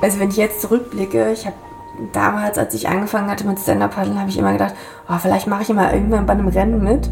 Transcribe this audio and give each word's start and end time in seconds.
Also 0.00 0.20
wenn 0.20 0.30
ich 0.30 0.36
jetzt 0.36 0.60
zurückblicke, 0.60 1.32
ich 1.32 1.46
habe 1.46 1.56
damals, 2.12 2.58
als 2.58 2.74
ich 2.74 2.88
angefangen 2.88 3.30
hatte 3.30 3.46
mit 3.46 3.58
Stand-Up-Paddeln, 3.58 4.18
habe 4.18 4.30
ich 4.30 4.38
immer 4.38 4.52
gedacht, 4.52 4.74
oh, 5.08 5.18
vielleicht 5.20 5.46
mache 5.46 5.62
ich 5.62 5.68
mal 5.68 5.92
irgendwann 5.92 6.26
bei 6.26 6.32
einem 6.32 6.48
Rennen 6.48 6.82
mit. 6.82 7.08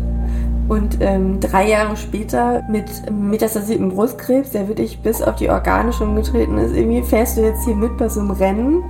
Und 0.68 0.98
ähm, 1.00 1.38
drei 1.40 1.68
Jahre 1.68 1.96
später 1.96 2.62
mit 2.68 2.84
metastasiertem 3.10 3.90
Brustkrebs, 3.90 4.50
der 4.50 4.66
wirklich 4.68 5.00
bis 5.00 5.22
auf 5.22 5.36
die 5.36 5.48
Organe 5.48 5.92
schon 5.92 6.16
getreten 6.16 6.58
ist, 6.58 6.74
irgendwie 6.74 7.02
fährst 7.02 7.36
du 7.36 7.42
jetzt 7.42 7.64
hier 7.64 7.76
mit 7.76 7.96
bei 7.98 8.08
so 8.08 8.20
einem 8.20 8.32
Rennen. 8.32 8.84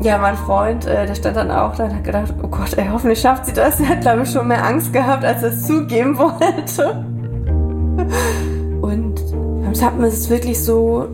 Ja, 0.00 0.18
mein 0.18 0.36
Freund, 0.36 0.86
äh, 0.86 1.06
der 1.06 1.14
stand 1.14 1.36
dann 1.36 1.50
auch 1.50 1.74
da 1.74 1.84
und 1.84 1.94
hat 1.94 2.04
gedacht, 2.04 2.34
oh 2.42 2.48
Gott, 2.48 2.76
ey, 2.76 2.86
hoffentlich 2.90 3.20
schafft 3.20 3.46
sie 3.46 3.52
das. 3.52 3.80
Er 3.80 3.88
hat, 3.90 4.00
glaube 4.00 4.22
ich, 4.22 4.30
schon 4.30 4.46
mehr 4.46 4.64
Angst 4.64 4.92
gehabt, 4.92 5.24
als 5.24 5.42
er 5.42 5.50
es 5.50 5.66
zugeben 5.66 6.16
wollte. 6.18 7.04
Und 8.80 9.20
beim 9.62 9.74
Tappen 9.74 10.04
ist 10.04 10.18
es 10.18 10.30
wirklich 10.30 10.62
so, 10.62 11.08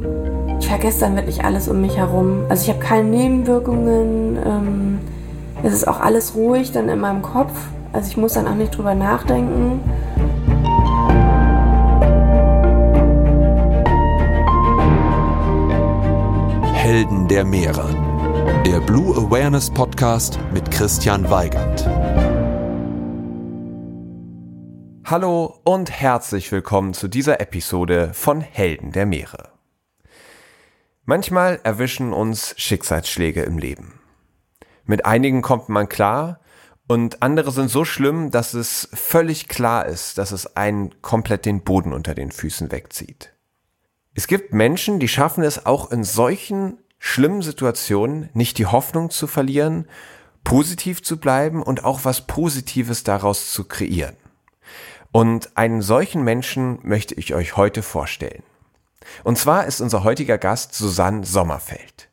ich 0.61 0.66
vergesse 0.68 1.01
dann 1.01 1.16
wirklich 1.16 1.45
alles 1.45 1.69
um 1.69 1.80
mich 1.80 1.97
herum. 1.97 2.45
Also 2.48 2.65
ich 2.65 2.69
habe 2.69 2.84
keine 2.84 3.09
Nebenwirkungen. 3.09 4.38
Ähm, 4.45 4.98
es 5.62 5.73
ist 5.73 5.88
auch 5.88 6.01
alles 6.01 6.34
ruhig 6.34 6.73
dann 6.73 6.88
in 6.88 7.01
meinem 7.01 7.23
Kopf. 7.23 7.52
Also 7.92 8.09
ich 8.09 8.16
muss 8.16 8.34
dann 8.34 8.46
auch 8.46 8.55
nicht 8.55 8.77
drüber 8.77 8.95
nachdenken. 8.95 9.80
Helden 16.73 17.29
der 17.29 17.45
Meere. 17.45 17.88
Der 18.66 18.80
Blue 18.80 19.16
Awareness 19.16 19.71
Podcast 19.71 20.38
mit 20.52 20.71
Christian 20.71 21.30
Weigand. 21.30 21.88
Hallo 25.07 25.60
und 25.65 25.91
herzlich 25.91 26.51
willkommen 26.51 26.95
zu 26.95 27.09
dieser 27.09 27.41
Episode 27.41 28.10
von 28.12 28.41
Helden 28.41 28.91
der 28.91 29.07
Meere. 29.07 29.54
Manchmal 31.07 31.61
erwischen 31.65 32.15
uns 32.15 32.55
Schicksalsschläge 32.57 33.43
im 33.43 33.59
Leben. 33.59 34.01
Mit 34.87 35.05
einigen 35.05 35.43
kommt 35.43 35.69
man 35.69 35.87
klar 35.87 36.41
und 36.88 37.23
andere 37.23 37.51
sind 37.51 37.69
so 37.69 37.85
schlimm, 37.85 38.30
dass 38.30 38.55
es 38.55 38.88
völlig 38.95 39.49
klar 39.49 39.85
ist, 39.85 40.16
dass 40.16 40.33
es 40.33 40.57
einen 40.57 41.02
komplett 41.02 41.45
den 41.45 41.63
Boden 41.63 41.93
unter 41.93 42.15
den 42.15 42.33
Füßen 42.33 42.73
wegzieht. 42.73 43.35
Es 44.15 44.27
gibt 44.27 44.55
Menschen, 44.55 44.99
die 44.99 45.09
schaffen 45.09 45.45
es 45.45 45.66
auch 45.66 45.91
in 45.91 46.05
solchen 46.05 46.79
schlimmen 46.99 47.43
Situationen 47.43 48.30
nicht 48.33 48.57
die 48.57 48.66
Hoffnung 48.66 49.11
zu 49.11 49.27
verlieren, 49.27 49.87
positiv 50.43 51.02
zu 51.02 51.18
bleiben 51.18 51.63
und 51.63 51.85
auch 51.85 52.01
was 52.05 52.27
Positives 52.27 53.05
daraus 53.05 53.52
zu 53.52 53.65
kreieren. 53.65 54.16
Und 55.13 55.55
einen 55.59 55.83
solchen 55.83 56.24
Menschen 56.24 56.79
möchte 56.83 57.15
ich 57.15 57.35
euch 57.35 57.59
heute 57.59 57.83
vorstellen. 57.83 58.43
Und 59.23 59.38
zwar 59.38 59.66
ist 59.66 59.80
unser 59.80 60.05
heutiger 60.05 60.38
Gast 60.38 60.74
Susanne 60.74 61.24
Sommerfeld. 61.24 62.09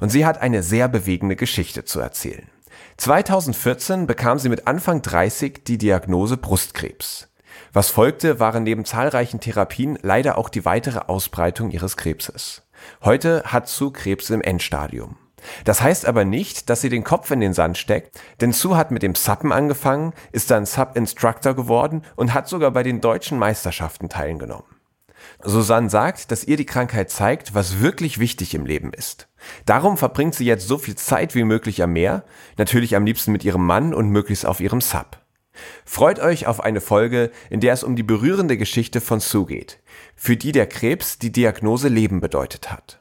Und 0.00 0.10
sie 0.10 0.26
hat 0.26 0.40
eine 0.40 0.62
sehr 0.62 0.88
bewegende 0.88 1.36
Geschichte 1.36 1.84
zu 1.84 2.00
erzählen. 2.00 2.48
2014 2.96 4.06
bekam 4.06 4.38
sie 4.38 4.48
mit 4.48 4.66
Anfang 4.66 5.02
30 5.02 5.64
die 5.64 5.78
Diagnose 5.78 6.36
Brustkrebs. 6.36 7.28
Was 7.72 7.90
folgte, 7.90 8.38
waren 8.38 8.62
neben 8.62 8.84
zahlreichen 8.84 9.40
Therapien 9.40 9.98
leider 10.02 10.38
auch 10.38 10.48
die 10.48 10.64
weitere 10.64 11.00
Ausbreitung 11.00 11.70
ihres 11.70 11.96
Krebses. 11.96 12.62
Heute 13.02 13.42
hat 13.46 13.68
Sue 13.68 13.92
Krebs 13.92 14.30
im 14.30 14.42
Endstadium. 14.42 15.16
Das 15.64 15.82
heißt 15.82 16.06
aber 16.06 16.24
nicht, 16.24 16.70
dass 16.70 16.80
sie 16.80 16.88
den 16.88 17.04
Kopf 17.04 17.30
in 17.30 17.40
den 17.40 17.52
Sand 17.52 17.76
steckt, 17.76 18.18
denn 18.40 18.52
Sue 18.52 18.76
hat 18.76 18.90
mit 18.90 19.02
dem 19.02 19.14
Suppen 19.14 19.52
angefangen, 19.52 20.14
ist 20.32 20.50
dann 20.50 20.66
Sub-Instructor 20.66 21.54
geworden 21.54 22.02
und 22.16 22.32
hat 22.32 22.48
sogar 22.48 22.70
bei 22.70 22.82
den 22.82 23.00
deutschen 23.00 23.38
Meisterschaften 23.38 24.08
teilgenommen. 24.08 24.64
Susanne 25.44 25.90
sagt, 25.90 26.30
dass 26.30 26.44
ihr 26.44 26.56
die 26.56 26.64
Krankheit 26.64 27.10
zeigt, 27.10 27.54
was 27.54 27.80
wirklich 27.80 28.18
wichtig 28.18 28.54
im 28.54 28.64
Leben 28.64 28.92
ist. 28.92 29.28
Darum 29.66 29.96
verbringt 29.98 30.34
sie 30.34 30.46
jetzt 30.46 30.66
so 30.66 30.78
viel 30.78 30.94
Zeit 30.94 31.34
wie 31.34 31.44
möglich 31.44 31.82
am 31.82 31.92
Meer, 31.92 32.24
natürlich 32.56 32.96
am 32.96 33.04
liebsten 33.04 33.32
mit 33.32 33.44
ihrem 33.44 33.64
Mann 33.64 33.92
und 33.92 34.08
möglichst 34.08 34.46
auf 34.46 34.60
ihrem 34.60 34.80
Sub. 34.80 35.18
Freut 35.84 36.18
euch 36.18 36.46
auf 36.46 36.60
eine 36.60 36.80
Folge, 36.80 37.30
in 37.50 37.60
der 37.60 37.74
es 37.74 37.84
um 37.84 37.94
die 37.94 38.02
berührende 38.02 38.56
Geschichte 38.56 39.00
von 39.00 39.20
Sue 39.20 39.46
geht, 39.46 39.80
für 40.16 40.36
die 40.36 40.50
der 40.50 40.66
Krebs 40.66 41.18
die 41.18 41.30
Diagnose 41.30 41.88
Leben 41.88 42.20
bedeutet 42.20 42.72
hat. 42.72 43.00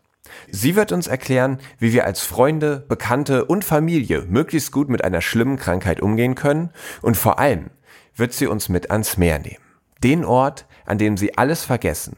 Sie 0.52 0.76
wird 0.76 0.92
uns 0.92 1.08
erklären, 1.08 1.60
wie 1.80 1.94
wir 1.94 2.06
als 2.06 2.22
Freunde, 2.22 2.86
Bekannte 2.88 3.46
und 3.46 3.64
Familie 3.64 4.24
möglichst 4.28 4.72
gut 4.72 4.90
mit 4.90 5.04
einer 5.04 5.22
schlimmen 5.22 5.58
Krankheit 5.58 6.02
umgehen 6.02 6.36
können 6.36 6.72
und 7.02 7.18
vor 7.18 7.40
allem 7.40 7.70
wird 8.16 8.34
sie 8.34 8.48
uns 8.48 8.70
mit 8.70 8.92
ans 8.92 9.18
Meer 9.18 9.40
nehmen. 9.40 9.64
Den 10.04 10.26
Ort, 10.26 10.66
an 10.86 10.98
dem 10.98 11.18
sie 11.18 11.38
alles 11.38 11.64
vergessen 11.64 12.18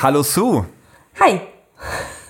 Hallo 0.00 0.22
Sue. 0.22 0.64
Hi. 1.18 1.40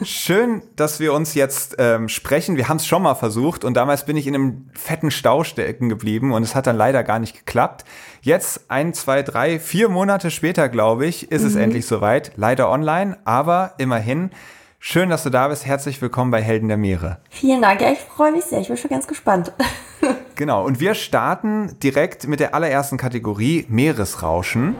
Schön, 0.02 0.62
dass 0.76 1.00
wir 1.00 1.12
uns 1.12 1.34
jetzt 1.34 1.76
ähm, 1.78 2.08
sprechen. 2.08 2.56
Wir 2.56 2.68
haben 2.68 2.78
es 2.78 2.86
schon 2.86 3.02
mal 3.02 3.14
versucht 3.14 3.62
und 3.62 3.74
damals 3.74 4.06
bin 4.06 4.16
ich 4.16 4.26
in 4.26 4.34
einem 4.34 4.70
fetten 4.72 5.10
Stau 5.10 5.44
stecken 5.44 5.90
geblieben 5.90 6.32
und 6.32 6.42
es 6.42 6.54
hat 6.54 6.66
dann 6.66 6.76
leider 6.76 7.04
gar 7.04 7.18
nicht 7.18 7.36
geklappt. 7.36 7.84
Jetzt 8.22 8.70
ein, 8.70 8.94
zwei, 8.94 9.22
drei, 9.22 9.58
vier 9.58 9.90
Monate 9.90 10.30
später, 10.30 10.68
glaube 10.68 11.04
ich, 11.04 11.30
ist 11.30 11.42
mhm. 11.42 11.48
es 11.48 11.56
endlich 11.56 11.86
soweit. 11.86 12.32
Leider 12.36 12.70
online, 12.70 13.18
aber 13.24 13.74
immerhin. 13.78 14.30
Schön, 14.80 15.10
dass 15.10 15.24
du 15.24 15.30
da 15.30 15.48
bist. 15.48 15.66
Herzlich 15.66 16.00
willkommen 16.00 16.30
bei 16.30 16.40
Helden 16.40 16.68
der 16.68 16.76
Meere. 16.76 17.18
Vielen 17.30 17.60
Dank. 17.60 17.80
Ja, 17.80 17.90
ich 17.90 17.98
freue 17.98 18.30
mich 18.30 18.44
sehr. 18.44 18.60
Ich 18.60 18.68
bin 18.68 18.76
schon 18.76 18.90
ganz 18.90 19.08
gespannt. 19.08 19.52
genau. 20.36 20.64
Und 20.64 20.78
wir 20.78 20.94
starten 20.94 21.76
direkt 21.82 22.28
mit 22.28 22.38
der 22.38 22.54
allerersten 22.54 22.96
Kategorie 22.96 23.66
Meeresrauschen. 23.68 24.76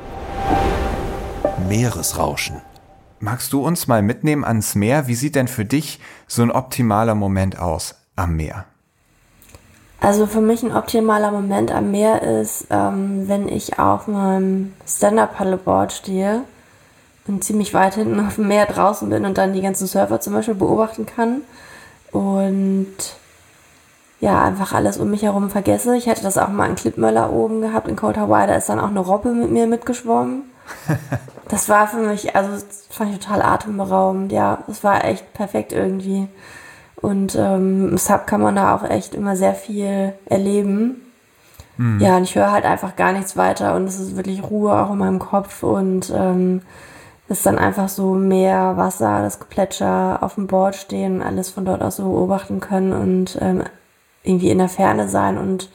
Meeresrauschen. 1.68 2.62
Magst 3.18 3.52
du 3.52 3.60
uns 3.60 3.88
mal 3.88 4.00
mitnehmen 4.02 4.44
ans 4.44 4.76
Meer? 4.76 5.08
Wie 5.08 5.16
sieht 5.16 5.34
denn 5.34 5.48
für 5.48 5.64
dich 5.64 5.98
so 6.28 6.42
ein 6.42 6.52
optimaler 6.52 7.16
Moment 7.16 7.58
aus 7.58 7.96
am 8.14 8.36
Meer? 8.36 8.66
Also 10.00 10.28
für 10.28 10.40
mich 10.40 10.62
ein 10.62 10.72
optimaler 10.72 11.32
Moment 11.32 11.72
am 11.72 11.90
Meer 11.90 12.22
ist, 12.22 12.68
ähm, 12.70 13.26
wenn 13.26 13.48
ich 13.48 13.80
auf 13.80 14.06
meinem 14.06 14.74
Stand-Up-Paddleboard 14.86 15.92
stehe 15.92 16.44
ziemlich 17.40 17.75
weit 17.75 17.94
hinten 17.94 18.25
auf 18.26 18.36
dem 18.36 18.48
Meer 18.48 18.66
draußen 18.66 19.08
bin 19.08 19.25
und 19.25 19.38
dann 19.38 19.52
die 19.52 19.62
ganzen 19.62 19.86
Surfer 19.86 20.20
zum 20.20 20.32
Beispiel 20.32 20.54
beobachten 20.54 21.06
kann. 21.06 21.42
und 22.12 22.96
ja, 24.20 24.42
einfach 24.42 24.72
alles 24.72 24.98
um 24.98 25.10
mich 25.10 25.22
herum 25.22 25.48
vergesse. 25.48 25.96
Ich 25.96 26.06
hätte 26.06 26.22
das 26.22 26.38
auch 26.38 26.48
mal 26.48 26.69
in 26.69 26.75
Klippmöller 26.75 27.32
oben 27.32 27.60
gehabt, 27.60 27.86
in 27.86 27.96
Cold 27.96 28.16
Hawaii, 28.16 28.48
da 28.48 28.54
ist 28.56 28.69
dann 28.69 28.80
auch 28.80 28.88
eine 28.88 29.00
Robbe 29.00 29.30
mit 29.30 29.50
mir 29.50 29.66
mitgeschwommen. 29.66 30.42
das 31.48 31.69
war 31.69 31.86
für 31.86 31.98
mich, 31.98 32.34
also 32.34 32.50
das 32.50 32.86
fand 32.90 33.12
ich 33.12 33.20
total 33.20 33.42
atemberaubend, 33.42 34.32
ja, 34.32 34.58
es 34.69 34.82
war 34.82 35.04
echt 35.04 35.32
perfekt 35.34 35.72
irgendwie. 35.72 36.28
Und 36.96 37.36
ähm, 37.36 37.90
im 37.90 37.98
Sub 37.98 38.26
kann 38.26 38.40
man 38.40 38.56
da 38.56 38.75
auch 38.75 38.82
echt 38.82 39.14
immer 39.14 39.36
sehr 39.36 39.54
viel 39.54 40.14
erleben. 40.26 41.00
Mhm. 41.76 42.00
Ja, 42.00 42.16
und 42.16 42.25
ich 42.25 42.34
höre 42.34 42.50
halt 42.50 42.64
einfach 42.64 42.96
gar 42.96 43.12
nichts 43.12 43.36
weiter 43.36 43.76
und 43.76 43.84
es 43.84 44.00
ist 44.00 44.16
wirklich 44.16 44.42
Ruhe 44.42 44.72
auch 44.72 44.90
in 44.90 44.98
meinem 44.98 45.20
Kopf 45.20 45.62
und 45.62 46.12
ähm, 46.14 46.62
ist 47.28 47.44
dann 47.44 47.58
einfach 47.58 47.88
so 47.88 48.14
Meer, 48.14 48.76
Wasser, 48.76 49.22
das 49.22 49.38
Geplätscher 49.38 50.19
auf 50.22 50.34
dem 50.36 50.46
Board 50.46 50.75
stehen, 50.75 51.22
alles 51.22 51.50
von 51.50 51.64
dort 51.64 51.82
aus 51.82 51.96
so 51.96 52.04
beobachten 52.04 52.60
können 52.60 52.92
und 52.92 53.38
ähm, 53.40 53.64
irgendwie 54.22 54.50
in 54.50 54.58
der 54.58 54.69
Ferne 54.69 55.08
sein 55.08 55.38
und 55.38 55.70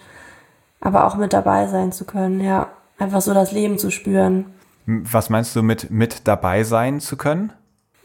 aber 0.82 1.06
auch 1.06 1.16
mit 1.16 1.32
dabei 1.34 1.68
sein 1.68 1.92
zu 1.92 2.06
können, 2.06 2.42
ja. 2.42 2.68
Einfach 2.98 3.22
so 3.22 3.34
das 3.34 3.52
Leben 3.52 3.80
zu 3.80 3.90
spüren. 3.90 4.46
Was 4.86 5.30
meinst 5.30 5.56
du 5.56 5.64
mit 5.64 5.90
mit 5.90 6.28
dabei 6.28 6.64
sein 6.64 7.00
zu 7.00 7.18
können? 7.18 7.52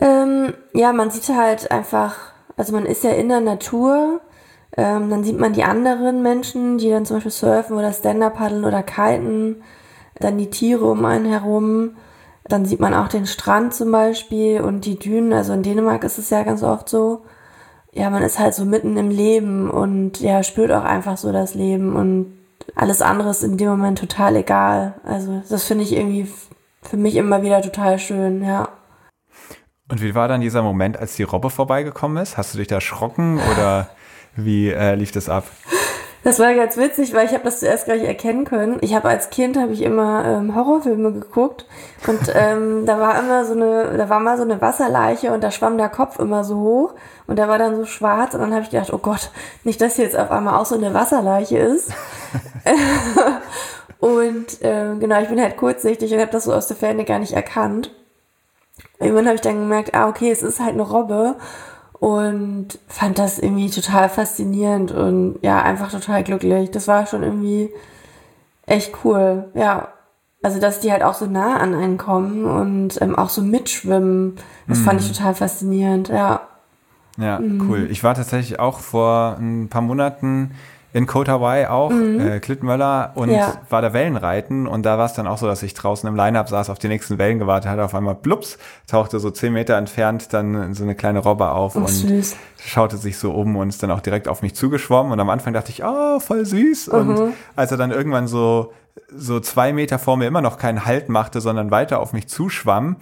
Ähm, 0.00 0.54
ja, 0.72 0.92
man 0.92 1.10
sieht 1.10 1.28
halt 1.28 1.70
einfach, 1.70 2.14
also 2.56 2.72
man 2.72 2.86
ist 2.86 3.04
ja 3.04 3.10
in 3.10 3.28
der 3.28 3.40
Natur 3.40 4.20
ähm, 4.76 5.10
dann 5.10 5.24
sieht 5.24 5.38
man 5.38 5.52
die 5.52 5.64
anderen 5.64 6.22
Menschen, 6.22 6.78
die 6.78 6.90
dann 6.90 7.04
zum 7.04 7.16
Beispiel 7.16 7.32
surfen 7.32 7.76
oder 7.76 7.92
Stand-up 7.92 8.36
paddeln 8.36 8.64
oder 8.64 8.82
kiten. 8.82 9.62
Dann 10.20 10.38
die 10.38 10.50
Tiere 10.50 10.84
um 10.84 11.04
einen 11.04 11.26
herum. 11.26 11.96
Dann 12.48 12.64
sieht 12.64 12.80
man 12.80 12.94
auch 12.94 13.08
den 13.08 13.26
Strand 13.26 13.74
zum 13.74 13.92
Beispiel 13.92 14.60
und 14.60 14.84
die 14.84 14.98
Dünen. 14.98 15.32
Also 15.32 15.52
in 15.52 15.62
Dänemark 15.62 16.04
ist 16.04 16.18
es 16.18 16.30
ja 16.30 16.42
ganz 16.42 16.62
oft 16.62 16.88
so. 16.88 17.22
Ja, 17.92 18.10
man 18.10 18.22
ist 18.22 18.38
halt 18.38 18.54
so 18.54 18.64
mitten 18.64 18.96
im 18.96 19.10
Leben 19.10 19.70
und 19.70 20.20
ja, 20.20 20.42
spürt 20.42 20.72
auch 20.72 20.84
einfach 20.84 21.16
so 21.16 21.32
das 21.32 21.54
Leben 21.54 21.96
und 21.96 22.38
alles 22.74 23.02
andere 23.02 23.30
ist 23.30 23.42
in 23.42 23.56
dem 23.56 23.68
Moment 23.68 23.98
total 23.98 24.36
egal. 24.36 24.94
Also 25.04 25.42
das 25.48 25.64
finde 25.64 25.84
ich 25.84 25.92
irgendwie 25.92 26.28
für 26.82 26.96
mich 26.96 27.16
immer 27.16 27.42
wieder 27.42 27.62
total 27.62 27.98
schön, 27.98 28.44
ja. 28.44 28.68
Und 29.90 30.02
wie 30.02 30.14
war 30.14 30.28
dann 30.28 30.42
dieser 30.42 30.62
Moment, 30.62 30.98
als 30.98 31.16
die 31.16 31.22
Robbe 31.22 31.48
vorbeigekommen 31.48 32.22
ist? 32.22 32.36
Hast 32.36 32.52
du 32.52 32.58
dich 32.58 32.66
da 32.66 32.76
erschrocken 32.76 33.40
oder 33.52 33.88
wie 34.36 34.68
äh, 34.68 34.94
lief 34.94 35.12
das 35.12 35.28
ab? 35.28 35.44
Das 36.24 36.40
war 36.40 36.52
ganz 36.54 36.76
witzig, 36.76 37.14
weil 37.14 37.26
ich 37.26 37.32
habe 37.32 37.44
das 37.44 37.60
zuerst 37.60 37.86
gar 37.86 37.94
nicht 37.94 38.06
erkennen 38.06 38.44
können. 38.44 38.78
Ich 38.80 38.94
habe 38.94 39.08
als 39.08 39.30
Kind 39.30 39.56
habe 39.56 39.72
ich 39.72 39.82
immer 39.82 40.24
ähm, 40.24 40.54
Horrorfilme 40.54 41.12
geguckt 41.12 41.64
und 42.06 42.20
ähm, 42.34 42.86
da 42.86 42.98
war 42.98 43.18
immer 43.20 43.44
so 43.44 43.52
eine, 43.52 43.96
da 43.96 44.08
war 44.08 44.18
mal 44.18 44.36
so 44.36 44.42
eine 44.42 44.60
Wasserleiche 44.60 45.32
und 45.32 45.44
da 45.44 45.50
schwamm 45.50 45.78
der 45.78 45.88
Kopf 45.88 46.18
immer 46.18 46.42
so 46.42 46.56
hoch 46.56 46.94
und 47.26 47.38
der 47.38 47.48
war 47.48 47.58
dann 47.58 47.76
so 47.76 47.84
schwarz 47.84 48.34
und 48.34 48.40
dann 48.40 48.52
habe 48.52 48.62
ich 48.62 48.70
gedacht, 48.70 48.92
oh 48.92 48.98
Gott, 48.98 49.30
nicht, 49.62 49.80
dass 49.80 49.96
hier 49.96 50.04
jetzt 50.04 50.18
auf 50.18 50.30
einmal 50.30 50.58
auch 50.58 50.66
so 50.66 50.74
eine 50.74 50.92
Wasserleiche 50.92 51.58
ist. 51.58 51.92
und 54.00 54.46
ähm, 54.62 54.98
genau, 54.98 55.20
ich 55.20 55.28
bin 55.28 55.40
halt 55.40 55.56
kurzsichtig 55.56 56.12
und 56.12 56.20
habe 56.20 56.32
das 56.32 56.44
so 56.44 56.52
aus 56.52 56.66
der 56.66 56.76
Ferne 56.76 57.04
gar 57.04 57.20
nicht 57.20 57.32
erkannt. 57.32 57.94
Irgendwann 58.98 59.26
habe 59.26 59.36
ich 59.36 59.40
dann 59.40 59.60
gemerkt, 59.60 59.94
ah 59.94 60.08
okay, 60.08 60.30
es 60.30 60.42
ist 60.42 60.58
halt 60.58 60.72
eine 60.72 60.82
Robbe 60.82 61.36
und 62.00 62.78
fand 62.86 63.18
das 63.18 63.38
irgendwie 63.38 63.70
total 63.70 64.08
faszinierend 64.08 64.92
und 64.92 65.38
ja, 65.42 65.62
einfach 65.62 65.90
total 65.90 66.22
glücklich. 66.22 66.70
Das 66.70 66.86
war 66.86 67.06
schon 67.06 67.22
irgendwie 67.22 67.70
echt 68.66 68.92
cool, 69.04 69.46
ja. 69.54 69.88
Also, 70.40 70.60
dass 70.60 70.78
die 70.78 70.92
halt 70.92 71.02
auch 71.02 71.14
so 71.14 71.26
nah 71.26 71.56
an 71.56 71.74
einen 71.74 71.98
kommen 71.98 72.44
und 72.44 73.02
ähm, 73.02 73.16
auch 73.16 73.28
so 73.28 73.42
mitschwimmen, 73.42 74.36
das 74.68 74.78
mhm. 74.78 74.84
fand 74.84 75.00
ich 75.00 75.08
mhm. 75.08 75.14
total 75.14 75.34
faszinierend, 75.34 76.08
ja. 76.08 76.42
Ja, 77.16 77.40
mhm. 77.40 77.68
cool. 77.68 77.88
Ich 77.90 78.04
war 78.04 78.14
tatsächlich 78.14 78.60
auch 78.60 78.78
vor 78.78 79.36
ein 79.40 79.68
paar 79.68 79.82
Monaten 79.82 80.52
in 80.92 81.06
Kota 81.06 81.32
Hawaii 81.32 81.66
auch, 81.66 81.90
mhm. 81.90 82.20
äh, 82.20 82.40
Klittenmöller 82.40 83.12
und 83.14 83.30
ja. 83.30 83.60
war 83.68 83.82
da 83.82 83.92
Wellenreiten 83.92 84.66
und 84.66 84.84
da 84.84 84.96
war 84.96 85.06
es 85.06 85.12
dann 85.12 85.26
auch 85.26 85.36
so, 85.36 85.46
dass 85.46 85.62
ich 85.62 85.74
draußen 85.74 86.08
im 86.08 86.16
Line-Up 86.16 86.48
saß, 86.48 86.70
auf 86.70 86.78
die 86.78 86.88
nächsten 86.88 87.18
Wellen 87.18 87.38
gewartet 87.38 87.70
hatte, 87.70 87.84
auf 87.84 87.94
einmal 87.94 88.14
blups, 88.14 88.58
tauchte 88.86 89.20
so 89.20 89.30
zehn 89.30 89.52
Meter 89.52 89.76
entfernt 89.76 90.32
dann 90.32 90.72
so 90.74 90.84
eine 90.84 90.94
kleine 90.94 91.18
Robbe 91.18 91.50
auf 91.50 91.76
oh, 91.76 91.80
und 91.80 91.88
süß. 91.88 92.36
schaute 92.64 92.96
sich 92.96 93.18
so 93.18 93.32
um 93.32 93.56
und 93.56 93.68
ist 93.68 93.82
dann 93.82 93.90
auch 93.90 94.00
direkt 94.00 94.28
auf 94.28 94.40
mich 94.40 94.54
zugeschwommen 94.54 95.12
und 95.12 95.20
am 95.20 95.28
Anfang 95.28 95.52
dachte 95.52 95.70
ich, 95.70 95.84
oh, 95.84 96.20
voll 96.20 96.46
süß 96.46 96.88
mhm. 96.88 96.94
und 96.94 97.34
als 97.54 97.70
er 97.70 97.76
dann 97.76 97.90
irgendwann 97.90 98.26
so 98.26 98.72
so 99.14 99.40
zwei 99.40 99.72
Meter 99.72 99.98
vor 99.98 100.16
mir 100.16 100.26
immer 100.26 100.40
noch 100.40 100.58
keinen 100.58 100.84
Halt 100.84 101.08
machte, 101.08 101.40
sondern 101.40 101.70
weiter 101.70 102.00
auf 102.00 102.12
mich 102.12 102.28
zuschwamm, 102.28 102.96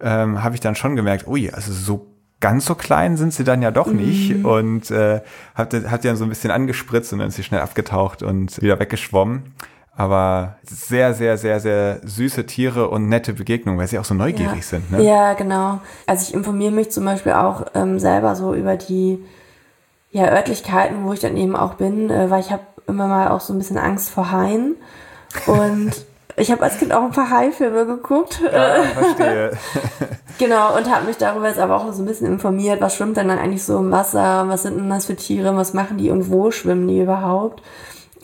ähm, 0.00 0.42
habe 0.42 0.54
ich 0.54 0.60
dann 0.60 0.74
schon 0.74 0.96
gemerkt, 0.96 1.26
ui, 1.28 1.50
also 1.50 1.72
so 1.72 2.11
ganz 2.42 2.66
so 2.66 2.74
klein 2.74 3.16
sind 3.16 3.32
sie 3.32 3.44
dann 3.44 3.62
ja 3.62 3.70
doch 3.70 3.86
nicht 3.86 4.36
mhm. 4.36 4.44
und 4.44 4.90
äh, 4.90 5.22
hat, 5.54 5.72
hat 5.72 6.04
ja 6.04 6.14
so 6.16 6.24
ein 6.24 6.28
bisschen 6.28 6.50
angespritzt 6.50 7.12
und 7.14 7.20
dann 7.20 7.28
ist 7.28 7.36
sie 7.36 7.44
schnell 7.44 7.60
abgetaucht 7.60 8.22
und 8.22 8.60
wieder 8.60 8.78
weggeschwommen. 8.78 9.54
Aber 9.94 10.56
sehr, 10.64 11.14
sehr, 11.14 11.38
sehr, 11.38 11.60
sehr 11.60 12.00
süße 12.02 12.46
Tiere 12.46 12.88
und 12.88 13.08
nette 13.08 13.34
Begegnungen, 13.34 13.78
weil 13.78 13.86
sie 13.86 13.98
auch 13.98 14.04
so 14.04 14.14
neugierig 14.14 14.56
ja. 14.56 14.62
sind. 14.62 14.90
Ne? 14.90 15.02
Ja, 15.02 15.34
genau. 15.34 15.80
Also 16.06 16.28
ich 16.28 16.34
informiere 16.34 16.72
mich 16.72 16.90
zum 16.90 17.04
Beispiel 17.04 17.32
auch 17.32 17.66
ähm, 17.74 17.98
selber 17.98 18.34
so 18.34 18.54
über 18.54 18.76
die 18.76 19.22
ja, 20.10 20.30
Örtlichkeiten, 20.30 21.04
wo 21.04 21.12
ich 21.12 21.20
dann 21.20 21.36
eben 21.36 21.54
auch 21.54 21.74
bin, 21.74 22.10
äh, 22.10 22.30
weil 22.30 22.40
ich 22.40 22.50
habe 22.50 22.62
immer 22.86 23.06
mal 23.06 23.28
auch 23.28 23.40
so 23.40 23.52
ein 23.52 23.58
bisschen 23.58 23.78
Angst 23.78 24.10
vor 24.10 24.32
Haien. 24.32 24.76
Und 25.46 25.92
ich 26.36 26.50
habe 26.50 26.62
als 26.62 26.78
Kind 26.78 26.92
auch 26.92 27.02
ein 27.02 27.10
paar 27.10 27.30
Haifilme 27.30 27.86
geguckt. 27.86 28.40
Ja, 28.52 28.82
verstehe. 28.94 29.52
genau, 30.38 30.76
und 30.76 30.90
habe 30.90 31.06
mich 31.06 31.16
darüber 31.16 31.48
jetzt 31.48 31.58
aber 31.58 31.76
auch 31.76 31.92
so 31.92 32.02
ein 32.02 32.06
bisschen 32.06 32.26
informiert, 32.26 32.80
was 32.80 32.96
schwimmt 32.96 33.16
denn 33.16 33.28
dann 33.28 33.38
eigentlich 33.38 33.64
so 33.64 33.78
im 33.78 33.90
Wasser, 33.90 34.48
was 34.48 34.62
sind 34.62 34.76
denn 34.76 34.90
das 34.90 35.06
für 35.06 35.16
Tiere, 35.16 35.56
was 35.56 35.74
machen 35.74 35.98
die 35.98 36.10
und 36.10 36.30
wo 36.30 36.50
schwimmen 36.50 36.88
die 36.88 37.00
überhaupt. 37.00 37.62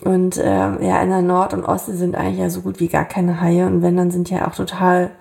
Und 0.03 0.39
ähm, 0.41 0.77
ja, 0.81 1.01
in 1.01 1.09
der 1.09 1.21
Nord- 1.21 1.53
und 1.53 1.65
Ostsee 1.65 1.93
sind 1.93 2.15
eigentlich 2.15 2.39
ja 2.39 2.49
so 2.49 2.61
gut 2.61 2.79
wie 2.79 2.87
gar 2.87 3.05
keine 3.05 3.41
Haie 3.41 3.65
und 3.65 3.81
wenn, 3.81 3.97
dann 3.97 4.11
sind 4.11 4.29
die 4.29 4.35
ja 4.35 4.47
auch 4.47 4.55
total 4.55 5.11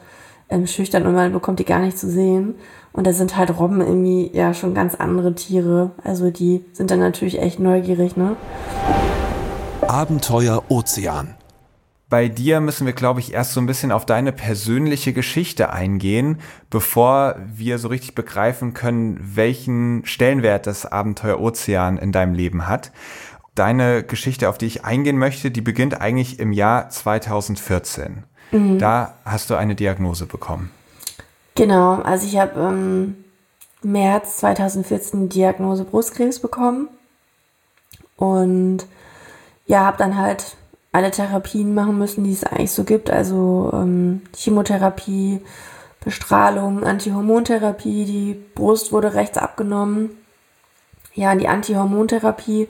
ähm, 0.49 0.67
schüchtern 0.67 1.07
und 1.07 1.15
man 1.15 1.33
bekommt 1.33 1.59
die 1.59 1.65
gar 1.65 1.81
nicht 1.81 1.99
zu 1.99 2.09
sehen. 2.09 2.55
Und 2.93 3.07
da 3.07 3.13
sind 3.13 3.37
halt 3.37 3.59
Robben 3.59 3.81
irgendwie 3.81 4.31
ja 4.33 4.55
schon 4.55 4.75
ganz 4.75 4.95
andere 4.95 5.35
Tiere. 5.35 5.91
Also 6.05 6.31
die 6.31 6.65
sind 6.73 6.91
dann 6.91 7.01
natürlich 7.01 7.41
echt 7.41 7.61
neugierig, 7.61 8.17
ne? 8.17 8.37
Abenteuer 9.87 10.63
Ozean 10.69 11.38
bei 12.11 12.29
dir 12.29 12.61
müssen 12.61 12.87
wir, 12.87 12.95
glaube 12.95 13.21
ich, 13.21 13.35
erst 13.35 13.53
so 13.53 13.61
ein 13.61 13.67
bisschen 13.67 13.93
auf 13.93 14.07
deine 14.07 14.33
persönliche 14.33 15.13
Geschichte 15.13 15.71
eingehen, 15.71 16.41
bevor 16.71 17.37
wir 17.55 17.79
so 17.79 17.89
richtig 17.89 18.15
begreifen 18.15 18.73
können, 18.73 19.21
welchen 19.35 20.07
Stellenwert 20.07 20.67
das 20.67 20.87
Abenteuer 20.87 21.39
Ozean 21.39 21.99
in 21.99 22.13
deinem 22.13 22.33
Leben 22.33 22.67
hat. 22.67 22.93
Deine 23.55 24.03
Geschichte, 24.03 24.49
auf 24.49 24.57
die 24.57 24.67
ich 24.67 24.85
eingehen 24.85 25.19
möchte, 25.19 25.51
die 25.51 25.61
beginnt 25.61 26.01
eigentlich 26.01 26.39
im 26.39 26.53
Jahr 26.53 26.89
2014. 26.89 28.25
Mhm. 28.53 28.79
Da 28.79 29.15
hast 29.25 29.51
du 29.51 29.57
eine 29.57 29.75
Diagnose 29.75 30.25
bekommen. 30.25 30.71
Genau, 31.57 31.97
also 31.97 32.27
ich 32.27 32.39
habe 32.39 32.59
im 32.61 33.25
März 33.83 34.39
2014 34.39 35.29
Diagnose 35.29 35.85
Brustkrebs 35.85 36.39
bekommen 36.39 36.89
und 38.17 38.87
ja, 39.67 39.85
habe 39.85 39.99
dann 39.99 40.17
halt 40.17 40.57
alle 40.99 41.13
Therapien 41.13 41.75
machen 41.75 41.97
müssen, 41.97 42.25
die 42.25 42.33
es 42.33 42.43
eigentlich 42.43 42.73
so 42.73 42.83
gibt. 42.83 43.09
Also 43.09 43.71
ähm, 43.73 44.23
Chemotherapie, 44.35 45.41
Bestrahlung, 46.05 46.83
Antihormontherapie, 46.83 48.05
die 48.05 48.45
Brust 48.55 48.93
wurde 48.93 49.15
rechts 49.15 49.39
abgenommen. 49.39 50.11
Ja, 51.15 51.37
die 51.37 51.47
Antihormontherapie 51.47 52.69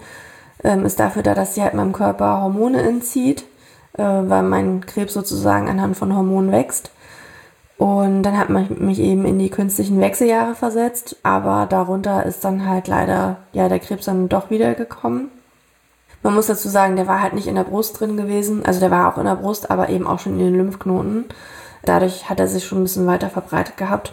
ähm, 0.62 0.84
ist 0.84 1.00
dafür 1.00 1.22
da, 1.22 1.34
dass 1.34 1.54
sie 1.54 1.62
halt 1.62 1.72
meinem 1.72 1.92
Körper 1.94 2.42
Hormone 2.42 2.82
entzieht, 2.82 3.44
äh, 3.94 4.02
weil 4.02 4.42
mein 4.42 4.84
Krebs 4.84 5.14
sozusagen 5.14 5.68
anhand 5.68 5.96
von 5.96 6.14
Hormonen 6.14 6.52
wächst. 6.52 6.90
Und 7.78 8.24
dann 8.24 8.36
hat 8.36 8.50
man 8.50 8.66
mich 8.78 8.98
eben 8.98 9.24
in 9.24 9.38
die 9.38 9.50
künstlichen 9.50 10.00
Wechseljahre 10.00 10.54
versetzt, 10.54 11.16
aber 11.22 11.66
darunter 11.66 12.26
ist 12.26 12.44
dann 12.44 12.66
halt 12.66 12.88
leider 12.88 13.36
ja 13.52 13.68
der 13.68 13.78
Krebs 13.78 14.04
dann 14.04 14.28
doch 14.28 14.50
wieder 14.50 14.74
gekommen. 14.74 15.30
Man 16.28 16.34
muss 16.34 16.48
dazu 16.48 16.68
sagen, 16.68 16.96
der 16.96 17.06
war 17.06 17.22
halt 17.22 17.32
nicht 17.32 17.46
in 17.46 17.54
der 17.54 17.64
Brust 17.64 17.98
drin 17.98 18.18
gewesen. 18.18 18.62
Also 18.66 18.80
der 18.80 18.90
war 18.90 19.10
auch 19.10 19.16
in 19.16 19.24
der 19.24 19.36
Brust, 19.36 19.70
aber 19.70 19.88
eben 19.88 20.06
auch 20.06 20.18
schon 20.18 20.34
in 20.34 20.40
den 20.40 20.56
Lymphknoten. 20.56 21.24
Dadurch 21.86 22.28
hat 22.28 22.38
er 22.38 22.46
sich 22.46 22.66
schon 22.66 22.80
ein 22.80 22.82
bisschen 22.82 23.06
weiter 23.06 23.30
verbreitet 23.30 23.78
gehabt. 23.78 24.12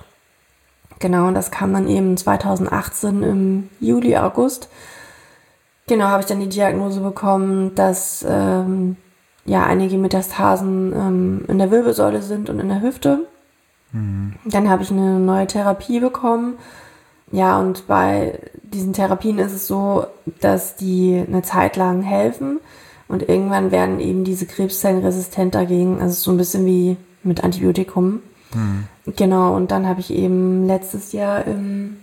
Genau, 1.00 1.28
und 1.28 1.34
das 1.34 1.52
kam 1.52 1.74
dann 1.74 1.90
eben 1.90 2.16
2018 2.16 3.22
im 3.22 3.70
Juli, 3.82 4.16
August. 4.16 4.70
Genau, 5.88 6.06
habe 6.06 6.22
ich 6.22 6.26
dann 6.26 6.40
die 6.40 6.48
Diagnose 6.48 7.02
bekommen, 7.02 7.76
dass 7.76 8.26
ähm, 8.26 8.96
ja 9.44 9.66
einige 9.66 9.98
Metastasen 9.98 10.94
ähm, 10.94 11.46
in 11.50 11.60
der 11.60 11.70
Wirbelsäule 11.70 12.22
sind 12.22 12.50
und 12.50 12.62
in 12.62 12.70
der 12.70 12.82
Hüfte. 12.82 13.28
Mhm. 13.92 14.36
Dann 14.46 14.70
habe 14.70 14.84
ich 14.84 14.92
eine 14.92 15.20
neue 15.20 15.48
Therapie 15.48 16.00
bekommen 16.00 16.54
ja, 17.32 17.60
und 17.60 17.88
bei 17.88 18.40
diesen 18.64 18.94
Therapien 18.94 19.40
ist 19.40 19.54
es 19.54 19.68
so, 19.68 20.06
dass 20.42 20.76
die 20.76 21.24
eine 21.28 21.42
Zeit 21.42 21.76
lang 21.76 22.02
helfen 22.02 22.60
und 23.08 23.28
irgendwann 23.28 23.72
werden 23.72 24.00
eben 24.00 24.24
diese 24.24 24.46
Krebszellen 24.46 25.04
resistent 25.04 25.54
dagegen. 25.56 26.02
Also 26.02 26.14
so 26.16 26.32
ein 26.32 26.38
bisschen 26.38 26.66
wie 26.66 26.98
mit 27.24 27.44
Antibiotikum. 27.44 28.22
Mhm. 28.54 28.86
Genau, 29.16 29.56
und 29.56 29.72
dann 29.72 29.88
habe 29.88 30.00
ich 30.00 30.12
eben 30.12 30.66
letztes 30.68 31.12
Jahr 31.12 31.46
im 31.46 31.98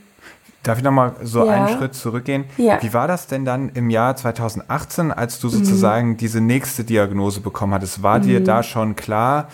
Darf 0.62 0.79
ich 0.79 0.85
nochmal 0.85 1.14
so 1.25 1.45
Ja. 1.45 1.52
einen 1.52 1.76
Schritt 1.76 1.95
zurückgehen? 1.97 2.45
Ja. 2.57 2.81
Wie 2.83 2.95
war 2.95 3.09
das 3.09 3.26
denn 3.26 3.45
dann 3.45 3.71
im 3.71 3.91
Jahr 3.91 4.14
2018, 4.14 5.11
als 5.11 5.41
du 5.41 5.49
sozusagen 5.49 6.17
diese 6.17 6.41
nächste 6.41 6.85
Diagnose 6.85 7.41
bekommen 7.41 7.75
hattest? 7.75 8.05
War 8.05 8.21
dir 8.21 8.45
da 8.45 8.62
schon 8.62 8.95
klar, 8.95 9.49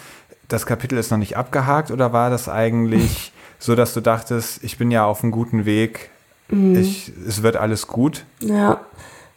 das 0.48 0.66
Kapitel 0.66 0.98
ist 0.98 1.10
noch 1.10 1.16
nicht 1.16 1.37
abgehakt 1.38 1.90
oder 1.90 2.12
war 2.12 2.28
das 2.28 2.50
eigentlich 2.50 3.32
so, 3.58 3.74
dass 3.74 3.94
du 3.94 4.00
dachtest, 4.00 4.62
ich 4.62 4.78
bin 4.78 4.90
ja 4.90 5.04
auf 5.04 5.22
einem 5.22 5.32
guten 5.32 5.64
Weg, 5.64 6.10
ich, 6.50 7.12
es 7.26 7.42
wird 7.42 7.56
alles 7.56 7.86
gut? 7.86 8.24
Ja. 8.40 8.80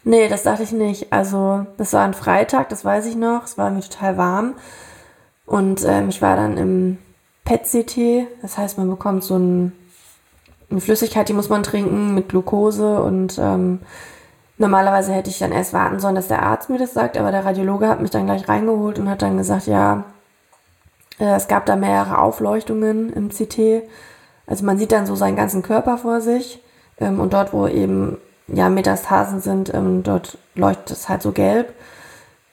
Nee, 0.03 0.29
das 0.29 0.43
dachte 0.43 0.63
ich 0.63 0.71
nicht. 0.71 1.11
Also, 1.11 1.65
das 1.77 1.93
war 1.93 2.03
ein 2.03 2.13
Freitag, 2.13 2.69
das 2.69 2.85
weiß 2.85 3.05
ich 3.05 3.15
noch. 3.15 3.43
Es 3.43 3.57
war 3.57 3.69
mir 3.69 3.81
total 3.81 4.17
warm. 4.17 4.53
Und 5.45 5.83
ähm, 5.85 6.09
ich 6.09 6.21
war 6.21 6.35
dann 6.35 6.57
im 6.57 6.97
PET-CT. 7.43 8.27
Das 8.41 8.57
heißt, 8.57 8.77
man 8.77 8.89
bekommt 8.89 9.23
so 9.23 9.37
ein, 9.37 9.73
eine 10.71 10.81
Flüssigkeit, 10.81 11.27
die 11.27 11.33
muss 11.33 11.49
man 11.49 11.63
trinken 11.63 12.15
mit 12.15 12.29
Glucose. 12.29 13.01
Und 13.01 13.37
ähm, 13.37 13.79
normalerweise 14.57 15.13
hätte 15.13 15.29
ich 15.29 15.37
dann 15.37 15.51
erst 15.51 15.73
warten 15.73 15.99
sollen, 15.99 16.15
dass 16.15 16.29
der 16.29 16.41
Arzt 16.41 16.69
mir 16.69 16.79
das 16.79 16.93
sagt. 16.93 17.17
Aber 17.17 17.31
der 17.31 17.45
Radiologe 17.45 17.87
hat 17.87 18.01
mich 18.01 18.11
dann 18.11 18.25
gleich 18.25 18.47
reingeholt 18.47 18.97
und 18.97 19.09
hat 19.09 19.21
dann 19.21 19.37
gesagt, 19.37 19.67
ja, 19.67 20.05
es 21.25 21.47
gab 21.47 21.65
da 21.65 21.75
mehrere 21.75 22.17
Aufleuchtungen 22.17 23.11
im 23.13 23.29
CT. 23.29 23.83
Also 24.47 24.65
man 24.65 24.77
sieht 24.77 24.91
dann 24.91 25.05
so 25.05 25.15
seinen 25.15 25.35
ganzen 25.35 25.61
Körper 25.61 25.97
vor 25.97 26.21
sich. 26.21 26.61
Ähm, 26.99 27.19
und 27.19 27.33
dort, 27.33 27.53
wo 27.53 27.67
eben 27.67 28.17
ja, 28.47 28.69
Metastasen 28.69 29.41
sind, 29.41 29.73
ähm, 29.73 30.03
dort 30.03 30.37
leuchtet 30.55 30.91
es 30.91 31.09
halt 31.09 31.21
so 31.21 31.31
gelb. 31.31 31.73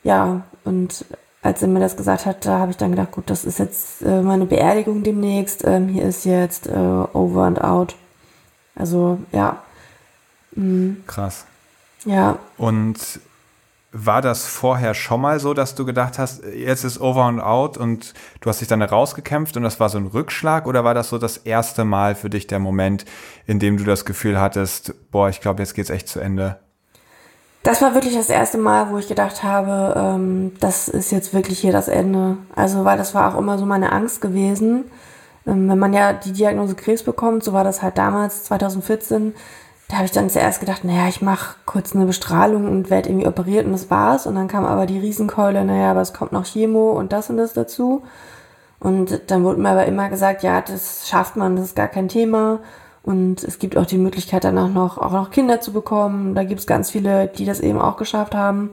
Ja, 0.04 0.42
und 0.64 1.04
als 1.42 1.62
er 1.62 1.68
mir 1.68 1.80
das 1.80 1.96
gesagt 1.96 2.26
hat, 2.26 2.44
da 2.46 2.58
habe 2.58 2.70
ich 2.70 2.76
dann 2.76 2.90
gedacht, 2.90 3.12
gut, 3.12 3.30
das 3.30 3.44
ist 3.44 3.58
jetzt 3.58 4.02
äh, 4.02 4.22
meine 4.22 4.46
Beerdigung 4.46 5.02
demnächst. 5.02 5.64
Ähm, 5.64 5.88
hier 5.88 6.04
ist 6.04 6.24
jetzt 6.24 6.66
äh, 6.66 6.72
over 6.76 7.42
and 7.44 7.62
out. 7.62 7.96
Also 8.74 9.18
ja, 9.32 9.62
Krass. 11.06 11.46
ja, 12.04 12.38
Und 12.56 12.98
war 13.90 14.20
das 14.20 14.46
vorher 14.46 14.92
schon 14.92 15.20
mal 15.20 15.40
so, 15.40 15.54
dass 15.54 15.74
du 15.74 15.86
gedacht 15.86 16.18
hast, 16.18 16.42
jetzt 16.44 16.84
ist 16.84 17.00
over 17.00 17.24
and 17.24 17.40
out 17.40 17.78
und 17.78 18.12
du 18.40 18.50
hast 18.50 18.60
dich 18.60 18.68
dann 18.68 18.82
rausgekämpft 18.82 19.56
und 19.56 19.62
das 19.62 19.80
war 19.80 19.88
so 19.88 19.98
ein 19.98 20.06
Rückschlag 20.06 20.66
oder 20.66 20.84
war 20.84 20.94
das 20.94 21.08
so 21.08 21.16
das 21.16 21.38
erste 21.38 21.84
Mal 21.84 22.14
für 22.14 22.28
dich 22.28 22.46
der 22.46 22.58
Moment, 22.58 23.06
in 23.46 23.58
dem 23.58 23.78
du 23.78 23.84
das 23.84 24.04
Gefühl 24.04 24.38
hattest, 24.38 24.94
boah, 25.10 25.30
ich 25.30 25.40
glaube, 25.40 25.62
jetzt 25.62 25.74
geht's 25.74 25.90
echt 25.90 26.08
zu 26.08 26.20
Ende? 26.20 26.58
Das 27.62 27.82
war 27.82 27.94
wirklich 27.94 28.14
das 28.14 28.28
erste 28.28 28.58
Mal, 28.58 28.90
wo 28.90 28.98
ich 28.98 29.08
gedacht 29.08 29.42
habe, 29.42 29.98
ähm, 29.98 30.52
das 30.60 30.88
ist 30.88 31.10
jetzt 31.10 31.34
wirklich 31.34 31.58
hier 31.58 31.72
das 31.72 31.88
Ende. 31.88 32.36
Also, 32.54 32.84
weil 32.84 32.96
das 32.96 33.14
war 33.14 33.34
auch 33.34 33.38
immer 33.38 33.58
so 33.58 33.66
meine 33.66 33.92
Angst 33.92 34.20
gewesen. 34.20 34.84
Ähm, 35.46 35.68
wenn 35.68 35.78
man 35.78 35.92
ja 35.92 36.12
die 36.12 36.32
Diagnose 36.32 36.76
Krebs 36.76 37.02
bekommt, 37.02 37.42
so 37.42 37.52
war 37.52 37.64
das 37.64 37.82
halt 37.82 37.98
damals, 37.98 38.44
2014, 38.44 39.34
da 39.88 39.96
habe 39.96 40.04
ich 40.04 40.12
dann 40.12 40.28
zuerst 40.28 40.60
gedacht, 40.60 40.84
naja, 40.84 41.08
ich 41.08 41.22
mache 41.22 41.56
kurz 41.64 41.96
eine 41.96 42.04
Bestrahlung 42.04 42.70
und 42.70 42.90
werde 42.90 43.08
irgendwie 43.08 43.26
operiert 43.26 43.64
und 43.64 43.72
das 43.72 43.90
war's. 43.90 44.26
Und 44.26 44.34
dann 44.34 44.46
kam 44.46 44.66
aber 44.66 44.84
die 44.84 44.98
Riesenkeule, 44.98 45.64
naja, 45.64 45.90
aber 45.90 46.02
es 46.02 46.12
kommt 46.12 46.32
noch 46.32 46.44
Chemo 46.44 46.92
und 46.92 47.12
das 47.12 47.30
und 47.30 47.38
das 47.38 47.54
dazu. 47.54 48.02
Und 48.80 49.30
dann 49.30 49.44
wurde 49.44 49.60
mir 49.60 49.70
aber 49.70 49.86
immer 49.86 50.10
gesagt, 50.10 50.42
ja, 50.42 50.60
das 50.60 51.08
schafft 51.08 51.36
man, 51.36 51.56
das 51.56 51.66
ist 51.66 51.76
gar 51.76 51.88
kein 51.88 52.08
Thema. 52.08 52.60
Und 53.02 53.42
es 53.42 53.58
gibt 53.58 53.78
auch 53.78 53.86
die 53.86 53.96
Möglichkeit, 53.96 54.44
danach 54.44 54.68
noch, 54.68 54.98
auch 54.98 55.12
noch 55.12 55.30
Kinder 55.30 55.62
zu 55.62 55.72
bekommen. 55.72 56.34
Da 56.34 56.44
gibt 56.44 56.60
es 56.60 56.66
ganz 56.66 56.90
viele, 56.90 57.26
die 57.26 57.46
das 57.46 57.60
eben 57.60 57.80
auch 57.80 57.96
geschafft 57.96 58.34
haben. 58.34 58.70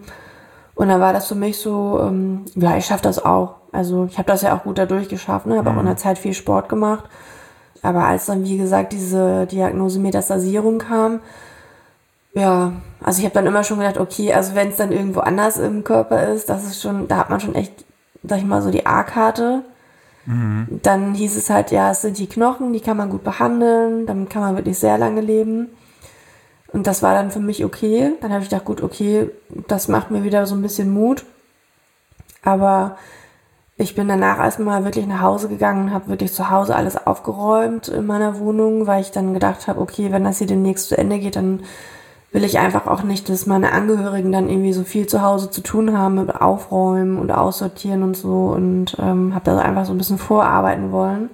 Und 0.75 0.89
dann 0.89 0.99
war 0.99 1.13
das 1.13 1.27
für 1.27 1.35
mich 1.35 1.57
so, 1.59 2.01
ähm, 2.01 2.43
ja, 2.55 2.75
ich 2.75 2.85
schaffe 2.85 3.03
das 3.03 3.23
auch. 3.23 3.55
Also 3.71 4.05
ich 4.05 4.17
habe 4.17 4.27
das 4.27 4.41
ja 4.41 4.55
auch 4.55 4.63
gut 4.63 4.77
dadurch 4.77 5.07
geschafft, 5.07 5.45
ne? 5.45 5.57
habe 5.57 5.69
auch 5.69 5.79
in 5.79 5.85
der 5.85 5.95
Zeit 5.95 6.17
viel 6.17 6.33
Sport 6.33 6.67
gemacht. 6.67 7.05
Aber 7.81 8.05
als 8.05 8.25
dann, 8.25 8.43
wie 8.43 8.57
gesagt, 8.57 8.93
diese 8.93 9.45
Diagnose 9.45 9.99
Metastasierung 9.99 10.79
kam, 10.79 11.19
ja, 12.33 12.73
also 13.01 13.19
ich 13.19 13.25
habe 13.25 13.35
dann 13.35 13.45
immer 13.45 13.63
schon 13.63 13.79
gedacht, 13.79 13.97
okay, 13.97 14.33
also 14.33 14.55
wenn 14.55 14.69
es 14.69 14.75
dann 14.75 14.91
irgendwo 14.91 15.21
anders 15.21 15.57
im 15.57 15.83
Körper 15.83 16.27
ist, 16.29 16.49
das 16.49 16.65
ist 16.65 16.81
schon, 16.81 17.07
da 17.07 17.17
hat 17.17 17.29
man 17.29 17.39
schon 17.39 17.55
echt, 17.55 17.85
sag 18.23 18.39
ich 18.39 18.45
mal, 18.45 18.61
so 18.61 18.71
die 18.71 18.85
A-Karte. 18.85 19.63
Dann 20.27 21.13
hieß 21.13 21.37
es 21.37 21.51
halt, 21.51 21.69
ja, 21.69 21.91
es 21.91 22.01
sind 22.01 22.17
die 22.17 22.25
Knochen, 22.25 22.73
die 22.73 22.79
kann 22.79 22.97
man 22.97 23.11
gut 23.11 23.23
behandeln, 23.23 24.07
damit 24.07 24.31
kann 24.31 24.41
man 24.41 24.55
wirklich 24.55 24.79
sehr 24.79 24.97
lange 24.97 25.21
leben. 25.21 25.69
Und 26.73 26.87
das 26.87 27.03
war 27.03 27.13
dann 27.13 27.29
für 27.29 27.39
mich 27.39 27.63
okay. 27.63 28.13
Dann 28.21 28.31
habe 28.31 28.41
ich 28.41 28.49
gedacht, 28.49 28.65
gut, 28.65 28.81
okay, 28.81 29.29
das 29.67 29.87
macht 29.87 30.09
mir 30.09 30.23
wieder 30.23 30.47
so 30.47 30.55
ein 30.55 30.63
bisschen 30.63 30.91
Mut. 30.91 31.25
Aber 32.43 32.97
ich 33.77 33.93
bin 33.93 34.07
danach 34.07 34.39
erstmal 34.39 34.85
wirklich 34.85 35.05
nach 35.05 35.21
Hause 35.21 35.49
gegangen, 35.49 35.91
habe 35.91 36.07
wirklich 36.07 36.31
zu 36.33 36.49
Hause 36.49 36.75
alles 36.75 36.95
aufgeräumt 36.95 37.89
in 37.89 38.05
meiner 38.05 38.39
Wohnung, 38.39 38.87
weil 38.87 39.01
ich 39.01 39.11
dann 39.11 39.33
gedacht 39.33 39.67
habe, 39.67 39.81
okay, 39.81 40.11
wenn 40.11 40.23
das 40.23 40.37
hier 40.37 40.47
demnächst 40.47 40.87
zu 40.87 40.97
Ende 40.97 41.19
geht, 41.19 41.35
dann 41.35 41.61
will 42.31 42.45
ich 42.45 42.57
einfach 42.57 42.87
auch 42.87 43.03
nicht, 43.03 43.27
dass 43.29 43.45
meine 43.45 43.73
Angehörigen 43.73 44.31
dann 44.31 44.49
irgendwie 44.49 44.73
so 44.73 44.83
viel 44.83 45.07
zu 45.07 45.21
Hause 45.21 45.51
zu 45.51 45.61
tun 45.61 45.97
haben 45.97 46.15
mit 46.15 46.35
Aufräumen 46.35 47.17
und 47.17 47.31
Aussortieren 47.31 48.03
und 48.03 48.15
so 48.15 48.47
und 48.47 48.95
ähm, 48.99 49.33
habe 49.33 49.45
da 49.45 49.57
einfach 49.59 49.85
so 49.85 49.93
ein 49.93 49.97
bisschen 49.97 50.17
vorarbeiten 50.17 50.91
wollen. 50.91 51.29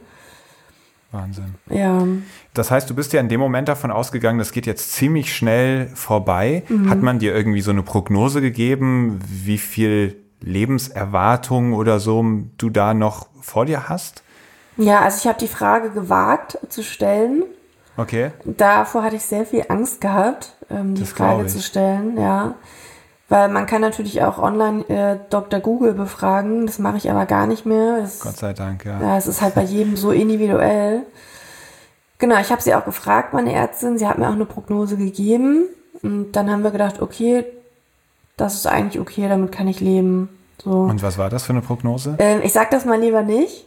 Wahnsinn. 1.12 1.56
Ja, 1.70 2.08
Das 2.54 2.72
heißt, 2.72 2.90
du 2.90 2.96
bist 2.96 3.14
ja 3.14 3.20
in 3.20 3.30
dem 3.30 3.40
Moment 3.40 3.68
davon 3.68 3.92
ausgegangen, 3.92 4.40
das 4.40 4.52
geht 4.52 4.66
jetzt 4.66 4.94
ziemlich 4.94 5.36
schnell 5.36 5.90
vorbei. 5.94 6.64
Hat 6.88 7.02
man 7.02 7.20
dir 7.20 7.36
irgendwie 7.36 7.62
so 7.62 7.72
eine 7.72 7.84
Prognose 7.84 8.40
gegeben, 8.40 9.20
wie 9.28 9.58
viel 9.58 10.16
Lebenserwartung 10.42 11.74
oder 11.74 12.00
so 12.00 12.24
du 12.58 12.70
da 12.70 12.94
noch 12.94 13.28
vor 13.42 13.66
dir 13.66 13.88
hast? 13.90 14.24
ja 14.78 15.02
also 15.02 15.18
ich 15.22 15.28
habe 15.28 15.40
die 15.40 15.48
Frage 15.48 15.92
gewagt 15.92 16.58
zu 16.70 16.84
stellen. 16.84 17.44
Okay. 17.98 18.32
Davor 18.46 19.04
hatte 19.04 19.18
ich 19.18 19.26
sehr 19.26 19.46
viel 19.46 19.66
Angst 19.70 20.02
gehabt, 20.02 20.56
ähm, 20.70 20.96
die 20.96 21.02
Das 21.02 21.12
Frage 21.12 21.46
zu 21.48 21.62
stellen, 21.62 22.20
ja. 22.20 22.56
Weil 23.30 23.50
man 23.50 23.66
kann 23.66 23.82
natürlich 23.82 24.24
auch 24.24 24.40
online 24.40 24.88
äh, 24.90 25.18
Dr. 25.30 25.60
Google 25.60 25.94
befragen, 25.94 26.66
das 26.66 26.80
mache 26.80 26.98
ich 26.98 27.10
aber 27.10 27.26
gar 27.26 27.48
nicht 27.48 27.66
mehr. 27.66 28.02
Das, 28.02 28.20
Gott 28.20 28.38
sei 28.38 28.54
Dank, 28.54 28.86
ja. 28.86 29.00
ja, 29.02 29.18
es 29.18 29.28
ist 29.28 29.42
halt 29.42 29.56
bei 29.56 29.64
jedem 29.64 29.96
so 29.96 30.12
individuell. 30.12 31.04
Genau, 32.18 32.40
ich 32.40 32.52
habe 32.52 32.62
sie 32.62 32.76
auch 32.76 32.86
gefragt, 32.86 33.34
meine 33.34 33.54
Ärztin, 33.54 33.98
sie 33.98 34.08
hat 34.08 34.18
mir 34.18 34.28
auch 34.28 34.34
eine 34.34 34.46
Prognose 34.46 34.98
gegeben. 34.98 35.64
Und 36.04 36.34
dann 36.34 36.52
haben 36.52 36.64
wir 36.64 36.72
gedacht, 36.72 37.02
okay, 37.02 37.46
das 38.42 38.56
ist 38.56 38.68
eigentlich 38.68 39.00
okay, 39.00 39.28
damit 39.30 39.52
kann 39.52 39.68
ich 39.68 39.80
leben. 39.80 40.30
So. 40.64 40.72
Und 40.72 41.02
was 41.02 41.18
war 41.18 41.30
das 41.30 41.44
für 41.44 41.54
eine 41.54 41.62
Prognose? 41.62 42.16
Ähm, 42.20 42.42
ich 42.44 42.54
sag 42.54 42.70
das 42.72 42.86
mal 42.86 43.00
lieber 43.00 43.22
nicht, 43.24 43.66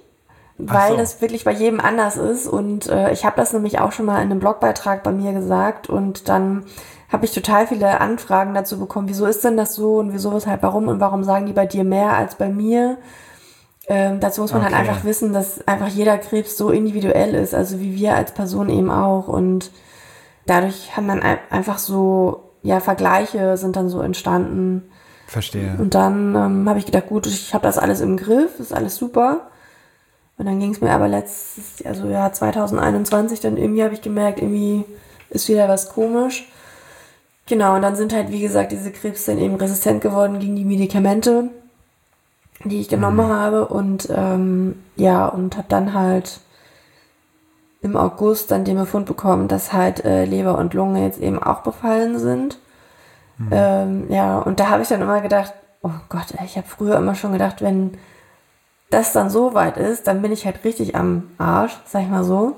weil 0.58 0.92
so. 0.92 0.96
das 0.96 1.20
wirklich 1.20 1.44
bei 1.44 1.52
jedem 1.52 1.80
anders 1.80 2.16
ist. 2.16 2.46
Und 2.46 2.88
äh, 2.88 3.10
ich 3.12 3.24
habe 3.24 3.36
das 3.36 3.52
nämlich 3.52 3.80
auch 3.80 3.92
schon 3.92 4.06
mal 4.06 4.16
in 4.22 4.30
einem 4.30 4.38
Blogbeitrag 4.40 5.02
bei 5.02 5.10
mir 5.10 5.32
gesagt. 5.32 5.88
Und 5.88 6.28
dann 6.28 6.64
habe 7.10 7.24
ich 7.24 7.32
total 7.32 7.66
viele 7.66 8.00
Anfragen 8.00 8.54
dazu 8.54 8.78
bekommen, 8.78 9.08
wieso 9.08 9.26
ist 9.26 9.44
denn 9.44 9.56
das 9.56 9.74
so 9.74 9.98
und 9.98 10.12
wieso, 10.12 10.32
weshalb, 10.34 10.62
warum 10.62 10.88
und 10.88 11.00
warum 11.00 11.24
sagen 11.24 11.46
die 11.46 11.52
bei 11.52 11.66
dir 11.66 11.84
mehr 11.84 12.12
als 12.16 12.34
bei 12.36 12.48
mir? 12.48 12.98
Ähm, 13.86 14.18
dazu 14.20 14.40
muss 14.40 14.52
man 14.52 14.62
Okay. 14.64 14.74
halt 14.74 14.88
einfach 14.88 15.04
wissen, 15.04 15.32
dass 15.32 15.66
einfach 15.68 15.88
jeder 15.88 16.16
Krebs 16.18 16.56
so 16.56 16.70
individuell 16.70 17.34
ist, 17.34 17.54
also 17.54 17.80
wie 17.80 17.94
wir 17.96 18.14
als 18.16 18.32
Person 18.32 18.68
eben 18.70 18.90
auch. 18.90 19.28
Und 19.28 19.70
dadurch 20.46 20.96
haben 20.96 21.06
dann 21.08 21.22
ein- 21.22 21.38
einfach 21.50 21.78
so, 21.78 22.43
ja, 22.64 22.80
Vergleiche 22.80 23.56
sind 23.56 23.76
dann 23.76 23.88
so 23.88 24.00
entstanden. 24.00 24.82
Verstehe. 25.26 25.76
Und 25.78 25.94
dann 25.94 26.34
ähm, 26.34 26.68
habe 26.68 26.78
ich 26.78 26.86
gedacht, 26.86 27.08
gut, 27.08 27.26
ich 27.26 27.54
habe 27.54 27.62
das 27.62 27.78
alles 27.78 28.00
im 28.00 28.16
Griff, 28.16 28.58
ist 28.58 28.72
alles 28.72 28.96
super. 28.96 29.48
Und 30.38 30.46
dann 30.46 30.58
ging 30.58 30.72
es 30.72 30.80
mir 30.80 30.90
aber 30.90 31.06
letztes, 31.06 31.84
also 31.86 32.08
ja, 32.08 32.32
2021, 32.32 33.40
dann 33.40 33.56
irgendwie 33.56 33.84
habe 33.84 33.94
ich 33.94 34.00
gemerkt, 34.00 34.40
irgendwie 34.40 34.84
ist 35.30 35.48
wieder 35.48 35.68
was 35.68 35.90
komisch. 35.90 36.50
Genau, 37.46 37.76
und 37.76 37.82
dann 37.82 37.96
sind 37.96 38.14
halt, 38.14 38.30
wie 38.32 38.40
gesagt, 38.40 38.72
diese 38.72 38.90
Krebszellen 38.90 39.40
eben 39.40 39.56
resistent 39.56 40.00
geworden 40.00 40.40
gegen 40.40 40.56
die 40.56 40.64
Medikamente, 40.64 41.50
die 42.64 42.80
ich 42.80 42.88
genommen 42.88 43.28
habe. 43.28 43.68
Und 43.68 44.08
ähm, 44.10 44.76
ja, 44.96 45.26
und 45.26 45.58
habe 45.58 45.68
dann 45.68 45.92
halt 45.92 46.40
im 47.84 47.96
August 47.96 48.50
dann 48.50 48.64
den 48.64 48.78
Befund 48.78 49.04
bekommen, 49.04 49.46
dass 49.46 49.74
halt 49.74 50.04
äh, 50.04 50.24
Leber 50.24 50.56
und 50.56 50.72
Lunge 50.72 51.04
jetzt 51.04 51.20
eben 51.20 51.40
auch 51.40 51.60
befallen 51.60 52.18
sind. 52.18 52.58
Ähm, 53.50 54.06
ja, 54.08 54.38
und 54.38 54.58
da 54.58 54.70
habe 54.70 54.82
ich 54.82 54.88
dann 54.88 55.02
immer 55.02 55.20
gedacht, 55.20 55.52
oh 55.82 55.90
Gott, 56.08 56.26
ich 56.44 56.56
habe 56.56 56.66
früher 56.66 56.96
immer 56.96 57.14
schon 57.14 57.32
gedacht, 57.32 57.60
wenn 57.60 57.98
das 58.90 59.12
dann 59.12 59.28
so 59.28 59.52
weit 59.54 59.76
ist, 59.76 60.06
dann 60.06 60.22
bin 60.22 60.32
ich 60.32 60.46
halt 60.46 60.64
richtig 60.64 60.96
am 60.96 61.24
Arsch, 61.36 61.76
sag 61.84 62.02
ich 62.02 62.08
mal 62.08 62.24
so. 62.24 62.56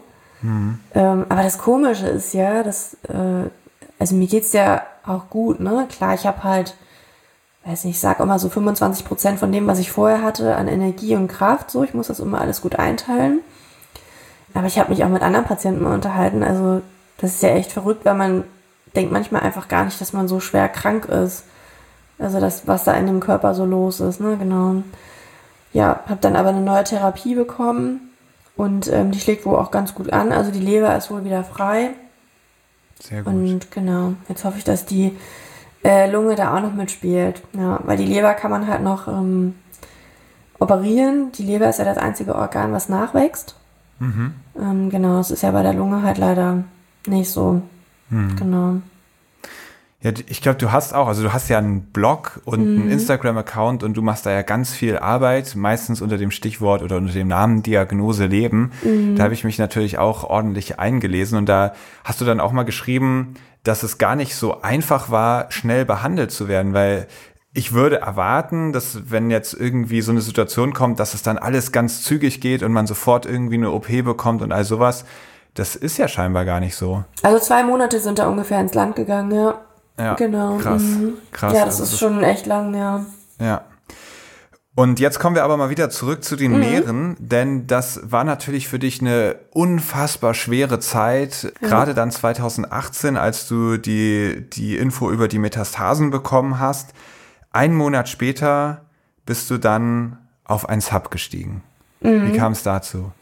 Ähm, 0.94 1.26
aber 1.28 1.42
das 1.42 1.58
Komische 1.58 2.06
ist 2.06 2.34
ja, 2.34 2.62
dass, 2.62 2.94
äh, 3.08 3.48
also 3.98 4.14
mir 4.14 4.28
geht's 4.28 4.52
ja 4.52 4.82
auch 5.04 5.28
gut, 5.28 5.58
ne? 5.58 5.88
Klar, 5.90 6.14
ich 6.14 6.26
habe 6.26 6.44
halt, 6.44 6.76
weiß 7.64 7.84
nicht, 7.84 7.96
ich 7.96 8.00
sag 8.00 8.20
immer 8.20 8.38
so 8.38 8.48
25 8.48 9.04
Prozent 9.04 9.38
von 9.40 9.50
dem, 9.50 9.66
was 9.66 9.80
ich 9.80 9.90
vorher 9.90 10.22
hatte, 10.22 10.54
an 10.54 10.68
Energie 10.68 11.16
und 11.16 11.26
Kraft, 11.28 11.70
so. 11.70 11.82
Ich 11.82 11.94
muss 11.94 12.08
das 12.08 12.20
immer 12.20 12.40
alles 12.40 12.60
gut 12.60 12.78
einteilen. 12.78 13.40
Aber 14.56 14.66
ich 14.66 14.78
habe 14.78 14.90
mich 14.90 15.04
auch 15.04 15.08
mit 15.08 15.22
anderen 15.22 15.44
Patienten 15.44 15.84
mal 15.84 15.94
unterhalten. 15.94 16.42
Also, 16.42 16.82
das 17.18 17.34
ist 17.34 17.42
ja 17.42 17.50
echt 17.50 17.72
verrückt, 17.72 18.04
weil 18.04 18.14
man 18.14 18.44
denkt 18.94 19.12
manchmal 19.12 19.42
einfach 19.42 19.68
gar 19.68 19.84
nicht, 19.84 20.00
dass 20.00 20.12
man 20.12 20.28
so 20.28 20.40
schwer 20.40 20.68
krank 20.68 21.04
ist. 21.06 21.44
Also 22.18 22.40
das, 22.40 22.66
was 22.66 22.84
da 22.84 22.94
in 22.94 23.06
dem 23.06 23.20
Körper 23.20 23.54
so 23.54 23.64
los 23.66 24.00
ist, 24.00 24.20
ne, 24.20 24.36
genau. 24.38 24.82
Ja, 25.72 26.00
habe 26.06 26.20
dann 26.20 26.36
aber 26.36 26.48
eine 26.48 26.62
neue 26.62 26.84
Therapie 26.84 27.34
bekommen 27.34 28.12
und 28.56 28.90
ähm, 28.90 29.10
die 29.10 29.20
schlägt 29.20 29.44
wohl 29.44 29.56
auch 29.56 29.70
ganz 29.70 29.94
gut 29.94 30.12
an. 30.12 30.32
Also 30.32 30.50
die 30.50 30.60
Leber 30.60 30.96
ist 30.96 31.10
wohl 31.10 31.24
wieder 31.24 31.44
frei. 31.44 31.90
Sehr 33.00 33.22
gut. 33.22 33.34
Und 33.34 33.70
genau, 33.70 34.14
jetzt 34.28 34.44
hoffe 34.44 34.56
ich, 34.56 34.64
dass 34.64 34.86
die 34.86 35.14
äh, 35.84 36.10
Lunge 36.10 36.34
da 36.34 36.56
auch 36.56 36.62
noch 36.62 36.72
mitspielt. 36.72 37.42
Ja, 37.52 37.80
weil 37.84 37.98
die 37.98 38.06
Leber 38.06 38.32
kann 38.32 38.50
man 38.50 38.66
halt 38.66 38.82
noch 38.82 39.06
ähm, 39.08 39.56
operieren. 40.58 41.32
Die 41.32 41.44
Leber 41.44 41.68
ist 41.68 41.78
ja 41.78 41.84
das 41.84 41.98
einzige 41.98 42.34
Organ, 42.34 42.72
was 42.72 42.88
nachwächst. 42.88 43.56
Mhm. 43.98 44.34
Ähm, 44.58 44.90
genau, 44.90 45.20
es 45.20 45.30
ist 45.30 45.42
ja 45.42 45.50
bei 45.50 45.62
der 45.62 45.74
Lunge 45.74 46.02
halt 46.02 46.18
leider 46.18 46.64
nicht 47.06 47.30
so. 47.30 47.62
Mhm. 48.10 48.36
Genau. 48.36 48.76
Ja, 50.02 50.12
ich 50.28 50.42
glaube, 50.42 50.58
du 50.58 50.70
hast 50.70 50.94
auch, 50.94 51.08
also 51.08 51.22
du 51.22 51.32
hast 51.32 51.48
ja 51.48 51.58
einen 51.58 51.80
Blog 51.80 52.40
und 52.44 52.60
mhm. 52.60 52.82
einen 52.82 52.90
Instagram-Account 52.90 53.82
und 53.82 53.96
du 53.96 54.02
machst 54.02 54.26
da 54.26 54.30
ja 54.30 54.42
ganz 54.42 54.72
viel 54.72 54.98
Arbeit, 54.98 55.56
meistens 55.56 56.00
unter 56.02 56.18
dem 56.18 56.30
Stichwort 56.30 56.82
oder 56.82 56.98
unter 56.98 57.12
dem 57.12 57.28
Namen 57.28 57.62
Diagnose 57.62 58.26
Leben. 58.26 58.72
Mhm. 58.84 59.16
Da 59.16 59.24
habe 59.24 59.34
ich 59.34 59.42
mich 59.42 59.58
natürlich 59.58 59.98
auch 59.98 60.22
ordentlich 60.22 60.78
eingelesen 60.78 61.38
und 61.38 61.48
da 61.48 61.72
hast 62.04 62.20
du 62.20 62.24
dann 62.24 62.40
auch 62.40 62.52
mal 62.52 62.64
geschrieben, 62.64 63.34
dass 63.64 63.82
es 63.82 63.98
gar 63.98 64.14
nicht 64.14 64.36
so 64.36 64.60
einfach 64.62 65.10
war, 65.10 65.50
schnell 65.50 65.84
behandelt 65.84 66.30
zu 66.30 66.46
werden, 66.46 66.72
weil 66.72 67.08
ich 67.56 67.72
würde 67.72 68.00
erwarten, 68.00 68.74
dass 68.74 69.10
wenn 69.10 69.30
jetzt 69.30 69.54
irgendwie 69.54 70.02
so 70.02 70.12
eine 70.12 70.20
Situation 70.20 70.74
kommt, 70.74 71.00
dass 71.00 71.14
es 71.14 71.22
dann 71.22 71.38
alles 71.38 71.72
ganz 71.72 72.02
zügig 72.02 72.42
geht 72.42 72.62
und 72.62 72.72
man 72.72 72.86
sofort 72.86 73.24
irgendwie 73.24 73.54
eine 73.54 73.70
OP 73.70 73.88
bekommt 74.04 74.42
und 74.42 74.52
all 74.52 74.64
sowas. 74.64 75.06
Das 75.54 75.74
ist 75.74 75.96
ja 75.96 76.06
scheinbar 76.06 76.44
gar 76.44 76.60
nicht 76.60 76.76
so. 76.76 77.04
Also 77.22 77.38
zwei 77.38 77.62
Monate 77.64 77.98
sind 77.98 78.18
da 78.18 78.28
ungefähr 78.28 78.60
ins 78.60 78.74
Land 78.74 78.94
gegangen, 78.94 79.34
ja. 79.34 79.58
Ja, 79.98 80.12
genau. 80.14 80.58
Krass, 80.58 80.82
mhm. 80.82 81.14
krass. 81.32 81.54
Ja, 81.54 81.64
das 81.64 81.80
also 81.80 81.94
ist 81.94 81.98
schon 81.98 82.22
echt 82.22 82.44
lang, 82.44 82.74
ja. 82.74 83.06
Ja. 83.40 83.62
Und 84.74 85.00
jetzt 85.00 85.18
kommen 85.18 85.34
wir 85.34 85.42
aber 85.42 85.56
mal 85.56 85.70
wieder 85.70 85.88
zurück 85.88 86.22
zu 86.22 86.36
den 86.36 86.52
mhm. 86.52 86.58
Meeren, 86.58 87.16
denn 87.18 87.66
das 87.66 88.00
war 88.04 88.24
natürlich 88.24 88.68
für 88.68 88.78
dich 88.78 89.00
eine 89.00 89.36
unfassbar 89.52 90.34
schwere 90.34 90.78
Zeit, 90.78 91.54
ja. 91.62 91.68
gerade 91.68 91.94
dann 91.94 92.10
2018, 92.10 93.16
als 93.16 93.48
du 93.48 93.78
die, 93.78 94.44
die 94.52 94.76
Info 94.76 95.10
über 95.10 95.26
die 95.26 95.38
Metastasen 95.38 96.10
bekommen 96.10 96.60
hast. 96.60 96.92
Ein 97.56 97.72
Monat 97.72 98.10
später 98.10 98.82
bist 99.24 99.48
du 99.48 99.56
dann 99.56 100.18
auf 100.44 100.68
ein 100.68 100.82
Sub 100.82 101.10
gestiegen. 101.10 101.62
Mhm. 102.00 102.30
Wie 102.30 102.36
kam 102.36 102.52
es 102.52 102.62
dazu? 102.62 103.12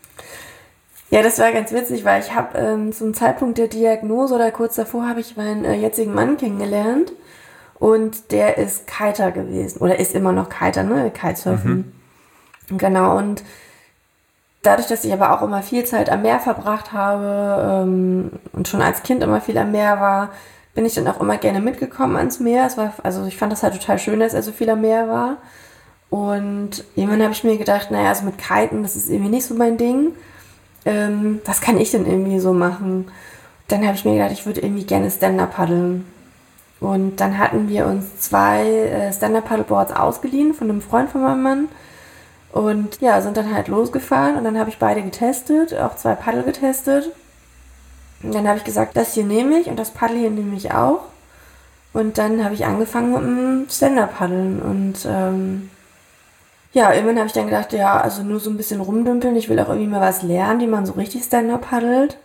Ja, 1.11 1.23
das 1.23 1.39
war 1.39 1.53
ganz 1.53 1.71
witzig, 1.71 2.05
weil 2.05 2.21
ich 2.21 2.35
habe 2.35 2.59
ähm, 2.59 2.93
zum 2.93 3.15
Zeitpunkt 3.15 3.59
der 3.59 3.69
Diagnose 3.69 4.35
oder 4.35 4.51
kurz 4.51 4.75
davor 4.75 5.09
habe 5.09 5.21
ich 5.21 5.37
meinen 5.37 5.65
äh, 5.65 5.75
jetzigen 5.75 6.13
Mann 6.15 6.37
kennengelernt 6.37 7.13
und 7.79 8.33
der 8.33 8.59
ist 8.59 8.89
Kiter 8.89 9.31
gewesen 9.31 9.79
oder 9.79 10.01
ist 10.01 10.17
immer 10.17 10.33
noch 10.33 10.49
Kiter, 10.49 10.83
ne, 10.83 11.13
Kitesurfen. 11.13 11.93
Mhm. 12.69 12.79
Genau 12.79 13.17
und 13.17 13.45
dadurch, 14.63 14.89
dass 14.89 15.05
ich 15.05 15.13
aber 15.13 15.31
auch 15.31 15.43
immer 15.43 15.63
viel 15.63 15.85
Zeit 15.85 16.11
am 16.11 16.23
Meer 16.23 16.41
verbracht 16.41 16.93
habe 16.93 17.85
ähm, 17.85 18.33
und 18.51 18.67
schon 18.67 18.83
als 18.83 19.05
Kind 19.05 19.23
immer 19.23 19.41
viel 19.41 19.59
am 19.59 19.71
Meer 19.71 20.01
war, 20.01 20.31
bin 20.75 20.85
ich 20.85 20.95
dann 20.95 21.09
auch 21.09 21.21
immer 21.21 21.37
gerne 21.37 21.61
mitgekommen 21.61 22.17
ans 22.17 22.41
Meer. 22.41 22.67
Es 22.67 22.77
war, 22.77 22.93
also 23.03 23.25
ich 23.27 23.37
fand 23.37 23.53
das 23.53 23.63
halt 23.63 23.75
total 23.75 23.99
schön, 23.99 24.21
dass 24.21 24.35
er 24.35 24.43
so 24.43 24.53
viel 24.53 24.69
am 24.71 24.81
Meer 24.81 25.09
war. 25.09 25.37
Und 26.11 26.85
irgendwann 26.95 27.23
habe 27.23 27.33
ich 27.33 27.45
mir 27.45 27.57
gedacht, 27.57 27.91
naja, 27.91 28.09
also 28.09 28.25
mit 28.25 28.39
Kiten, 28.39 28.83
das 28.83 28.97
ist 28.97 29.09
irgendwie 29.09 29.31
nicht 29.31 29.47
so 29.47 29.55
mein 29.55 29.77
Ding. 29.77 30.13
Ähm, 30.85 31.41
was 31.45 31.61
kann 31.61 31.79
ich 31.79 31.91
denn 31.91 32.07
irgendwie 32.07 32.39
so 32.39 32.53
machen? 32.53 33.11
Dann 33.69 33.85
habe 33.85 33.97
ich 33.97 34.05
mir 34.05 34.15
gedacht, 34.15 34.33
ich 34.33 34.47
würde 34.47 34.61
irgendwie 34.61 34.85
gerne 34.85 35.11
Stand-Up 35.11 35.57
paddeln. 35.57 36.07
Und 36.81 37.17
dann 37.17 37.39
hatten 37.39 37.69
wir 37.69 37.87
uns 37.87 38.19
zwei 38.19 38.67
äh, 38.69 39.13
Stand-Up-Paddleboards 39.13 39.93
ausgeliehen 39.93 40.55
von 40.55 40.69
einem 40.69 40.83
Freund 40.83 41.09
von 41.09 41.23
meinem 41.23 41.43
Mann. 41.43 41.69
Und 42.53 43.01
ja, 43.01 43.21
sind 43.21 43.37
dann 43.37 43.53
halt 43.53 43.69
losgefahren 43.69 44.37
und 44.37 44.45
dann 44.45 44.59
habe 44.59 44.71
ich 44.71 44.79
beide 44.79 45.03
getestet, 45.03 45.75
auch 45.75 45.97
zwei 45.97 46.15
Paddel 46.15 46.45
getestet. 46.45 47.11
Und 48.25 48.35
dann 48.35 48.49
habe 48.49 48.59
ich 48.59 48.65
gesagt, 48.65 48.97
das 48.97 49.15
hier 49.15 49.25
nehme 49.25 49.59
ich 49.59 49.69
und 49.69 49.79
das 49.79 49.91
Paddel 49.91 50.19
hier 50.19 50.31
nehme 50.31 50.57
ich 50.57 50.73
auch. 50.73 51.01
Und 51.93 52.19
dann 52.19 52.43
habe 52.45 52.55
ich 52.55 52.65
angefangen 52.65 53.13
mit 53.13 53.23
dem 53.23 53.67
Stand-Up-Paddeln. 53.71 54.61
Und 54.61 55.07
ähm, 55.07 55.71
ja, 56.73 56.93
irgendwann 56.93 57.19
habe 57.19 57.29
ich 57.29 57.33
dann 57.33 57.47
gedacht, 57.47 57.73
ja, 57.73 58.01
also 58.01 58.23
nur 58.23 58.41
so 58.41 58.51
ein 58.51 58.57
bisschen 58.57 58.81
rumdümpeln. 58.81 59.37
Ich 59.37 59.49
will 59.49 59.61
auch 59.61 59.69
irgendwie 59.69 59.87
mal 59.87 60.01
was 60.01 60.23
lernen, 60.23 60.61
wie 60.61 60.67
man 60.67 60.87
so 60.87 60.95
richtig 60.95 61.23
Stand-Up 61.23 61.71
paddelt. 61.71 62.19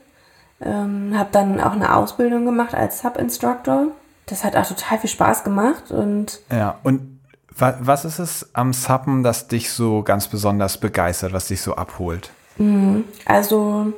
Ähm, 0.62 1.14
habe 1.16 1.30
dann 1.32 1.62
auch 1.62 1.74
eine 1.74 1.96
Ausbildung 1.96 2.46
gemacht 2.46 2.74
als 2.74 3.02
Sub-Instructor. 3.02 3.88
Das 4.26 4.44
hat 4.44 4.56
auch 4.56 4.66
total 4.66 4.98
viel 4.98 5.10
Spaß 5.10 5.44
gemacht. 5.44 5.92
Und 5.92 6.40
ja, 6.52 6.80
und 6.84 7.20
was 7.56 8.06
ist 8.06 8.20
es 8.20 8.50
am 8.54 8.74
Suppen, 8.74 9.22
das 9.22 9.48
dich 9.48 9.72
so 9.72 10.02
ganz 10.02 10.28
besonders 10.28 10.78
begeistert, 10.78 11.34
was 11.34 11.48
dich 11.48 11.62
so 11.62 11.76
abholt? 11.76 12.32
Mhm. 12.58 13.06
Also 13.26 13.94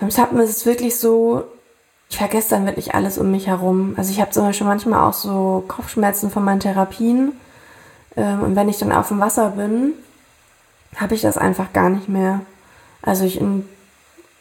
beim 0.00 0.10
Suppen 0.10 0.40
ist 0.40 0.56
es 0.56 0.66
wirklich 0.66 0.96
so, 0.96 1.44
ich 2.08 2.16
vergesse 2.16 2.50
dann 2.50 2.66
wirklich 2.66 2.94
alles 2.94 3.18
um 3.18 3.30
mich 3.30 3.46
herum. 3.46 3.94
Also 3.96 4.10
ich 4.10 4.20
habe 4.20 4.30
zum 4.30 4.44
Beispiel 4.44 4.66
manchmal 4.66 5.08
auch 5.08 5.12
so 5.12 5.62
Kopfschmerzen 5.68 6.30
von 6.30 6.42
meinen 6.42 6.60
Therapien. 6.60 7.32
Ähm, 8.16 8.42
und 8.42 8.56
wenn 8.56 8.68
ich 8.68 8.78
dann 8.78 8.92
auf 8.92 9.08
dem 9.08 9.20
Wasser 9.20 9.50
bin, 9.50 9.92
habe 10.96 11.14
ich 11.14 11.20
das 11.20 11.38
einfach 11.38 11.72
gar 11.72 11.90
nicht 11.90 12.08
mehr. 12.08 12.40
Also 13.02 13.24
ich, 13.24 13.40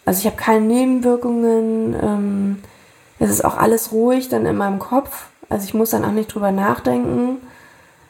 also 0.06 0.19
ich 0.19 0.26
habe 0.26 0.38
keine 0.38 0.62
Nebenwirkungen. 0.65 1.95
Ähm, 2.02 2.63
es 3.19 3.30
ist 3.30 3.43
auch 3.43 3.58
alles 3.58 3.91
ruhig 3.91 4.30
dann 4.30 4.45
in 4.45 4.56
meinem 4.56 4.80
Kopf. 4.80 5.28
Also 5.50 5.65
ich 5.65 5.74
muss 5.74 5.89
dann 5.89 6.06
auch 6.06 6.12
nicht 6.12 6.34
drüber 6.34 6.52
nachdenken. 6.52 7.38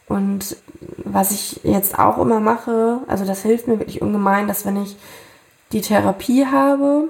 Und 0.08 0.56
was 0.98 1.32
ich 1.32 1.62
jetzt 1.64 1.98
auch 1.98 2.20
immer 2.20 2.40
mache, 2.40 3.00
also 3.08 3.26
das 3.26 3.42
hilft 3.42 3.68
mir 3.68 3.80
wirklich 3.80 4.02
ungemein, 4.02 4.48
dass 4.48 4.66
wenn 4.66 4.82
ich 4.82 4.98
die 5.72 5.82
Therapie 5.82 6.46
habe, 6.46 7.10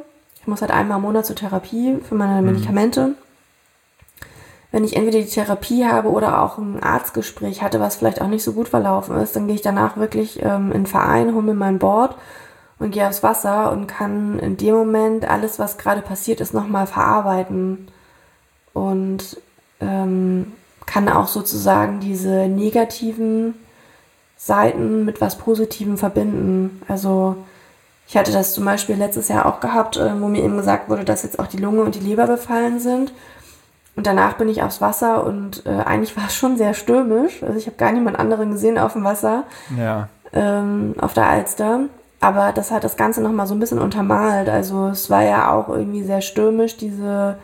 muss 0.50 0.62
halt 0.62 0.72
einmal 0.72 0.98
im 0.98 1.04
Monat 1.04 1.26
zur 1.26 1.36
Therapie 1.36 1.98
für 2.08 2.16
meine 2.16 2.42
mhm. 2.42 2.54
Medikamente. 2.54 3.16
Wenn 4.72 4.84
ich 4.84 4.96
entweder 4.96 5.20
die 5.20 5.30
Therapie 5.30 5.86
habe 5.86 6.10
oder 6.10 6.42
auch 6.42 6.58
ein 6.58 6.84
Arztgespräch 6.84 7.64
hatte, 7.64 7.80
was 7.80 7.96
vielleicht 7.96 8.22
auch 8.22 8.28
nicht 8.28 8.44
so 8.44 8.54
gut 8.54 8.68
verlaufen 8.68 9.18
ist, 9.18 9.36
dann 9.36 9.48
gehe 9.48 9.56
ich 9.56 9.64
danach 9.64 9.98
wirklich 9.98 10.44
ähm, 10.44 10.68
in 10.68 10.82
den 10.82 10.86
Verein, 10.86 11.34
hole 11.34 11.44
mir 11.44 11.54
mein 11.56 11.80
Board 11.80 12.16
und 12.78 12.92
gehe 12.92 13.08
aufs 13.08 13.24
Wasser 13.24 13.72
und 13.72 13.88
kann 13.88 14.38
in 14.40 14.58
dem 14.58 14.76
Moment 14.76 15.28
alles, 15.28 15.58
was 15.58 15.78
gerade 15.78 16.02
passiert 16.02 16.40
ist, 16.40 16.54
nochmal 16.54 16.86
verarbeiten. 16.86 17.88
Und 18.74 19.42
ähm, 19.82 20.54
kann 20.86 21.10
auch 21.10 21.28
sozusagen 21.28 22.00
diese 22.00 22.48
negativen 22.48 23.56
Seiten 24.38 25.04
mit 25.04 25.20
was 25.20 25.38
Positivem 25.38 25.98
verbinden. 25.98 26.82
Also 26.88 27.36
ich 28.10 28.18
hatte 28.18 28.32
das 28.32 28.54
zum 28.54 28.66
Beispiel 28.66 28.96
letztes 28.96 29.28
Jahr 29.28 29.46
auch 29.46 29.60
gehabt, 29.60 29.98
äh, 29.98 30.20
wo 30.20 30.28
mir 30.28 30.44
eben 30.44 30.58
gesagt 30.58 30.90
wurde, 30.90 31.06
dass 31.06 31.22
jetzt 31.22 31.38
auch 31.38 31.46
die 31.46 31.58
Lunge 31.58 31.84
und 31.84 31.94
die 31.94 32.00
Leber 32.00 32.26
befallen 32.26 32.80
sind. 32.80 33.14
Und 33.96 34.08
danach 34.08 34.34
bin 34.34 34.50
ich 34.50 34.64
aufs 34.64 34.82
Wasser 34.82 35.24
und 35.24 35.64
äh, 35.68 35.70
eigentlich 35.70 36.18
war 36.18 36.26
es 36.26 36.34
schon 36.34 36.58
sehr 36.58 36.74
stürmisch. 36.74 37.44
Also 37.44 37.60
ich 37.60 37.68
habe 37.68 37.78
gar 37.78 37.92
niemand 37.92 38.18
anderen 38.18 38.52
gesehen 38.52 38.80
auf 38.80 38.94
dem 38.94 39.04
Wasser. 39.04 39.44
Ja. 39.78 40.10
Ähm, 40.34 40.96
auf 41.00 41.14
der 41.14 41.28
Alster. 41.28 41.82
Aber 42.20 42.52
das 42.52 42.72
hat 42.72 42.84
das 42.84 42.98
Ganze 42.98 43.22
nochmal 43.22 43.46
so 43.46 43.54
ein 43.54 43.60
bisschen 43.60 43.78
untermalt. 43.78 44.50
Also 44.50 44.88
es 44.88 45.12
war 45.12 45.22
ja 45.22 45.54
auch 45.54 45.70
irgendwie 45.70 46.02
sehr 46.02 46.22
stürmisch, 46.22 46.78
diese 46.78 47.38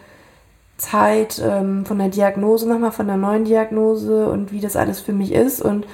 Zeit 0.78 1.40
ähm, 1.46 1.86
von 1.86 2.00
der 2.00 2.10
Diagnose 2.10 2.68
nochmal, 2.68 2.92
von 2.92 3.06
der 3.06 3.18
neuen 3.18 3.46
Diagnose 3.46 4.28
und 4.30 4.52
wie 4.52 4.62
das 4.62 4.76
alles 4.76 5.00
für 5.00 5.14
mich 5.14 5.32
ist. 5.32 5.62
Und 5.62 5.86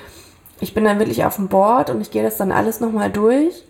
ich 0.62 0.74
bin 0.74 0.86
dann 0.86 1.00
wirklich 1.00 1.26
auf 1.26 1.36
dem 1.36 1.50
Board 1.50 1.90
und 1.90 2.00
ich 2.00 2.10
gehe 2.10 2.24
das 2.24 2.38
dann 2.38 2.54
alles 2.54 2.80
nochmal 2.80 3.12
durch. 3.12 3.66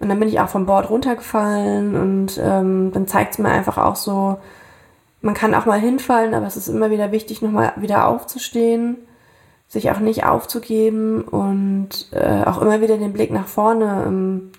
Und 0.00 0.08
dann 0.08 0.20
bin 0.20 0.28
ich 0.28 0.40
auch 0.40 0.48
vom 0.48 0.66
Board 0.66 0.90
runtergefallen 0.90 1.96
und 1.96 2.40
ähm, 2.42 2.92
dann 2.92 3.08
zeigt 3.08 3.32
es 3.32 3.38
mir 3.38 3.48
einfach 3.48 3.78
auch 3.78 3.96
so, 3.96 4.38
man 5.20 5.34
kann 5.34 5.54
auch 5.54 5.66
mal 5.66 5.80
hinfallen, 5.80 6.34
aber 6.34 6.46
es 6.46 6.56
ist 6.56 6.68
immer 6.68 6.90
wieder 6.90 7.10
wichtig, 7.10 7.42
nochmal 7.42 7.72
wieder 7.76 8.06
aufzustehen, 8.06 8.96
sich 9.66 9.90
auch 9.90 9.98
nicht 9.98 10.24
aufzugeben 10.24 11.22
und 11.22 12.08
äh, 12.12 12.44
auch 12.44 12.62
immer 12.62 12.80
wieder 12.80 12.96
den 12.96 13.12
Blick 13.12 13.32
nach 13.32 13.48
vorne 13.48 14.04
ähm, 14.06 14.52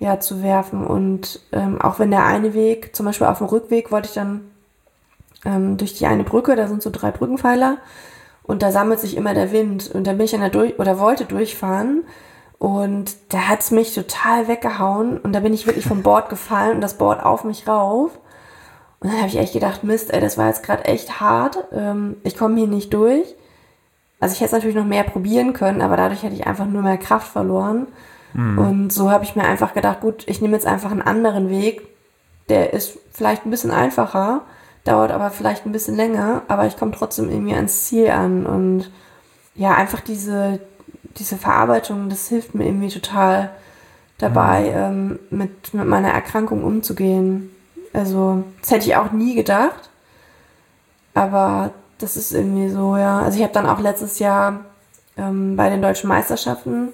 ja, 0.00 0.18
zu 0.18 0.42
werfen. 0.42 0.84
Und 0.84 1.40
ähm, 1.52 1.80
auch 1.80 2.00
wenn 2.00 2.10
der 2.10 2.26
eine 2.26 2.54
Weg, 2.54 2.96
zum 2.96 3.06
Beispiel 3.06 3.28
auf 3.28 3.38
dem 3.38 3.46
Rückweg, 3.46 3.92
wollte 3.92 4.08
ich 4.08 4.14
dann 4.14 4.40
ähm, 5.44 5.76
durch 5.76 5.94
die 5.94 6.06
eine 6.06 6.24
Brücke, 6.24 6.56
da 6.56 6.66
sind 6.66 6.82
so 6.82 6.90
drei 6.90 7.12
Brückenpfeiler 7.12 7.78
und 8.42 8.62
da 8.62 8.72
sammelt 8.72 8.98
sich 8.98 9.16
immer 9.16 9.34
der 9.34 9.52
Wind 9.52 9.90
und 9.94 10.06
da 10.06 10.12
bin 10.12 10.22
ich 10.22 10.32
dann 10.32 10.40
da 10.40 10.48
durch 10.48 10.78
oder 10.80 10.98
wollte 10.98 11.24
durchfahren 11.24 12.02
und 12.62 13.16
da 13.30 13.48
hat 13.48 13.58
es 13.58 13.72
mich 13.72 13.92
total 13.92 14.46
weggehauen 14.46 15.18
und 15.18 15.32
da 15.32 15.40
bin 15.40 15.52
ich 15.52 15.66
wirklich 15.66 15.84
vom 15.84 16.04
Board 16.04 16.28
gefallen 16.28 16.76
und 16.76 16.80
das 16.80 16.96
Board 16.96 17.20
auf 17.20 17.42
mich 17.42 17.66
rauf. 17.66 18.12
Und 19.00 19.10
dann 19.10 19.18
habe 19.18 19.26
ich 19.26 19.36
echt 19.36 19.52
gedacht, 19.52 19.82
Mist, 19.82 20.14
ey, 20.14 20.20
das 20.20 20.38
war 20.38 20.46
jetzt 20.46 20.62
gerade 20.62 20.84
echt 20.84 21.18
hart. 21.18 21.58
Ähm, 21.72 22.18
ich 22.22 22.36
komme 22.36 22.56
hier 22.58 22.68
nicht 22.68 22.94
durch. 22.94 23.34
Also 24.20 24.34
ich 24.34 24.40
hätte 24.40 24.50
es 24.50 24.52
natürlich 24.52 24.76
noch 24.76 24.84
mehr 24.84 25.02
probieren 25.02 25.54
können, 25.54 25.82
aber 25.82 25.96
dadurch 25.96 26.22
hätte 26.22 26.36
ich 26.36 26.46
einfach 26.46 26.66
nur 26.66 26.82
mehr 26.82 26.98
Kraft 26.98 27.26
verloren. 27.26 27.88
Mhm. 28.32 28.58
Und 28.58 28.92
so 28.92 29.10
habe 29.10 29.24
ich 29.24 29.34
mir 29.34 29.42
einfach 29.42 29.74
gedacht, 29.74 30.00
gut, 30.00 30.22
ich 30.28 30.40
nehme 30.40 30.54
jetzt 30.54 30.68
einfach 30.68 30.92
einen 30.92 31.02
anderen 31.02 31.50
Weg. 31.50 31.82
Der 32.48 32.72
ist 32.72 32.96
vielleicht 33.10 33.44
ein 33.44 33.50
bisschen 33.50 33.72
einfacher, 33.72 34.42
dauert 34.84 35.10
aber 35.10 35.30
vielleicht 35.30 35.66
ein 35.66 35.72
bisschen 35.72 35.96
länger, 35.96 36.42
aber 36.46 36.68
ich 36.68 36.76
komme 36.76 36.92
trotzdem 36.92 37.28
irgendwie 37.28 37.56
ans 37.56 37.86
Ziel 37.86 38.08
an. 38.10 38.46
Und 38.46 38.92
ja, 39.56 39.74
einfach 39.74 39.98
diese, 40.00 40.60
diese 41.16 41.36
Verarbeitung, 41.36 42.08
das 42.08 42.28
hilft 42.28 42.54
mir 42.54 42.66
irgendwie 42.66 42.88
total 42.88 43.50
dabei, 44.18 44.60
mhm. 44.60 44.76
ähm, 44.76 45.18
mit, 45.30 45.74
mit 45.74 45.86
meiner 45.86 46.10
Erkrankung 46.10 46.64
umzugehen. 46.64 47.50
Also, 47.92 48.44
das 48.60 48.70
hätte 48.70 48.86
ich 48.86 48.96
auch 48.96 49.12
nie 49.12 49.34
gedacht. 49.34 49.90
Aber 51.14 51.70
das 51.98 52.16
ist 52.16 52.32
irgendwie 52.32 52.68
so, 52.68 52.96
ja. 52.96 53.20
Also 53.20 53.36
ich 53.36 53.42
habe 53.42 53.52
dann 53.52 53.66
auch 53.66 53.80
letztes 53.80 54.18
Jahr 54.18 54.60
ähm, 55.16 55.56
bei 55.56 55.68
den 55.70 55.82
deutschen 55.82 56.08
Meisterschaften 56.08 56.88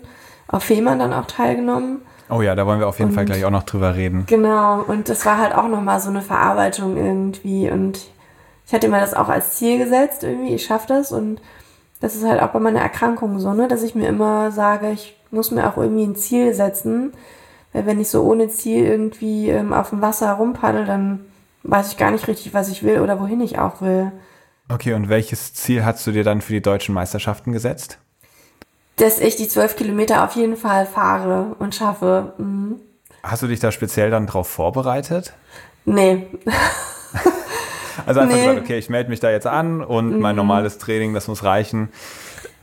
auf 0.48 0.64
Fehmarn 0.64 0.98
dann 0.98 1.12
auch 1.12 1.26
teilgenommen. 1.26 2.02
Oh 2.30 2.42
ja, 2.42 2.54
da 2.54 2.66
wollen 2.66 2.80
wir 2.80 2.88
auf 2.88 2.98
jeden 2.98 3.10
und, 3.10 3.14
Fall 3.14 3.24
gleich 3.24 3.44
auch 3.44 3.50
noch 3.50 3.62
drüber 3.62 3.94
reden. 3.94 4.24
Genau, 4.26 4.82
und 4.82 5.08
das 5.08 5.24
war 5.24 5.38
halt 5.38 5.54
auch 5.54 5.68
nochmal 5.68 6.00
so 6.00 6.10
eine 6.10 6.20
Verarbeitung 6.20 6.96
irgendwie. 6.96 7.70
Und 7.70 8.00
ich 8.66 8.74
hatte 8.74 8.88
mir 8.88 9.00
das 9.00 9.14
auch 9.14 9.28
als 9.28 9.56
Ziel 9.56 9.78
gesetzt, 9.78 10.24
irgendwie, 10.24 10.54
ich 10.54 10.64
schaffe 10.64 10.88
das. 10.88 11.10
Und 11.12 11.40
das 12.00 12.14
ist 12.14 12.24
halt 12.24 12.40
auch 12.40 12.50
bei 12.50 12.60
meiner 12.60 12.80
Erkrankung 12.80 13.38
so, 13.40 13.52
ne, 13.52 13.68
dass 13.68 13.82
ich 13.82 13.94
mir 13.94 14.08
immer 14.08 14.50
sage, 14.52 14.90
ich 14.90 15.16
muss 15.30 15.50
mir 15.50 15.68
auch 15.68 15.76
irgendwie 15.76 16.04
ein 16.04 16.16
Ziel 16.16 16.54
setzen. 16.54 17.12
Weil 17.72 17.86
wenn 17.86 18.00
ich 18.00 18.08
so 18.08 18.22
ohne 18.22 18.48
Ziel 18.48 18.84
irgendwie 18.84 19.50
ähm, 19.50 19.72
auf 19.72 19.90
dem 19.90 20.00
Wasser 20.00 20.32
rumpaddel, 20.32 20.86
dann 20.86 21.26
weiß 21.64 21.92
ich 21.92 21.98
gar 21.98 22.10
nicht 22.10 22.28
richtig, 22.28 22.54
was 22.54 22.70
ich 22.70 22.82
will 22.82 23.00
oder 23.00 23.20
wohin 23.20 23.40
ich 23.40 23.58
auch 23.58 23.80
will. 23.80 24.12
Okay, 24.70 24.94
und 24.94 25.08
welches 25.08 25.54
Ziel 25.54 25.84
hast 25.84 26.06
du 26.06 26.12
dir 26.12 26.24
dann 26.24 26.40
für 26.40 26.52
die 26.52 26.62
deutschen 26.62 26.94
Meisterschaften 26.94 27.52
gesetzt? 27.52 27.98
Dass 28.96 29.18
ich 29.18 29.36
die 29.36 29.48
zwölf 29.48 29.76
Kilometer 29.76 30.24
auf 30.24 30.34
jeden 30.34 30.56
Fall 30.56 30.86
fahre 30.86 31.56
und 31.58 31.74
schaffe. 31.74 32.32
Mhm. 32.38 32.76
Hast 33.22 33.42
du 33.42 33.46
dich 33.46 33.60
da 33.60 33.72
speziell 33.72 34.10
dann 34.10 34.26
drauf 34.26 34.48
vorbereitet? 34.48 35.32
Nee. 35.84 36.26
also 38.06 38.20
einfach 38.20 38.34
nee. 38.34 38.46
gesagt, 38.46 38.60
okay, 38.60 38.78
ich 38.78 38.88
melde 38.88 39.10
mich 39.10 39.20
da 39.20 39.30
jetzt 39.30 39.46
an 39.46 39.82
und 39.82 40.14
mhm. 40.14 40.20
mein 40.20 40.36
normales 40.36 40.78
Training, 40.78 41.14
das 41.14 41.28
muss 41.28 41.44
reichen. 41.44 41.88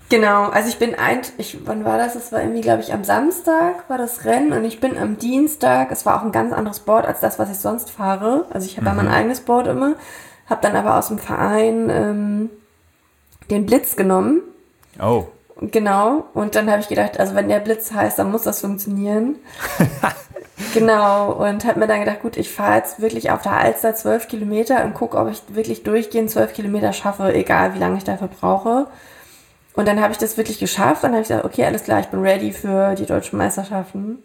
Genau, 0.10 0.50
also 0.50 0.70
ich 0.70 0.78
bin 0.78 0.94
ein, 0.94 1.22
ich, 1.38 1.58
wann 1.66 1.84
war 1.84 1.98
das? 1.98 2.16
Es 2.16 2.32
war 2.32 2.42
irgendwie, 2.42 2.62
glaube 2.62 2.82
ich, 2.82 2.94
am 2.94 3.04
Samstag 3.04 3.90
war 3.90 3.98
das 3.98 4.24
Rennen 4.24 4.54
und 4.54 4.64
ich 4.64 4.80
bin 4.80 4.98
am 4.98 5.18
Dienstag, 5.18 5.92
es 5.92 6.06
war 6.06 6.20
auch 6.20 6.24
ein 6.24 6.32
ganz 6.32 6.54
anderes 6.54 6.82
Board 6.82 7.06
als 7.06 7.22
das, 7.22 7.40
was 7.40 7.50
ich 7.50 7.58
sonst 7.58 7.90
fahre. 7.90 8.46
Also 8.52 8.68
ich 8.68 8.78
habe 8.78 8.90
mhm. 8.90 8.98
mein 8.98 9.08
eigenes 9.08 9.42
Board 9.42 9.66
immer, 9.68 9.96
habe 10.48 10.62
dann 10.62 10.76
aber 10.76 10.98
aus 10.98 11.08
dem 11.08 11.18
Verein 11.18 11.90
ähm, 11.90 12.50
den 13.50 13.66
Blitz 13.66 13.96
genommen. 13.96 14.42
Oh. 15.02 15.28
Genau, 15.62 16.26
und 16.34 16.56
dann 16.56 16.70
habe 16.70 16.82
ich 16.82 16.90
gedacht, 16.90 17.18
also 17.18 17.34
wenn 17.34 17.48
der 17.48 17.60
Blitz 17.60 17.94
heißt, 17.94 18.20
dann 18.20 18.30
muss 18.30 18.44
das 18.44 18.60
funktionieren. 18.60 19.38
genau, 20.74 21.32
und 21.32 21.64
habe 21.66 21.80
mir 21.80 21.88
dann 21.88 22.02
gedacht, 22.02 22.22
gut, 22.22 22.36
ich 22.36 22.52
fahre 22.52 22.78
jetzt 22.78 23.02
wirklich 23.02 23.32
auf 23.32 23.42
der 23.42 23.54
Alster 23.54 23.96
zwölf 23.96 24.28
Kilometer 24.28 24.84
und 24.84 24.94
gucke, 24.94 25.18
ob 25.18 25.30
ich 25.30 25.42
wirklich 25.48 25.84
durchgehend 25.84 26.30
zwölf 26.30 26.54
Kilometer 26.54 26.92
schaffe, 26.92 27.34
egal 27.34 27.74
wie 27.74 27.80
lange 27.80 27.98
ich 27.98 28.04
dafür 28.04 28.28
brauche. 28.28 28.88
Und 29.76 29.88
dann 29.88 30.02
habe 30.02 30.12
ich 30.12 30.18
das 30.18 30.38
wirklich 30.38 30.60
geschafft. 30.60 31.04
Dann 31.04 31.12
habe 31.12 31.22
ich 31.22 31.28
gesagt, 31.28 31.46
okay, 31.46 31.66
alles 31.66 31.84
klar, 31.84 32.00
ich 32.00 32.08
bin 32.08 32.22
ready 32.22 32.52
für 32.52 32.96
die 32.96 33.06
deutschen 33.06 33.38
Meisterschaften. 33.38 34.24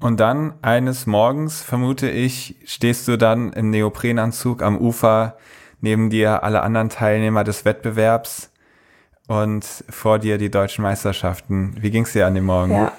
Und 0.00 0.20
dann 0.20 0.54
eines 0.62 1.06
Morgens, 1.06 1.62
vermute 1.62 2.10
ich, 2.10 2.56
stehst 2.64 3.06
du 3.08 3.16
dann 3.16 3.52
im 3.52 3.70
Neoprenanzug 3.70 4.62
am 4.62 4.78
Ufer, 4.78 5.36
neben 5.80 6.10
dir 6.10 6.42
alle 6.42 6.62
anderen 6.62 6.88
Teilnehmer 6.88 7.44
des 7.44 7.64
Wettbewerbs 7.64 8.51
und 9.28 9.64
vor 9.88 10.18
dir 10.18 10.38
die 10.38 10.50
deutschen 10.50 10.82
Meisterschaften. 10.82 11.76
Wie 11.80 11.90
ging 11.90 12.04
es 12.04 12.12
dir 12.12 12.26
an 12.26 12.34
dem 12.34 12.44
Morgen? 12.44 12.72
Ja, 12.72 12.92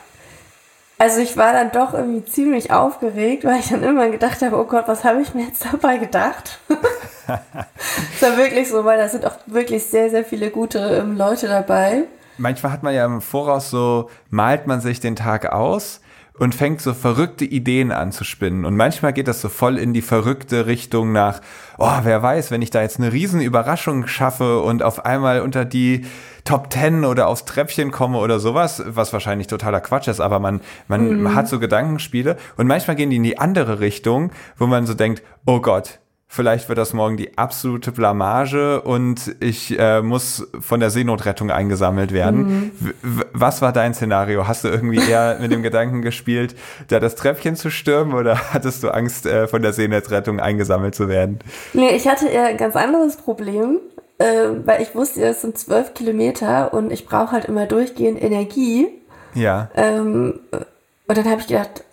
also 1.03 1.19
ich 1.19 1.35
war 1.35 1.51
dann 1.51 1.71
doch 1.71 1.93
irgendwie 1.93 2.23
ziemlich 2.23 2.71
aufgeregt, 2.71 3.43
weil 3.43 3.59
ich 3.59 3.69
dann 3.69 3.83
immer 3.83 4.09
gedacht 4.09 4.41
habe, 4.41 4.57
oh 4.57 4.63
Gott, 4.63 4.87
was 4.87 5.03
habe 5.03 5.21
ich 5.21 5.33
mir 5.33 5.45
jetzt 5.47 5.65
dabei 5.71 5.97
gedacht? 5.97 6.59
das 7.27 8.21
war 8.21 8.37
wirklich 8.37 8.69
so, 8.69 8.85
weil 8.85 8.97
da 8.97 9.09
sind 9.09 9.25
auch 9.25 9.35
wirklich 9.47 9.85
sehr, 9.85 10.09
sehr 10.09 10.23
viele 10.23 10.49
gute 10.49 10.79
ähm, 10.79 11.17
Leute 11.17 11.47
dabei. 11.47 12.03
Manchmal 12.37 12.71
hat 12.71 12.83
man 12.83 12.93
ja 12.93 13.05
im 13.05 13.21
Voraus 13.21 13.69
so, 13.69 14.09
malt 14.29 14.65
man 14.65 14.79
sich 14.79 14.99
den 14.99 15.15
Tag 15.15 15.51
aus 15.51 15.99
und 16.39 16.55
fängt 16.55 16.81
so 16.81 16.93
verrückte 16.93 17.45
Ideen 17.45 17.91
an 17.91 18.11
zu 18.11 18.23
spinnen. 18.23 18.65
Und 18.65 18.75
manchmal 18.75 19.13
geht 19.13 19.27
das 19.27 19.41
so 19.41 19.49
voll 19.49 19.77
in 19.77 19.93
die 19.93 20.01
verrückte 20.01 20.65
Richtung 20.65 21.11
nach, 21.11 21.41
oh, 21.77 21.99
wer 22.01 22.23
weiß, 22.23 22.49
wenn 22.49 22.61
ich 22.61 22.71
da 22.71 22.81
jetzt 22.81 22.99
eine 22.99 23.13
riesen 23.13 23.41
Überraschung 23.41 24.07
schaffe 24.07 24.61
und 24.61 24.81
auf 24.81 25.05
einmal 25.05 25.41
unter 25.41 25.63
die 25.63 26.05
Top 26.43 26.69
Ten 26.69 27.05
oder 27.05 27.27
aufs 27.27 27.45
Treppchen 27.45 27.91
komme 27.91 28.17
oder 28.17 28.39
sowas, 28.39 28.83
was 28.85 29.13
wahrscheinlich 29.13 29.47
totaler 29.47 29.79
Quatsch 29.79 30.07
ist, 30.07 30.19
aber 30.19 30.39
man, 30.39 30.61
man 30.87 31.21
mhm. 31.21 31.35
hat 31.35 31.47
so 31.47 31.59
Gedankenspiele 31.59 32.37
und 32.57 32.67
manchmal 32.67 32.95
gehen 32.95 33.11
die 33.11 33.17
in 33.17 33.23
die 33.23 33.37
andere 33.37 33.79
Richtung, 33.79 34.31
wo 34.57 34.65
man 34.65 34.85
so 34.85 34.93
denkt, 34.93 35.21
oh 35.45 35.61
Gott, 35.61 35.99
Vielleicht 36.35 36.67
wird 36.67 36.79
das 36.79 36.93
morgen 36.93 37.15
die 37.15 37.37
absolute 37.37 37.91
Blamage 37.91 38.81
und 38.81 39.35
ich 39.39 39.77
äh, 39.77 40.01
muss 40.01 40.47
von 40.59 40.79
der 40.79 40.89
Seenotrettung 40.89 41.51
eingesammelt 41.51 42.11
werden. 42.11 42.73
Mhm. 43.03 43.21
Was 43.33 43.61
war 43.61 43.71
dein 43.71 43.93
Szenario? 43.93 44.47
Hast 44.47 44.63
du 44.63 44.69
irgendwie 44.69 44.97
eher 44.97 45.37
mit 45.41 45.51
dem 45.51 45.61
Gedanken 45.61 46.01
gespielt, 46.01 46.55
da 46.87 46.99
das 46.99 47.13
Treppchen 47.13 47.55
zu 47.55 47.69
stürmen 47.69 48.15
oder 48.15 48.35
hattest 48.51 48.81
du 48.81 48.89
Angst, 48.89 49.27
äh, 49.27 49.47
von 49.47 49.61
der 49.61 49.73
Seenotrettung 49.73 50.39
eingesammelt 50.39 50.95
zu 50.95 51.07
werden? 51.07 51.37
Nee, 51.73 51.89
ich 51.89 52.07
hatte 52.07 52.27
eher 52.27 52.47
ein 52.47 52.57
ganz 52.57 52.75
anderes 52.75 53.17
Problem, 53.17 53.77
äh, 54.17 54.25
weil 54.65 54.81
ich 54.81 54.95
wusste, 54.95 55.23
es 55.23 55.43
sind 55.43 55.55
zwölf 55.59 55.93
Kilometer 55.93 56.73
und 56.73 56.91
ich 56.91 57.05
brauche 57.05 57.33
halt 57.33 57.45
immer 57.45 57.67
durchgehend 57.67 58.19
Energie. 58.19 58.87
Ja. 59.35 59.69
Ähm, 59.75 60.39
und 60.51 61.15
dann 61.15 61.29
habe 61.29 61.41
ich 61.41 61.47
gedacht, 61.47 61.83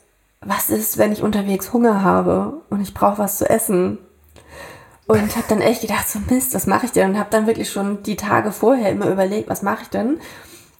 was 0.40 0.70
ist, 0.70 0.96
wenn 0.96 1.12
ich 1.12 1.22
unterwegs 1.22 1.74
Hunger 1.74 2.02
habe 2.02 2.54
und 2.70 2.80
ich 2.80 2.94
brauche 2.94 3.18
was 3.18 3.36
zu 3.36 3.50
essen? 3.50 3.98
Und 5.10 5.34
habe 5.34 5.46
dann 5.48 5.60
echt 5.60 5.80
gedacht, 5.80 6.08
so 6.08 6.20
Mist, 6.30 6.54
was 6.54 6.68
mache 6.68 6.86
ich 6.86 6.92
denn? 6.92 7.10
Und 7.10 7.18
habe 7.18 7.30
dann 7.30 7.48
wirklich 7.48 7.68
schon 7.72 8.00
die 8.04 8.14
Tage 8.14 8.52
vorher 8.52 8.92
immer 8.92 9.08
überlegt, 9.08 9.48
was 9.48 9.62
mache 9.62 9.82
ich 9.82 9.88
denn? 9.88 10.20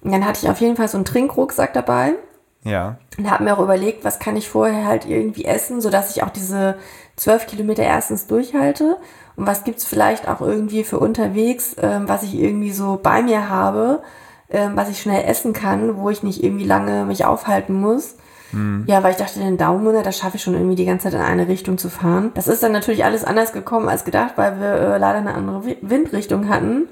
Und 0.02 0.12
dann 0.12 0.24
hatte 0.24 0.38
ich 0.44 0.48
auf 0.48 0.60
jeden 0.60 0.76
Fall 0.76 0.86
so 0.86 0.98
einen 0.98 1.04
Trinkrucksack 1.04 1.72
dabei. 1.72 2.14
Ja. 2.62 2.98
Und 3.18 3.28
habe 3.28 3.42
mir 3.42 3.58
auch 3.58 3.62
überlegt, 3.62 4.04
was 4.04 4.20
kann 4.20 4.36
ich 4.36 4.48
vorher 4.48 4.86
halt 4.86 5.04
irgendwie 5.04 5.46
essen, 5.46 5.80
sodass 5.80 6.14
ich 6.14 6.22
auch 6.22 6.30
diese 6.30 6.76
zwölf 7.16 7.48
Kilometer 7.48 7.82
erstens 7.82 8.28
durchhalte. 8.28 8.98
Und 9.34 9.48
was 9.48 9.64
gibt's 9.64 9.84
vielleicht 9.84 10.28
auch 10.28 10.40
irgendwie 10.40 10.84
für 10.84 11.00
unterwegs, 11.00 11.74
ähm, 11.82 12.08
was 12.08 12.22
ich 12.22 12.38
irgendwie 12.38 12.70
so 12.70 13.00
bei 13.02 13.22
mir 13.22 13.48
habe, 13.48 14.00
ähm, 14.48 14.76
was 14.76 14.90
ich 14.90 15.02
schnell 15.02 15.24
essen 15.24 15.54
kann, 15.54 15.96
wo 15.96 16.08
ich 16.08 16.22
nicht 16.22 16.44
irgendwie 16.44 16.66
lange 16.66 17.04
mich 17.04 17.24
aufhalten 17.24 17.74
muss. 17.74 18.14
Mhm. 18.52 18.84
Ja, 18.86 19.02
weil 19.02 19.12
ich 19.12 19.16
dachte, 19.16 19.38
den 19.38 19.58
Daumen, 19.58 20.02
da 20.02 20.12
schaffe 20.12 20.36
ich 20.36 20.42
schon 20.42 20.54
irgendwie 20.54 20.76
die 20.76 20.84
ganze 20.84 21.04
Zeit 21.04 21.14
in 21.14 21.20
eine 21.20 21.48
Richtung 21.48 21.78
zu 21.78 21.88
fahren. 21.88 22.32
Das 22.34 22.48
ist 22.48 22.62
dann 22.62 22.72
natürlich 22.72 23.04
alles 23.04 23.24
anders 23.24 23.52
gekommen 23.52 23.88
als 23.88 24.04
gedacht, 24.04 24.32
weil 24.36 24.60
wir 24.60 24.72
äh, 24.72 24.98
leider 24.98 25.18
eine 25.18 25.34
andere 25.34 25.76
Windrichtung 25.82 26.48
hatten. 26.48 26.88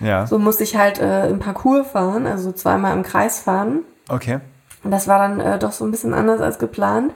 Ja. 0.00 0.26
So 0.26 0.38
musste 0.38 0.64
ich 0.64 0.76
halt 0.76 1.00
äh, 1.00 1.28
im 1.28 1.38
Parcours 1.38 1.86
fahren, 1.88 2.26
also 2.26 2.52
zweimal 2.52 2.96
im 2.96 3.02
Kreis 3.02 3.40
fahren. 3.40 3.80
Okay. 4.08 4.40
Und 4.82 4.90
das 4.90 5.06
war 5.06 5.18
dann 5.18 5.40
äh, 5.40 5.58
doch 5.58 5.72
so 5.72 5.84
ein 5.84 5.90
bisschen 5.90 6.14
anders 6.14 6.40
als 6.40 6.58
geplant. 6.58 7.12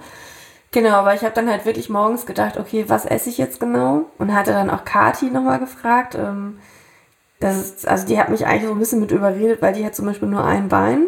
Genau, 0.70 1.04
weil 1.04 1.16
ich 1.16 1.22
habe 1.22 1.34
dann 1.34 1.48
halt 1.48 1.64
wirklich 1.64 1.88
morgens 1.88 2.26
gedacht, 2.26 2.58
okay, 2.58 2.84
was 2.88 3.06
esse 3.06 3.30
ich 3.30 3.38
jetzt 3.38 3.60
genau? 3.60 4.02
Und 4.18 4.34
hatte 4.34 4.52
dann 4.52 4.70
auch 4.70 4.84
Kati 4.84 5.30
nochmal 5.30 5.58
gefragt. 5.58 6.14
Ähm, 6.14 6.58
das 7.40 7.56
ist, 7.56 7.88
also 7.88 8.06
die 8.06 8.18
hat 8.18 8.28
mich 8.28 8.46
eigentlich 8.46 8.66
so 8.66 8.72
ein 8.72 8.78
bisschen 8.78 9.00
mit 9.00 9.10
überredet, 9.10 9.62
weil 9.62 9.74
die 9.74 9.84
hat 9.84 9.94
zum 9.94 10.06
Beispiel 10.06 10.28
nur 10.28 10.44
ein 10.44 10.68
Bein 10.68 11.06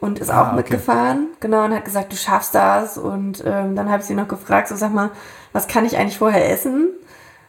und 0.00 0.18
ist 0.18 0.30
ah, 0.30 0.42
auch 0.42 0.46
okay. 0.48 0.56
mitgefahren, 0.56 1.28
genau, 1.40 1.64
und 1.64 1.74
hat 1.74 1.84
gesagt, 1.84 2.12
du 2.12 2.16
schaffst 2.16 2.54
das. 2.54 2.96
Und 2.96 3.42
ähm, 3.46 3.76
dann 3.76 3.90
habe 3.90 4.00
ich 4.00 4.06
sie 4.06 4.14
noch 4.14 4.28
gefragt, 4.28 4.68
so 4.68 4.76
sag 4.76 4.92
mal, 4.92 5.10
was 5.52 5.68
kann 5.68 5.84
ich 5.84 5.98
eigentlich 5.98 6.18
vorher 6.18 6.50
essen? 6.50 6.88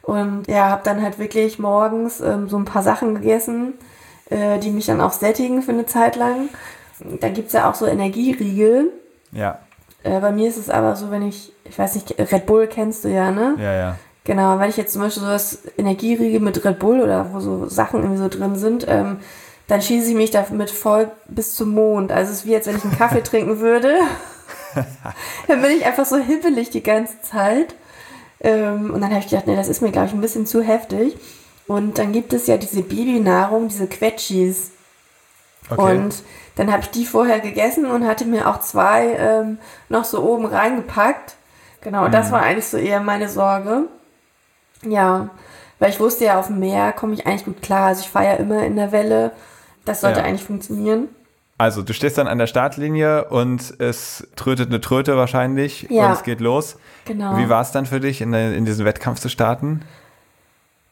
Und 0.01 0.47
ja, 0.47 0.69
habe 0.69 0.81
dann 0.83 1.01
halt 1.01 1.19
wirklich 1.19 1.59
morgens 1.59 2.19
ähm, 2.19 2.49
so 2.49 2.57
ein 2.57 2.65
paar 2.65 2.83
Sachen 2.83 3.15
gegessen, 3.15 3.73
äh, 4.29 4.59
die 4.59 4.71
mich 4.71 4.87
dann 4.87 4.99
auch 4.99 5.13
sättigen 5.13 5.61
für 5.61 5.71
eine 5.71 5.85
Zeit 5.85 6.15
lang. 6.15 6.49
Dann 7.19 7.33
gibt's 7.33 7.53
ja 7.53 7.69
auch 7.69 7.75
so 7.75 7.85
Energieriegel. 7.85 8.91
Ja. 9.31 9.59
Äh, 10.03 10.19
bei 10.19 10.31
mir 10.31 10.49
ist 10.49 10.57
es 10.57 10.69
aber 10.69 10.95
so, 10.95 11.11
wenn 11.11 11.27
ich, 11.27 11.53
ich 11.63 11.77
weiß 11.77 11.95
nicht, 11.95 12.15
Red 12.19 12.45
Bull 12.47 12.67
kennst 12.67 13.05
du 13.05 13.09
ja, 13.09 13.31
ne? 13.31 13.55
Ja, 13.59 13.73
ja. 13.73 13.95
Genau, 14.23 14.59
wenn 14.59 14.69
ich 14.69 14.77
jetzt 14.77 14.93
zum 14.93 15.01
Beispiel 15.01 15.23
so 15.23 15.29
das 15.29 15.59
Energieriegel 15.77 16.41
mit 16.41 16.63
Red 16.63 16.79
Bull 16.79 17.01
oder 17.01 17.33
wo 17.33 17.39
so 17.39 17.65
Sachen 17.67 18.01
irgendwie 18.01 18.21
so 18.21 18.27
drin 18.27 18.55
sind, 18.55 18.85
ähm, 18.87 19.19
dann 19.71 19.81
schieße 19.81 20.09
ich 20.09 20.15
mich 20.15 20.31
damit 20.31 20.69
voll 20.69 21.09
bis 21.29 21.55
zum 21.55 21.69
Mond. 21.69 22.11
Also 22.11 22.33
es 22.33 22.39
ist 22.39 22.45
wie, 22.45 22.53
als 22.53 22.67
wenn 22.67 22.75
ich 22.75 22.83
einen 22.83 22.97
Kaffee 22.97 23.23
trinken 23.23 23.61
würde. 23.61 23.99
dann 25.47 25.61
bin 25.61 25.71
ich 25.71 25.85
einfach 25.85 26.05
so 26.05 26.17
hibbelig 26.17 26.71
die 26.71 26.83
ganze 26.83 27.21
Zeit. 27.21 27.73
Ähm, 28.41 28.91
und 28.93 28.99
dann 28.99 29.11
habe 29.11 29.21
ich 29.21 29.29
gedacht, 29.29 29.47
nee, 29.47 29.55
das 29.55 29.69
ist 29.69 29.81
mir, 29.81 29.93
glaube 29.93 30.07
ich, 30.07 30.13
ein 30.13 30.19
bisschen 30.19 30.45
zu 30.45 30.61
heftig. 30.61 31.15
Und 31.67 31.99
dann 31.99 32.11
gibt 32.11 32.33
es 32.33 32.47
ja 32.47 32.57
diese 32.57 32.81
Babynahrung, 32.81 33.69
diese 33.69 33.87
Quetschis. 33.87 34.71
Okay. 35.69 35.79
Und 35.79 36.15
dann 36.57 36.69
habe 36.69 36.81
ich 36.81 36.89
die 36.89 37.05
vorher 37.05 37.39
gegessen 37.39 37.85
und 37.85 38.05
hatte 38.05 38.25
mir 38.25 38.49
auch 38.49 38.59
zwei 38.59 39.15
ähm, 39.17 39.57
noch 39.87 40.03
so 40.03 40.21
oben 40.21 40.47
reingepackt. 40.47 41.35
Genau, 41.79 42.09
mhm. 42.09 42.11
das 42.11 42.29
war 42.33 42.41
eigentlich 42.41 42.67
so 42.67 42.75
eher 42.75 42.99
meine 42.99 43.29
Sorge. 43.29 43.83
Ja, 44.85 45.29
weil 45.79 45.91
ich 45.91 46.01
wusste 46.01 46.25
ja, 46.25 46.37
auf 46.41 46.47
dem 46.47 46.59
Meer 46.59 46.91
komme 46.91 47.13
ich 47.13 47.25
eigentlich 47.25 47.45
gut 47.45 47.61
klar. 47.61 47.87
Also 47.87 48.01
ich 48.01 48.09
fahre 48.09 48.25
ja 48.25 48.33
immer 48.33 48.65
in 48.65 48.75
der 48.75 48.91
Welle 48.91 49.31
das 49.85 50.01
sollte 50.01 50.19
ja. 50.19 50.25
eigentlich 50.25 50.43
funktionieren. 50.43 51.07
Also, 51.57 51.83
du 51.83 51.93
stehst 51.93 52.17
dann 52.17 52.27
an 52.27 52.39
der 52.39 52.47
Startlinie 52.47 53.25
und 53.25 53.79
es 53.79 54.27
trötet 54.35 54.69
eine 54.69 54.81
Tröte 54.81 55.15
wahrscheinlich 55.15 55.87
ja. 55.89 56.07
und 56.07 56.13
es 56.13 56.23
geht 56.23 56.41
los. 56.41 56.77
Genau. 57.05 57.37
Wie 57.37 57.49
war 57.49 57.61
es 57.61 57.71
dann 57.71 57.85
für 57.85 57.99
dich, 57.99 58.21
in, 58.21 58.33
in 58.33 58.65
diesen 58.65 58.83
Wettkampf 58.83 59.19
zu 59.19 59.29
starten? 59.29 59.81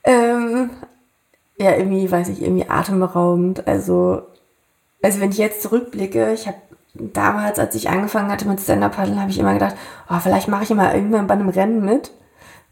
Ähm, 0.03 0.69
ja, 1.57 1.75
irgendwie, 1.75 2.09
weiß 2.11 2.29
ich, 2.29 2.41
irgendwie 2.41 2.69
atemberaubend. 2.69 3.67
Also, 3.67 4.21
also 5.01 5.19
wenn 5.19 5.31
ich 5.31 5.39
jetzt 5.39 5.61
zurückblicke, 5.63 6.33
ich 6.33 6.47
habe 6.47 6.57
damals, 6.93 7.59
als 7.59 7.75
ich 7.75 7.89
angefangen 7.89 8.31
hatte 8.31 8.47
mit 8.47 8.59
Stand-Up-Paddeln, 8.59 9.19
habe 9.19 9.31
ich 9.31 9.39
immer 9.39 9.53
gedacht, 9.53 9.75
oh, 10.09 10.19
vielleicht 10.21 10.47
mache 10.47 10.63
ich 10.63 10.69
mal 10.69 10.93
irgendwann 10.93 11.27
bei 11.27 11.33
einem 11.33 11.49
Rennen 11.49 11.83
mit. 11.83 12.11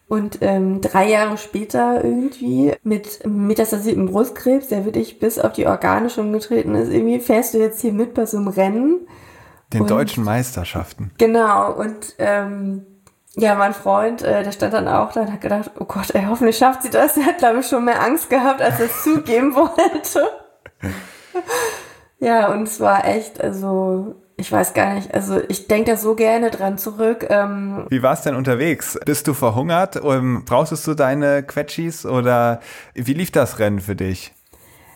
Und 0.08 0.38
ähm, 0.42 0.80
drei 0.80 1.10
Jahre 1.10 1.38
später 1.38 2.04
irgendwie 2.04 2.74
mit 2.84 3.20
metastasiertem 3.26 4.06
Brustkrebs, 4.06 4.68
der 4.68 4.86
wirklich 4.86 5.20
bis 5.20 5.38
auf 5.38 5.52
die 5.54 5.68
Organe 5.68 6.10
schon 6.10 6.32
getreten 6.32 6.76
ist, 6.76 6.90
irgendwie 6.92 7.20
fährst 7.20 7.54
du 7.54 7.58
jetzt 7.58 7.82
hier 7.82 7.92
mit 7.92 8.14
bei 8.14 8.26
so 8.26 8.38
einem 8.38 8.48
Rennen. 8.48 9.08
Den 9.74 9.82
Und- 9.82 9.92
deutschen 9.92 10.24
Meisterschaften. 10.24 11.12
Genau, 11.18 11.74
und 11.74 12.16
ähm, 12.20 12.86
ja, 13.36 13.56
mein 13.56 13.74
Freund, 13.74 14.22
äh, 14.22 14.44
der 14.44 14.52
stand 14.54 14.74
dann 14.74 14.88
auch 14.88 15.12
da 15.12 15.22
und 15.22 15.32
hat 15.34 15.42
gedacht, 15.42 15.72
oh 15.78 15.84
Gott, 15.84 16.16
ey, 16.16 16.24
hoffentlich 16.28 16.58
schafft 16.58 16.84
sie 16.84 16.90
das. 16.90 17.18
Er 17.18 17.26
hat, 17.26 17.40
glaube 17.40 17.60
ich, 17.60 17.68
schon 17.68 17.84
mehr 17.84 18.02
Angst 18.02 18.30
gehabt, 18.30 18.62
als 18.62 18.80
er 18.80 18.86
es 18.86 19.04
zugeben 19.04 19.54
wollte. 19.56 20.26
ja, 22.20 22.52
und 22.52 22.64
es 22.64 22.80
war 22.80 23.06
echt, 23.06 23.42
also, 23.42 24.16
ich 24.38 24.52
weiß 24.52 24.74
gar 24.76 24.94
nicht, 24.94 25.12
also 25.14 25.42
ich 25.50 25.68
denke 25.68 25.92
da 25.92 25.98
so 25.98 26.14
gerne 26.14 26.52
dran 26.52 26.78
zurück. 26.78 27.26
Ähm, 27.30 27.88
Wie 27.90 28.04
war 28.04 28.14
es 28.14 28.22
denn 28.22 28.36
unterwegs? 28.36 28.98
Bist 29.04 29.28
du 29.28 29.34
verhungert? 29.34 29.96
Ähm, 30.04 30.44
Brauchst 30.46 30.86
du 30.86 30.94
deine 30.94 31.42
Quetschis 31.42 32.06
oder 32.06 32.62
wie 32.94 33.14
lief 33.14 33.32
das 33.32 33.58
Rennen 33.58 33.80
für 33.80 33.96
dich? 33.96 34.34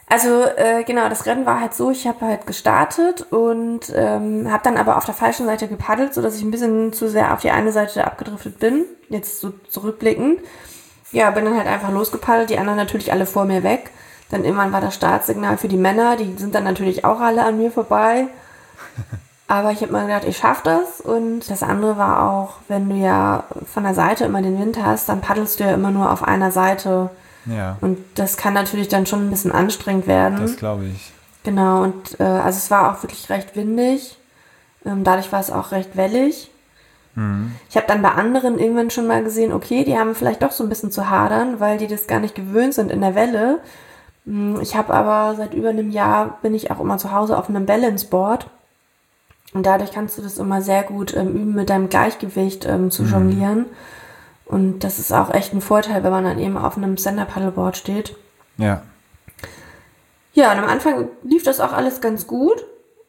Also 0.08 0.43
äh, 0.43 0.84
genau, 0.84 1.10
das 1.10 1.25
Rennen 1.25 1.45
war 1.45 1.60
halt 1.60 1.73
so, 1.73 1.89
ich 1.89 2.06
habe 2.06 2.25
halt 2.25 2.45
gestartet 2.45 3.25
und 3.32 3.91
ähm, 3.95 4.51
habe 4.51 4.62
dann 4.63 4.77
aber 4.77 4.97
auf 4.97 5.06
der 5.06 5.15
falschen 5.15 5.45
Seite 5.47 5.67
gepaddelt, 5.67 6.13
sodass 6.13 6.36
ich 6.36 6.43
ein 6.43 6.51
bisschen 6.51 6.93
zu 6.93 7.10
sehr 7.10 7.34
auf 7.34 7.39
die 7.39 7.49
eine 7.49 7.71
Seite 7.71 8.06
abgedriftet 8.06 8.60
bin, 8.60 8.84
jetzt 9.10 9.39
so 9.39 9.54
zurückblickend. 9.69 10.39
Ja, 11.13 11.32
bin 11.32 11.45
dann 11.45 11.58
halt 11.58 11.67
einfach 11.67 11.91
losgepaddelt, 11.91 12.49
die 12.49 12.58
anderen 12.60 12.77
natürlich 12.77 13.12
alle 13.12 13.25
vor 13.25 13.45
mir 13.45 13.63
weg. 13.63 13.89
Dann 14.30 14.43
irgendwann 14.43 14.71
war 14.71 14.82
das 14.82 14.95
Startsignal 14.95 15.58
für 15.58 15.67
die 15.67 15.77
Männer, 15.77 16.15
die 16.17 16.36
sind 16.38 16.54
dann 16.54 16.65
natürlich 16.65 17.06
auch 17.06 17.21
alle 17.21 17.43
an 17.43 17.58
mir 17.58 17.71
vorbei. 17.71 18.27
Aber 19.52 19.72
ich 19.72 19.82
habe 19.82 19.92
mir 19.92 20.04
gedacht, 20.06 20.24
ich 20.26 20.38
schaff 20.38 20.62
das. 20.64 21.02
Und 21.02 21.50
das 21.50 21.62
andere 21.62 21.98
war 21.98 22.32
auch, 22.32 22.54
wenn 22.70 22.88
du 22.90 22.96
ja 22.96 23.44
von 23.74 23.84
der 23.84 23.94
Seite 23.94 24.24
immer 24.24 24.42
den 24.42 24.58
Wind 24.58 24.82
hast, 24.82 25.10
dann 25.10 25.20
paddelst 25.20 25.60
du 25.60 25.66
ja 25.66 25.74
immer 25.74 25.92
nur 25.92 26.10
auf 26.10 26.24
einer 26.24 26.52
Seite. 26.52 27.10
Ja, 27.46 27.76
Und 27.82 27.98
das 28.16 28.38
kann 28.38 28.54
natürlich 28.54 28.88
dann 28.88 29.06
schon 29.06 29.28
ein 29.28 29.30
bisschen 29.30 29.52
anstrengend 29.52 30.08
werden. 30.08 30.38
das 30.40 30.56
glaube 30.56 30.86
ich. 30.86 31.12
Genau, 31.44 31.82
und 31.84 32.20
äh, 32.20 32.24
also 32.24 32.58
es 32.58 32.70
war 32.72 32.92
auch 32.92 33.04
wirklich 33.04 33.30
recht 33.30 33.56
windig. 33.56 34.18
Ähm, 34.86 35.04
dadurch 35.04 35.32
war 35.34 35.40
es 35.42 35.52
auch 35.52 35.72
recht 35.72 35.98
wellig. 35.98 36.50
Ich 37.70 37.76
habe 37.76 37.88
dann 37.88 38.02
bei 38.02 38.12
anderen 38.12 38.58
irgendwann 38.58 38.90
schon 38.90 39.06
mal 39.06 39.22
gesehen, 39.22 39.52
okay, 39.52 39.84
die 39.84 39.98
haben 40.00 40.16
vielleicht 40.16 40.42
doch 40.44 40.52
so 40.52 40.64
ein 40.64 40.70
bisschen 40.70 40.92
zu 40.92 41.10
hadern, 41.10 41.60
weil 41.60 41.78
die 41.78 41.88
das 41.88 42.08
gar 42.08 42.22
nicht 42.22 42.36
gewöhnt 42.36 42.74
sind 42.74 42.90
in 42.90 43.02
der 43.02 43.16
Welle. 43.16 43.60
Hm, 44.26 44.62
Ich 44.62 44.78
habe 44.78 44.94
aber 44.94 45.36
seit 45.36 45.54
über 45.54 45.70
einem 45.70 45.90
Jahr 45.92 46.38
bin 46.42 46.54
ich 46.56 46.72
auch 46.72 46.80
immer 46.80 46.98
zu 46.98 47.12
Hause 47.12 47.38
auf 47.38 47.50
einem 47.50 47.66
Balance 47.66 48.06
Board. 48.08 48.48
Und 49.54 49.66
dadurch 49.66 49.92
kannst 49.92 50.18
du 50.18 50.22
das 50.22 50.38
immer 50.38 50.62
sehr 50.62 50.84
gut 50.84 51.16
ähm, 51.16 51.30
üben, 51.30 51.54
mit 51.54 51.70
deinem 51.70 51.90
Gleichgewicht 51.90 52.66
ähm, 52.66 52.90
zu 52.90 53.04
jonglieren. 53.04 53.66
Und 54.46 54.80
das 54.80 55.00
ist 55.00 55.12
auch 55.12 55.34
echt 55.34 55.54
ein 55.54 55.62
Vorteil, 55.62 56.04
wenn 56.04 56.12
man 56.12 56.24
dann 56.24 56.40
eben 56.40 56.58
auf 56.58 56.78
einem 56.78 56.98
Stand-Up-Paddleboard 56.98 57.78
steht. 57.78 58.16
Ja. 58.58 58.84
Ja, 60.34 60.52
und 60.52 60.60
am 60.60 60.70
Anfang 60.70 61.10
lief 61.24 61.44
das 61.44 61.60
auch 61.60 61.74
alles 61.74 62.00
ganz 62.00 62.28
gut. 62.28 62.66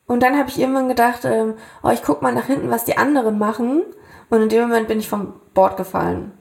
Und 0.06 0.22
dann 0.22 0.36
habe 0.36 0.48
ich 0.48 0.58
irgendwann 0.58 0.88
gedacht, 0.88 1.24
ähm, 1.24 1.54
oh, 1.82 1.90
ich 1.90 2.02
guck 2.02 2.22
mal 2.22 2.34
nach 2.34 2.46
hinten, 2.46 2.70
was 2.70 2.84
die 2.84 2.98
anderen 2.98 3.38
machen. 3.38 3.82
Und 4.30 4.42
in 4.42 4.48
dem 4.48 4.62
Moment 4.62 4.88
bin 4.88 4.98
ich 4.98 5.08
vom 5.08 5.34
Board 5.54 5.76
gefallen. 5.76 6.32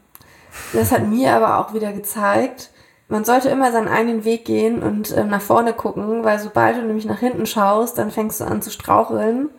Das 0.74 0.92
hat 0.92 1.08
mir 1.08 1.34
aber 1.34 1.60
auch 1.60 1.74
wieder 1.74 1.94
gezeigt, 1.94 2.72
man 3.08 3.26
sollte 3.26 3.50
immer 3.50 3.72
seinen 3.72 3.90
eigenen 3.90 4.24
Weg 4.24 4.46
gehen 4.46 4.82
und 4.82 5.16
ähm, 5.16 5.28
nach 5.28 5.42
vorne 5.42 5.74
gucken, 5.74 6.24
weil 6.24 6.40
sobald 6.40 6.78
du 6.78 6.82
nämlich 6.82 7.06
nach 7.06 7.20
hinten 7.20 7.46
schaust, 7.46 7.98
dann 7.98 8.10
fängst 8.10 8.40
du 8.40 8.46
an 8.46 8.62
zu 8.62 8.72
straucheln 8.72 9.50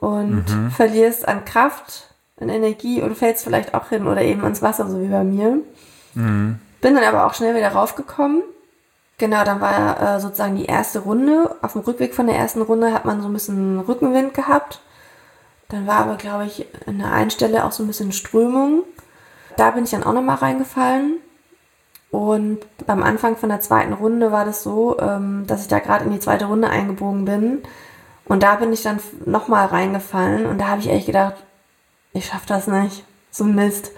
und 0.00 0.44
verlierst 0.74 1.26
an 1.26 1.44
Kraft, 1.44 2.14
an 2.40 2.48
Energie 2.48 3.02
und 3.02 3.16
fällst 3.16 3.44
vielleicht 3.44 3.74
auch 3.74 3.88
hin 3.88 4.06
oder 4.06 4.22
eben 4.22 4.42
ans 4.44 4.62
Wasser, 4.62 4.88
so 4.88 5.00
wie 5.00 5.08
bei 5.08 5.24
mir. 5.24 5.58
Bin 6.80 6.94
dann 6.94 7.04
aber 7.04 7.26
auch 7.26 7.34
schnell 7.34 7.56
wieder 7.56 7.72
raufgekommen. 7.72 8.42
Genau, 9.18 9.42
dann 9.42 9.60
war 9.60 10.00
äh, 10.00 10.20
sozusagen 10.20 10.56
die 10.56 10.66
erste 10.66 11.00
Runde. 11.00 11.56
Auf 11.60 11.72
dem 11.72 11.82
Rückweg 11.82 12.14
von 12.14 12.28
der 12.28 12.36
ersten 12.36 12.62
Runde 12.62 12.92
hat 12.92 13.04
man 13.04 13.20
so 13.20 13.28
ein 13.28 13.32
bisschen 13.32 13.80
Rückenwind 13.80 14.32
gehabt. 14.32 14.80
Dann 15.68 15.88
war 15.88 15.96
aber, 15.96 16.16
glaube 16.16 16.46
ich, 16.46 16.66
an 16.86 16.98
der 16.98 17.10
einen 17.10 17.30
Stelle 17.30 17.64
auch 17.64 17.72
so 17.72 17.82
ein 17.82 17.88
bisschen 17.88 18.12
Strömung. 18.12 18.84
Da 19.56 19.72
bin 19.72 19.84
ich 19.84 19.90
dann 19.90 20.04
auch 20.04 20.12
nochmal 20.12 20.36
reingefallen. 20.36 21.18
Und 22.10 22.60
beim 22.86 23.02
Anfang 23.02 23.36
von 23.36 23.48
der 23.48 23.60
zweiten 23.60 23.92
Runde 23.92 24.32
war 24.32 24.44
das 24.44 24.62
so, 24.62 24.98
ähm, 24.98 25.44
dass 25.46 25.62
ich 25.62 25.68
da 25.68 25.80
gerade 25.80 26.04
in 26.04 26.12
die 26.12 26.20
zweite 26.20 26.46
Runde 26.46 26.70
eingebogen 26.70 27.24
bin. 27.24 27.62
Und 28.28 28.42
da 28.42 28.56
bin 28.56 28.72
ich 28.72 28.82
dann 28.82 29.00
nochmal 29.24 29.66
reingefallen. 29.66 30.46
Und 30.46 30.58
da 30.58 30.68
habe 30.68 30.80
ich 30.80 30.90
echt 30.90 31.06
gedacht, 31.06 31.34
ich 32.12 32.26
schaff 32.26 32.46
das 32.46 32.66
nicht. 32.66 33.04
So 33.30 33.44
Mist. 33.44 33.90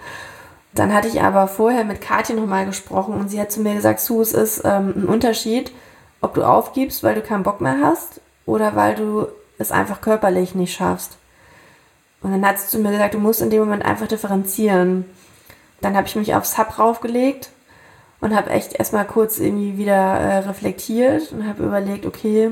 Dann 0.73 0.93
hatte 0.93 1.09
ich 1.09 1.21
aber 1.21 1.47
vorher 1.47 1.83
mit 1.83 2.01
Kathi 2.01 2.33
nochmal 2.33 2.65
gesprochen 2.65 3.15
und 3.15 3.29
sie 3.29 3.41
hat 3.41 3.51
zu 3.51 3.59
mir 3.59 3.75
gesagt, 3.75 3.99
Su, 3.99 4.21
es 4.21 4.33
ist 4.33 4.61
ähm, 4.63 4.93
ein 4.95 5.05
Unterschied, 5.05 5.71
ob 6.21 6.33
du 6.33 6.43
aufgibst, 6.43 7.03
weil 7.03 7.15
du 7.15 7.21
keinen 7.21 7.43
Bock 7.43 7.59
mehr 7.59 7.79
hast 7.81 8.21
oder 8.45 8.75
weil 8.75 8.95
du 8.95 9.27
es 9.57 9.71
einfach 9.71 9.99
körperlich 9.99 10.55
nicht 10.55 10.73
schaffst. 10.73 11.17
Und 12.21 12.31
dann 12.31 12.45
hat 12.45 12.59
sie 12.59 12.67
zu 12.67 12.79
mir 12.79 12.91
gesagt, 12.91 13.15
du 13.15 13.19
musst 13.19 13.41
in 13.41 13.49
dem 13.49 13.59
Moment 13.59 13.83
einfach 13.83 14.07
differenzieren. 14.07 15.05
Dann 15.81 15.95
habe 15.97 16.07
ich 16.07 16.15
mich 16.15 16.35
aufs 16.35 16.57
Hub 16.57 16.79
raufgelegt 16.79 17.49
und 18.21 18.35
habe 18.35 18.51
echt 18.51 18.73
erstmal 18.73 19.05
kurz 19.05 19.39
irgendwie 19.39 19.77
wieder 19.77 19.93
äh, 19.93 20.37
reflektiert 20.39 21.31
und 21.31 21.47
habe 21.47 21.63
überlegt, 21.63 22.05
okay, 22.05 22.51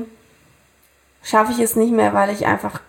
schaffe 1.22 1.52
ich 1.52 1.60
es 1.60 1.76
nicht 1.76 1.92
mehr, 1.92 2.14
weil 2.14 2.30
ich 2.30 2.46
einfach, 2.46 2.80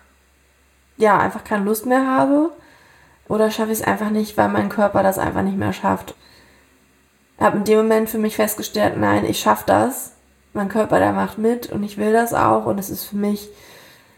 ja, 0.98 1.18
einfach 1.18 1.44
keine 1.44 1.66
Lust 1.66 1.86
mehr 1.86 2.06
habe? 2.06 2.52
Oder 3.28 3.50
schaffe 3.50 3.72
ich 3.72 3.80
es 3.80 3.88
einfach 3.88 4.10
nicht, 4.10 4.38
weil 4.38 4.50
mein 4.50 4.70
Körper 4.70 5.04
das 5.04 5.18
einfach 5.18 5.42
nicht 5.42 5.58
mehr 5.58 5.74
schafft? 5.74 6.16
Habe 7.40 7.58
in 7.58 7.64
dem 7.64 7.78
Moment 7.78 8.10
für 8.10 8.18
mich 8.18 8.36
festgestellt, 8.36 8.98
nein, 8.98 9.26
ich 9.26 9.40
schaffe 9.40 9.64
das. 9.66 10.12
Mein 10.54 10.70
Körper, 10.70 11.00
der 11.00 11.14
macht 11.14 11.38
mit 11.38 11.72
und 11.72 11.82
ich 11.84 11.98
will 11.98 12.12
das 12.12 12.34
auch. 12.34 12.66
Und 12.66 12.78
es 12.78 12.90
ist 12.90 13.06
für 13.06 13.16
mich 13.16 13.50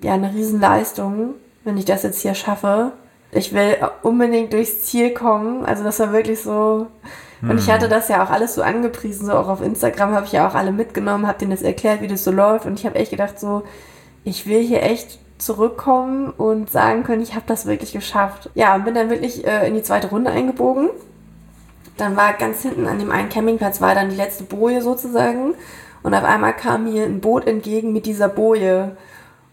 ja 0.01 0.13
eine 0.13 0.33
Riesenleistung, 0.33 1.35
wenn 1.63 1.77
ich 1.77 1.85
das 1.85 2.03
jetzt 2.03 2.21
hier 2.21 2.33
schaffe. 2.33 2.91
Ich 3.31 3.53
will 3.53 3.77
unbedingt 4.01 4.51
durchs 4.51 4.81
Ziel 4.83 5.13
kommen. 5.13 5.65
Also 5.65 5.83
das 5.83 5.99
war 5.99 6.11
wirklich 6.11 6.41
so. 6.41 6.87
Und 7.41 7.57
ich 7.57 7.69
hatte 7.69 7.89
das 7.89 8.07
ja 8.07 8.23
auch 8.23 8.29
alles 8.29 8.55
so 8.55 8.61
angepriesen, 8.61 9.25
so 9.25 9.33
auch 9.33 9.49
auf 9.49 9.61
Instagram 9.61 10.13
habe 10.13 10.25
ich 10.25 10.31
ja 10.31 10.47
auch 10.47 10.55
alle 10.55 10.71
mitgenommen, 10.71 11.27
habe 11.27 11.39
denen 11.39 11.51
das 11.51 11.61
erklärt, 11.61 12.01
wie 12.01 12.07
das 12.07 12.23
so 12.23 12.31
läuft. 12.31 12.65
Und 12.65 12.79
ich 12.79 12.85
habe 12.85 12.95
echt 12.95 13.11
gedacht, 13.11 13.37
so, 13.37 13.63
ich 14.23 14.47
will 14.47 14.61
hier 14.61 14.83
echt 14.83 15.19
zurückkommen 15.37 16.29
und 16.31 16.71
sagen 16.71 17.03
können, 17.03 17.21
ich 17.21 17.35
habe 17.35 17.45
das 17.47 17.65
wirklich 17.65 17.91
geschafft. 17.91 18.49
Ja, 18.55 18.75
und 18.75 18.85
bin 18.85 18.95
dann 18.95 19.09
wirklich 19.09 19.45
äh, 19.45 19.67
in 19.67 19.73
die 19.73 19.83
zweite 19.83 20.09
Runde 20.09 20.31
eingebogen. 20.31 20.89
Dann 21.97 22.15
war 22.15 22.33
ganz 22.33 22.61
hinten 22.61 22.87
an 22.87 22.99
dem 22.99 23.11
einen 23.11 23.29
Campingplatz 23.29 23.81
war 23.81 23.93
dann 23.93 24.09
die 24.09 24.15
letzte 24.15 24.43
Boje 24.43 24.81
sozusagen. 24.81 25.53
Und 26.01 26.13
auf 26.13 26.23
einmal 26.23 26.55
kam 26.55 26.85
mir 26.85 27.03
ein 27.05 27.21
Boot 27.21 27.47
entgegen 27.47 27.93
mit 27.93 28.05
dieser 28.05 28.29
Boje. 28.29 28.97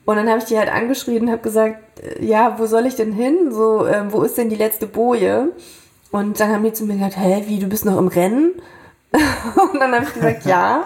Und 0.05 0.17
dann 0.17 0.29
habe 0.29 0.39
ich 0.39 0.45
die 0.45 0.59
halt 0.59 0.73
angeschrieben 0.73 1.29
und 1.29 1.33
habe 1.33 1.43
gesagt, 1.43 2.01
äh, 2.01 2.25
ja, 2.25 2.59
wo 2.59 2.67
soll 2.67 2.87
ich 2.87 2.95
denn 2.95 3.13
hin? 3.13 3.53
So, 3.53 3.87
ähm, 3.87 4.13
wo 4.13 4.23
ist 4.23 4.39
denn 4.39 4.49
die 4.49 4.57
letzte 4.57 4.87
Boje? 4.87 5.53
Und 6.11 6.41
dann 6.41 6.51
haben 6.51 6.65
die 6.65 6.73
zu 6.73 6.85
mir 6.85 6.95
gesagt, 6.95 7.19
hä, 7.19 7.45
wie, 7.47 7.59
du 7.59 7.67
bist 7.67 7.85
noch 7.85 7.99
im 7.99 8.09
Rennen? 8.09 8.53
und 9.73 9.81
dann 9.81 9.93
habe 9.93 10.05
ich 10.05 10.15
gesagt, 10.15 10.47
ja. 10.47 10.85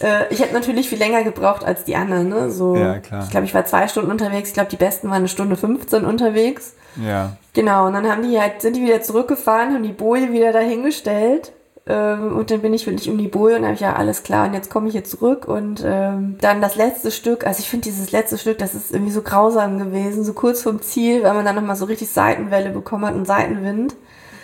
äh, 0.00 0.32
ich 0.32 0.40
hätte 0.40 0.54
natürlich 0.54 0.88
viel 0.88 0.98
länger 0.98 1.24
gebraucht 1.24 1.64
als 1.64 1.84
die 1.84 1.96
anderen. 1.96 2.28
Ne? 2.28 2.50
So, 2.50 2.76
Ja, 2.76 2.98
klar. 2.98 3.24
Ich 3.24 3.30
glaube, 3.30 3.46
ich 3.46 3.54
war 3.54 3.64
zwei 3.64 3.88
Stunden 3.88 4.10
unterwegs. 4.10 4.50
Ich 4.50 4.54
glaube, 4.54 4.70
die 4.70 4.76
besten 4.76 5.08
waren 5.08 5.18
eine 5.18 5.28
Stunde 5.28 5.56
15 5.56 6.04
unterwegs. 6.04 6.74
Ja. 6.96 7.36
Genau, 7.52 7.86
und 7.86 7.94
dann 7.94 8.08
haben 8.08 8.22
die 8.22 8.38
halt, 8.40 8.62
sind 8.62 8.76
die 8.76 8.82
wieder 8.82 9.02
zurückgefahren, 9.02 9.74
haben 9.74 9.82
die 9.82 9.92
Boje 9.92 10.32
wieder 10.32 10.52
dahingestellt. 10.52 11.52
Ähm, 11.84 12.36
und 12.36 12.50
dann 12.52 12.62
bin 12.62 12.74
ich 12.74 12.86
wirklich 12.86 13.10
um 13.10 13.18
die 13.18 13.26
Boje 13.26 13.56
und 13.56 13.64
habe 13.64 13.74
ich 13.74 13.80
ja 13.80 13.94
alles 13.96 14.22
klar 14.22 14.46
und 14.46 14.54
jetzt 14.54 14.70
komme 14.70 14.86
ich 14.86 14.92
hier 14.92 15.02
zurück 15.02 15.48
und 15.48 15.82
ähm, 15.84 16.36
dann 16.40 16.60
das 16.60 16.76
letzte 16.76 17.10
Stück, 17.10 17.44
also 17.44 17.58
ich 17.58 17.68
finde 17.68 17.88
dieses 17.88 18.12
letzte 18.12 18.38
Stück, 18.38 18.58
das 18.58 18.76
ist 18.76 18.92
irgendwie 18.92 19.10
so 19.10 19.22
grausam 19.22 19.80
gewesen, 19.80 20.22
so 20.22 20.32
kurz 20.32 20.62
vom 20.62 20.80
Ziel, 20.80 21.24
weil 21.24 21.34
man 21.34 21.44
dann 21.44 21.56
nochmal 21.56 21.74
so 21.74 21.86
richtig 21.86 22.10
Seitenwelle 22.10 22.70
bekommen 22.70 23.04
hat 23.04 23.16
und 23.16 23.26
Seitenwind 23.26 23.96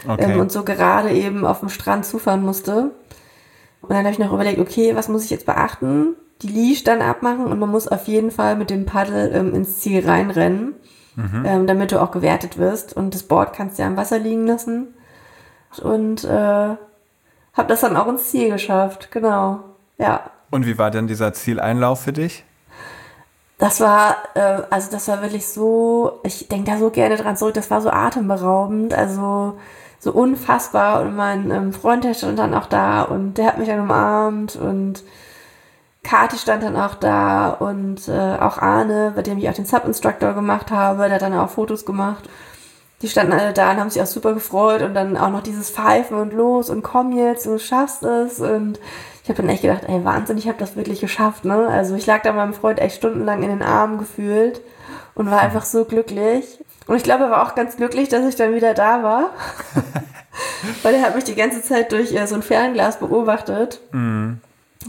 Okay. 0.06 0.32
ähm, 0.32 0.40
und 0.40 0.52
so 0.52 0.64
gerade 0.64 1.10
eben 1.10 1.46
auf 1.46 1.60
dem 1.60 1.68
Strand 1.68 2.04
zufahren 2.04 2.42
musste. 2.42 2.90
Und 3.80 3.90
dann 3.90 3.98
habe 3.98 4.10
ich 4.10 4.18
noch 4.18 4.32
überlegt, 4.32 4.58
okay, 4.58 4.94
was 4.94 5.08
muss 5.08 5.24
ich 5.24 5.30
jetzt 5.30 5.46
beachten? 5.46 6.14
Die 6.42 6.48
Leash 6.48 6.84
dann 6.84 7.02
abmachen 7.02 7.46
und 7.46 7.58
man 7.58 7.70
muss 7.70 7.88
auf 7.88 8.06
jeden 8.06 8.30
Fall 8.30 8.56
mit 8.56 8.70
dem 8.70 8.86
Paddel 8.86 9.32
ähm, 9.34 9.54
ins 9.54 9.80
Ziel 9.80 10.08
reinrennen, 10.08 10.74
ähm, 11.44 11.66
damit 11.66 11.90
du 11.90 12.00
auch 12.00 12.12
gewertet 12.12 12.58
wirst. 12.58 12.94
Und 12.96 13.14
das 13.14 13.24
Board 13.24 13.52
kannst 13.52 13.78
du 13.78 13.82
ja 13.82 13.88
im 13.88 13.96
Wasser 13.96 14.18
liegen 14.18 14.46
lassen. 14.46 14.94
Und 15.82 16.24
äh, 16.24 16.28
habe 16.28 16.78
das 17.68 17.80
dann 17.80 17.96
auch 17.96 18.06
ins 18.06 18.30
Ziel 18.30 18.50
geschafft, 18.50 19.10
genau. 19.10 19.60
Ja, 19.98 20.30
Und 20.50 20.64
wie 20.64 20.78
war 20.78 20.92
denn 20.92 21.08
dieser 21.08 21.32
Zieleinlauf 21.32 22.02
für 22.02 22.12
dich? 22.12 22.44
das 23.58 23.80
war, 23.80 24.16
äh, 24.34 24.62
also 24.70 24.90
das 24.90 25.08
war 25.08 25.20
wirklich 25.22 25.46
so, 25.46 26.20
ich 26.22 26.48
denke 26.48 26.70
da 26.70 26.78
so 26.78 26.90
gerne 26.90 27.16
dran 27.16 27.36
zurück, 27.36 27.54
das 27.54 27.70
war 27.70 27.80
so 27.80 27.90
atemberaubend, 27.90 28.94
also 28.94 29.58
so 29.98 30.12
unfassbar. 30.12 31.02
Und 31.02 31.16
mein 31.16 31.50
ähm, 31.50 31.72
Freund, 31.72 32.04
der 32.04 32.14
stand 32.14 32.38
dann 32.38 32.54
auch 32.54 32.66
da 32.66 33.02
und 33.02 33.34
der 33.34 33.46
hat 33.46 33.58
mich 33.58 33.68
dann 33.68 33.80
umarmt 33.80 34.56
und 34.56 35.02
Kati 36.02 36.38
stand 36.38 36.62
dann 36.62 36.76
auch 36.76 36.94
da 36.94 37.50
und 37.50 38.08
äh, 38.08 38.36
auch 38.40 38.58
Arne, 38.58 39.12
bei 39.14 39.22
dem 39.22 39.38
ich 39.38 39.48
auch 39.48 39.54
den 39.54 39.66
Sub-Instructor 39.66 40.32
gemacht 40.32 40.70
habe, 40.70 41.04
der 41.04 41.14
hat 41.14 41.22
dann 41.22 41.34
auch 41.34 41.50
Fotos 41.50 41.84
gemacht. 41.84 42.28
die 43.02 43.08
standen 43.08 43.32
alle 43.32 43.52
da 43.52 43.70
und 43.70 43.78
haben 43.78 43.90
sich 43.90 44.02
auch 44.02 44.06
super 44.06 44.34
gefreut 44.34 44.82
und 44.82 44.94
dann 44.94 45.16
auch 45.16 45.30
noch 45.30 45.42
dieses 45.42 45.70
Pfeifen 45.70 46.18
und 46.18 46.32
los 46.32 46.68
und 46.70 46.82
komm 46.82 47.16
jetzt, 47.16 47.46
du 47.46 47.58
schaffst 47.58 48.02
es 48.02 48.40
und 48.40 48.80
ich 49.22 49.28
habe 49.28 49.42
dann 49.42 49.50
echt 49.50 49.62
gedacht, 49.62 49.84
ey 49.86 50.04
Wahnsinn, 50.04 50.38
ich 50.38 50.48
habe 50.48 50.58
das 50.58 50.74
wirklich 50.74 51.00
geschafft, 51.00 51.44
ne? 51.44 51.68
Also 51.68 51.94
ich 51.94 52.06
lag 52.06 52.22
da 52.22 52.32
meinem 52.32 52.54
Freund 52.54 52.80
echt 52.80 52.96
stundenlang 52.96 53.42
in 53.42 53.50
den 53.50 53.62
Armen 53.62 53.98
gefühlt 53.98 54.62
und 55.14 55.30
war 55.30 55.40
einfach 55.40 55.64
so 55.64 55.84
glücklich. 55.84 56.58
Und 56.88 56.96
ich 56.96 57.04
glaube, 57.04 57.24
er 57.24 57.30
war 57.30 57.46
auch 57.46 57.54
ganz 57.54 57.76
glücklich, 57.76 58.08
dass 58.08 58.26
ich 58.26 58.34
dann 58.34 58.54
wieder 58.54 58.74
da 58.74 59.02
war. 59.02 59.30
Weil 60.82 60.94
er 60.94 61.02
hat 61.02 61.14
mich 61.14 61.24
die 61.24 61.34
ganze 61.34 61.62
Zeit 61.62 61.92
durch 61.92 62.14
äh, 62.14 62.26
so 62.26 62.34
ein 62.34 62.42
Fernglas 62.42 62.98
beobachtet. 62.98 63.80
Mhm. 63.92 64.40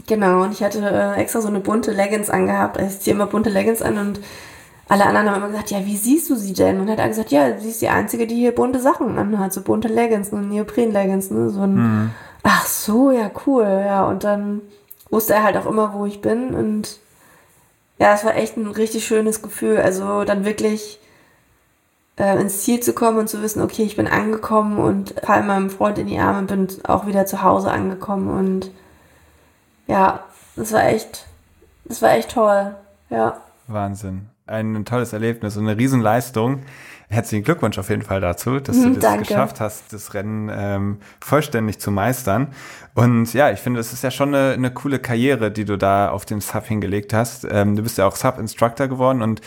Genau, 0.06 0.42
und 0.42 0.52
ich 0.52 0.62
hatte 0.62 0.80
äh, 0.80 1.20
extra 1.20 1.40
so 1.40 1.48
eine 1.48 1.60
bunte 1.60 1.92
Leggings 1.92 2.30
angehabt. 2.30 2.78
Also 2.78 2.90
ich 2.90 3.00
ziehe 3.00 3.14
immer 3.14 3.26
bunte 3.26 3.50
Leggings 3.50 3.82
an 3.82 3.98
und 3.98 4.20
alle 4.88 5.04
anderen 5.04 5.28
haben 5.28 5.36
immer 5.36 5.48
gesagt, 5.48 5.70
ja, 5.70 5.84
wie 5.84 5.96
siehst 5.96 6.30
du 6.30 6.36
sie 6.36 6.54
denn? 6.54 6.80
Und 6.80 6.88
er 6.88 6.96
hat 6.96 7.08
gesagt, 7.08 7.30
ja, 7.30 7.58
sie 7.58 7.68
ist 7.68 7.82
die 7.82 7.90
Einzige, 7.90 8.26
die 8.26 8.36
hier 8.36 8.54
bunte 8.54 8.80
Sachen 8.80 9.18
anhat, 9.18 9.52
so 9.52 9.60
bunte 9.60 9.88
Leggings, 9.88 10.32
ne, 10.32 10.40
Neopren-Leggings, 10.40 11.30
ne, 11.30 11.50
so 11.50 11.60
ein, 11.60 11.74
mhm. 11.74 12.10
ach 12.42 12.66
so, 12.66 13.12
ja, 13.12 13.30
cool, 13.46 13.64
ja, 13.64 14.04
und 14.06 14.24
dann 14.24 14.62
wusste 15.10 15.34
er 15.34 15.44
halt 15.44 15.56
auch 15.56 15.66
immer, 15.66 15.92
wo 15.94 16.06
ich 16.06 16.20
bin 16.20 16.54
und 16.54 16.98
ja, 17.98 18.14
es 18.14 18.24
war 18.24 18.34
echt 18.34 18.56
ein 18.56 18.66
richtig 18.66 19.04
schönes 19.04 19.42
Gefühl, 19.42 19.76
also 19.78 20.24
dann 20.24 20.44
wirklich 20.44 20.98
äh, 22.20 22.38
ins 22.38 22.62
Ziel 22.62 22.80
zu 22.80 22.92
kommen 22.92 23.18
und 23.18 23.28
zu 23.28 23.42
wissen, 23.42 23.62
okay, 23.62 23.82
ich 23.82 23.96
bin 23.96 24.06
angekommen 24.06 24.78
und 24.78 25.14
fall 25.24 25.42
meinem 25.42 25.70
Freund 25.70 25.98
in 25.98 26.06
die 26.06 26.18
Arme 26.18 26.40
und 26.40 26.46
bin 26.48 26.68
auch 26.84 27.06
wieder 27.06 27.24
zu 27.24 27.42
Hause 27.42 27.70
angekommen 27.70 28.28
und 28.28 28.70
ja, 29.86 30.20
das 30.54 30.72
war 30.72 30.84
echt, 30.84 31.26
das 31.86 32.02
war 32.02 32.12
echt 32.12 32.32
toll, 32.32 32.74
ja. 33.08 33.40
Wahnsinn. 33.66 34.28
Ein 34.46 34.84
tolles 34.84 35.12
Erlebnis 35.12 35.56
und 35.56 35.66
eine 35.66 35.78
Riesenleistung. 35.78 36.62
Herzlichen 37.08 37.44
Glückwunsch 37.44 37.78
auf 37.78 37.88
jeden 37.88 38.02
Fall 38.02 38.20
dazu, 38.20 38.60
dass 38.60 38.76
du 38.76 38.88
mhm, 38.88 38.94
das 38.94 39.02
Danke. 39.02 39.24
geschafft 39.24 39.60
hast, 39.60 39.92
das 39.92 40.12
Rennen 40.14 40.50
ähm, 40.52 40.98
vollständig 41.20 41.80
zu 41.80 41.90
meistern. 41.90 42.48
Und 42.94 43.32
ja, 43.32 43.50
ich 43.50 43.60
finde, 43.60 43.80
es 43.80 43.92
ist 43.92 44.04
ja 44.04 44.10
schon 44.10 44.34
eine, 44.34 44.52
eine 44.52 44.72
coole 44.72 44.98
Karriere, 44.98 45.50
die 45.50 45.64
du 45.64 45.78
da 45.78 46.10
auf 46.10 46.24
dem 46.24 46.40
Sub 46.40 46.66
hingelegt 46.66 47.12
hast. 47.12 47.46
Ähm, 47.50 47.76
du 47.76 47.82
bist 47.82 47.98
ja 47.98 48.06
auch 48.06 48.16
Sub-Instructor 48.16 48.88
geworden 48.88 49.22
und 49.22 49.40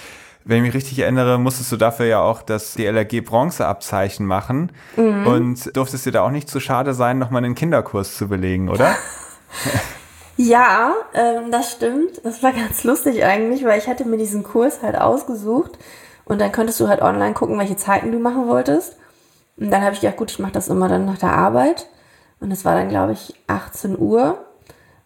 wenn 0.45 0.57
ich 0.57 0.63
mich 0.63 0.73
richtig 0.73 0.99
erinnere, 0.99 1.39
musstest 1.39 1.71
du 1.71 1.77
dafür 1.77 2.05
ja 2.05 2.21
auch 2.21 2.41
das 2.41 2.73
DLRG 2.73 3.21
Bronzeabzeichen 3.23 4.25
machen 4.25 4.71
mhm. 4.95 5.27
und 5.27 5.75
durftest 5.77 6.05
dir 6.05 6.11
da 6.11 6.23
auch 6.23 6.31
nicht 6.31 6.49
zu 6.49 6.59
schade 6.59 6.93
sein, 6.93 7.17
nochmal 7.17 7.43
einen 7.43 7.55
Kinderkurs 7.55 8.17
zu 8.17 8.27
belegen, 8.27 8.69
oder? 8.69 8.95
ja, 10.37 10.93
ähm, 11.13 11.51
das 11.51 11.71
stimmt. 11.71 12.23
Das 12.23 12.43
war 12.43 12.51
ganz 12.51 12.83
lustig 12.83 13.23
eigentlich, 13.23 13.63
weil 13.63 13.79
ich 13.79 13.87
hatte 13.87 14.05
mir 14.05 14.17
diesen 14.17 14.43
Kurs 14.43 14.81
halt 14.81 14.99
ausgesucht 14.99 15.77
und 16.25 16.39
dann 16.39 16.51
konntest 16.51 16.79
du 16.79 16.87
halt 16.87 17.01
online 17.01 17.33
gucken, 17.33 17.57
welche 17.59 17.77
Zeiten 17.77 18.11
du 18.11 18.19
machen 18.19 18.47
wolltest. 18.47 18.97
Und 19.57 19.71
dann 19.71 19.83
habe 19.83 19.93
ich 19.93 20.01
gedacht, 20.01 20.17
gut, 20.17 20.31
ich 20.31 20.39
mache 20.39 20.51
das 20.51 20.67
immer 20.67 20.87
dann 20.87 21.05
nach 21.05 21.19
der 21.19 21.33
Arbeit. 21.33 21.87
Und 22.39 22.51
es 22.51 22.65
war 22.65 22.75
dann, 22.75 22.89
glaube 22.89 23.13
ich, 23.13 23.35
18 23.47 23.97
Uhr. 23.97 24.43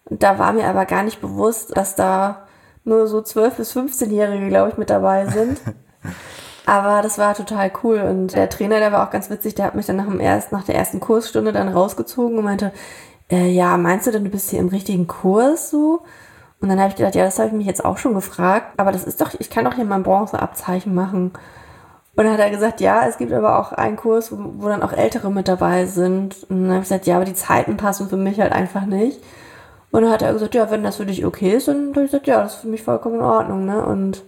Und 0.05 0.23
da 0.23 0.39
war 0.39 0.53
mir 0.53 0.67
aber 0.67 0.85
gar 0.85 1.03
nicht 1.03 1.19
bewusst, 1.19 1.75
dass 1.75 1.95
da 1.95 2.46
nur 2.87 3.07
so 3.07 3.19
12- 3.19 3.51
bis 3.51 3.75
15-Jährige, 3.75 4.47
glaube 4.47 4.69
ich, 4.69 4.77
mit 4.77 4.89
dabei 4.89 5.27
sind. 5.27 5.59
Aber 6.65 7.01
das 7.01 7.17
war 7.17 7.33
total 7.33 7.71
cool. 7.83 7.99
Und 7.99 8.35
der 8.35 8.49
Trainer, 8.49 8.79
der 8.79 8.91
war 8.91 9.07
auch 9.07 9.11
ganz 9.11 9.29
witzig, 9.29 9.55
der 9.55 9.65
hat 9.65 9.75
mich 9.75 9.85
dann 9.85 9.95
nach, 9.95 10.07
dem 10.07 10.19
erst, 10.19 10.51
nach 10.51 10.63
der 10.63 10.75
ersten 10.75 10.99
Kursstunde 10.99 11.53
dann 11.53 11.69
rausgezogen 11.69 12.37
und 12.37 12.43
meinte, 12.43 12.73
äh, 13.31 13.49
ja, 13.49 13.77
meinst 13.77 14.07
du 14.07 14.11
denn, 14.11 14.25
du 14.25 14.29
bist 14.29 14.49
hier 14.49 14.59
im 14.59 14.67
richtigen 14.67 15.07
Kurs 15.07 15.69
so? 15.69 16.01
Und 16.59 16.69
dann 16.69 16.79
habe 16.79 16.89
ich 16.89 16.95
gedacht, 16.95 17.15
ja, 17.15 17.23
das 17.23 17.39
habe 17.39 17.49
ich 17.49 17.53
mich 17.53 17.67
jetzt 17.67 17.85
auch 17.85 17.97
schon 17.97 18.15
gefragt. 18.15 18.73
Aber 18.77 18.91
das 18.91 19.05
ist 19.05 19.21
doch, 19.21 19.33
ich 19.39 19.49
kann 19.49 19.65
doch 19.65 19.75
hier 19.75 19.85
mein 19.85 20.03
Bronzeabzeichen 20.03 20.93
machen. 20.93 21.31
Und 22.17 22.23
dann 22.23 22.33
hat 22.33 22.39
er 22.39 22.49
gesagt, 22.49 22.81
ja, 22.81 23.07
es 23.07 23.17
gibt 23.17 23.31
aber 23.31 23.59
auch 23.59 23.71
einen 23.71 23.95
Kurs, 23.95 24.31
wo, 24.31 24.37
wo 24.57 24.67
dann 24.67 24.81
auch 24.81 24.91
Ältere 24.91 25.31
mit 25.31 25.47
dabei 25.47 25.85
sind. 25.85 26.43
Und 26.49 26.63
dann 26.63 26.69
habe 26.69 26.79
ich 26.79 26.89
gesagt, 26.89 27.05
ja, 27.05 27.15
aber 27.15 27.25
die 27.25 27.35
Zeiten 27.35 27.77
passen 27.77 28.09
für 28.09 28.17
mich 28.17 28.39
halt 28.39 28.51
einfach 28.51 28.85
nicht. 28.85 29.21
Und 29.91 30.01
dann 30.03 30.11
hat 30.11 30.21
er 30.21 30.33
gesagt, 30.33 30.55
ja, 30.55 30.69
wenn 30.69 30.83
das 30.83 30.97
für 30.97 31.05
dich 31.05 31.25
okay 31.25 31.53
ist, 31.53 31.67
dann 31.67 31.89
habe 31.91 32.05
ich 32.05 32.11
gesagt, 32.11 32.27
ja, 32.27 32.41
das 32.41 32.55
ist 32.55 32.61
für 32.61 32.67
mich 32.67 32.83
vollkommen 32.83 33.15
in 33.15 33.21
Ordnung, 33.21 33.65
ne? 33.65 33.85
Und 33.85 34.23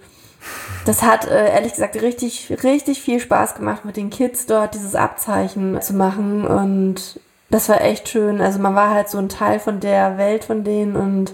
das 0.85 1.03
hat 1.03 1.27
äh, 1.27 1.51
ehrlich 1.53 1.73
gesagt 1.73 2.01
richtig, 2.01 2.63
richtig 2.63 3.01
viel 3.01 3.19
Spaß 3.19 3.55
gemacht, 3.55 3.85
mit 3.85 3.97
den 3.97 4.09
Kids 4.09 4.45
dort 4.45 4.73
dieses 4.73 4.95
Abzeichen 4.95 5.81
zu 5.81 5.93
machen. 5.93 6.45
Und 6.45 7.19
das 7.49 7.67
war 7.69 7.81
echt 7.81 8.09
schön. 8.09 8.41
Also 8.41 8.59
man 8.59 8.75
war 8.75 8.91
halt 8.91 9.09
so 9.09 9.17
ein 9.17 9.29
Teil 9.29 9.59
von 9.59 9.79
der 9.79 10.17
Welt 10.17 10.45
von 10.45 10.63
denen 10.63 10.95
und 10.95 11.33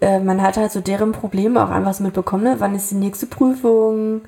äh, 0.00 0.18
man 0.20 0.42
hat 0.42 0.56
halt 0.56 0.72
so 0.72 0.80
deren 0.80 1.12
Probleme 1.12 1.64
auch 1.64 1.70
einfach 1.70 1.94
so 1.94 2.04
mitbekommen, 2.04 2.44
ne? 2.44 2.56
Wann 2.58 2.74
ist 2.74 2.90
die 2.90 2.96
nächste 2.96 3.26
Prüfung? 3.26 4.22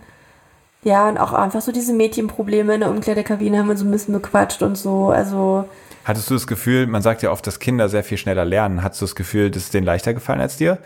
Ja, 0.84 1.08
und 1.08 1.18
auch 1.18 1.32
einfach 1.32 1.60
so 1.62 1.72
diese 1.72 1.92
Mädchenprobleme 1.92 2.74
in 2.74 2.80
der 2.80 2.90
Umkleidekabine 2.90 3.58
haben 3.58 3.68
wir 3.68 3.76
so 3.76 3.84
ein 3.84 3.90
bisschen 3.90 4.14
bequatscht 4.14 4.62
und 4.62 4.76
so. 4.76 5.10
Also 5.10 5.64
Hattest 6.04 6.30
du 6.30 6.34
das 6.34 6.46
Gefühl, 6.46 6.86
man 6.86 7.02
sagt 7.02 7.22
ja 7.22 7.30
oft, 7.30 7.46
dass 7.46 7.58
Kinder 7.58 7.88
sehr 7.88 8.02
viel 8.02 8.18
schneller 8.18 8.44
lernen. 8.44 8.82
Hattest 8.82 9.00
du 9.02 9.04
das 9.04 9.14
Gefühl, 9.14 9.50
das 9.50 9.64
ist 9.64 9.74
denen 9.74 9.86
leichter 9.86 10.14
gefallen 10.14 10.40
als 10.40 10.56
dir? 10.56 10.78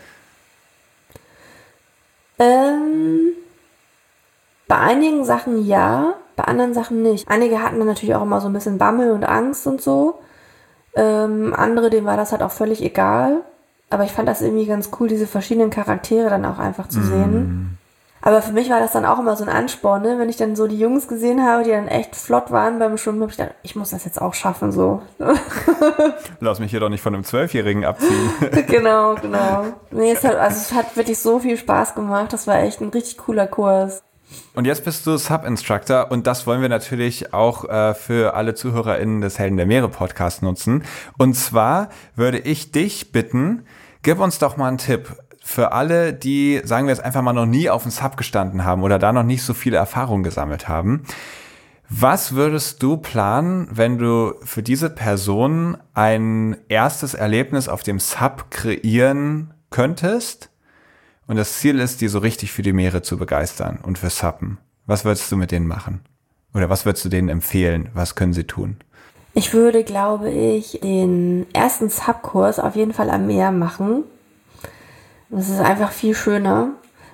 Ähm, 2.39 3.31
bei 4.67 4.77
einigen 4.77 5.25
Sachen 5.25 5.65
ja, 5.65 6.13
bei 6.35 6.43
anderen 6.43 6.73
Sachen 6.73 7.01
nicht. 7.01 7.27
Einige 7.29 7.61
hatten 7.63 7.79
dann 7.79 7.87
natürlich 7.87 8.15
auch 8.15 8.21
immer 8.21 8.41
so 8.41 8.47
ein 8.47 8.53
bisschen 8.53 8.77
Bammel 8.77 9.11
und 9.11 9.23
Angst 9.23 9.65
und 9.65 9.81
so. 9.81 10.19
Ähm, 10.95 11.53
andere, 11.55 11.89
denen 11.89 12.05
war 12.05 12.17
das 12.17 12.31
halt 12.31 12.43
auch 12.43 12.51
völlig 12.51 12.83
egal. 12.83 13.41
Aber 13.89 14.03
ich 14.03 14.11
fand 14.11 14.27
das 14.27 14.41
irgendwie 14.41 14.65
ganz 14.65 14.91
cool, 14.99 15.07
diese 15.07 15.27
verschiedenen 15.27 15.69
Charaktere 15.69 16.29
dann 16.29 16.45
auch 16.45 16.59
einfach 16.59 16.89
zu 16.89 16.99
mm. 16.99 17.03
sehen. 17.03 17.77
Aber 18.27 18.41
für 18.41 18.51
mich 18.51 18.69
war 18.69 18.81
das 18.81 18.91
dann 18.91 19.05
auch 19.05 19.19
immer 19.19 19.37
so 19.37 19.45
ein 19.45 19.49
Ansporn, 19.49 20.01
ne? 20.01 20.19
wenn 20.19 20.27
ich 20.27 20.35
dann 20.35 20.57
so 20.57 20.67
die 20.67 20.77
Jungs 20.77 21.07
gesehen 21.07 21.41
habe, 21.41 21.63
die 21.63 21.69
dann 21.69 21.87
echt 21.87 22.13
flott 22.13 22.51
waren 22.51 22.77
beim 22.77 22.97
Schwimmen, 22.97 23.21
habe 23.21 23.31
ich 23.31 23.37
gedacht, 23.37 23.55
ich 23.63 23.77
muss 23.77 23.91
das 23.91 24.03
jetzt 24.03 24.21
auch 24.21 24.33
schaffen, 24.33 24.73
so. 24.73 25.01
Lass 26.41 26.59
mich 26.59 26.71
hier 26.71 26.81
doch 26.81 26.89
nicht 26.89 26.99
von 26.99 27.13
einem 27.13 27.23
Zwölfjährigen 27.23 27.85
abziehen. 27.85 28.29
genau, 28.67 29.15
genau. 29.15 29.67
Nee, 29.91 30.11
es 30.11 30.25
hat, 30.25 30.35
also 30.35 30.57
es 30.57 30.73
hat 30.73 30.97
wirklich 30.97 31.19
so 31.19 31.39
viel 31.39 31.55
Spaß 31.55 31.95
gemacht. 31.95 32.33
Das 32.33 32.47
war 32.47 32.59
echt 32.59 32.81
ein 32.81 32.89
richtig 32.89 33.17
cooler 33.17 33.47
Kurs. 33.47 34.03
Und 34.55 34.65
jetzt 34.65 34.83
bist 34.83 35.07
du 35.07 35.15
Sub-Instructor 35.15 36.11
und 36.11 36.27
das 36.27 36.45
wollen 36.45 36.61
wir 36.61 36.67
natürlich 36.67 37.33
auch 37.33 37.63
äh, 37.69 37.93
für 37.93 38.33
alle 38.33 38.55
ZuhörerInnen 38.55 39.21
des 39.21 39.39
Helden 39.39 39.55
der 39.55 39.67
Meere 39.67 39.87
Podcast 39.87 40.43
nutzen. 40.43 40.83
Und 41.17 41.35
zwar 41.35 41.87
würde 42.17 42.39
ich 42.39 42.73
dich 42.73 43.13
bitten, 43.13 43.65
gib 44.01 44.19
uns 44.19 44.37
doch 44.37 44.57
mal 44.57 44.67
einen 44.67 44.79
Tipp 44.79 45.15
für 45.47 45.71
alle, 45.71 46.13
die, 46.13 46.59
sagen 46.65 46.87
wir 46.87 46.93
jetzt 46.93 47.03
einfach 47.03 47.21
mal, 47.21 47.31
noch 47.31 47.45
nie 47.45 47.69
auf 47.69 47.83
dem 47.83 47.91
Sub 47.91 48.17
gestanden 48.17 48.65
haben 48.65 48.83
oder 48.83 48.99
da 48.99 49.13
noch 49.13 49.23
nicht 49.23 49.43
so 49.43 49.53
viele 49.53 49.77
Erfahrungen 49.77 50.23
gesammelt 50.23 50.67
haben. 50.67 51.03
Was 51.89 52.35
würdest 52.35 52.83
du 52.83 52.97
planen, 52.97 53.69
wenn 53.71 53.97
du 53.97 54.33
für 54.43 54.61
diese 54.61 54.89
Person 54.89 55.77
ein 55.93 56.57
erstes 56.67 57.13
Erlebnis 57.13 57.69
auf 57.69 57.81
dem 57.81 57.97
Sub 57.97 58.51
kreieren 58.51 59.53
könntest? 59.69 60.49
Und 61.27 61.37
das 61.37 61.59
Ziel 61.59 61.79
ist, 61.79 62.01
die 62.01 62.09
so 62.09 62.19
richtig 62.19 62.51
für 62.51 62.61
die 62.61 62.73
Meere 62.73 63.01
zu 63.01 63.17
begeistern 63.17 63.79
und 63.81 63.97
für 63.97 64.09
Suppen. 64.09 64.57
Was 64.85 65.05
würdest 65.05 65.31
du 65.31 65.37
mit 65.37 65.51
denen 65.51 65.65
machen? 65.67 66.01
Oder 66.53 66.69
was 66.69 66.85
würdest 66.85 67.05
du 67.05 67.09
denen 67.09 67.29
empfehlen? 67.29 67.87
Was 67.93 68.15
können 68.15 68.33
sie 68.33 68.43
tun? 68.43 68.75
Ich 69.33 69.53
würde, 69.53 69.85
glaube 69.85 70.29
ich, 70.29 70.81
den 70.83 71.45
ersten 71.53 71.89
Sub-Kurs 71.89 72.59
auf 72.59 72.75
jeden 72.75 72.91
Fall 72.91 73.09
am 73.09 73.27
Meer 73.27 73.53
machen. 73.53 74.03
Das 75.29 75.49
ist 75.49 75.59
einfach 75.59 75.91
viel 75.91 76.13
schöner. 76.13 76.69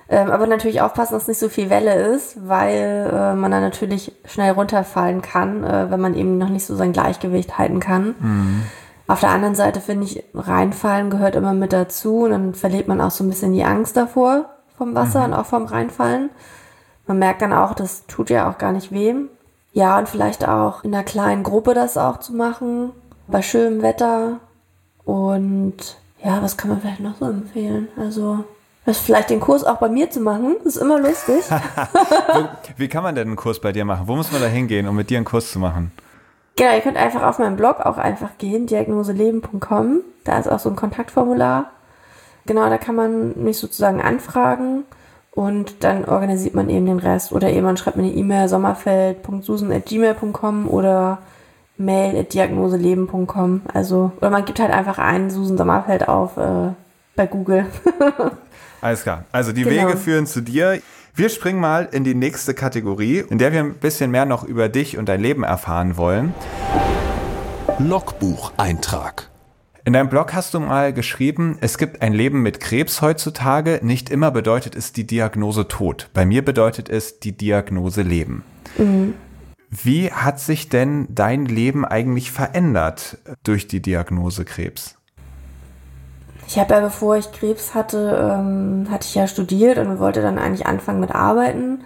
Ähm, 0.08 0.30
aber 0.30 0.46
natürlich 0.46 0.82
aufpassen, 0.82 1.14
dass 1.14 1.28
nicht 1.28 1.38
so 1.38 1.48
viel 1.48 1.70
Welle 1.70 1.94
ist, 1.94 2.46
weil 2.46 3.10
äh, 3.10 3.34
man 3.34 3.50
dann 3.50 3.62
natürlich 3.62 4.12
schnell 4.26 4.52
runterfallen 4.52 5.22
kann, 5.22 5.64
äh, 5.64 5.90
wenn 5.90 6.00
man 6.00 6.14
eben 6.14 6.36
noch 6.36 6.50
nicht 6.50 6.66
so 6.66 6.76
sein 6.76 6.92
Gleichgewicht 6.92 7.56
halten 7.56 7.80
kann. 7.80 8.14
Mhm. 8.18 8.62
Auf 9.06 9.20
der 9.20 9.30
anderen 9.30 9.54
Seite 9.54 9.80
finde 9.80 10.06
ich, 10.06 10.24
reinfallen 10.34 11.10
gehört 11.10 11.36
immer 11.36 11.52
mit 11.54 11.72
dazu 11.72 12.24
und 12.24 12.30
dann 12.30 12.54
verliert 12.54 12.88
man 12.88 13.00
auch 13.00 13.10
so 13.10 13.24
ein 13.24 13.28
bisschen 13.28 13.52
die 13.52 13.64
Angst 13.64 13.96
davor 13.96 14.46
vom 14.76 14.94
Wasser 14.94 15.20
mhm. 15.20 15.24
und 15.26 15.34
auch 15.34 15.46
vom 15.46 15.64
Reinfallen. 15.64 16.30
Man 17.06 17.18
merkt 17.18 17.42
dann 17.42 17.52
auch, 17.52 17.74
das 17.74 18.06
tut 18.06 18.30
ja 18.30 18.50
auch 18.50 18.58
gar 18.58 18.72
nicht 18.72 18.92
wem. 18.92 19.28
Ja, 19.72 19.98
und 19.98 20.08
vielleicht 20.08 20.46
auch 20.46 20.84
in 20.84 20.94
einer 20.94 21.04
kleinen 21.04 21.42
Gruppe 21.42 21.74
das 21.74 21.96
auch 21.96 22.18
zu 22.18 22.34
machen, 22.34 22.92
bei 23.26 23.42
schönem 23.42 23.82
Wetter 23.82 24.38
und 25.04 25.96
ja, 26.24 26.42
was 26.42 26.56
kann 26.56 26.70
man 26.70 26.80
vielleicht 26.80 27.00
noch 27.00 27.16
so 27.16 27.26
empfehlen? 27.26 27.88
Also, 27.96 28.44
das 28.86 28.98
vielleicht 28.98 29.30
den 29.30 29.40
Kurs 29.40 29.64
auch 29.64 29.76
bei 29.76 29.88
mir 29.88 30.10
zu 30.10 30.20
machen, 30.20 30.56
ist 30.64 30.76
immer 30.76 30.98
lustig. 30.98 31.44
Wie 32.76 32.88
kann 32.88 33.02
man 33.02 33.14
denn 33.14 33.28
einen 33.28 33.36
Kurs 33.36 33.60
bei 33.60 33.72
dir 33.72 33.84
machen? 33.84 34.08
Wo 34.08 34.16
muss 34.16 34.32
man 34.32 34.40
da 34.40 34.48
hingehen, 34.48 34.88
um 34.88 34.96
mit 34.96 35.10
dir 35.10 35.18
einen 35.18 35.26
Kurs 35.26 35.52
zu 35.52 35.58
machen? 35.58 35.92
Genau, 36.56 36.72
ihr 36.72 36.80
könnt 36.80 36.96
einfach 36.96 37.22
auf 37.22 37.38
meinen 37.38 37.56
Blog 37.56 37.80
auch 37.80 37.98
einfach 37.98 38.38
gehen, 38.38 38.66
diagnoseleben.com. 38.66 40.00
Da 40.24 40.38
ist 40.38 40.48
auch 40.48 40.60
so 40.60 40.70
ein 40.70 40.76
Kontaktformular. 40.76 41.70
Genau, 42.46 42.68
da 42.68 42.78
kann 42.78 42.94
man 42.94 43.42
mich 43.42 43.58
sozusagen 43.58 44.00
anfragen 44.00 44.84
und 45.32 45.82
dann 45.82 46.04
organisiert 46.04 46.54
man 46.54 46.70
eben 46.70 46.86
den 46.86 47.00
Rest. 47.00 47.32
Oder 47.32 47.48
jemand 47.48 47.78
schreibt 47.78 47.96
mir 47.96 48.04
eine 48.04 48.12
E-Mail 48.12 48.48
sommerfeld.susan.gmail.com 48.48 50.68
oder 50.68 51.18
mail.diagnoseleben.com. 51.76 53.62
Also, 53.72 54.12
oder 54.18 54.30
man 54.30 54.44
gibt 54.44 54.60
halt 54.60 54.70
einfach 54.70 54.98
einen 54.98 55.30
Susan 55.30 55.56
Sommerfeld 55.56 56.08
auf 56.08 56.36
äh, 56.36 56.70
bei 57.16 57.26
Google. 57.26 57.66
Alles 58.80 59.02
klar. 59.02 59.24
Also 59.32 59.52
die 59.52 59.62
genau. 59.62 59.88
Wege 59.88 59.96
führen 59.96 60.26
zu 60.26 60.40
dir. 60.40 60.80
Wir 61.14 61.28
springen 61.28 61.60
mal 61.60 61.88
in 61.92 62.04
die 62.04 62.14
nächste 62.14 62.54
Kategorie, 62.54 63.24
in 63.30 63.38
der 63.38 63.52
wir 63.52 63.60
ein 63.60 63.74
bisschen 63.74 64.10
mehr 64.10 64.26
noch 64.26 64.44
über 64.44 64.68
dich 64.68 64.98
und 64.98 65.08
dein 65.08 65.20
Leben 65.20 65.44
erfahren 65.44 65.96
wollen. 65.96 66.34
Logbucheintrag. 67.78 69.30
In 69.86 69.92
deinem 69.92 70.08
Blog 70.08 70.32
hast 70.32 70.54
du 70.54 70.60
mal 70.60 70.92
geschrieben, 70.92 71.58
es 71.60 71.76
gibt 71.76 72.00
ein 72.00 72.14
Leben 72.14 72.42
mit 72.42 72.58
Krebs 72.58 73.02
heutzutage. 73.02 73.80
Nicht 73.82 74.10
immer 74.10 74.30
bedeutet 74.30 74.74
es 74.74 74.92
die 74.92 75.06
Diagnose 75.06 75.68
Tod. 75.68 76.08
Bei 76.14 76.24
mir 76.24 76.44
bedeutet 76.44 76.88
es 76.88 77.20
die 77.20 77.32
Diagnose 77.32 78.02
Leben. 78.02 78.44
Mhm. 78.78 79.14
Wie 79.82 80.12
hat 80.12 80.38
sich 80.38 80.68
denn 80.68 81.08
dein 81.10 81.46
Leben 81.46 81.84
eigentlich 81.84 82.30
verändert 82.30 83.18
durch 83.42 83.66
die 83.66 83.82
Diagnose 83.82 84.44
Krebs? 84.44 84.96
Ich 86.46 86.58
habe 86.58 86.74
ja, 86.74 86.80
bevor 86.80 87.16
ich 87.16 87.32
Krebs 87.32 87.74
hatte, 87.74 88.36
ähm, 88.38 88.86
hatte 88.90 89.06
ich 89.08 89.14
ja 89.14 89.26
studiert 89.26 89.78
und 89.78 89.98
wollte 89.98 90.22
dann 90.22 90.38
eigentlich 90.38 90.66
anfangen 90.66 91.00
mit 91.00 91.12
Arbeiten, 91.12 91.80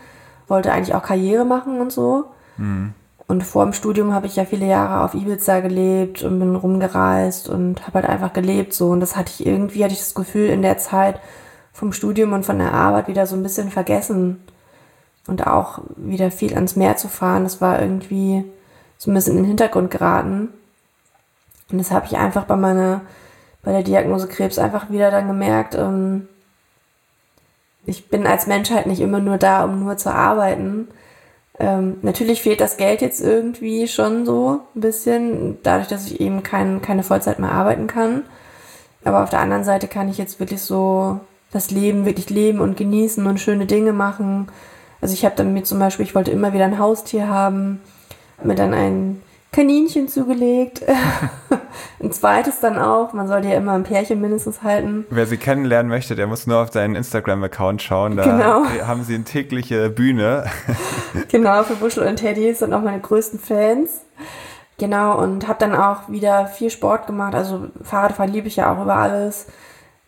wollte 0.48 0.72
eigentlich 0.72 0.94
auch 0.94 1.02
Karriere 1.02 1.44
machen 1.44 1.80
und 1.80 1.92
so. 1.92 2.26
Mhm. 2.58 2.92
Und 3.26 3.44
vor 3.44 3.64
dem 3.64 3.72
Studium 3.72 4.12
habe 4.12 4.26
ich 4.26 4.36
ja 4.36 4.44
viele 4.44 4.66
Jahre 4.66 5.04
auf 5.04 5.14
Ibiza 5.14 5.60
gelebt 5.60 6.22
und 6.22 6.38
bin 6.38 6.56
rumgereist 6.56 7.48
und 7.48 7.86
habe 7.86 8.00
halt 8.00 8.08
einfach 8.08 8.32
gelebt 8.32 8.74
so. 8.74 8.90
Und 8.90 9.00
das 9.00 9.16
hatte 9.16 9.32
ich 9.34 9.46
irgendwie, 9.46 9.84
hatte 9.84 9.94
ich 9.94 10.00
das 10.00 10.14
Gefühl 10.14 10.48
in 10.48 10.62
der 10.62 10.78
Zeit 10.78 11.20
vom 11.72 11.92
Studium 11.92 12.32
und 12.32 12.44
von 12.44 12.58
der 12.58 12.72
Arbeit 12.72 13.06
wieder 13.08 13.26
so 13.26 13.36
ein 13.36 13.42
bisschen 13.42 13.70
vergessen. 13.70 14.40
Und 15.28 15.46
auch 15.46 15.80
wieder 15.96 16.30
viel 16.30 16.54
ans 16.54 16.74
Meer 16.74 16.96
zu 16.96 17.06
fahren, 17.08 17.44
das 17.44 17.60
war 17.60 17.80
irgendwie 17.80 18.44
so 18.96 19.10
ein 19.10 19.14
bisschen 19.14 19.36
in 19.36 19.42
den 19.44 19.48
Hintergrund 19.48 19.90
geraten. 19.90 20.48
Und 21.70 21.78
das 21.78 21.90
habe 21.90 22.06
ich 22.06 22.16
einfach 22.16 22.44
bei 22.44 22.56
meiner 22.56 23.02
bei 23.62 23.72
der 23.72 23.82
Diagnose 23.82 24.28
Krebs 24.28 24.58
einfach 24.58 24.90
wieder 24.90 25.10
dann 25.10 25.28
gemerkt, 25.28 25.74
ähm, 25.74 26.28
ich 27.84 28.08
bin 28.08 28.26
als 28.26 28.46
Mensch 28.46 28.70
halt 28.70 28.86
nicht 28.86 29.00
immer 29.00 29.18
nur 29.20 29.38
da, 29.38 29.64
um 29.64 29.80
nur 29.84 29.96
zu 29.96 30.12
arbeiten. 30.12 30.88
Ähm, 31.58 31.98
natürlich 32.02 32.42
fehlt 32.42 32.60
das 32.60 32.76
Geld 32.76 33.00
jetzt 33.00 33.20
irgendwie 33.20 33.88
schon 33.88 34.26
so 34.26 34.60
ein 34.74 34.80
bisschen, 34.80 35.58
dadurch, 35.62 35.88
dass 35.88 36.06
ich 36.06 36.20
eben 36.20 36.42
kein, 36.42 36.82
keine 36.82 37.02
Vollzeit 37.02 37.38
mehr 37.38 37.52
arbeiten 37.52 37.86
kann. 37.86 38.24
Aber 39.04 39.22
auf 39.22 39.30
der 39.30 39.40
anderen 39.40 39.64
Seite 39.64 39.88
kann 39.88 40.08
ich 40.08 40.18
jetzt 40.18 40.38
wirklich 40.38 40.60
so 40.60 41.20
das 41.50 41.70
Leben 41.70 42.04
wirklich 42.04 42.30
leben 42.30 42.60
und 42.60 42.76
genießen 42.76 43.26
und 43.26 43.40
schöne 43.40 43.66
Dinge 43.66 43.92
machen. 43.92 44.48
Also 45.00 45.14
ich 45.14 45.24
habe 45.24 45.36
dann 45.36 45.52
mir 45.52 45.64
zum 45.64 45.78
Beispiel, 45.78 46.04
ich 46.04 46.14
wollte 46.14 46.30
immer 46.30 46.52
wieder 46.52 46.64
ein 46.64 46.78
Haustier 46.78 47.28
haben, 47.28 47.80
mir 48.42 48.54
dann 48.54 48.74
ein 48.74 49.22
Kaninchen 49.52 50.08
zugelegt. 50.08 50.82
ein 52.02 52.12
zweites 52.12 52.60
dann 52.60 52.78
auch. 52.78 53.12
Man 53.12 53.28
sollte 53.28 53.48
ja 53.48 53.56
immer 53.56 53.72
ein 53.72 53.84
Pärchen 53.84 54.20
mindestens 54.20 54.62
halten. 54.62 55.06
Wer 55.10 55.26
sie 55.26 55.36
kennenlernen 55.36 55.88
möchte, 55.88 56.14
der 56.14 56.26
muss 56.26 56.46
nur 56.46 56.58
auf 56.58 56.70
deinen 56.70 56.94
Instagram-Account 56.94 57.82
schauen. 57.82 58.16
Da 58.16 58.24
genau. 58.24 58.64
haben 58.86 59.04
sie 59.04 59.14
eine 59.14 59.24
tägliche 59.24 59.90
Bühne. 59.90 60.44
genau, 61.28 61.62
für 61.62 61.76
Buschel 61.76 62.06
und 62.06 62.16
Teddy 62.16 62.52
sind 62.54 62.72
auch 62.72 62.82
meine 62.82 63.00
größten 63.00 63.38
Fans. 63.40 64.02
Genau, 64.78 65.18
und 65.18 65.48
habe 65.48 65.58
dann 65.58 65.74
auch 65.74 66.08
wieder 66.08 66.46
viel 66.46 66.70
Sport 66.70 67.06
gemacht. 67.06 67.34
Also 67.34 67.68
Fahrradfahren 67.82 68.32
liebe 68.32 68.48
ich 68.48 68.56
ja 68.56 68.72
auch 68.72 68.82
über 68.82 68.96
alles. 68.96 69.46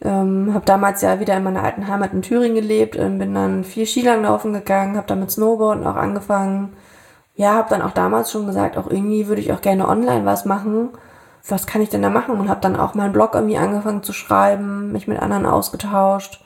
Ähm, 0.03 0.55
habe 0.55 0.65
damals 0.65 1.03
ja 1.03 1.21
wieder 1.21 1.37
in 1.37 1.43
meiner 1.43 1.63
alten 1.63 1.87
Heimat 1.89 2.13
in 2.13 2.23
Thüringen 2.23 2.55
gelebt. 2.55 2.97
Ähm, 2.97 3.19
bin 3.19 3.35
dann 3.35 3.65
viel 3.65 3.87
Skilanglaufen 3.87 4.53
gegangen, 4.53 4.97
habe 4.97 5.07
dann 5.07 5.21
mit 5.21 5.31
Snowboarden 5.31 5.87
auch 5.87 5.97
angefangen 5.97 6.77
ja, 7.41 7.55
habe 7.55 7.71
dann 7.71 7.81
auch 7.81 7.93
damals 7.93 8.31
schon 8.31 8.47
gesagt, 8.47 8.77
auch 8.77 8.91
irgendwie 8.91 9.27
würde 9.27 9.41
ich 9.41 9.51
auch 9.51 9.63
gerne 9.63 9.89
online 9.89 10.27
was 10.27 10.45
machen. 10.45 10.91
Was 11.49 11.67
kann 11.67 11.81
ich 11.81 11.89
denn 11.89 12.03
da 12.03 12.11
machen? 12.11 12.39
Und 12.39 12.51
habe 12.51 12.61
dann 12.61 12.77
auch 12.77 12.93
meinen 12.93 13.15
Blog 13.15 13.35
irgendwie 13.35 13.57
angefangen 13.57 14.03
zu 14.03 14.13
schreiben, 14.13 14.93
mich 14.93 15.09
mit 15.09 15.19
anderen 15.19 15.47
ausgetauscht. 15.47 16.45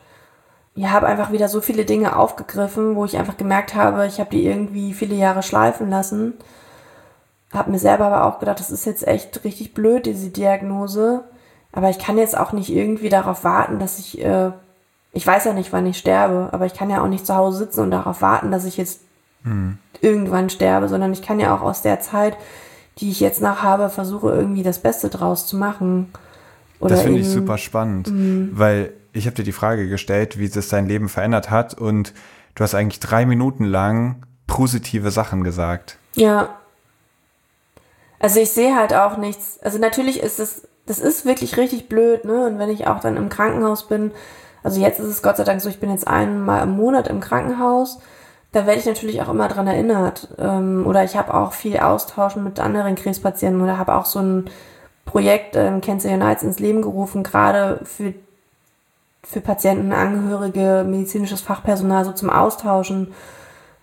Ja, 0.77 0.91
habe 0.91 1.09
einfach 1.09 1.33
wieder 1.33 1.49
so 1.49 1.61
viele 1.61 1.85
Dinge 1.85 2.17
aufgegriffen, 2.17 2.95
wo 2.95 3.05
ich 3.05 3.19
einfach 3.19 3.37
gemerkt 3.37 3.75
habe, 3.75 4.07
ich 4.07 4.21
habe 4.21 4.31
die 4.31 4.47
irgendwie 4.47 4.93
viele 4.93 5.17
Jahre 5.17 5.43
schleifen 5.43 5.91
lassen. 5.91 6.35
Habe 7.53 7.73
mir 7.73 7.81
selber 7.81 8.07
aber 8.07 8.25
auch 8.27 8.39
gedacht, 8.39 8.61
das 8.61 8.71
ist 8.71 8.85
jetzt 8.85 9.07
echt 9.07 9.43
richtig 9.43 9.75
blöd, 9.75 10.07
diese 10.07 10.31
Diagnose. 10.31 11.25
Aber 11.75 11.91
ich 11.91 11.99
kann 11.99 12.17
jetzt 12.19 12.39
auch 12.39 12.53
nicht 12.53 12.71
irgendwie 12.71 13.09
darauf 13.09 13.43
warten, 13.43 13.81
dass 13.81 13.99
ich, 13.99 14.25
äh, 14.25 14.53
ich 15.13 15.27
weiß 15.27 15.45
ja 15.45 15.53
nicht, 15.53 15.73
wann 15.73 15.87
ich 15.87 15.99
sterbe, 15.99 16.49
aber 16.53 16.67
ich 16.67 16.75
kann 16.75 16.89
ja 16.89 17.03
auch 17.03 17.09
nicht 17.09 17.27
zu 17.27 17.35
Hause 17.35 17.59
sitzen 17.59 17.81
und 17.81 17.91
darauf 17.91 18.23
warten, 18.23 18.53
dass 18.53 18.65
ich 18.65 18.77
jetzt 18.77 19.01
hm. 19.43 19.79
irgendwann 20.01 20.51
sterbe, 20.51 20.89
sondern 20.89 21.13
ich 21.13 21.21
kann 21.21 21.41
ja 21.41 21.55
auch 21.55 21.63
aus 21.63 21.83
der 21.83 22.01
Zeit, 22.01 22.37
die 22.99 23.11
ich 23.11 23.19
jetzt 23.19 23.43
noch 23.43 23.63
habe, 23.63 23.91
versuche 23.91 24.31
irgendwie 24.31 24.63
das 24.63 24.79
Beste 24.79 25.09
draus 25.09 25.49
zu 25.49 25.57
machen. 25.57 26.13
Oder 26.79 26.95
das 26.95 27.03
finde 27.03 27.21
ich 27.21 27.29
super 27.29 27.59
spannend, 27.59 28.09
mhm. 28.09 28.51
weil 28.53 28.93
ich 29.13 29.27
habe 29.27 29.35
dir 29.35 29.43
die 29.43 29.53
Frage 29.53 29.89
gestellt, 29.89 30.39
wie 30.39 30.45
es 30.45 30.69
dein 30.69 30.87
Leben 30.87 31.09
verändert 31.09 31.51
hat 31.51 31.75
und 31.75 32.13
du 32.55 32.63
hast 32.63 32.75
eigentlich 32.75 33.01
drei 33.01 33.27
Minuten 33.27 33.65
lang 33.65 34.23
positive 34.47 35.11
Sachen 35.11 35.43
gesagt. 35.43 35.99
Ja. 36.15 36.57
Also 38.21 38.41
ich 38.41 38.51
sehe 38.51 38.77
halt 38.77 38.95
auch 38.95 39.17
nichts. 39.17 39.59
Also 39.63 39.79
natürlich 39.79 40.21
ist 40.21 40.39
es, 40.39 40.69
das 40.87 40.99
ist 40.99 41.25
wirklich 41.25 41.57
richtig 41.57 41.89
blöd, 41.89 42.25
ne? 42.25 42.47
Und 42.47 42.59
wenn 42.59 42.71
ich 42.71 42.87
auch 42.87 43.01
dann 43.01 43.17
im 43.17 43.29
Krankenhaus 43.29 43.89
bin, 43.89 44.13
also 44.63 44.81
jetzt 44.81 45.01
ist 45.01 45.07
es 45.07 45.23
Gott 45.23 45.37
sei 45.37 45.45
Dank 45.45 45.61
so, 45.61 45.69
ich 45.69 45.81
bin 45.81 45.91
jetzt 45.91 46.07
einmal 46.07 46.63
im 46.63 46.77
Monat 46.77 47.09
im 47.09 47.21
Krankenhaus 47.21 47.99
da 48.55 48.67
werde 48.67 48.79
ich 48.79 48.87
natürlich 48.87 49.21
auch 49.21 49.29
immer 49.29 49.49
dran 49.49 49.67
erinnert. 49.67 50.29
Ähm, 50.39 50.87
oder 50.87 51.03
ich 51.03 51.17
habe 51.17 51.35
auch 51.35 51.53
viel 51.53 51.79
Austauschen 51.79 52.45
mit 52.45 52.61
anderen 52.61 52.95
Krebspatienten 52.95 53.61
oder 53.61 53.79
habe 53.79 53.97
auch 53.97 54.07
so 54.07 54.21
ein 54.21 54.49
Projekt 55.05 55.57
ähm, 55.57 55.81
Cancer 55.81 56.13
Unites 56.13 56.45
ins 56.45 56.61
Leben 56.61 56.81
gerufen, 56.81 57.25
gerade 57.25 57.81
für, 57.83 58.15
für 59.25 59.41
Patienten, 59.41 59.93
Angehörige, 59.93 60.85
medizinisches 60.89 61.41
Fachpersonal 61.41 62.05
so 62.05 62.13
zum 62.13 62.31
Austauschen. 62.31 63.13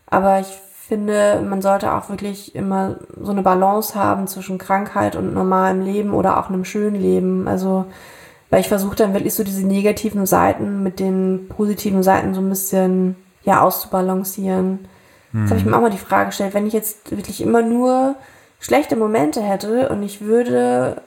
Aber 0.08 0.39
ich 0.39 0.47
finde, 0.92 1.42
man 1.48 1.62
sollte 1.62 1.94
auch 1.94 2.10
wirklich 2.10 2.54
immer 2.54 2.98
so 3.18 3.32
eine 3.32 3.44
Balance 3.44 3.96
haben 3.96 4.28
zwischen 4.28 4.58
Krankheit 4.58 5.16
und 5.16 5.34
normalem 5.34 5.86
Leben 5.86 6.14
oder 6.14 6.38
auch 6.38 6.50
einem 6.50 6.66
schönen 6.66 7.02
Leben. 7.02 7.48
Also, 7.48 7.86
weil 8.50 8.60
ich 8.60 8.68
versuche 8.68 8.98
dann 8.98 9.14
wirklich 9.14 9.34
so 9.34 9.46
diese 9.46 9.66
negativen 9.66 10.26
Seiten 10.26 10.84
mit 10.84 11.00
den 11.00 11.48
positiven 11.48 12.04
Seiten 12.04 12.34
so 12.34 12.42
ein 12.42 12.50
bisschen 12.50 13.16
ja 13.44 13.62
auszubalancieren. 13.62 14.80
Hm. 15.32 15.42
Jetzt 15.42 15.52
habe 15.52 15.60
ich 15.62 15.66
mir 15.66 15.78
auch 15.78 15.82
mal 15.82 15.92
die 15.92 15.98
Frage 15.98 16.26
gestellt, 16.26 16.54
wenn 16.54 16.68
ich 16.68 16.74
jetzt 16.74 17.16
wirklich 17.16 17.39
immer 17.39 17.62
nur 17.62 18.16
schlechte 18.60 18.98
Momente 18.98 19.42
hätte 19.42 19.88
und 19.88 20.04
ich 20.04 20.20
würde 20.20 21.02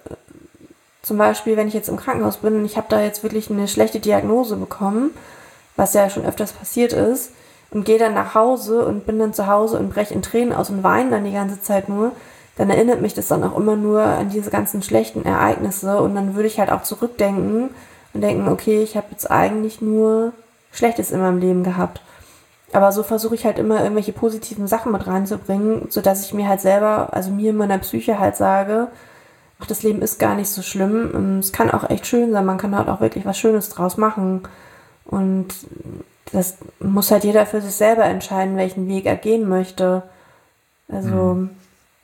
zum 1.03 1.19
Beispiel, 1.19 1.59
wenn 1.59 1.69
ich 1.69 1.75
jetzt 1.75 1.91
im 1.91 1.99
Krankenhaus 1.99 2.39
bin 2.39 2.57
und 2.57 2.65
ich 2.65 2.79
habe 2.79 2.87
da 2.89 3.03
jetzt 3.03 3.23
wirklich 3.23 3.51
eine 3.51 3.69
schlechte 3.69 4.01
Diagnose 4.01 4.57
bekommen, 4.57 5.11
was 5.77 5.93
ja 5.93 6.09
schon 6.09 6.25
öfters 6.25 6.53
passiert 6.53 6.95
ist, 6.95 7.33
und 7.75 7.85
gehe 7.85 7.99
dann 7.99 8.15
nach 8.15 8.35
Hause 8.35 8.87
und 8.87 9.05
bin 9.05 9.19
dann 9.19 9.35
zu 9.35 9.47
Hause 9.47 9.79
und 9.79 9.93
breche 9.93 10.15
in 10.15 10.23
Tränen 10.23 10.55
aus 10.55 10.71
und 10.71 10.83
weine 10.83 11.11
dann 11.11 11.25
die 11.25 11.33
ganze 11.33 11.61
Zeit 11.61 11.89
nur, 11.89 12.13
dann 12.57 12.71
erinnert 12.71 13.03
mich 13.03 13.15
das 13.15 13.27
dann 13.27 13.43
auch 13.43 13.59
immer 13.59 13.75
nur 13.75 14.01
an 14.01 14.31
diese 14.31 14.51
ganzen 14.51 14.83
schlechten 14.83 15.25
Ereignisse 15.25 16.01
und 16.01 16.15
dann 16.15 16.37
würde 16.37 16.47
ich 16.47 16.61
halt 16.61 16.71
auch 16.71 16.83
zurückdenken 16.83 17.71
und 18.15 18.21
denken, 18.21 18.49
okay, 18.49 18.83
ich 18.83 18.97
habe 18.97 19.09
jetzt 19.11 19.29
eigentlich 19.29 19.81
nur 19.81 20.33
Schlechtes 20.71 21.11
in 21.11 21.21
meinem 21.21 21.39
Leben 21.39 21.65
gehabt. 21.65 22.01
Aber 22.73 22.93
so 22.93 23.03
versuche 23.03 23.35
ich 23.35 23.45
halt 23.45 23.59
immer 23.59 23.83
irgendwelche 23.83 24.13
positiven 24.13 24.69
Sachen 24.69 24.93
mit 24.93 25.07
reinzubringen, 25.07 25.87
sodass 25.91 26.25
ich 26.25 26.33
mir 26.33 26.49
halt 26.49 26.61
selber, 26.61 27.09
also 27.13 27.31
mir 27.31 27.51
in 27.51 27.57
meiner 27.57 27.79
Psyche 27.79 28.21
halt 28.21 28.37
sage, 28.37 28.89
ach, 29.61 29.67
das 29.67 29.83
Leben 29.83 30.03
ist 30.03 30.19
gar 30.21 30.37
nicht 30.37 30.49
so 30.49 30.63
schlimm. 30.63 31.39
Es 31.41 31.53
kann 31.53 31.71
auch 31.71 31.89
echt 31.91 32.07
schön 32.07 32.33
sein, 32.33 32.47
man 32.47 32.59
kann 32.59 32.77
halt 32.77 32.89
auch 32.89 33.01
wirklich 33.01 33.27
was 33.27 33.39
Schönes 33.39 33.69
draus 33.69 33.97
machen. 33.97 34.43
Und 35.07 35.49
das 36.33 36.59
muss 36.81 37.11
halt 37.11 37.25
jeder 37.25 37.47
für 37.47 37.61
sich 37.61 37.75
selber 37.75 38.05
entscheiden, 38.05 38.57
welchen 38.57 38.89
Weg 38.89 39.07
er 39.07 39.17
gehen 39.17 39.49
möchte. 39.49 40.03
Also, 40.89 41.35
mhm. 41.35 41.51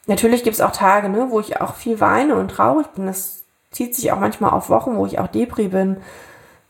natürlich 0.06 0.42
gibt 0.42 0.54
es 0.54 0.60
auch 0.60 0.72
Tage, 0.72 1.08
ne, 1.08 1.28
wo 1.30 1.40
ich 1.40 1.60
auch 1.60 1.74
viel 1.74 2.00
weine 2.00 2.36
und 2.36 2.50
traurig 2.50 2.86
bin. 2.88 3.06
Das 3.06 3.44
zieht 3.70 3.94
sich 3.94 4.12
auch 4.12 4.20
manchmal 4.20 4.50
auf 4.50 4.68
Wochen, 4.68 4.96
wo 4.96 5.06
ich 5.06 5.18
auch 5.18 5.28
Depri 5.28 5.68
bin. 5.68 5.98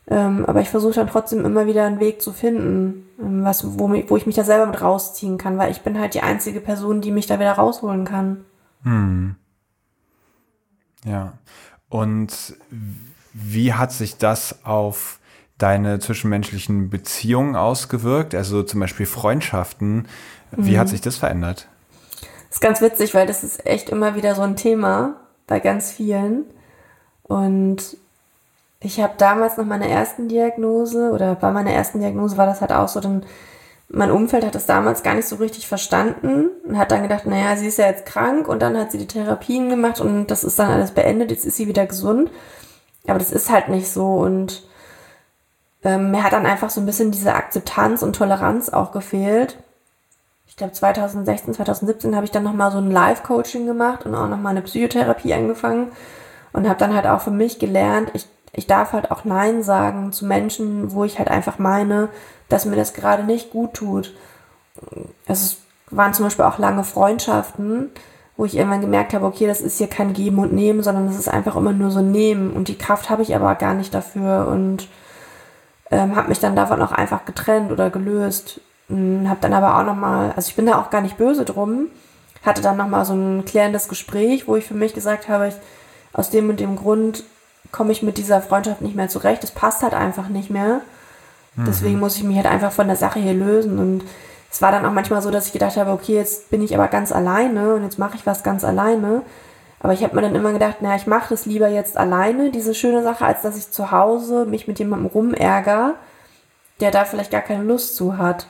Ähm, 0.07 0.45
aber 0.45 0.61
ich 0.61 0.69
versuche 0.69 0.95
dann 0.95 1.07
trotzdem 1.07 1.45
immer 1.45 1.67
wieder 1.67 1.85
einen 1.85 1.99
Weg 1.99 2.21
zu 2.21 2.33
finden, 2.33 3.07
ähm, 3.19 3.43
was, 3.43 3.79
wo, 3.79 3.89
wo 3.89 4.17
ich 4.17 4.25
mich 4.25 4.35
da 4.35 4.43
selber 4.43 4.65
mit 4.65 4.81
rausziehen 4.81 5.37
kann, 5.37 5.57
weil 5.57 5.71
ich 5.71 5.81
bin 5.81 5.99
halt 5.99 6.13
die 6.13 6.21
einzige 6.21 6.59
Person, 6.59 7.01
die 7.01 7.11
mich 7.11 7.27
da 7.27 7.39
wieder 7.39 7.53
rausholen 7.53 8.05
kann. 8.05 8.43
Hm. 8.83 9.35
Ja. 11.05 11.33
Und 11.89 12.55
wie 13.33 13.73
hat 13.73 13.91
sich 13.91 14.17
das 14.17 14.65
auf 14.65 15.19
deine 15.61 15.99
zwischenmenschlichen 15.99 16.89
Beziehungen 16.89 17.55
ausgewirkt? 17.55 18.35
Also 18.35 18.63
zum 18.63 18.79
Beispiel 18.79 19.05
Freundschaften. 19.05 20.07
Wie 20.51 20.75
mhm. 20.75 20.79
hat 20.79 20.89
sich 20.89 21.01
das 21.01 21.17
verändert? 21.17 21.67
Das 22.49 22.57
ist 22.57 22.61
ganz 22.61 22.81
witzig, 22.81 23.13
weil 23.13 23.27
das 23.27 23.43
ist 23.43 23.65
echt 23.65 23.89
immer 23.89 24.15
wieder 24.15 24.35
so 24.35 24.41
ein 24.41 24.55
Thema 24.55 25.15
bei 25.47 25.59
ganz 25.59 25.91
vielen. 25.91 26.45
Und 27.23 27.97
ich 28.81 28.99
habe 28.99 29.13
damals 29.17 29.57
nach 29.57 29.65
meiner 29.65 29.87
ersten 29.87 30.27
Diagnose 30.27 31.11
oder 31.11 31.35
bei 31.35 31.51
meiner 31.51 31.71
ersten 31.71 31.99
Diagnose 31.99 32.35
war 32.35 32.45
das 32.47 32.61
halt 32.61 32.73
auch 32.73 32.87
so, 32.87 32.99
dann 32.99 33.23
mein 33.93 34.11
Umfeld 34.11 34.45
hat 34.45 34.55
das 34.55 34.65
damals 34.65 35.03
gar 35.03 35.15
nicht 35.15 35.27
so 35.27 35.35
richtig 35.35 35.67
verstanden 35.67 36.49
und 36.65 36.77
hat 36.77 36.91
dann 36.91 37.03
gedacht, 37.03 37.25
naja, 37.25 37.57
sie 37.57 37.67
ist 37.67 37.77
ja 37.77 37.87
jetzt 37.87 38.05
krank 38.05 38.47
und 38.47 38.61
dann 38.61 38.77
hat 38.77 38.91
sie 38.91 38.97
die 38.97 39.07
Therapien 39.07 39.69
gemacht 39.69 39.99
und 39.99 40.27
das 40.27 40.43
ist 40.43 40.57
dann 40.59 40.71
alles 40.71 40.91
beendet, 40.91 41.29
jetzt 41.29 41.45
ist 41.45 41.57
sie 41.57 41.67
wieder 41.67 41.85
gesund. 41.85 42.31
Aber 43.07 43.19
das 43.19 43.31
ist 43.31 43.49
halt 43.49 43.67
nicht 43.67 43.89
so 43.89 44.15
und 44.15 44.63
ähm, 45.83 46.11
mir 46.11 46.23
hat 46.23 46.33
dann 46.33 46.45
einfach 46.45 46.69
so 46.69 46.79
ein 46.79 46.85
bisschen 46.85 47.11
diese 47.11 47.33
Akzeptanz 47.33 48.03
und 48.03 48.15
Toleranz 48.15 48.69
auch 48.69 48.91
gefehlt. 48.91 49.57
Ich 50.47 50.57
glaube 50.57 50.73
2016, 50.73 51.53
2017 51.55 52.15
habe 52.15 52.25
ich 52.25 52.31
dann 52.31 52.43
nochmal 52.43 52.71
so 52.71 52.77
ein 52.77 52.91
Live-Coaching 52.91 53.65
gemacht 53.65 54.05
und 54.05 54.13
auch 54.13 54.27
nochmal 54.27 54.51
eine 54.51 54.61
Psychotherapie 54.61 55.33
angefangen 55.33 55.91
und 56.53 56.67
habe 56.67 56.77
dann 56.77 56.93
halt 56.93 57.07
auch 57.07 57.21
für 57.21 57.31
mich 57.31 57.57
gelernt, 57.57 58.11
ich, 58.13 58.27
ich 58.53 58.67
darf 58.67 58.93
halt 58.93 59.11
auch 59.11 59.23
Nein 59.23 59.63
sagen 59.63 60.11
zu 60.11 60.25
Menschen, 60.25 60.93
wo 60.93 61.03
ich 61.03 61.19
halt 61.19 61.29
einfach 61.29 61.57
meine, 61.57 62.09
dass 62.49 62.65
mir 62.65 62.75
das 62.75 62.93
gerade 62.93 63.23
nicht 63.23 63.51
gut 63.51 63.73
tut. 63.73 64.13
Es 65.25 65.57
waren 65.89 66.13
zum 66.13 66.25
Beispiel 66.25 66.45
auch 66.45 66.57
lange 66.57 66.83
Freundschaften, 66.83 67.89
wo 68.37 68.45
ich 68.45 68.55
irgendwann 68.55 68.81
gemerkt 68.81 69.13
habe, 69.13 69.25
okay, 69.25 69.47
das 69.47 69.61
ist 69.61 69.77
hier 69.77 69.87
kein 69.87 70.13
Geben 70.13 70.39
und 70.39 70.53
Nehmen, 70.53 70.83
sondern 70.83 71.07
das 71.07 71.17
ist 71.17 71.29
einfach 71.29 71.55
immer 71.55 71.73
nur 71.73 71.91
so 71.91 72.01
Nehmen 72.01 72.51
und 72.51 72.67
die 72.67 72.77
Kraft 72.77 73.09
habe 73.09 73.21
ich 73.21 73.35
aber 73.35 73.55
gar 73.55 73.73
nicht 73.73 73.93
dafür 73.93 74.47
und 74.47 74.87
ähm, 75.91 76.15
habe 76.15 76.29
mich 76.29 76.39
dann 76.39 76.55
davon 76.55 76.81
auch 76.81 76.91
einfach 76.91 77.25
getrennt 77.25 77.71
oder 77.71 77.89
gelöst. 77.89 78.61
Habe 78.89 79.39
dann 79.39 79.53
aber 79.53 79.77
auch 79.77 79.85
nochmal, 79.85 80.33
also 80.35 80.49
ich 80.49 80.55
bin 80.55 80.65
da 80.65 80.79
auch 80.79 80.89
gar 80.89 81.01
nicht 81.01 81.17
böse 81.17 81.45
drum, 81.45 81.87
hatte 82.43 82.61
dann 82.61 82.75
nochmal 82.75 83.05
so 83.05 83.13
ein 83.13 83.45
klärendes 83.45 83.87
Gespräch, 83.87 84.47
wo 84.47 84.55
ich 84.55 84.65
für 84.65 84.73
mich 84.73 84.93
gesagt 84.93 85.29
habe, 85.29 85.47
ich, 85.47 85.55
aus 86.13 86.29
dem 86.29 86.49
und 86.49 86.59
dem 86.59 86.75
Grund 86.75 87.23
komme 87.71 87.93
ich 87.93 88.03
mit 88.03 88.17
dieser 88.17 88.41
Freundschaft 88.41 88.81
nicht 88.81 88.95
mehr 88.95 89.07
zurecht. 89.07 89.43
Es 89.43 89.51
passt 89.51 89.81
halt 89.81 89.93
einfach 89.93 90.27
nicht 90.27 90.49
mehr. 90.49 90.81
Mhm. 91.55 91.65
Deswegen 91.65 91.99
muss 91.99 92.17
ich 92.17 92.23
mich 92.23 92.35
halt 92.35 92.47
einfach 92.47 92.71
von 92.71 92.87
der 92.87 92.97
Sache 92.97 93.19
hier 93.19 93.33
lösen. 93.33 93.79
Und 93.79 94.03
es 94.51 94.61
war 94.61 94.71
dann 94.71 94.85
auch 94.85 94.91
manchmal 94.91 95.21
so, 95.21 95.31
dass 95.31 95.47
ich 95.47 95.53
gedacht 95.53 95.77
habe, 95.77 95.91
okay, 95.91 96.15
jetzt 96.15 96.49
bin 96.49 96.61
ich 96.61 96.75
aber 96.75 96.87
ganz 96.87 97.11
alleine 97.11 97.75
und 97.75 97.83
jetzt 97.83 97.99
mache 97.99 98.15
ich 98.15 98.25
was 98.25 98.43
ganz 98.43 98.65
alleine. 98.65 99.21
Aber 99.83 99.93
ich 99.93 100.03
habe 100.03 100.15
mir 100.15 100.21
dann 100.21 100.35
immer 100.35 100.53
gedacht, 100.53 100.81
naja, 100.81 100.95
ich 100.95 101.07
mache 101.07 101.29
das 101.29 101.45
lieber 101.45 101.67
jetzt 101.67 101.97
alleine, 101.97 102.51
diese 102.51 102.75
schöne 102.75 103.01
Sache, 103.03 103.25
als 103.25 103.41
dass 103.41 103.57
ich 103.57 103.71
zu 103.71 103.91
Hause 103.91 104.45
mich 104.45 104.67
mit 104.67 104.79
jemandem 104.79 105.07
rumärger, 105.07 105.95
der 106.79 106.91
da 106.91 107.05
vielleicht 107.05 107.31
gar 107.31 107.41
keine 107.41 107.63
Lust 107.63 107.95
zu 107.95 108.17
hat. 108.17 108.47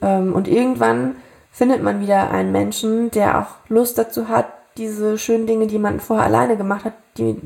Ähm, 0.00 0.32
und 0.34 0.48
irgendwann 0.48 1.16
findet 1.52 1.82
man 1.82 2.00
wieder 2.00 2.30
einen 2.30 2.52
Menschen, 2.52 3.10
der 3.10 3.38
auch 3.38 3.68
Lust 3.68 3.98
dazu 3.98 4.28
hat, 4.28 4.46
diese 4.76 5.18
schönen 5.18 5.46
Dinge, 5.46 5.66
die 5.66 5.78
man 5.78 6.00
vorher 6.00 6.24
alleine 6.26 6.56
gemacht 6.56 6.84
hat, 6.84 6.94
die, 7.18 7.36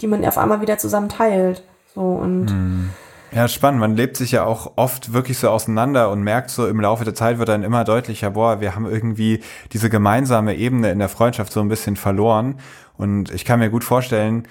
die 0.00 0.06
man 0.06 0.24
auf 0.24 0.38
einmal 0.38 0.60
wieder 0.60 0.78
zusammen 0.78 1.08
teilt. 1.08 1.62
So 1.94 2.02
und 2.02 2.50
hm. 2.50 2.90
Ja, 3.36 3.48
spannend. 3.48 3.80
Man 3.80 3.96
lebt 3.96 4.16
sich 4.16 4.32
ja 4.32 4.44
auch 4.44 4.72
oft 4.76 5.12
wirklich 5.12 5.36
so 5.36 5.50
auseinander 5.50 6.10
und 6.10 6.22
merkt 6.22 6.48
so 6.48 6.66
im 6.66 6.80
Laufe 6.80 7.04
der 7.04 7.14
Zeit 7.14 7.38
wird 7.38 7.50
dann 7.50 7.64
immer 7.64 7.84
deutlicher, 7.84 8.30
boah, 8.30 8.62
wir 8.62 8.74
haben 8.74 8.86
irgendwie 8.86 9.40
diese 9.74 9.90
gemeinsame 9.90 10.56
Ebene 10.56 10.90
in 10.90 11.00
der 11.00 11.10
Freundschaft 11.10 11.52
so 11.52 11.60
ein 11.60 11.68
bisschen 11.68 11.96
verloren. 11.96 12.58
Und 12.96 13.30
ich 13.30 13.44
kann 13.44 13.58
mir 13.58 13.68
gut 13.68 13.84
vorstellen, 13.84 14.48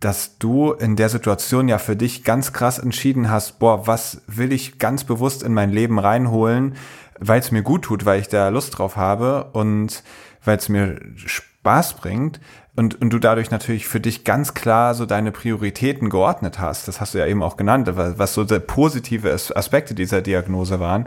dass 0.00 0.36
du 0.36 0.72
in 0.72 0.96
der 0.96 1.08
Situation 1.08 1.66
ja 1.66 1.78
für 1.78 1.96
dich 1.96 2.24
ganz 2.24 2.52
krass 2.52 2.78
entschieden 2.78 3.30
hast, 3.30 3.58
boah, 3.58 3.86
was 3.86 4.20
will 4.26 4.52
ich 4.52 4.78
ganz 4.78 5.04
bewusst 5.04 5.42
in 5.42 5.54
mein 5.54 5.70
Leben 5.70 5.98
reinholen, 5.98 6.74
weil 7.18 7.40
es 7.40 7.52
mir 7.52 7.62
gut 7.62 7.86
tut, 7.86 8.04
weil 8.04 8.20
ich 8.20 8.28
da 8.28 8.50
Lust 8.50 8.76
drauf 8.76 8.96
habe 8.96 9.48
und 9.54 10.02
weil 10.44 10.58
es 10.58 10.68
mir 10.68 11.00
Spaß 11.14 11.94
bringt 11.94 12.38
und, 12.76 13.00
und 13.00 13.10
du 13.10 13.18
dadurch 13.18 13.50
natürlich 13.50 13.88
für 13.88 14.00
dich 14.00 14.24
ganz 14.24 14.52
klar 14.54 14.94
so 14.94 15.06
deine 15.06 15.32
Prioritäten 15.32 16.10
geordnet 16.10 16.58
hast. 16.58 16.88
Das 16.88 17.00
hast 17.00 17.14
du 17.14 17.18
ja 17.18 17.26
eben 17.26 17.42
auch 17.42 17.56
genannt, 17.56 17.90
was 17.94 18.34
so 18.34 18.44
positive 18.44 19.32
Aspekte 19.32 19.94
dieser 19.94 20.20
Diagnose 20.20 20.78
waren. 20.78 21.06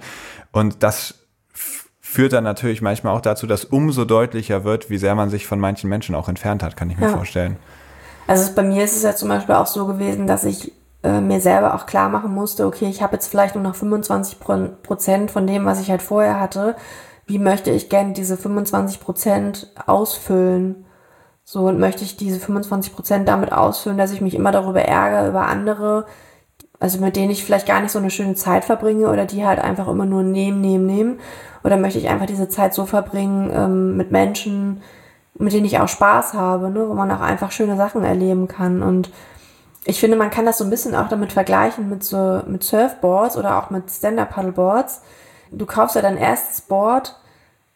Und 0.51 0.81
das 0.81 1.15
führt 2.01 2.33
dann 2.33 2.43
natürlich 2.43 2.81
manchmal 2.81 3.15
auch 3.15 3.21
dazu, 3.21 3.45
dass 3.45 3.65
umso 3.65 4.03
deutlicher 4.03 4.63
wird, 4.63 4.89
wie 4.89 4.97
sehr 4.97 5.13
man 5.13 5.29
sich 5.29 5.45
von 5.45 5.59
manchen 5.59 5.89
Menschen 5.89 6.15
auch 6.15 6.27
entfernt 6.27 6.63
hat, 6.63 6.75
kann 6.75 6.89
ich 6.89 6.97
mir 6.97 7.05
ja. 7.07 7.13
vorstellen. 7.15 7.57
Also 8.25 8.51
bei 8.55 8.63
mir 8.63 8.83
ist 8.83 8.95
es 8.95 9.03
ja 9.03 9.15
zum 9.15 9.29
Beispiel 9.29 9.53
auch 9.53 9.67
so 9.67 9.85
gewesen, 9.85 10.25
dass 10.25 10.43
ich 10.43 10.73
äh, 11.03 11.21
mir 11.21 11.39
selber 11.39 11.75
auch 11.75 11.85
klar 11.85 12.09
machen 12.09 12.33
musste, 12.33 12.65
okay, 12.65 12.89
ich 12.89 13.03
habe 13.03 13.13
jetzt 13.13 13.27
vielleicht 13.27 13.53
nur 13.53 13.63
noch 13.63 13.75
25 13.75 14.39
Prozent 14.39 15.29
von 15.29 15.45
dem, 15.45 15.65
was 15.65 15.79
ich 15.79 15.91
halt 15.91 16.01
vorher 16.01 16.39
hatte. 16.39 16.75
Wie 17.27 17.37
möchte 17.37 17.69
ich 17.69 17.89
gerne 17.89 18.13
diese 18.13 18.37
25 18.37 18.99
Prozent 18.99 19.71
ausfüllen? 19.85 20.85
So, 21.51 21.61
und 21.61 21.79
möchte 21.79 22.03
ich 22.03 22.15
diese 22.15 22.39
25 22.39 22.93
Prozent 22.93 23.27
damit 23.27 23.51
ausfüllen, 23.51 23.97
dass 23.97 24.11
ich 24.11 24.21
mich 24.21 24.35
immer 24.35 24.51
darüber 24.51 24.83
ärgere, 24.83 25.29
über 25.29 25.47
andere, 25.47 26.05
also 26.79 26.99
mit 26.99 27.15
denen 27.15 27.31
ich 27.31 27.43
vielleicht 27.43 27.65
gar 27.65 27.81
nicht 27.81 27.91
so 27.91 27.97
eine 27.97 28.11
schöne 28.11 28.35
Zeit 28.35 28.65
verbringe 28.65 29.09
oder 29.09 29.25
die 29.25 29.43
halt 29.43 29.57
einfach 29.57 29.87
immer 29.87 30.05
nur 30.05 30.21
nehmen, 30.21 30.61
nehmen, 30.61 30.85
nehmen. 30.85 31.19
Oder 31.63 31.77
möchte 31.77 31.97
ich 31.97 32.07
einfach 32.07 32.27
diese 32.27 32.49
Zeit 32.49 32.75
so 32.75 32.85
verbringen 32.85 33.49
ähm, 33.51 33.97
mit 33.97 34.11
Menschen, 34.11 34.83
mit 35.39 35.51
denen 35.51 35.65
ich 35.65 35.79
auch 35.79 35.87
Spaß 35.87 36.35
habe, 36.35 36.69
ne, 36.69 36.87
wo 36.87 36.93
man 36.93 37.09
auch 37.09 37.21
einfach 37.21 37.51
schöne 37.51 37.77
Sachen 37.77 38.03
erleben 38.03 38.47
kann. 38.47 38.83
Und 38.83 39.09
ich 39.85 39.99
finde, 39.99 40.17
man 40.17 40.29
kann 40.29 40.45
das 40.45 40.59
so 40.59 40.65
ein 40.65 40.69
bisschen 40.69 40.93
auch 40.93 41.09
damit 41.09 41.33
vergleichen 41.33 41.89
mit 41.89 42.03
so 42.03 42.43
mit 42.45 42.63
Surfboards 42.63 43.37
oder 43.37 43.57
auch 43.57 43.71
mit 43.71 43.89
Stand-Up-Paddleboards. 43.89 45.01
Du 45.51 45.65
kaufst 45.65 45.95
ja 45.95 46.03
dein 46.03 46.17
erstes 46.17 46.61
Board 46.61 47.18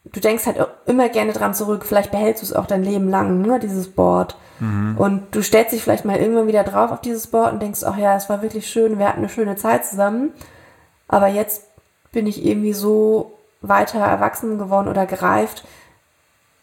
du 0.05 0.19
denkst 0.19 0.45
halt 0.45 0.57
immer 0.85 1.09
gerne 1.09 1.33
dran 1.33 1.53
zurück, 1.53 1.85
vielleicht 1.85 2.11
behältst 2.11 2.43
du 2.43 2.45
es 2.45 2.53
auch 2.53 2.65
dein 2.65 2.83
Leben 2.83 3.09
lang, 3.09 3.41
ne, 3.41 3.59
dieses 3.59 3.89
Board. 3.89 4.35
Mhm. 4.59 4.97
Und 4.97 5.35
du 5.35 5.41
stellst 5.41 5.73
dich 5.73 5.81
vielleicht 5.81 6.05
mal 6.05 6.17
irgendwann 6.17 6.47
wieder 6.47 6.63
drauf 6.63 6.91
auf 6.91 7.01
dieses 7.01 7.27
Board 7.27 7.53
und 7.53 7.61
denkst, 7.61 7.83
ach 7.83 7.97
ja, 7.97 8.15
es 8.15 8.29
war 8.29 8.41
wirklich 8.41 8.69
schön, 8.69 8.99
wir 8.99 9.07
hatten 9.07 9.19
eine 9.19 9.29
schöne 9.29 9.55
Zeit 9.55 9.85
zusammen. 9.85 10.31
Aber 11.07 11.27
jetzt 11.27 11.63
bin 12.11 12.27
ich 12.27 12.45
irgendwie 12.45 12.73
so 12.73 13.33
weiter 13.61 13.99
erwachsen 13.99 14.57
geworden 14.57 14.87
oder 14.87 15.05
gereift, 15.05 15.63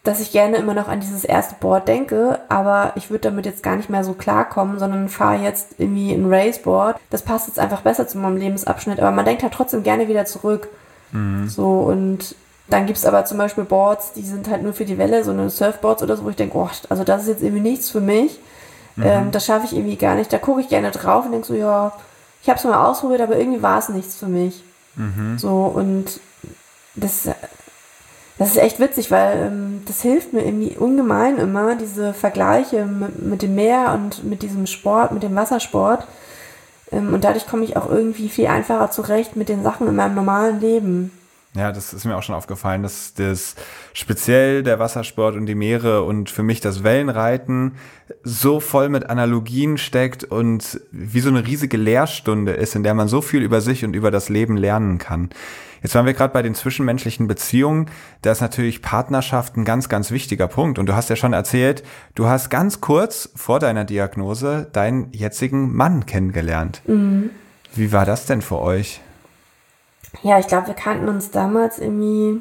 dass 0.03 0.21
ich 0.21 0.33
gerne 0.33 0.57
immer 0.57 0.75
noch 0.75 0.89
an 0.89 1.01
dieses 1.01 1.25
erste 1.25 1.57
Board 1.61 1.87
denke, 1.87 2.41
aber 2.49 2.93
ich 2.95 3.11
würde 3.11 3.29
damit 3.29 3.45
jetzt 3.45 3.63
gar 3.63 3.77
nicht 3.77 3.91
mehr 3.91 4.03
so 4.03 4.15
klarkommen, 4.15 4.79
sondern 4.79 5.11
fahre 5.11 5.43
jetzt 5.43 5.75
irgendwie 5.79 6.13
ein 6.13 6.33
Raceboard. 6.33 6.97
Das 7.11 7.23
passt 7.23 7.49
jetzt 7.49 7.59
einfach 7.59 7.83
besser 7.83 8.09
zu 8.09 8.17
meinem 8.17 8.39
Lebensabschnitt, 8.39 8.99
aber 8.99 9.11
man 9.11 9.27
denkt 9.27 9.43
halt 9.43 9.53
trotzdem 9.53 9.83
gerne 9.83 10.09
wieder 10.09 10.25
zurück. 10.25 10.69
Mhm. 11.13 11.49
So 11.49 11.81
und 11.81 12.35
dann 12.71 12.87
gibt 12.87 12.99
es 12.99 13.05
aber 13.05 13.25
zum 13.25 13.39
Beispiel 13.39 13.65
Boards, 13.65 14.13
die 14.13 14.23
sind 14.23 14.49
halt 14.49 14.63
nur 14.63 14.73
für 14.73 14.85
die 14.85 14.99
Welle, 14.99 15.25
so 15.25 15.31
eine 15.31 15.51
Surfboards 15.51 16.03
oder 16.03 16.17
so, 16.17 16.25
wo 16.25 16.31
ich 16.31 16.37
denke, 16.37 16.57
oh, 16.57 16.69
also 16.89 17.05
das 17.05 17.23
ist 17.23 17.29
jetzt 17.29 17.43
irgendwie 17.43 17.69
nichts 17.69 17.91
für 17.91 18.01
mich. 18.01 18.39
Mhm. 18.97 19.05
Ähm, 19.05 19.31
das 19.31 19.47
schaffe 19.47 19.67
ich 19.67 19.77
irgendwie 19.77 19.97
gar 19.97 20.15
nicht. 20.15 20.33
Da 20.33 20.39
gucke 20.39 20.61
ich 20.61 20.69
gerne 20.69 20.91
drauf 20.91 21.25
und 21.25 21.33
denke 21.33 21.47
so, 21.47 21.55
ja, 21.55 21.93
ich 22.43 22.49
habe 22.49 22.59
es 22.59 22.65
mal 22.65 22.87
ausprobiert, 22.87 23.21
aber 23.21 23.37
irgendwie 23.37 23.63
war 23.63 23.79
es 23.79 23.89
nichts 23.89 24.17
für 24.17 24.27
mich. 24.27 24.63
Mhm. 24.97 25.39
So, 25.39 25.73
und 25.75 26.21
das, 26.95 27.29
das 28.39 28.51
ist 28.51 28.57
echt 28.57 28.81
witzig, 28.81 29.11
weil 29.11 29.47
ähm, 29.47 29.83
das 29.87 30.03
hilft 30.03 30.33
mir 30.33 30.45
irgendwie 30.45 30.77
ungemein 30.77 31.39
immer, 31.39 31.77
diese 31.77 32.15
Vergleiche 32.15 32.85
mit, 32.87 33.23
mit 33.23 33.43
dem 33.43 33.55
Meer 33.55 33.93
und 33.95 34.25
mit 34.25 34.43
diesem 34.43 34.67
Sport, 34.67 35.13
mit 35.13 35.23
dem 35.23 35.35
Wassersport. 35.35 36.07
Ähm, 36.93 37.15
und 37.15 37.25
dadurch 37.25 37.47
komme 37.47 37.65
ich 37.65 37.77
auch 37.77 37.91
irgendwie 37.91 38.29
viel 38.29 38.47
einfacher 38.47 38.91
zurecht 38.91 39.37
mit 39.37 39.49
den 39.49 39.63
Sachen 39.63 39.89
in 39.89 39.97
meinem 39.97 40.15
normalen 40.15 40.61
Leben. 40.61 41.13
Ja, 41.57 41.73
das 41.73 41.93
ist 41.93 42.05
mir 42.05 42.17
auch 42.17 42.23
schon 42.23 42.37
aufgefallen, 42.37 42.85
dass 42.85 43.13
das 43.15 43.57
speziell 43.93 44.63
der 44.63 44.79
Wassersport 44.79 45.35
und 45.35 45.47
die 45.47 45.57
Meere 45.57 46.05
und 46.05 46.31
für 46.31 46.45
mich 46.45 46.61
das 46.61 46.85
Wellenreiten 46.85 47.73
so 48.23 48.61
voll 48.61 48.89
mit 48.89 49.11
Analogien 49.11 49.77
steckt 49.77 50.23
und 50.23 50.81
wie 50.93 51.19
so 51.19 51.29
eine 51.29 51.45
riesige 51.45 51.77
Lehrstunde 51.77 52.53
ist, 52.53 52.77
in 52.77 52.85
der 52.85 52.95
man 52.95 53.09
so 53.09 53.21
viel 53.21 53.43
über 53.43 53.61
sich 53.61 53.85
und 53.85 53.95
über 53.95 54.13
das 54.13 54.29
Leben 54.29 54.57
lernen 54.57 54.99
kann. 54.99 55.31
Jetzt 55.83 55.95
waren 55.95 56.07
wir 56.07 56.15
gerade 56.15 56.33
bei 56.33 56.43
den 56.43 56.55
zwischenmenschlichen 56.55 57.27
Beziehungen. 57.27 57.87
Da 58.23 58.31
ist 58.31 58.43
natürlich 58.43 58.83
Partnerschaft 58.83 59.57
ein 59.57 59.65
ganz, 59.65 59.89
ganz 59.89 60.11
wichtiger 60.11 60.47
Punkt. 60.47 60.79
Und 60.79 60.87
du 60.87 60.95
hast 60.95 61.11
ja 61.11 61.17
schon 61.17 61.33
erzählt, 61.33 61.83
du 62.15 62.27
hast 62.27 62.51
ganz 62.51 62.81
kurz 62.81 63.31
vor 63.35 63.59
deiner 63.59 63.85
Diagnose 63.85 64.69
deinen 64.73 65.11
jetzigen 65.13 65.75
Mann 65.75 66.07
kennengelernt. 66.07 66.83
Mhm. 66.87 67.31
Wie 67.75 67.93
war 67.93 68.05
das 68.05 68.27
denn 68.27 68.43
für 68.43 68.61
euch? 68.61 69.01
Ja, 70.23 70.39
ich 70.39 70.47
glaube, 70.47 70.69
wir 70.69 70.75
kannten 70.75 71.09
uns 71.09 71.31
damals 71.31 71.79
irgendwie, 71.79 72.41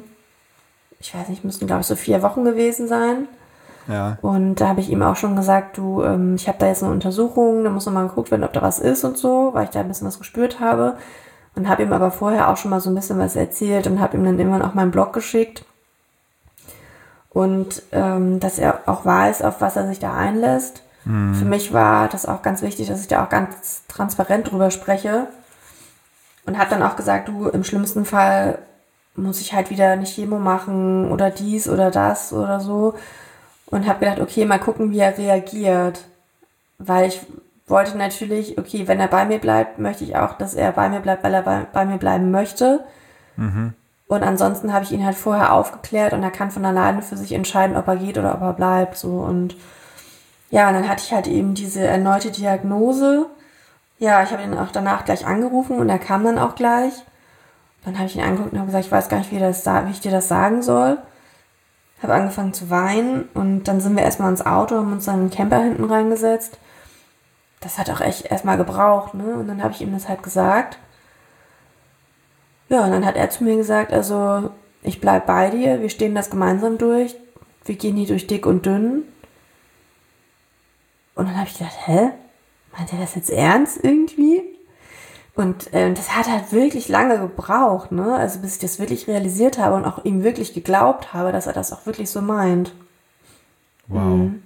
ich 0.98 1.14
weiß 1.14 1.28
nicht, 1.28 1.44
müssten 1.44 1.66
glaube 1.66 1.82
ich 1.82 1.86
so 1.86 1.96
vier 1.96 2.22
Wochen 2.22 2.44
gewesen 2.44 2.88
sein. 2.88 3.28
Ja. 3.88 4.18
Und 4.22 4.56
da 4.56 4.68
habe 4.68 4.80
ich 4.80 4.90
ihm 4.90 5.02
auch 5.02 5.16
schon 5.16 5.36
gesagt, 5.36 5.78
du, 5.78 6.02
ähm, 6.02 6.34
ich 6.34 6.46
habe 6.48 6.58
da 6.58 6.66
jetzt 6.66 6.82
eine 6.82 6.92
Untersuchung, 6.92 7.64
da 7.64 7.70
muss 7.70 7.86
nochmal 7.86 8.08
geguckt 8.08 8.30
werden, 8.30 8.44
ob 8.44 8.52
da 8.52 8.62
was 8.62 8.78
ist 8.78 9.04
und 9.04 9.16
so, 9.16 9.50
weil 9.52 9.64
ich 9.64 9.70
da 9.70 9.80
ein 9.80 9.88
bisschen 9.88 10.06
was 10.06 10.18
gespürt 10.18 10.60
habe. 10.60 10.96
Und 11.56 11.68
habe 11.68 11.82
ihm 11.82 11.92
aber 11.92 12.12
vorher 12.12 12.48
auch 12.48 12.56
schon 12.56 12.70
mal 12.70 12.80
so 12.80 12.90
ein 12.90 12.94
bisschen 12.94 13.18
was 13.18 13.34
erzählt 13.34 13.88
und 13.88 14.00
habe 14.00 14.16
ihm 14.16 14.24
dann 14.24 14.38
irgendwann 14.38 14.62
auch 14.62 14.74
meinen 14.74 14.92
Blog 14.92 15.12
geschickt. 15.12 15.64
Und 17.30 17.82
ähm, 17.90 18.38
dass 18.38 18.58
er 18.58 18.80
auch 18.86 19.04
weiß, 19.04 19.42
auf 19.42 19.60
was 19.60 19.76
er 19.76 19.88
sich 19.88 19.98
da 19.98 20.14
einlässt. 20.14 20.82
Mhm. 21.04 21.34
Für 21.34 21.44
mich 21.44 21.72
war 21.72 22.08
das 22.08 22.26
auch 22.26 22.42
ganz 22.42 22.62
wichtig, 22.62 22.88
dass 22.88 23.00
ich 23.00 23.08
da 23.08 23.24
auch 23.24 23.28
ganz 23.28 23.82
transparent 23.88 24.50
drüber 24.50 24.70
spreche 24.70 25.26
und 26.50 26.58
hat 26.58 26.72
dann 26.72 26.82
auch 26.82 26.96
gesagt, 26.96 27.28
du, 27.28 27.46
im 27.46 27.62
schlimmsten 27.62 28.04
Fall 28.04 28.58
muss 29.14 29.40
ich 29.40 29.52
halt 29.52 29.70
wieder 29.70 29.90
eine 29.90 30.04
Chemo 30.04 30.40
machen 30.40 31.08
oder 31.12 31.30
dies 31.30 31.68
oder 31.68 31.92
das 31.92 32.32
oder 32.32 32.58
so. 32.58 32.94
Und 33.66 33.86
habe 33.86 34.00
gedacht, 34.00 34.18
okay, 34.18 34.44
mal 34.46 34.58
gucken, 34.58 34.90
wie 34.90 34.98
er 34.98 35.16
reagiert. 35.16 36.08
Weil 36.78 37.06
ich 37.06 37.20
wollte 37.68 37.96
natürlich, 37.96 38.58
okay, 38.58 38.88
wenn 38.88 38.98
er 38.98 39.06
bei 39.06 39.26
mir 39.26 39.38
bleibt, 39.38 39.78
möchte 39.78 40.02
ich 40.02 40.16
auch, 40.16 40.32
dass 40.38 40.54
er 40.54 40.72
bei 40.72 40.88
mir 40.88 40.98
bleibt, 40.98 41.22
weil 41.22 41.34
er 41.34 41.42
bei, 41.42 41.66
bei 41.72 41.84
mir 41.84 41.98
bleiben 41.98 42.32
möchte. 42.32 42.80
Mhm. 43.36 43.74
Und 44.08 44.24
ansonsten 44.24 44.72
habe 44.72 44.84
ich 44.84 44.90
ihn 44.90 45.06
halt 45.06 45.16
vorher 45.16 45.52
aufgeklärt 45.52 46.14
und 46.14 46.24
er 46.24 46.32
kann 46.32 46.50
von 46.50 46.64
alleine 46.64 47.00
für 47.02 47.16
sich 47.16 47.30
entscheiden, 47.30 47.76
ob 47.76 47.86
er 47.86 47.94
geht 47.94 48.18
oder 48.18 48.34
ob 48.34 48.40
er 48.40 48.54
bleibt. 48.54 48.96
So 48.96 49.20
und 49.20 49.54
ja, 50.50 50.66
und 50.66 50.74
dann 50.74 50.88
hatte 50.88 51.04
ich 51.06 51.12
halt 51.12 51.28
eben 51.28 51.54
diese 51.54 51.82
erneute 51.82 52.32
Diagnose 52.32 53.26
Ja, 54.00 54.22
ich 54.22 54.30
habe 54.30 54.42
ihn 54.42 54.56
auch 54.56 54.72
danach 54.72 55.04
gleich 55.04 55.26
angerufen 55.26 55.78
und 55.78 55.90
er 55.90 55.98
kam 55.98 56.24
dann 56.24 56.38
auch 56.38 56.54
gleich. 56.54 56.94
Dann 57.84 57.98
habe 57.98 58.06
ich 58.06 58.16
ihn 58.16 58.22
angeguckt 58.22 58.52
und 58.52 58.58
habe 58.58 58.66
gesagt, 58.66 58.86
ich 58.86 58.92
weiß 58.92 59.10
gar 59.10 59.18
nicht, 59.18 59.30
wie, 59.30 59.38
das, 59.38 59.66
wie 59.66 59.90
ich 59.90 60.00
dir 60.00 60.10
das 60.10 60.26
sagen 60.26 60.62
soll. 60.62 60.96
Habe 62.02 62.14
angefangen 62.14 62.54
zu 62.54 62.70
weinen 62.70 63.28
und 63.34 63.64
dann 63.64 63.82
sind 63.82 63.94
wir 63.96 64.02
erstmal 64.02 64.30
ins 64.30 64.44
Auto, 64.44 64.76
haben 64.76 64.92
uns 64.92 65.04
dann 65.04 65.20
einen 65.20 65.30
Camper 65.30 65.62
hinten 65.62 65.84
reingesetzt. 65.84 66.58
Das 67.60 67.76
hat 67.76 67.90
auch 67.90 68.00
echt 68.00 68.24
erstmal 68.24 68.56
gebraucht, 68.56 69.12
ne? 69.12 69.34
Und 69.34 69.48
dann 69.48 69.62
habe 69.62 69.74
ich 69.74 69.82
ihm 69.82 69.92
das 69.92 70.08
halt 70.08 70.22
gesagt. 70.22 70.78
Ja, 72.70 72.84
und 72.84 72.90
dann 72.90 73.04
hat 73.04 73.16
er 73.16 73.28
zu 73.28 73.44
mir 73.44 73.56
gesagt, 73.56 73.92
also 73.92 74.50
ich 74.82 75.02
bleib 75.02 75.26
bei 75.26 75.50
dir, 75.50 75.82
wir 75.82 75.90
stehen 75.90 76.14
das 76.14 76.30
gemeinsam 76.30 76.78
durch, 76.78 77.16
wir 77.66 77.74
gehen 77.74 77.96
hier 77.96 78.06
durch 78.06 78.26
dick 78.26 78.46
und 78.46 78.64
dünn. 78.64 79.02
Und 81.14 81.28
dann 81.28 81.36
habe 81.36 81.48
ich 81.48 81.58
gedacht, 81.58 81.76
hä? 81.84 82.12
Meint 82.76 82.92
er 82.92 82.98
das 82.98 83.14
jetzt 83.14 83.30
ernst 83.30 83.80
irgendwie? 83.82 84.42
Und 85.34 85.72
äh, 85.72 85.92
das 85.92 86.14
hat 86.16 86.28
halt 86.28 86.52
wirklich 86.52 86.88
lange 86.88 87.18
gebraucht, 87.18 87.92
ne? 87.92 88.14
Also 88.14 88.40
bis 88.40 88.54
ich 88.54 88.58
das 88.60 88.78
wirklich 88.78 89.08
realisiert 89.08 89.58
habe 89.58 89.76
und 89.76 89.84
auch 89.84 90.04
ihm 90.04 90.22
wirklich 90.22 90.52
geglaubt 90.54 91.12
habe, 91.12 91.32
dass 91.32 91.46
er 91.46 91.52
das 91.52 91.72
auch 91.72 91.86
wirklich 91.86 92.10
so 92.10 92.20
meint. 92.20 92.74
Wow. 93.86 94.02
Mhm. 94.02 94.42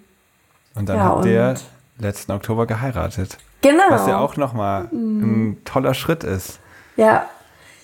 Und 0.75 0.89
dann 0.89 0.97
ja, 0.97 1.05
habt 1.05 1.25
ihr 1.25 1.55
letzten 1.99 2.33
Oktober 2.33 2.67
geheiratet. 2.67 3.39
Genau. 3.63 3.85
Was 3.89 4.07
ja 4.07 4.19
auch 4.19 4.37
nochmal 4.37 4.89
mhm. 4.91 5.51
ein 5.51 5.65
toller 5.65 5.95
Schritt 5.95 6.25
ist. 6.25 6.61
Ja. 6.97 7.27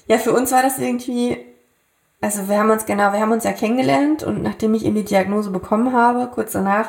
Ja, 0.06 0.18
für 0.18 0.32
uns 0.32 0.50
war 0.50 0.62
das 0.62 0.78
irgendwie, 0.78 1.38
also 2.20 2.48
wir 2.48 2.58
haben 2.58 2.70
uns, 2.70 2.84
genau, 2.84 3.12
wir 3.12 3.20
haben 3.20 3.32
uns 3.32 3.44
ja 3.44 3.52
kennengelernt 3.52 4.24
und 4.24 4.42
nachdem 4.42 4.74
ich 4.74 4.84
eben 4.84 4.96
die 4.96 5.04
Diagnose 5.04 5.50
bekommen 5.50 5.92
habe, 5.92 6.28
kurz 6.34 6.52
danach, 6.52 6.88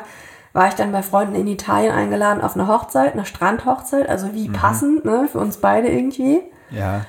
war 0.52 0.68
ich 0.68 0.74
dann 0.74 0.92
bei 0.92 1.02
Freunden 1.02 1.34
in 1.34 1.46
Italien 1.46 1.92
eingeladen 1.92 2.42
auf 2.42 2.54
eine 2.54 2.68
Hochzeit, 2.68 3.14
eine 3.14 3.24
Strandhochzeit, 3.24 4.08
also 4.08 4.34
wie 4.34 4.48
mhm. 4.48 4.52
passend, 4.52 5.04
ne, 5.04 5.28
für 5.30 5.38
uns 5.38 5.56
beide 5.58 5.88
irgendwie. 5.88 6.40
Ja. 6.70 7.06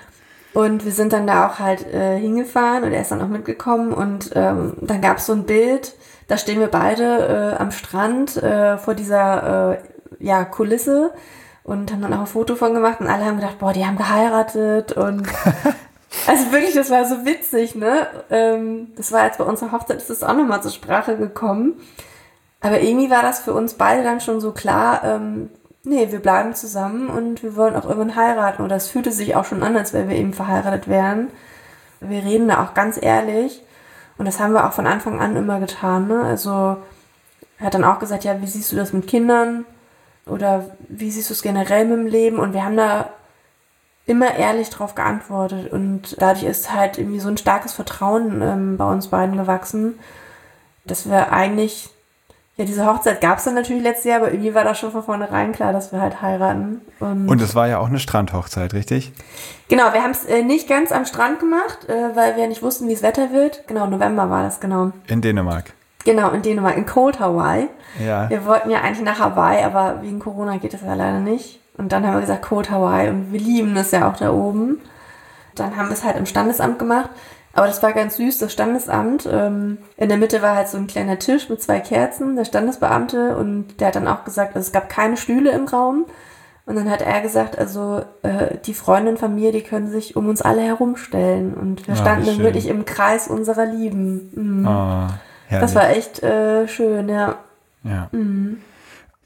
Und 0.54 0.86
wir 0.86 0.92
sind 0.92 1.14
dann 1.14 1.28
da 1.28 1.48
auch 1.48 1.60
halt 1.60 1.92
äh, 1.92 2.18
hingefahren 2.20 2.84
und 2.84 2.94
er 2.94 3.02
ist 3.02 3.12
dann 3.12 3.22
auch 3.22 3.28
mitgekommen 3.28 3.92
und 3.92 4.32
ähm, 4.36 4.74
dann 4.82 5.02
gab 5.02 5.18
es 5.18 5.26
so 5.26 5.34
ein 5.34 5.46
Bild, 5.46 5.94
da 6.28 6.38
stehen 6.38 6.60
wir 6.60 6.68
beide 6.68 7.56
äh, 7.58 7.62
am 7.62 7.72
Strand 7.72 8.38
äh, 8.38 8.78
vor 8.78 8.94
dieser 8.94 9.74
äh, 9.74 9.78
ja, 10.20 10.46
Kulisse 10.46 11.12
und 11.64 11.92
haben 11.92 12.02
dann 12.02 12.14
auch 12.14 12.22
ein 12.22 12.28
Foto 12.28 12.56
von 12.56 12.74
gemacht 12.74 13.02
und 13.02 13.08
alle 13.08 13.26
haben 13.26 13.38
gedacht, 13.38 13.60
boah, 13.60 13.74
die 13.74 13.86
haben 13.86 13.98
geheiratet 13.98 14.94
und 14.94 15.28
also 16.28 16.52
wirklich, 16.52 16.76
das 16.76 16.92
war 16.92 17.06
so 17.06 17.26
witzig, 17.26 17.76
ne? 17.76 18.08
Ähm, 18.30 18.92
das 18.96 19.12
war 19.12 19.26
jetzt 19.26 19.40
bei 19.40 19.44
unserer 19.46 19.72
Hochzeit, 19.72 19.98
ist 19.98 20.10
das 20.10 20.24
auch 20.24 20.36
nochmal 20.36 20.62
zur 20.62 20.72
Sprache 20.72 21.18
gekommen. 21.18 21.74
Aber 22.64 22.80
irgendwie 22.80 23.12
war 23.12 23.22
das 23.22 23.40
für 23.40 23.54
uns 23.54 23.74
beide 23.74 24.04
dann 24.04 24.22
schon 24.22 24.40
so 24.40 24.54
klar, 24.54 25.04
ähm, 25.04 25.50
nee, 25.84 26.12
wir 26.12 26.22
bleiben 26.22 26.56
zusammen 26.56 27.10
und 27.10 27.44
wir 27.44 27.58
wollen 27.58 27.76
auch 27.76 27.84
irgendwann 27.84 28.16
heiraten. 28.16 28.64
Oder 28.64 28.78
es 28.78 28.88
fühlte 28.88 29.12
sich 29.12 29.36
auch 29.36 29.44
schon 29.44 29.64
an, 29.64 29.76
als 29.76 29.92
wenn 29.92 30.08
wir 30.08 30.16
eben 30.16 30.34
verheiratet 30.34 30.88
wären. 30.88 31.28
Wir 32.00 32.24
reden 32.24 32.48
da 32.48 32.64
auch 32.64 32.74
ganz 32.74 32.98
ehrlich. 33.02 33.62
Und 34.18 34.26
das 34.26 34.40
haben 34.40 34.54
wir 34.54 34.66
auch 34.66 34.72
von 34.72 34.88
Anfang 34.88 35.20
an 35.20 35.36
immer 35.36 35.60
getan. 35.60 36.08
Ne? 36.08 36.24
Also 36.24 36.78
er 37.60 37.66
hat 37.66 37.74
dann 37.74 37.84
auch 37.84 38.00
gesagt, 38.00 38.24
ja, 38.24 38.42
wie 38.42 38.48
siehst 38.48 38.72
du 38.72 38.78
das 38.78 38.94
mit 38.94 39.08
Kindern? 39.08 39.66
Oder 40.26 40.70
wie 40.88 41.12
siehst 41.12 41.30
du 41.30 41.34
es 41.34 41.42
generell 41.42 41.84
mit 41.84 41.98
dem 41.98 42.08
Leben? 42.08 42.40
Und 42.40 42.54
wir 42.54 42.64
haben 42.64 42.78
da 42.78 43.10
immer 44.06 44.36
ehrlich 44.36 44.70
drauf 44.70 44.96
geantwortet. 44.96 45.70
Und 45.70 46.16
dadurch 46.22 46.46
ist 46.46 46.74
halt 46.74 46.98
irgendwie 46.98 47.20
so 47.20 47.28
ein 47.28 47.38
starkes 47.38 47.74
Vertrauen 47.74 48.42
ähm, 48.42 48.78
bei 48.78 48.90
uns 48.90 49.10
beiden 49.10 49.36
gewachsen, 49.36 50.00
dass 50.86 51.10
wir 51.10 51.34
eigentlich 51.34 51.93
ja, 52.56 52.66
diese 52.66 52.86
Hochzeit 52.86 53.20
gab 53.20 53.40
es 53.40 53.46
dann 53.46 53.56
natürlich 53.56 53.82
letztes 53.82 54.06
Jahr, 54.06 54.18
aber 54.18 54.32
irgendwie 54.32 54.54
war 54.54 54.64
das 54.64 54.78
schon 54.78 54.92
von 54.92 55.04
vornherein 55.04 55.54
klar, 55.54 55.74
dass 55.74 55.92
wir 55.92 56.00
halt 56.00 56.22
heiraten. 56.22 56.82
Und 57.00 57.42
es 57.42 57.56
war 57.56 57.68
ja 57.68 57.80
auch 57.80 57.88
eine 57.88 57.98
Strandhochzeit, 57.98 58.74
richtig? 58.74 59.12
Genau, 59.70 59.92
wir 59.92 60.04
haben 60.04 60.12
es 60.12 60.26
äh, 60.26 60.44
nicht 60.44 60.70
ganz 60.70 60.92
am 60.92 61.06
Strand 61.06 61.40
gemacht, 61.40 61.90
äh, 61.90 62.16
weil 62.16 62.38
wir 62.38 62.48
nicht 62.48 62.62
wussten, 62.62 62.88
wie 62.88 62.94
es 62.94 63.02
Wetter 63.02 63.32
wird. 63.32 63.68
Genau, 63.68 63.88
November 63.88 64.30
war 64.30 64.44
das, 64.44 64.60
genau. 64.60 64.92
In 65.08 65.22
Dänemark. 65.22 65.74
Genau, 66.06 66.30
in 66.30 66.44
Dänemark, 66.44 66.78
in 66.78 66.86
Cold 66.86 67.20
Hawaii. 67.20 67.70
Ja. 68.00 68.30
Wir 68.30 68.46
wollten 68.46 68.70
ja 68.70 68.82
eigentlich 68.82 69.04
nach 69.04 69.20
Hawaii, 69.20 69.64
aber 69.64 70.04
wegen 70.04 70.20
Corona 70.20 70.58
geht 70.58 70.74
das 70.74 70.82
ja 70.82 70.94
leider 70.94 71.20
nicht. 71.20 71.60
Und 71.78 71.92
dann 71.92 72.06
haben 72.06 72.14
wir 72.14 72.22
gesagt, 72.22 72.44
Cold 72.44 72.70
Hawaii 72.70 73.10
und 73.10 73.34
wir 73.34 73.40
lieben 73.40 73.76
es 73.78 73.90
ja 73.90 74.08
auch 74.08 74.18
da 74.18 74.32
oben. 74.32 74.80
Dann 75.56 75.76
haben 75.76 75.88
wir 75.88 75.94
es 75.94 76.04
halt 76.04 76.18
im 76.18 76.26
Standesamt 76.28 76.78
gemacht. 76.78 77.10
Aber 77.54 77.68
das 77.68 77.84
war 77.84 77.94
ganz 77.94 78.18
süß, 78.18 78.40
das 78.40 78.52
Standesamt. 78.52 79.28
Ähm, 79.32 79.78
in 79.98 80.10
der 80.10 80.18
Mitte 80.18 80.42
war 80.42 80.56
halt 80.56 80.68
so 80.68 80.78
ein 80.78 80.88
kleiner 80.88 81.20
Tisch 81.20 81.50
mit 81.50 81.62
zwei 81.62 81.80
Kerzen, 81.80 82.36
der 82.36 82.46
Standesbeamte, 82.46 83.38
und 83.38 83.80
der 83.80 83.88
hat 83.88 83.96
dann 83.96 84.08
auch 84.08 84.26
gesagt, 84.26 84.56
also 84.56 84.66
es 84.66 84.72
gab 84.72 84.90
keine 84.90 85.18
Stühle 85.18 85.52
im 85.52 85.68
Raum. 85.68 86.06
Und 86.66 86.76
dann 86.78 86.90
hat 86.90 87.02
er 87.02 87.22
gesagt, 87.22 87.60
also 87.60 88.04
äh, 88.24 88.58
die 88.66 88.74
Freundinnen 88.74 89.18
von 89.18 89.36
mir, 89.36 89.52
die 89.52 89.62
können 89.62 89.90
sich 89.90 90.16
um 90.16 90.30
uns 90.30 90.42
alle 90.42 90.62
herumstellen. 90.62 91.54
Und 91.54 91.88
wir 91.88 91.94
ah, 91.94 91.98
standen 91.98 92.26
dann 92.26 92.40
wirklich 92.40 92.68
im 92.68 92.86
Kreis 92.86 93.28
unserer 93.28 93.66
Lieben. 93.66 94.32
Mhm. 94.34 94.68
Oh, 94.68 95.08
das 95.52 95.76
war 95.76 95.90
echt 95.90 96.24
äh, 96.24 96.68
schön, 96.68 97.10
ja. 97.10 97.36
Ja. 97.84 98.08
Mhm 98.12 98.62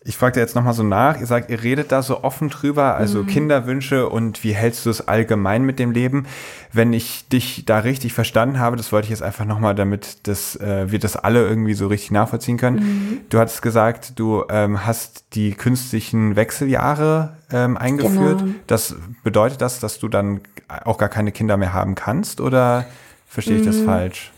ich 0.07 0.15
frage 0.15 0.35
dir 0.35 0.39
jetzt 0.39 0.55
nochmal 0.55 0.73
so 0.73 0.83
nach, 0.83 1.19
ihr 1.19 1.25
sagt, 1.25 1.49
ihr 1.49 1.61
redet 1.61 1.91
da 1.91 2.01
so 2.01 2.23
offen 2.23 2.47
drüber, 2.47 2.95
also 2.95 3.23
mhm. 3.23 3.27
Kinderwünsche 3.27 4.07
und 4.07 4.41
wie 4.41 4.53
hältst 4.53 4.85
du 4.85 4.89
es 4.89 5.05
allgemein 5.05 5.63
mit 5.63 5.79
dem 5.79 5.91
Leben? 5.91 6.27
Wenn 6.71 6.93
ich 6.93 7.27
dich 7.27 7.65
da 7.65 7.79
richtig 7.79 8.13
verstanden 8.13 8.57
habe, 8.57 8.77
das 8.77 8.93
wollte 8.93 9.07
ich 9.07 9.09
jetzt 9.09 9.21
einfach 9.21 9.43
nochmal, 9.43 9.75
damit 9.75 10.25
das, 10.27 10.55
äh, 10.55 10.89
wir 10.89 10.99
das 10.99 11.17
alle 11.17 11.45
irgendwie 11.45 11.73
so 11.73 11.87
richtig 11.87 12.11
nachvollziehen 12.11 12.55
können. 12.55 12.77
Mhm. 12.77 13.17
Du 13.29 13.37
hattest 13.37 13.61
gesagt, 13.61 14.17
du 14.17 14.45
ähm, 14.49 14.85
hast 14.85 15.25
die 15.33 15.51
künstlichen 15.51 16.37
Wechseljahre 16.37 17.35
ähm, 17.51 17.75
eingeführt. 17.75 18.39
Genau. 18.39 18.55
Das 18.65 18.95
bedeutet 19.25 19.59
das, 19.59 19.81
dass 19.81 19.99
du 19.99 20.07
dann 20.07 20.39
auch 20.85 20.97
gar 20.97 21.09
keine 21.09 21.33
Kinder 21.33 21.57
mehr 21.57 21.73
haben 21.73 21.95
kannst 21.95 22.39
oder 22.39 22.85
verstehe 23.27 23.57
ich 23.57 23.65
das 23.65 23.75
mhm. 23.79 23.85
falsch? 23.85 24.31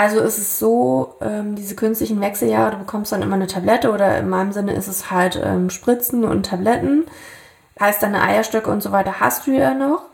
Also 0.00 0.20
ist 0.20 0.38
es 0.38 0.58
so, 0.58 1.16
ähm, 1.20 1.56
diese 1.56 1.76
künstlichen 1.76 2.22
Wechseljahre, 2.22 2.70
du 2.70 2.78
bekommst 2.78 3.12
dann 3.12 3.20
immer 3.20 3.34
eine 3.34 3.48
Tablette 3.48 3.92
oder 3.92 4.16
in 4.16 4.30
meinem 4.30 4.50
Sinne 4.50 4.72
ist 4.72 4.88
es 4.88 5.10
halt 5.10 5.38
ähm, 5.44 5.68
Spritzen 5.68 6.24
und 6.24 6.46
Tabletten. 6.46 7.04
Heißt 7.78 8.02
deine 8.02 8.22
Eierstöcke 8.22 8.70
und 8.70 8.82
so 8.82 8.92
weiter 8.92 9.20
hast 9.20 9.46
du 9.46 9.50
ja 9.50 9.74
noch. 9.74 10.04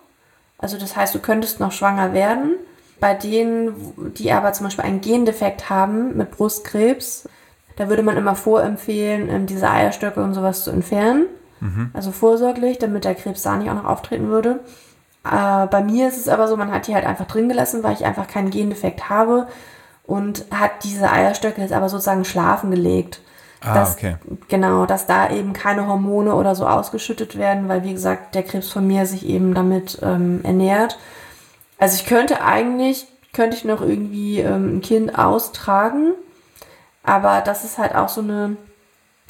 Also 0.58 0.76
das 0.76 0.96
heißt, 0.96 1.14
du 1.14 1.20
könntest 1.20 1.60
noch 1.60 1.70
schwanger 1.70 2.12
werden. 2.12 2.56
Bei 2.98 3.14
denen, 3.14 4.12
die 4.18 4.32
aber 4.32 4.52
zum 4.54 4.64
Beispiel 4.66 4.84
einen 4.84 5.02
Gendefekt 5.02 5.70
haben 5.70 6.16
mit 6.16 6.32
Brustkrebs, 6.32 7.28
da 7.76 7.88
würde 7.88 8.02
man 8.02 8.16
immer 8.16 8.34
vorempfehlen, 8.34 9.28
ähm, 9.28 9.46
diese 9.46 9.70
Eierstöcke 9.70 10.20
und 10.20 10.34
sowas 10.34 10.64
zu 10.64 10.72
entfernen. 10.72 11.26
Mhm. 11.60 11.90
Also 11.92 12.10
vorsorglich, 12.10 12.78
damit 12.78 13.04
der 13.04 13.14
Krebs 13.14 13.42
da 13.42 13.54
nicht 13.54 13.70
auch 13.70 13.74
noch 13.74 13.84
auftreten 13.84 14.30
würde. 14.30 14.58
Äh, 15.24 15.68
bei 15.68 15.80
mir 15.80 16.08
ist 16.08 16.16
es 16.16 16.28
aber 16.28 16.48
so, 16.48 16.56
man 16.56 16.72
hat 16.72 16.88
die 16.88 16.94
halt 16.96 17.06
einfach 17.06 17.28
drin 17.28 17.48
gelassen, 17.48 17.84
weil 17.84 17.94
ich 17.94 18.04
einfach 18.04 18.26
keinen 18.26 18.50
Gendefekt 18.50 19.08
habe 19.08 19.46
und 20.06 20.44
hat 20.50 20.84
diese 20.84 21.10
Eierstöcke 21.10 21.60
jetzt 21.60 21.72
aber 21.72 21.88
sozusagen 21.88 22.24
schlafen 22.24 22.70
gelegt. 22.70 23.20
Ah, 23.60 23.74
dass, 23.74 23.96
okay. 23.96 24.16
Genau, 24.48 24.86
dass 24.86 25.06
da 25.06 25.30
eben 25.30 25.52
keine 25.52 25.86
Hormone 25.86 26.34
oder 26.34 26.54
so 26.54 26.66
ausgeschüttet 26.66 27.38
werden, 27.38 27.68
weil 27.68 27.84
wie 27.84 27.92
gesagt, 27.92 28.34
der 28.34 28.42
Krebs 28.42 28.70
von 28.70 28.86
mir 28.86 29.06
sich 29.06 29.26
eben 29.26 29.54
damit 29.54 29.98
ähm, 30.02 30.40
ernährt. 30.44 30.98
Also 31.78 31.96
ich 31.96 32.06
könnte 32.06 32.42
eigentlich, 32.42 33.06
könnte 33.32 33.56
ich 33.56 33.64
noch 33.64 33.80
irgendwie 33.80 34.40
ähm, 34.40 34.76
ein 34.76 34.80
Kind 34.82 35.18
austragen, 35.18 36.12
aber 37.02 37.40
das 37.40 37.64
ist 37.64 37.78
halt 37.78 37.94
auch 37.94 38.08
so 38.08 38.20
eine, 38.20 38.56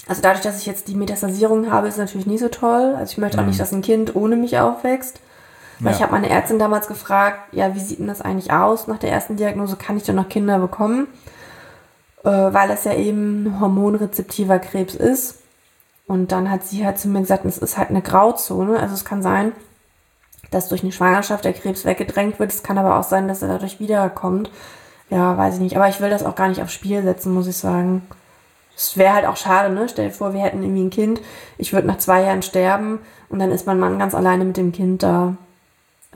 also 0.08 0.22
dadurch, 0.22 0.42
dass 0.42 0.58
ich 0.58 0.66
jetzt 0.66 0.88
die 0.88 0.94
Metastasierung 0.94 1.70
habe, 1.70 1.88
ist 1.88 1.98
natürlich 1.98 2.26
nie 2.26 2.38
so 2.38 2.48
toll. 2.48 2.94
Also 2.96 3.12
ich 3.12 3.18
möchte 3.18 3.38
mhm. 3.38 3.44
auch 3.44 3.46
nicht, 3.48 3.60
dass 3.60 3.72
ein 3.72 3.82
Kind 3.82 4.16
ohne 4.16 4.36
mich 4.36 4.58
aufwächst. 4.58 5.20
Weil 5.78 5.92
ja. 5.92 5.96
ich 5.96 6.02
habe 6.02 6.12
meine 6.12 6.30
Ärztin 6.30 6.58
damals 6.58 6.88
gefragt, 6.88 7.52
ja, 7.52 7.74
wie 7.74 7.80
sieht 7.80 7.98
denn 7.98 8.06
das 8.06 8.22
eigentlich 8.22 8.52
aus 8.52 8.86
nach 8.86 8.98
der 8.98 9.12
ersten 9.12 9.36
Diagnose? 9.36 9.76
Kann 9.76 9.96
ich 9.96 10.04
denn 10.04 10.16
noch 10.16 10.28
Kinder 10.28 10.58
bekommen? 10.58 11.06
Äh, 12.24 12.30
weil 12.30 12.70
es 12.70 12.84
ja 12.84 12.94
eben 12.94 13.58
hormonrezeptiver 13.60 14.58
Krebs 14.58 14.94
ist. 14.94 15.40
Und 16.06 16.32
dann 16.32 16.50
hat 16.50 16.64
sie 16.64 16.84
halt 16.84 16.98
zu 16.98 17.08
mir 17.08 17.20
gesagt, 17.20 17.44
es 17.44 17.58
ist 17.58 17.76
halt 17.76 17.90
eine 17.90 18.02
Grauzone. 18.02 18.78
Also 18.78 18.94
es 18.94 19.04
kann 19.04 19.22
sein, 19.22 19.52
dass 20.50 20.68
durch 20.68 20.82
eine 20.82 20.92
Schwangerschaft 20.92 21.44
der 21.44 21.52
Krebs 21.52 21.84
weggedrängt 21.84 22.38
wird. 22.38 22.52
Es 22.52 22.62
kann 22.62 22.78
aber 22.78 22.98
auch 22.98 23.02
sein, 23.02 23.28
dass 23.28 23.42
er 23.42 23.48
dadurch 23.48 23.80
wiederkommt. 23.80 24.50
Ja, 25.10 25.36
weiß 25.36 25.54
ich 25.54 25.60
nicht. 25.60 25.76
Aber 25.76 25.88
ich 25.88 26.00
will 26.00 26.10
das 26.10 26.24
auch 26.24 26.34
gar 26.34 26.48
nicht 26.48 26.62
aufs 26.62 26.72
Spiel 26.72 27.02
setzen, 27.02 27.34
muss 27.34 27.46
ich 27.46 27.56
sagen. 27.56 28.02
Es 28.76 28.96
wäre 28.96 29.14
halt 29.14 29.26
auch 29.26 29.36
schade, 29.36 29.72
ne? 29.72 29.88
Stell 29.88 30.08
dir 30.08 30.14
vor, 30.14 30.32
wir 30.32 30.40
hätten 30.40 30.62
irgendwie 30.62 30.84
ein 30.84 30.90
Kind. 30.90 31.20
Ich 31.58 31.72
würde 31.72 31.86
nach 31.86 31.98
zwei 31.98 32.22
Jahren 32.22 32.42
sterben 32.42 33.00
und 33.28 33.38
dann 33.38 33.50
ist 33.50 33.66
mein 33.66 33.78
Mann 33.78 33.98
ganz 33.98 34.14
alleine 34.14 34.44
mit 34.44 34.56
dem 34.56 34.72
Kind 34.72 35.02
da. 35.02 35.36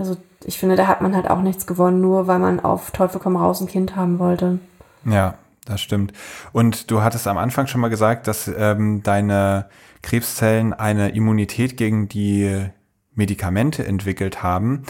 Also 0.01 0.16
ich 0.44 0.59
finde, 0.59 0.74
da 0.74 0.86
hat 0.88 1.03
man 1.03 1.14
halt 1.14 1.28
auch 1.28 1.42
nichts 1.42 1.66
gewonnen, 1.66 2.01
nur 2.01 2.26
weil 2.26 2.38
man 2.38 2.59
auf 2.59 2.90
Teufel 2.90 3.20
komm 3.20 3.36
raus 3.36 3.61
ein 3.61 3.68
Kind 3.68 3.94
haben 3.94 4.18
wollte. 4.18 4.59
Ja, 5.05 5.34
das 5.66 5.80
stimmt. 5.80 6.12
Und 6.53 6.90
du 6.90 7.03
hattest 7.03 7.28
am 7.28 7.38
Anfang 7.38 7.66
schon 7.66 7.80
mal 7.80 7.88
gesagt, 7.88 8.26
dass 8.26 8.48
ähm, 8.48 9.03
deine 9.03 9.66
Krebszellen 10.03 10.72
eine 10.72 11.11
Immunität 11.11 11.76
gegen 11.76 12.09
die 12.09 12.66
Medikamente 13.14 13.86
entwickelt 13.86 14.42
haben. 14.42 14.84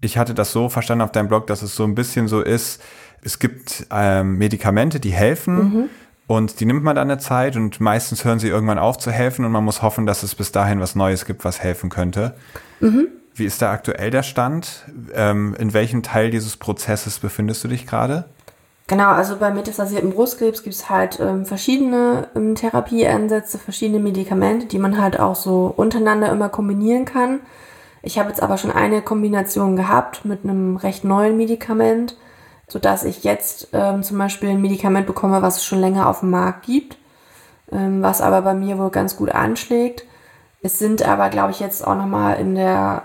Ich 0.00 0.16
hatte 0.16 0.34
das 0.34 0.52
so 0.52 0.68
verstanden 0.68 1.02
auf 1.02 1.12
deinem 1.12 1.28
Blog, 1.28 1.48
dass 1.48 1.62
es 1.62 1.74
so 1.74 1.84
ein 1.84 1.94
bisschen 1.94 2.28
so 2.28 2.40
ist, 2.40 2.80
es 3.22 3.38
gibt 3.38 3.86
ähm, 3.90 4.36
Medikamente, 4.36 5.00
die 5.00 5.12
helfen, 5.12 5.56
mhm. 5.56 5.88
Und 6.26 6.60
die 6.60 6.64
nimmt 6.64 6.82
man 6.82 6.96
dann 6.96 7.10
eine 7.10 7.18
Zeit 7.18 7.54
und 7.56 7.80
meistens 7.80 8.24
hören 8.24 8.38
sie 8.38 8.48
irgendwann 8.48 8.78
auf 8.78 8.96
zu 8.96 9.10
helfen 9.10 9.44
und 9.44 9.52
man 9.52 9.64
muss 9.64 9.82
hoffen, 9.82 10.06
dass 10.06 10.22
es 10.22 10.34
bis 10.34 10.52
dahin 10.52 10.80
was 10.80 10.94
Neues 10.94 11.26
gibt, 11.26 11.44
was 11.44 11.60
helfen 11.62 11.90
könnte. 11.90 12.34
Mhm. 12.80 13.08
Wie 13.34 13.44
ist 13.44 13.60
da 13.60 13.72
aktuell 13.72 14.10
der 14.10 14.22
Stand? 14.22 14.84
Ähm, 15.12 15.56
in 15.58 15.74
welchem 15.74 16.02
Teil 16.04 16.30
dieses 16.30 16.56
Prozesses 16.56 17.18
befindest 17.18 17.64
du 17.64 17.68
dich 17.68 17.86
gerade? 17.86 18.26
Genau, 18.86 19.08
also 19.08 19.36
bei 19.36 19.50
metastasiertem 19.50 20.10
Brustkrebs 20.10 20.62
gibt 20.62 20.76
es 20.76 20.90
halt 20.90 21.18
ähm, 21.18 21.46
verschiedene 21.46 22.28
ähm, 22.36 22.54
Therapieansätze, 22.54 23.58
verschiedene 23.58 23.98
Medikamente, 23.98 24.66
die 24.66 24.78
man 24.78 25.00
halt 25.00 25.18
auch 25.18 25.34
so 25.34 25.72
untereinander 25.74 26.30
immer 26.30 26.48
kombinieren 26.48 27.06
kann. 27.06 27.40
Ich 28.02 28.18
habe 28.18 28.28
jetzt 28.28 28.42
aber 28.42 28.58
schon 28.58 28.70
eine 28.70 29.02
Kombination 29.02 29.76
gehabt 29.76 30.24
mit 30.26 30.44
einem 30.44 30.76
recht 30.76 31.02
neuen 31.02 31.36
Medikament, 31.36 32.16
sodass 32.68 33.04
ich 33.04 33.24
jetzt 33.24 33.68
ähm, 33.72 34.02
zum 34.02 34.18
Beispiel 34.18 34.50
ein 34.50 34.60
Medikament 34.60 35.06
bekomme, 35.06 35.42
was 35.42 35.56
es 35.56 35.64
schon 35.64 35.80
länger 35.80 36.08
auf 36.08 36.20
dem 36.20 36.30
Markt 36.30 36.66
gibt, 36.66 36.98
ähm, 37.72 38.02
was 38.02 38.20
aber 38.20 38.42
bei 38.42 38.54
mir 38.54 38.78
wohl 38.78 38.90
ganz 38.90 39.16
gut 39.16 39.30
anschlägt. 39.30 40.04
Es 40.62 40.78
sind 40.78 41.02
aber, 41.02 41.30
glaube 41.30 41.52
ich, 41.52 41.60
jetzt 41.60 41.86
auch 41.86 41.96
nochmal 41.96 42.38
in 42.38 42.54
der 42.54 43.02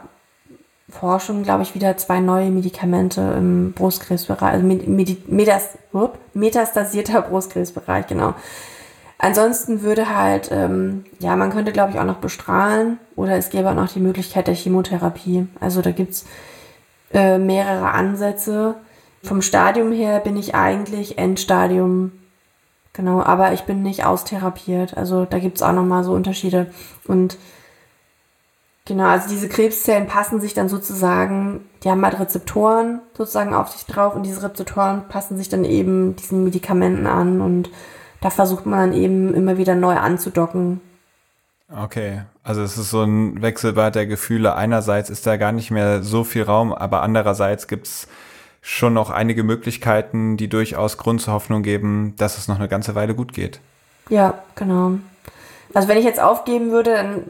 Forschung, 0.90 1.44
glaube 1.44 1.64
ich, 1.64 1.76
wieder 1.76 1.98
zwei 1.98 2.20
neue 2.20 2.50
Medikamente 2.50 3.22
im 3.38 3.74
Brustkrebsbereich, 3.74 4.54
also 4.54 4.66
Metas, 4.66 5.78
metastasierter 6.34 7.22
Brustkrebsbereich, 7.22 8.08
genau. 8.08 8.34
Ansonsten 9.22 9.82
würde 9.82 10.16
halt, 10.16 10.50
ähm, 10.52 11.04
ja, 11.20 11.36
man 11.36 11.52
könnte, 11.52 11.74
glaube 11.74 11.92
ich, 11.92 12.00
auch 12.00 12.06
noch 12.06 12.18
bestrahlen 12.18 13.00
oder 13.18 13.36
es 13.36 13.50
gäbe 13.50 13.70
auch 13.70 13.76
noch 13.76 13.92
die 13.92 14.00
Möglichkeit 14.00 14.48
der 14.48 14.56
Chemotherapie. 14.56 15.46
Also 15.60 15.82
da 15.82 15.92
gibt's 15.92 16.26
äh, 17.14 17.38
mehrere 17.38 17.92
Ansätze. 17.92 18.76
Vom 19.22 19.42
Stadium 19.42 19.92
her 19.92 20.22
bin 20.22 20.38
ich 20.38 20.56
eigentlich 20.56 21.18
Endstadium, 21.18 22.14
genau, 22.94 23.22
aber 23.22 23.52
ich 23.52 23.64
bin 23.64 23.84
nicht 23.84 24.06
austherapiert. 24.06 24.96
Also 24.96 25.26
da 25.26 25.40
gibt's 25.40 25.62
auch 25.62 25.74
nochmal 25.74 26.06
so 26.06 26.14
Unterschiede. 26.14 26.68
Und 27.06 27.38
Genau, 28.90 29.06
also 29.06 29.30
diese 29.30 29.48
Krebszellen 29.48 30.08
passen 30.08 30.42
sich 30.42 30.56
dann 30.56 30.68
sozusagen, 30.68 31.70
die 31.84 31.92
haben 31.92 32.04
halt 32.04 32.20
Rezeptoren 32.20 33.02
sozusagen 33.16 33.54
auf 33.54 33.70
sich 33.70 33.86
drauf 33.86 34.16
und 34.16 34.24
diese 34.24 34.42
Rezeptoren 34.42 35.08
passen 35.08 35.38
sich 35.38 35.48
dann 35.48 35.64
eben 35.64 36.16
diesen 36.16 36.44
Medikamenten 36.44 37.06
an 37.06 37.40
und 37.40 37.70
da 38.20 38.32
versucht 38.32 38.66
man 38.66 38.80
dann 38.80 39.00
eben 39.00 39.36
immer 39.36 39.60
wieder 39.60 39.76
neu 39.76 39.96
anzudocken. 39.96 40.82
Okay, 41.72 42.24
also 42.44 42.64
es 42.64 42.80
ist 42.80 42.90
so 42.90 43.04
ein 43.04 43.44
Wechselbad 43.44 43.94
der 43.94 44.08
Gefühle. 44.08 44.56
Einerseits 44.56 45.12
ist 45.12 45.28
da 45.28 45.38
gar 45.38 45.52
nicht 45.52 45.70
mehr 45.70 46.02
so 46.02 46.24
viel 46.24 46.42
Raum, 46.42 46.74
aber 46.74 47.04
andererseits 47.04 47.68
gibt's 47.68 48.08
schon 48.64 48.96
noch 48.96 49.12
einige 49.12 49.44
Möglichkeiten, 49.44 50.36
die 50.36 50.50
durchaus 50.50 50.98
Grund 50.98 51.22
zur 51.22 51.36
Hoffnung 51.36 51.62
geben, 51.62 52.16
dass 52.18 52.40
es 52.40 52.48
noch 52.48 52.58
eine 52.58 52.68
ganze 52.68 52.96
Weile 52.96 53.14
gut 53.14 53.34
geht. 53.34 53.60
Ja, 54.10 54.40
genau. 54.56 54.94
Also 55.76 55.88
wenn 55.88 56.00
ich 56.00 56.06
jetzt 56.06 56.20
aufgeben 56.20 56.72
würde, 56.72 56.96
dann 56.96 57.24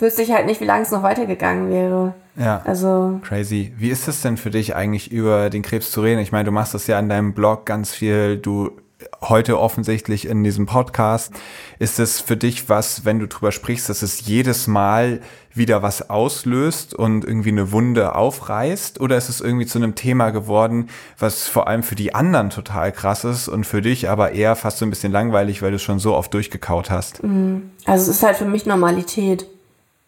wüsste 0.00 0.22
ich 0.22 0.32
halt 0.32 0.46
nicht, 0.46 0.60
wie 0.60 0.66
lange 0.66 0.82
es 0.82 0.90
noch 0.90 1.02
weitergegangen 1.02 1.70
wäre. 1.70 2.14
Ja. 2.36 2.62
Also. 2.64 3.20
Crazy. 3.22 3.72
Wie 3.76 3.90
ist 3.90 4.08
es 4.08 4.22
denn 4.22 4.36
für 4.36 4.50
dich 4.50 4.74
eigentlich 4.74 5.10
über 5.10 5.50
den 5.50 5.62
Krebs 5.62 5.90
zu 5.90 6.00
reden? 6.00 6.20
Ich 6.20 6.32
meine, 6.32 6.44
du 6.44 6.52
machst 6.52 6.74
das 6.74 6.86
ja 6.86 6.98
in 6.98 7.08
deinem 7.08 7.34
Blog 7.34 7.66
ganz 7.66 7.92
viel. 7.92 8.36
Du 8.36 8.72
heute 9.22 9.58
offensichtlich 9.58 10.26
in 10.26 10.44
diesem 10.44 10.66
Podcast. 10.66 11.32
Ist 11.78 11.98
es 11.98 12.20
für 12.20 12.36
dich 12.36 12.68
was, 12.68 13.04
wenn 13.04 13.18
du 13.18 13.26
drüber 13.26 13.52
sprichst, 13.52 13.88
dass 13.88 14.02
es 14.02 14.26
jedes 14.26 14.66
Mal 14.66 15.20
wieder 15.52 15.82
was 15.82 16.10
auslöst 16.10 16.94
und 16.94 17.24
irgendwie 17.24 17.50
eine 17.50 17.72
Wunde 17.72 18.14
aufreißt? 18.14 19.00
Oder 19.00 19.16
ist 19.16 19.28
es 19.28 19.40
irgendwie 19.40 19.66
zu 19.66 19.78
einem 19.78 19.94
Thema 19.94 20.30
geworden, 20.30 20.88
was 21.18 21.48
vor 21.48 21.66
allem 21.66 21.82
für 21.82 21.96
die 21.96 22.14
anderen 22.14 22.50
total 22.50 22.92
krass 22.92 23.24
ist 23.24 23.48
und 23.48 23.64
für 23.64 23.82
dich 23.82 24.08
aber 24.08 24.32
eher 24.32 24.56
fast 24.56 24.78
so 24.78 24.86
ein 24.86 24.90
bisschen 24.90 25.12
langweilig, 25.12 25.62
weil 25.62 25.70
du 25.70 25.76
es 25.76 25.82
schon 25.82 25.98
so 25.98 26.14
oft 26.14 26.32
durchgekaut 26.32 26.90
hast? 26.90 27.22
Mhm. 27.22 27.70
Also 27.84 28.10
es 28.10 28.16
ist 28.16 28.22
halt 28.22 28.36
für 28.36 28.44
mich 28.44 28.66
Normalität. 28.66 29.46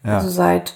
Ja. 0.03 0.17
Also 0.17 0.29
seit, 0.29 0.75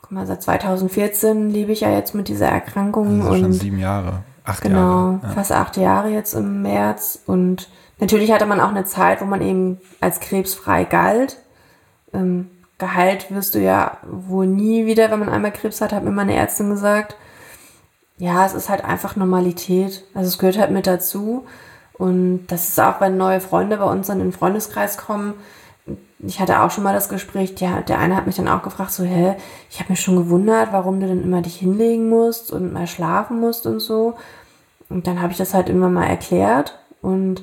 guck 0.00 0.12
mal, 0.12 0.26
seit 0.26 0.42
2014 0.42 1.50
lebe 1.50 1.72
ich 1.72 1.80
ja 1.80 1.90
jetzt 1.90 2.14
mit 2.14 2.28
dieser 2.28 2.48
Erkrankung. 2.48 3.22
Also 3.22 3.36
schon 3.36 3.52
sieben 3.52 3.78
Jahre. 3.78 4.22
Acht 4.44 4.62
genau, 4.62 4.78
Jahre. 4.78 5.20
Ja. 5.22 5.28
fast 5.30 5.52
acht 5.52 5.76
Jahre 5.76 6.08
jetzt 6.10 6.34
im 6.34 6.62
März. 6.62 7.18
Und 7.26 7.68
natürlich 7.98 8.30
hatte 8.32 8.46
man 8.46 8.60
auch 8.60 8.68
eine 8.68 8.84
Zeit, 8.84 9.20
wo 9.20 9.24
man 9.24 9.40
eben 9.40 9.80
als 10.00 10.20
krebsfrei 10.20 10.84
galt. 10.84 11.38
Ähm, 12.12 12.50
geheilt 12.78 13.30
wirst 13.30 13.54
du 13.54 13.60
ja 13.60 13.98
wohl 14.02 14.46
nie 14.46 14.86
wieder, 14.86 15.10
wenn 15.10 15.20
man 15.20 15.28
einmal 15.28 15.52
Krebs 15.52 15.80
hat, 15.80 15.92
hat 15.92 16.04
mir 16.04 16.10
meine 16.10 16.34
Ärztin 16.34 16.70
gesagt. 16.70 17.16
Ja, 18.18 18.46
es 18.46 18.54
ist 18.54 18.68
halt 18.68 18.84
einfach 18.84 19.16
Normalität. 19.16 20.04
Also 20.14 20.28
es 20.28 20.38
gehört 20.38 20.58
halt 20.58 20.70
mit 20.70 20.86
dazu. 20.86 21.46
Und 21.94 22.46
das 22.48 22.68
ist 22.68 22.80
auch, 22.80 23.00
wenn 23.00 23.16
neue 23.16 23.40
Freunde 23.40 23.76
bei 23.78 23.84
uns 23.84 24.08
dann 24.08 24.20
in 24.20 24.26
den 24.26 24.32
Freundeskreis 24.32 24.96
kommen, 24.96 25.34
ich 26.26 26.40
hatte 26.40 26.62
auch 26.62 26.70
schon 26.70 26.84
mal 26.84 26.94
das 26.94 27.08
Gespräch, 27.08 27.54
der, 27.54 27.82
der 27.82 27.98
eine 27.98 28.16
hat 28.16 28.26
mich 28.26 28.36
dann 28.36 28.48
auch 28.48 28.62
gefragt, 28.62 28.92
so, 28.92 29.04
hä, 29.04 29.34
ich 29.70 29.80
habe 29.80 29.90
mich 29.90 30.00
schon 30.00 30.16
gewundert, 30.16 30.72
warum 30.72 31.00
du 31.00 31.06
denn 31.06 31.22
immer 31.22 31.42
dich 31.42 31.56
hinlegen 31.56 32.08
musst 32.08 32.52
und 32.52 32.72
mal 32.72 32.86
schlafen 32.86 33.40
musst 33.40 33.66
und 33.66 33.80
so. 33.80 34.14
Und 34.88 35.06
dann 35.06 35.20
habe 35.20 35.32
ich 35.32 35.38
das 35.38 35.54
halt 35.54 35.68
immer 35.68 35.88
mal 35.88 36.06
erklärt 36.06 36.78
und 37.02 37.42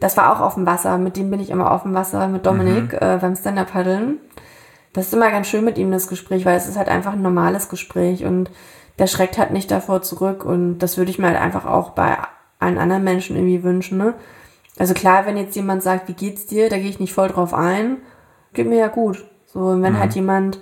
das 0.00 0.16
war 0.16 0.32
auch 0.32 0.40
auf 0.40 0.54
dem 0.54 0.66
Wasser, 0.66 0.98
mit 0.98 1.16
dem 1.16 1.30
bin 1.30 1.40
ich 1.40 1.50
immer 1.50 1.70
auf 1.70 1.82
dem 1.82 1.94
Wasser, 1.94 2.28
mit 2.28 2.44
Dominik 2.44 2.92
mhm. 2.92 2.98
äh, 3.00 3.18
beim 3.20 3.36
Stand-Up-Paddeln. 3.36 4.18
Das 4.92 5.06
ist 5.06 5.14
immer 5.14 5.30
ganz 5.30 5.46
schön 5.48 5.64
mit 5.64 5.78
ihm, 5.78 5.90
das 5.90 6.08
Gespräch, 6.08 6.44
weil 6.44 6.56
es 6.56 6.68
ist 6.68 6.76
halt 6.76 6.88
einfach 6.88 7.14
ein 7.14 7.22
normales 7.22 7.68
Gespräch 7.68 8.24
und 8.24 8.50
der 8.98 9.06
schreckt 9.06 9.38
halt 9.38 9.50
nicht 9.50 9.70
davor 9.70 10.02
zurück 10.02 10.44
und 10.44 10.78
das 10.78 10.96
würde 10.96 11.10
ich 11.10 11.18
mir 11.18 11.28
halt 11.28 11.40
einfach 11.40 11.66
auch 11.66 11.90
bei 11.90 12.16
allen 12.60 12.78
anderen 12.78 13.02
Menschen 13.02 13.36
irgendwie 13.36 13.62
wünschen, 13.62 13.98
ne? 13.98 14.14
Also 14.78 14.94
klar, 14.94 15.26
wenn 15.26 15.36
jetzt 15.36 15.54
jemand 15.56 15.82
sagt, 15.82 16.08
wie 16.08 16.14
geht's 16.14 16.46
dir, 16.46 16.68
da 16.68 16.76
gehe 16.76 16.88
ich 16.88 17.00
nicht 17.00 17.12
voll 17.12 17.28
drauf 17.28 17.54
ein. 17.54 17.98
Geht 18.52 18.68
mir 18.68 18.78
ja 18.78 18.88
gut. 18.88 19.24
So, 19.46 19.60
und 19.60 19.82
wenn 19.82 19.94
mhm. 19.94 19.98
halt 19.98 20.14
jemand 20.14 20.58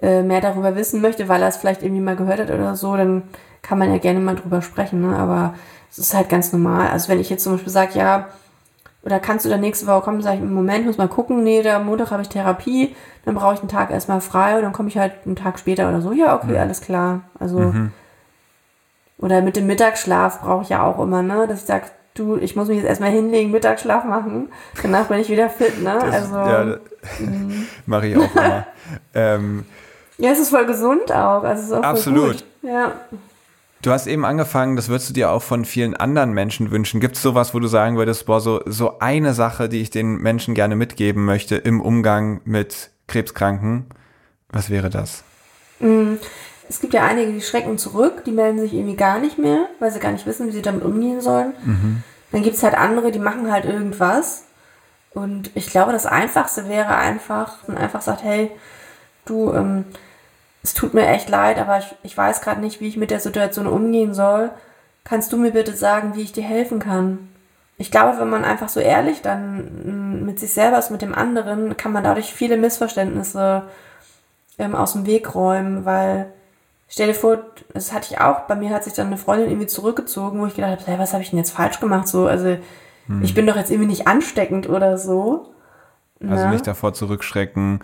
äh, 0.00 0.22
mehr 0.22 0.40
darüber 0.40 0.76
wissen 0.76 1.00
möchte, 1.00 1.28
weil 1.28 1.42
er 1.42 1.48
es 1.48 1.58
vielleicht 1.58 1.82
irgendwie 1.82 2.00
mal 2.00 2.16
gehört 2.16 2.40
hat 2.40 2.50
oder 2.50 2.74
so, 2.74 2.96
dann 2.96 3.24
kann 3.62 3.78
man 3.78 3.90
ja 3.92 3.98
gerne 3.98 4.20
mal 4.20 4.36
drüber 4.36 4.62
sprechen. 4.62 5.02
Ne? 5.02 5.16
Aber 5.16 5.54
es 5.90 5.98
ist 5.98 6.14
halt 6.14 6.28
ganz 6.28 6.52
normal. 6.52 6.88
Also 6.88 7.08
wenn 7.08 7.20
ich 7.20 7.28
jetzt 7.28 7.44
zum 7.44 7.52
Beispiel 7.52 7.72
sage, 7.72 7.98
ja, 7.98 8.28
oder 9.02 9.18
kannst 9.18 9.44
du 9.44 9.48
da 9.48 9.56
nächste 9.56 9.86
Woche 9.86 10.02
kommen, 10.02 10.22
sage 10.22 10.36
ich, 10.36 10.42
im 10.42 10.52
Moment 10.52 10.86
muss 10.86 10.98
mal 10.98 11.08
gucken, 11.08 11.42
nee, 11.42 11.62
da 11.62 11.78
Montag 11.78 12.10
habe 12.10 12.22
ich 12.22 12.28
Therapie, 12.28 12.94
dann 13.24 13.34
brauche 13.34 13.54
ich 13.54 13.60
einen 13.60 13.68
Tag 13.68 13.90
erstmal 13.90 14.20
frei 14.20 14.56
und 14.56 14.62
dann 14.62 14.72
komme 14.72 14.88
ich 14.88 14.98
halt 14.98 15.12
einen 15.24 15.36
Tag 15.36 15.58
später 15.58 15.88
oder 15.88 16.00
so. 16.00 16.12
Ja, 16.12 16.34
okay, 16.34 16.52
mhm. 16.52 16.58
alles 16.58 16.80
klar. 16.80 17.22
Also 17.38 17.58
mhm. 17.58 17.92
oder 19.18 19.40
mit 19.42 19.56
dem 19.56 19.66
Mittagsschlaf 19.66 20.42
brauche 20.42 20.62
ich 20.62 20.68
ja 20.68 20.84
auch 20.84 20.98
immer, 20.98 21.22
ne, 21.22 21.46
dass 21.46 21.60
ich 21.60 21.66
sage, 21.66 21.86
du, 22.14 22.36
ich 22.36 22.56
muss 22.56 22.68
mich 22.68 22.78
jetzt 22.78 22.86
erstmal 22.86 23.10
hinlegen, 23.10 23.50
Mittagsschlaf 23.50 24.04
machen. 24.04 24.48
Danach 24.82 25.06
bin 25.06 25.18
ich 25.18 25.28
wieder 25.28 25.48
fit, 25.48 25.82
ne? 25.82 25.98
Das, 26.00 26.14
also. 26.14 26.34
Ja, 26.34 26.64
mhm. 27.18 27.66
mache 27.86 28.08
ich 28.08 28.16
auch 28.16 28.34
immer. 28.34 28.66
ähm, 29.14 29.64
ja, 30.18 30.32
es 30.32 30.38
ist 30.38 30.50
voll 30.50 30.66
gesund 30.66 31.12
auch. 31.12 31.42
Also 31.42 31.76
auch 31.76 31.82
absolut. 31.82 32.44
Ja. 32.62 32.92
Du 33.82 33.90
hast 33.90 34.06
eben 34.06 34.26
angefangen, 34.26 34.76
das 34.76 34.90
würdest 34.90 35.08
du 35.08 35.14
dir 35.14 35.30
auch 35.30 35.42
von 35.42 35.64
vielen 35.64 35.96
anderen 35.96 36.32
Menschen 36.32 36.70
wünschen. 36.70 37.00
Gibt 37.00 37.16
es 37.16 37.22
sowas, 37.22 37.54
wo 37.54 37.60
du 37.60 37.66
sagen 37.66 37.96
würdest, 37.96 38.26
boah, 38.26 38.40
so, 38.40 38.60
so 38.66 38.98
eine 38.98 39.32
Sache, 39.32 39.70
die 39.70 39.80
ich 39.80 39.88
den 39.88 40.16
Menschen 40.16 40.54
gerne 40.54 40.76
mitgeben 40.76 41.24
möchte 41.24 41.56
im 41.56 41.80
Umgang 41.80 42.42
mit 42.44 42.90
Krebskranken? 43.06 43.86
Was 44.50 44.68
wäre 44.68 44.90
das? 44.90 45.24
Es 46.70 46.78
gibt 46.78 46.94
ja 46.94 47.04
einige, 47.04 47.32
die 47.32 47.40
schrecken 47.40 47.78
zurück, 47.78 48.22
die 48.24 48.30
melden 48.30 48.60
sich 48.60 48.72
irgendwie 48.72 48.94
gar 48.94 49.18
nicht 49.18 49.38
mehr, 49.38 49.66
weil 49.80 49.90
sie 49.90 49.98
gar 49.98 50.12
nicht 50.12 50.24
wissen, 50.24 50.46
wie 50.46 50.52
sie 50.52 50.62
damit 50.62 50.84
umgehen 50.84 51.20
sollen. 51.20 51.52
Mhm. 51.64 52.04
Dann 52.30 52.44
gibt 52.44 52.54
es 52.54 52.62
halt 52.62 52.74
andere, 52.74 53.10
die 53.10 53.18
machen 53.18 53.50
halt 53.50 53.64
irgendwas. 53.64 54.44
Und 55.12 55.50
ich 55.56 55.66
glaube, 55.66 55.90
das 55.90 56.06
Einfachste 56.06 56.68
wäre 56.68 56.94
einfach, 56.94 57.56
wenn 57.66 57.74
man 57.74 57.82
einfach 57.82 58.02
sagt, 58.02 58.22
hey, 58.22 58.52
du, 59.24 59.52
ähm, 59.52 59.84
es 60.62 60.72
tut 60.72 60.94
mir 60.94 61.08
echt 61.08 61.28
leid, 61.28 61.58
aber 61.58 61.78
ich, 61.78 61.92
ich 62.04 62.16
weiß 62.16 62.40
gerade 62.40 62.60
nicht, 62.60 62.80
wie 62.80 62.86
ich 62.86 62.96
mit 62.96 63.10
der 63.10 63.18
Situation 63.18 63.66
umgehen 63.66 64.14
soll. 64.14 64.52
Kannst 65.02 65.32
du 65.32 65.38
mir 65.38 65.50
bitte 65.50 65.74
sagen, 65.74 66.14
wie 66.14 66.22
ich 66.22 66.32
dir 66.32 66.44
helfen 66.44 66.78
kann? 66.78 67.30
Ich 67.78 67.90
glaube, 67.90 68.20
wenn 68.20 68.30
man 68.30 68.44
einfach 68.44 68.68
so 68.68 68.78
ehrlich 68.78 69.22
dann 69.22 70.20
mm, 70.20 70.24
mit 70.24 70.38
sich 70.38 70.52
selber 70.52 70.78
ist, 70.78 70.92
mit 70.92 71.02
dem 71.02 71.16
anderen, 71.16 71.76
kann 71.76 71.90
man 71.90 72.04
dadurch 72.04 72.32
viele 72.32 72.56
Missverständnisse 72.56 73.64
ähm, 74.60 74.76
aus 74.76 74.92
dem 74.92 75.06
Weg 75.06 75.34
räumen, 75.34 75.84
weil 75.84 76.30
Stell 76.92 77.06
dir 77.06 77.14
vor, 77.14 77.38
das 77.72 77.92
hatte 77.92 78.08
ich 78.10 78.20
auch, 78.20 78.40
bei 78.40 78.56
mir 78.56 78.70
hat 78.70 78.82
sich 78.82 78.94
dann 78.94 79.06
eine 79.06 79.16
Freundin 79.16 79.48
irgendwie 79.48 79.68
zurückgezogen, 79.68 80.40
wo 80.40 80.46
ich 80.46 80.56
gedacht 80.56 80.72
habe, 80.72 80.82
hey, 80.86 80.98
was 80.98 81.12
habe 81.12 81.22
ich 81.22 81.30
denn 81.30 81.38
jetzt 81.38 81.52
falsch 81.52 81.78
gemacht? 81.78 82.08
So, 82.08 82.26
also 82.26 82.56
hm. 83.06 83.22
ich 83.22 83.32
bin 83.32 83.46
doch 83.46 83.54
jetzt 83.54 83.70
irgendwie 83.70 83.88
nicht 83.88 84.08
ansteckend 84.08 84.68
oder 84.68 84.98
so. 84.98 85.54
Also 86.28 86.48
nicht 86.48 86.66
davor 86.66 86.92
zurückschrecken, 86.92 87.80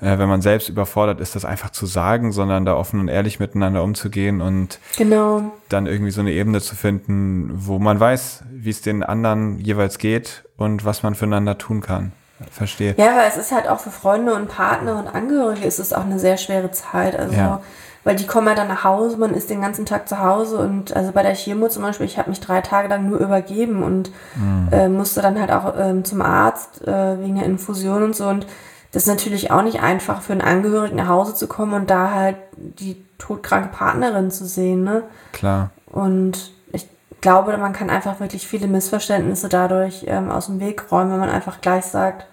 äh, 0.00 0.18
wenn 0.18 0.28
man 0.28 0.42
selbst 0.42 0.68
überfordert 0.68 1.20
ist, 1.20 1.34
das 1.34 1.44
einfach 1.44 1.70
zu 1.70 1.86
sagen, 1.86 2.30
sondern 2.30 2.64
da 2.64 2.76
offen 2.76 3.00
und 3.00 3.08
ehrlich 3.08 3.40
miteinander 3.40 3.82
umzugehen 3.82 4.40
und 4.40 4.78
genau. 4.96 5.50
dann 5.70 5.86
irgendwie 5.86 6.12
so 6.12 6.20
eine 6.20 6.30
Ebene 6.30 6.60
zu 6.60 6.76
finden, 6.76 7.50
wo 7.52 7.80
man 7.80 7.98
weiß, 7.98 8.44
wie 8.52 8.70
es 8.70 8.80
den 8.80 9.02
anderen 9.02 9.58
jeweils 9.58 9.98
geht 9.98 10.44
und 10.56 10.84
was 10.84 11.02
man 11.02 11.16
füreinander 11.16 11.58
tun 11.58 11.80
kann. 11.80 12.12
Verstehe. 12.52 12.94
Ja, 12.96 13.16
weil 13.16 13.28
es 13.28 13.36
ist 13.36 13.52
halt 13.52 13.68
auch 13.68 13.80
für 13.80 13.90
Freunde 13.90 14.34
und 14.34 14.48
Partner 14.48 14.98
und 14.98 15.08
Angehörige 15.08 15.66
ist 15.66 15.80
es 15.80 15.92
auch 15.92 16.04
eine 16.04 16.20
sehr 16.20 16.36
schwere 16.36 16.70
Zeit. 16.70 17.18
Also 17.18 17.34
ja 17.34 17.60
weil 18.04 18.16
die 18.16 18.26
kommen 18.26 18.48
ja 18.48 18.54
dann 18.54 18.68
nach 18.68 18.84
Hause, 18.84 19.16
man 19.18 19.34
ist 19.34 19.50
den 19.50 19.60
ganzen 19.60 19.86
Tag 19.86 20.08
zu 20.08 20.20
Hause 20.20 20.58
und 20.58 20.96
also 20.96 21.12
bei 21.12 21.22
der 21.22 21.34
Chemo 21.34 21.68
zum 21.68 21.82
Beispiel, 21.82 22.06
ich 22.06 22.18
habe 22.18 22.30
mich 22.30 22.40
drei 22.40 22.60
Tage 22.60 22.88
lang 22.88 23.08
nur 23.08 23.18
übergeben 23.18 23.82
und 23.82 24.10
mhm. 24.36 24.68
äh, 24.72 24.88
musste 24.88 25.20
dann 25.22 25.38
halt 25.38 25.50
auch 25.50 25.74
ähm, 25.78 26.04
zum 26.04 26.22
Arzt 26.22 26.86
äh, 26.86 27.20
wegen 27.20 27.36
der 27.36 27.44
Infusion 27.44 28.02
und 28.02 28.16
so 28.16 28.26
und 28.26 28.46
das 28.92 29.04
ist 29.04 29.08
natürlich 29.08 29.50
auch 29.50 29.62
nicht 29.62 29.80
einfach 29.80 30.20
für 30.20 30.32
einen 30.32 30.40
Angehörigen 30.40 30.96
nach 30.96 31.08
Hause 31.08 31.34
zu 31.34 31.46
kommen 31.46 31.74
und 31.74 31.90
da 31.90 32.12
halt 32.12 32.36
die 32.56 33.04
todkranke 33.18 33.68
Partnerin 33.68 34.30
zu 34.30 34.46
sehen, 34.46 34.82
ne? 34.82 35.04
Klar. 35.32 35.70
Und 35.86 36.52
ich 36.72 36.88
glaube, 37.20 37.56
man 37.56 37.72
kann 37.72 37.88
einfach 37.88 38.18
wirklich 38.18 38.48
viele 38.48 38.66
Missverständnisse 38.66 39.48
dadurch 39.48 40.04
ähm, 40.08 40.30
aus 40.30 40.46
dem 40.46 40.58
Weg 40.58 40.90
räumen, 40.90 41.12
wenn 41.12 41.20
man 41.20 41.30
einfach 41.30 41.60
gleich 41.60 41.84
sagt, 41.84 42.26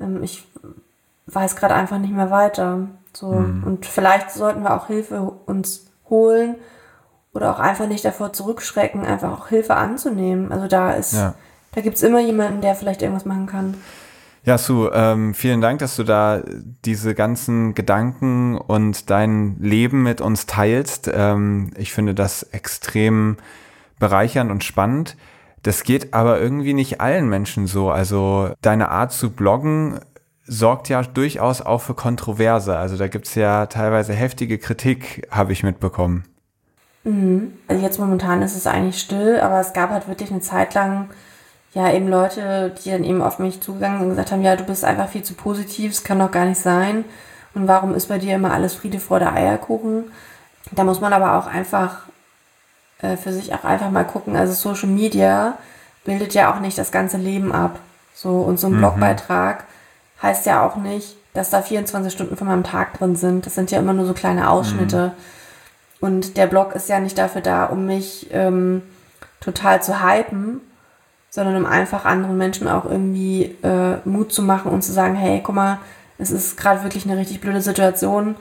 ähm, 0.00 0.24
ich 0.24 0.48
weiß 1.26 1.54
gerade 1.54 1.74
einfach 1.74 1.98
nicht 1.98 2.12
mehr 2.12 2.30
weiter. 2.30 2.88
So. 3.12 3.32
Mhm. 3.32 3.64
Und 3.64 3.86
vielleicht 3.86 4.30
sollten 4.30 4.62
wir 4.62 4.74
auch 4.74 4.86
Hilfe 4.86 5.20
uns 5.46 5.90
holen 6.08 6.56
oder 7.32 7.54
auch 7.54 7.60
einfach 7.60 7.86
nicht 7.86 8.04
davor 8.04 8.32
zurückschrecken, 8.32 9.04
einfach 9.04 9.32
auch 9.32 9.48
Hilfe 9.48 9.76
anzunehmen. 9.76 10.52
Also 10.52 10.66
da 10.66 10.92
ist, 10.92 11.14
ja. 11.14 11.34
da 11.72 11.80
gibt's 11.80 12.02
immer 12.02 12.20
jemanden, 12.20 12.60
der 12.60 12.74
vielleicht 12.74 13.02
irgendwas 13.02 13.24
machen 13.24 13.46
kann. 13.46 13.74
Ja, 14.42 14.56
Sue, 14.56 14.90
ähm, 14.94 15.34
vielen 15.34 15.60
Dank, 15.60 15.80
dass 15.80 15.96
du 15.96 16.02
da 16.02 16.42
diese 16.86 17.14
ganzen 17.14 17.74
Gedanken 17.74 18.56
und 18.56 19.10
dein 19.10 19.56
Leben 19.60 20.02
mit 20.02 20.22
uns 20.22 20.46
teilst. 20.46 21.10
Ähm, 21.12 21.72
ich 21.76 21.92
finde 21.92 22.14
das 22.14 22.42
extrem 22.44 23.36
bereichernd 23.98 24.50
und 24.50 24.64
spannend. 24.64 25.16
Das 25.62 25.84
geht 25.84 26.14
aber 26.14 26.40
irgendwie 26.40 26.72
nicht 26.72 27.02
allen 27.02 27.28
Menschen 27.28 27.66
so. 27.66 27.90
Also 27.90 28.50
deine 28.62 28.88
Art 28.88 29.12
zu 29.12 29.30
bloggen 29.30 30.00
sorgt 30.46 30.88
ja 30.88 31.02
durchaus 31.02 31.62
auch 31.62 31.80
für 31.80 31.94
Kontroverse. 31.94 32.76
Also 32.76 32.96
da 32.96 33.08
gibt's 33.08 33.34
ja 33.34 33.66
teilweise 33.66 34.12
heftige 34.12 34.58
Kritik, 34.58 35.26
habe 35.30 35.52
ich 35.52 35.62
mitbekommen. 35.62 36.24
Mhm. 37.04 37.52
Also 37.68 37.82
jetzt 37.82 37.98
momentan 37.98 38.42
ist 38.42 38.56
es 38.56 38.66
eigentlich 38.66 39.00
still, 39.00 39.40
aber 39.40 39.60
es 39.60 39.72
gab 39.72 39.90
halt 39.90 40.08
wirklich 40.08 40.30
eine 40.30 40.40
Zeit 40.40 40.74
lang 40.74 41.10
ja 41.72 41.92
eben 41.92 42.08
Leute, 42.08 42.74
die 42.82 42.90
dann 42.90 43.04
eben 43.04 43.22
auf 43.22 43.38
mich 43.38 43.60
zugegangen 43.60 43.98
sind 43.98 44.08
und 44.08 44.10
gesagt 44.16 44.32
haben, 44.32 44.42
ja, 44.42 44.56
du 44.56 44.64
bist 44.64 44.84
einfach 44.84 45.08
viel 45.08 45.22
zu 45.22 45.34
positiv, 45.34 45.92
es 45.92 46.04
kann 46.04 46.18
doch 46.18 46.30
gar 46.30 46.44
nicht 46.44 46.60
sein. 46.60 47.04
Und 47.54 47.68
warum 47.68 47.94
ist 47.94 48.08
bei 48.08 48.18
dir 48.18 48.34
immer 48.34 48.52
alles 48.52 48.74
Friede 48.74 48.98
vor 48.98 49.18
der 49.18 49.34
Eierkuchen? 49.34 50.04
Da 50.72 50.84
muss 50.84 51.00
man 51.00 51.12
aber 51.12 51.38
auch 51.38 51.46
einfach 51.46 52.02
äh, 53.02 53.16
für 53.16 53.32
sich 53.32 53.54
auch 53.54 53.64
einfach 53.64 53.90
mal 53.90 54.04
gucken. 54.04 54.36
Also 54.36 54.52
Social 54.52 54.88
Media 54.88 55.58
bildet 56.04 56.34
ja 56.34 56.52
auch 56.52 56.60
nicht 56.60 56.78
das 56.78 56.92
ganze 56.92 57.16
Leben 57.16 57.52
ab. 57.52 57.78
So, 58.14 58.40
und 58.40 58.60
so 58.60 58.66
ein 58.66 58.74
mhm. 58.74 58.78
Blogbeitrag 58.78 59.64
heißt 60.22 60.46
ja 60.46 60.66
auch 60.66 60.76
nicht, 60.76 61.16
dass 61.32 61.50
da 61.50 61.62
24 61.62 62.12
Stunden 62.12 62.36
von 62.36 62.48
meinem 62.48 62.64
Tag 62.64 62.98
drin 62.98 63.16
sind. 63.16 63.46
Das 63.46 63.54
sind 63.54 63.70
ja 63.70 63.78
immer 63.78 63.92
nur 63.92 64.06
so 64.06 64.14
kleine 64.14 64.50
Ausschnitte. 64.50 65.12
Mhm. 66.00 66.06
Und 66.06 66.36
der 66.36 66.46
Blog 66.46 66.74
ist 66.74 66.88
ja 66.88 66.98
nicht 66.98 67.18
dafür 67.18 67.42
da, 67.42 67.66
um 67.66 67.86
mich 67.86 68.28
ähm, 68.32 68.82
total 69.40 69.82
zu 69.82 70.02
hypen, 70.02 70.60
sondern 71.28 71.56
um 71.56 71.66
einfach 71.66 72.04
anderen 72.04 72.36
Menschen 72.36 72.68
auch 72.68 72.84
irgendwie 72.84 73.56
äh, 73.62 73.96
Mut 74.04 74.32
zu 74.32 74.42
machen 74.42 74.72
und 74.72 74.82
zu 74.82 74.92
sagen, 74.92 75.14
hey, 75.14 75.40
guck 75.44 75.54
mal, 75.54 75.78
es 76.18 76.30
ist 76.30 76.56
gerade 76.56 76.82
wirklich 76.82 77.06
eine 77.06 77.16
richtig 77.16 77.40
blöde 77.40 77.60
Situation, 77.60 78.34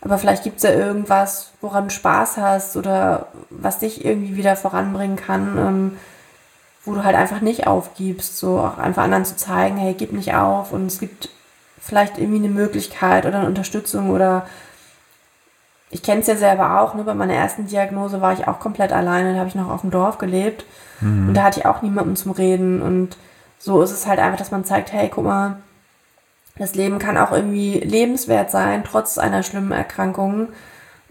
aber 0.00 0.18
vielleicht 0.18 0.44
gibt 0.44 0.58
es 0.58 0.62
ja 0.62 0.70
irgendwas, 0.70 1.52
woran 1.60 1.84
du 1.84 1.90
Spaß 1.90 2.36
hast 2.36 2.76
oder 2.76 3.26
was 3.50 3.80
dich 3.80 4.04
irgendwie 4.04 4.36
wieder 4.36 4.54
voranbringen 4.54 5.16
kann. 5.16 5.58
Ähm, 5.58 5.96
wo 6.84 6.94
du 6.94 7.04
halt 7.04 7.16
einfach 7.16 7.40
nicht 7.40 7.66
aufgibst, 7.66 8.38
so 8.38 8.58
auch 8.58 8.78
einfach 8.78 9.04
anderen 9.04 9.24
zu 9.24 9.36
zeigen, 9.36 9.76
hey, 9.76 9.94
gib 9.94 10.12
nicht 10.12 10.34
auf. 10.34 10.72
Und 10.72 10.86
es 10.86 10.98
gibt 11.00 11.28
vielleicht 11.80 12.18
irgendwie 12.18 12.38
eine 12.38 12.48
Möglichkeit 12.48 13.26
oder 13.26 13.38
eine 13.38 13.48
Unterstützung 13.48 14.10
oder 14.10 14.46
ich 15.90 16.02
kenne 16.02 16.20
es 16.20 16.26
ja 16.26 16.36
selber 16.36 16.80
auch, 16.80 16.94
ne? 16.94 17.02
bei 17.04 17.14
meiner 17.14 17.34
ersten 17.34 17.66
Diagnose 17.66 18.20
war 18.20 18.34
ich 18.34 18.46
auch 18.46 18.60
komplett 18.60 18.92
alleine, 18.92 19.32
da 19.32 19.38
habe 19.38 19.48
ich 19.48 19.54
noch 19.54 19.70
auf 19.70 19.80
dem 19.80 19.90
Dorf 19.90 20.18
gelebt. 20.18 20.66
Mhm. 21.00 21.28
und 21.28 21.34
da 21.34 21.44
hatte 21.44 21.60
ich 21.60 21.66
auch 21.66 21.82
niemanden 21.82 22.16
zum 22.16 22.32
Reden. 22.32 22.82
Und 22.82 23.16
so 23.58 23.80
ist 23.82 23.92
es 23.92 24.06
halt 24.06 24.18
einfach, 24.18 24.38
dass 24.38 24.50
man 24.50 24.64
zeigt, 24.64 24.92
hey, 24.92 25.08
guck 25.08 25.24
mal, 25.24 25.58
das 26.56 26.74
Leben 26.74 26.98
kann 26.98 27.16
auch 27.16 27.32
irgendwie 27.32 27.78
lebenswert 27.78 28.50
sein, 28.50 28.82
trotz 28.84 29.16
einer 29.16 29.42
schlimmen 29.42 29.72
Erkrankung. 29.72 30.48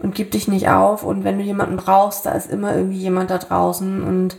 Und 0.00 0.14
gib 0.14 0.30
dich 0.30 0.46
nicht 0.46 0.68
auf. 0.68 1.02
Und 1.02 1.24
wenn 1.24 1.38
du 1.38 1.44
jemanden 1.44 1.76
brauchst, 1.76 2.24
da 2.24 2.30
ist 2.30 2.48
immer 2.48 2.72
irgendwie 2.72 2.98
jemand 2.98 3.30
da 3.30 3.38
draußen. 3.38 4.02
Und 4.04 4.36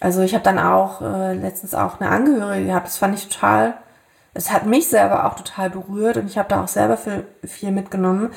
also 0.00 0.22
ich 0.22 0.34
habe 0.34 0.42
dann 0.44 0.58
auch 0.58 1.02
äh, 1.02 1.34
letztens 1.34 1.74
auch 1.74 2.00
eine 2.00 2.10
Angehörige 2.10 2.66
gehabt. 2.66 2.86
Das 2.86 2.96
fand 2.96 3.14
ich 3.14 3.28
total, 3.28 3.74
es 4.32 4.50
hat 4.50 4.64
mich 4.66 4.88
selber 4.88 5.26
auch 5.26 5.34
total 5.34 5.68
berührt 5.68 6.16
und 6.16 6.26
ich 6.26 6.38
habe 6.38 6.48
da 6.48 6.62
auch 6.64 6.68
selber 6.68 6.96
viel, 6.96 7.26
viel 7.44 7.70
mitgenommen. 7.70 8.30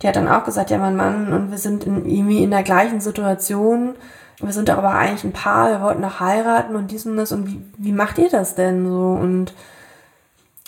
Die 0.00 0.08
hat 0.08 0.16
dann 0.16 0.28
auch 0.28 0.44
gesagt, 0.44 0.70
ja, 0.70 0.78
mein 0.78 0.96
Mann 0.96 1.32
und 1.32 1.50
wir 1.50 1.58
sind 1.58 1.84
in, 1.84 2.06
irgendwie 2.06 2.42
in 2.42 2.50
der 2.50 2.62
gleichen 2.62 3.00
Situation. 3.00 3.96
Wir 4.38 4.52
sind 4.54 4.70
aber 4.70 4.94
eigentlich 4.94 5.24
ein 5.24 5.32
Paar, 5.34 5.70
wir 5.70 5.82
wollten 5.82 6.00
noch 6.00 6.20
heiraten 6.20 6.74
und 6.74 6.90
dies 6.90 7.04
und 7.04 7.18
das 7.18 7.32
und 7.32 7.46
wie, 7.46 7.62
wie 7.76 7.92
macht 7.92 8.16
ihr 8.16 8.30
das 8.30 8.54
denn 8.54 8.88
so? 8.88 9.18
Und 9.20 9.52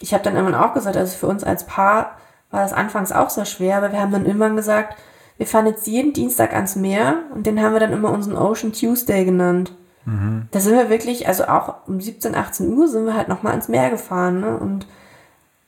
ich 0.00 0.12
habe 0.12 0.22
dann 0.22 0.36
irgendwann 0.36 0.60
auch 0.60 0.74
gesagt, 0.74 0.98
also 0.98 1.16
für 1.16 1.28
uns 1.28 1.44
als 1.44 1.64
Paar 1.64 2.18
war 2.50 2.62
das 2.62 2.74
anfangs 2.74 3.12
auch 3.12 3.30
sehr 3.30 3.46
schwer, 3.46 3.78
aber 3.78 3.92
wir 3.92 4.00
haben 4.00 4.12
dann 4.12 4.26
irgendwann 4.26 4.56
gesagt, 4.56 4.98
wir 5.38 5.46
fahren 5.46 5.66
jetzt 5.66 5.86
jeden 5.86 6.12
Dienstag 6.12 6.52
ans 6.52 6.76
Meer 6.76 7.16
und 7.34 7.46
den 7.46 7.62
haben 7.62 7.72
wir 7.72 7.80
dann 7.80 7.92
immer 7.92 8.10
unseren 8.10 8.36
Ocean 8.36 8.74
Tuesday 8.74 9.24
genannt. 9.24 9.72
Mhm. 10.04 10.48
Da 10.50 10.60
sind 10.60 10.74
wir 10.74 10.90
wirklich, 10.90 11.28
also 11.28 11.44
auch 11.44 11.74
um 11.86 12.00
17, 12.00 12.34
18 12.34 12.72
Uhr 12.72 12.88
sind 12.88 13.06
wir 13.06 13.16
halt 13.16 13.28
nochmal 13.28 13.54
ins 13.54 13.68
Meer 13.68 13.90
gefahren 13.90 14.40
ne? 14.40 14.56
und 14.56 14.86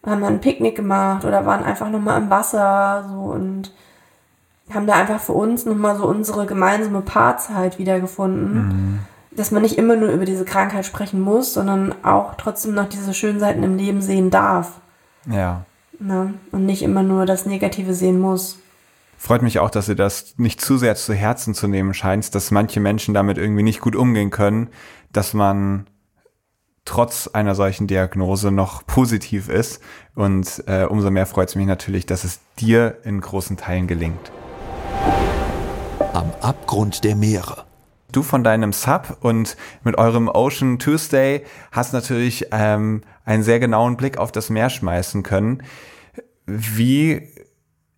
haben 0.05 0.21
dann 0.21 0.35
ein 0.35 0.41
Picknick 0.41 0.77
gemacht 0.77 1.25
oder 1.25 1.47
waren 1.47 1.65
einfach 1.65 1.91
nochmal 1.91 2.21
im 2.21 2.31
Wasser 2.31 3.05
so 3.09 3.21
und 3.21 3.73
haben 4.73 4.87
da 4.87 4.95
einfach 4.95 5.21
für 5.21 5.33
uns 5.33 5.67
nochmal 5.67 5.97
so 5.97 6.07
unsere 6.07 6.47
gemeinsame 6.47 7.01
Paarzeit 7.01 7.79
wiedergefunden. 7.79 8.55
Mhm. 8.55 8.99
Dass 9.31 9.51
man 9.51 9.63
nicht 9.63 9.79
immer 9.79 9.97
nur 9.97 10.11
über 10.11 10.25
diese 10.25 10.45
Krankheit 10.45 10.87
sprechen 10.87 11.21
muss, 11.21 11.55
sondern 11.55 11.95
auch 12.05 12.35
trotzdem 12.37 12.75
noch 12.75 12.89
diese 12.89 13.15
schönen 13.15 13.41
Seiten 13.41 13.63
im 13.65 13.77
Leben 13.77 14.01
sehen 14.01 14.31
darf. 14.31 14.73
Ja. 15.27 15.63
Ne? 15.99 16.35
Und 16.53 16.67
nicht 16.67 16.83
immer 16.83 17.03
nur 17.03 17.27
das 17.27 17.45
Negative 17.45 17.95
sehen 17.95 18.21
muss. 18.21 18.59
Freut 19.17 19.43
mich 19.43 19.59
auch, 19.59 19.71
dass 19.71 19.87
du 19.87 19.95
das 19.97 20.35
nicht 20.37 20.61
zu 20.61 20.77
sehr 20.77 20.97
zu 20.97 21.15
Herzen 21.15 21.55
zu 21.55 21.69
nehmen 21.69 21.95
scheinst, 21.95 22.35
dass 22.35 22.51
manche 22.51 22.81
Menschen 22.81 23.15
damit 23.15 23.39
irgendwie 23.39 23.63
nicht 23.63 23.81
gut 23.81 23.97
umgehen 23.97 24.31
können, 24.31 24.69
dass 25.13 25.35
man 25.35 25.87
trotz 26.85 27.29
einer 27.29 27.55
solchen 27.55 27.87
Diagnose 27.87 28.51
noch 28.51 28.87
positiv 28.87 29.49
ist. 29.49 29.81
Und 30.15 30.65
äh, 30.67 30.85
umso 30.85 31.11
mehr 31.11 31.27
freut 31.27 31.49
es 31.49 31.55
mich 31.55 31.67
natürlich, 31.67 32.07
dass 32.07 32.25
es 32.25 32.41
dir 32.59 32.99
in 33.05 33.21
großen 33.21 33.57
Teilen 33.57 33.87
gelingt. 33.87 34.33
Am 36.13 36.33
Abgrund 36.41 37.05
der 37.05 37.17
Meere. 37.17 37.65
Du 38.13 38.23
von 38.23 38.45
deinem 38.45 38.73
Sub 38.73 39.17
und 39.23 39.57
mit 39.83 39.99
eurem 39.99 40.29
Ocean 40.29 40.79
Tuesday 40.79 41.45
hast 41.73 41.93
natürlich 41.93 42.47
ähm, 42.53 43.01
einen 43.25 43.43
sehr 43.43 43.59
genauen 43.59 43.97
Blick 43.97 44.19
auf 44.19 44.31
das 44.31 44.51
Meer 44.51 44.71
schmeißen 44.71 45.25
können. 45.25 45.65
Wie 46.47 47.34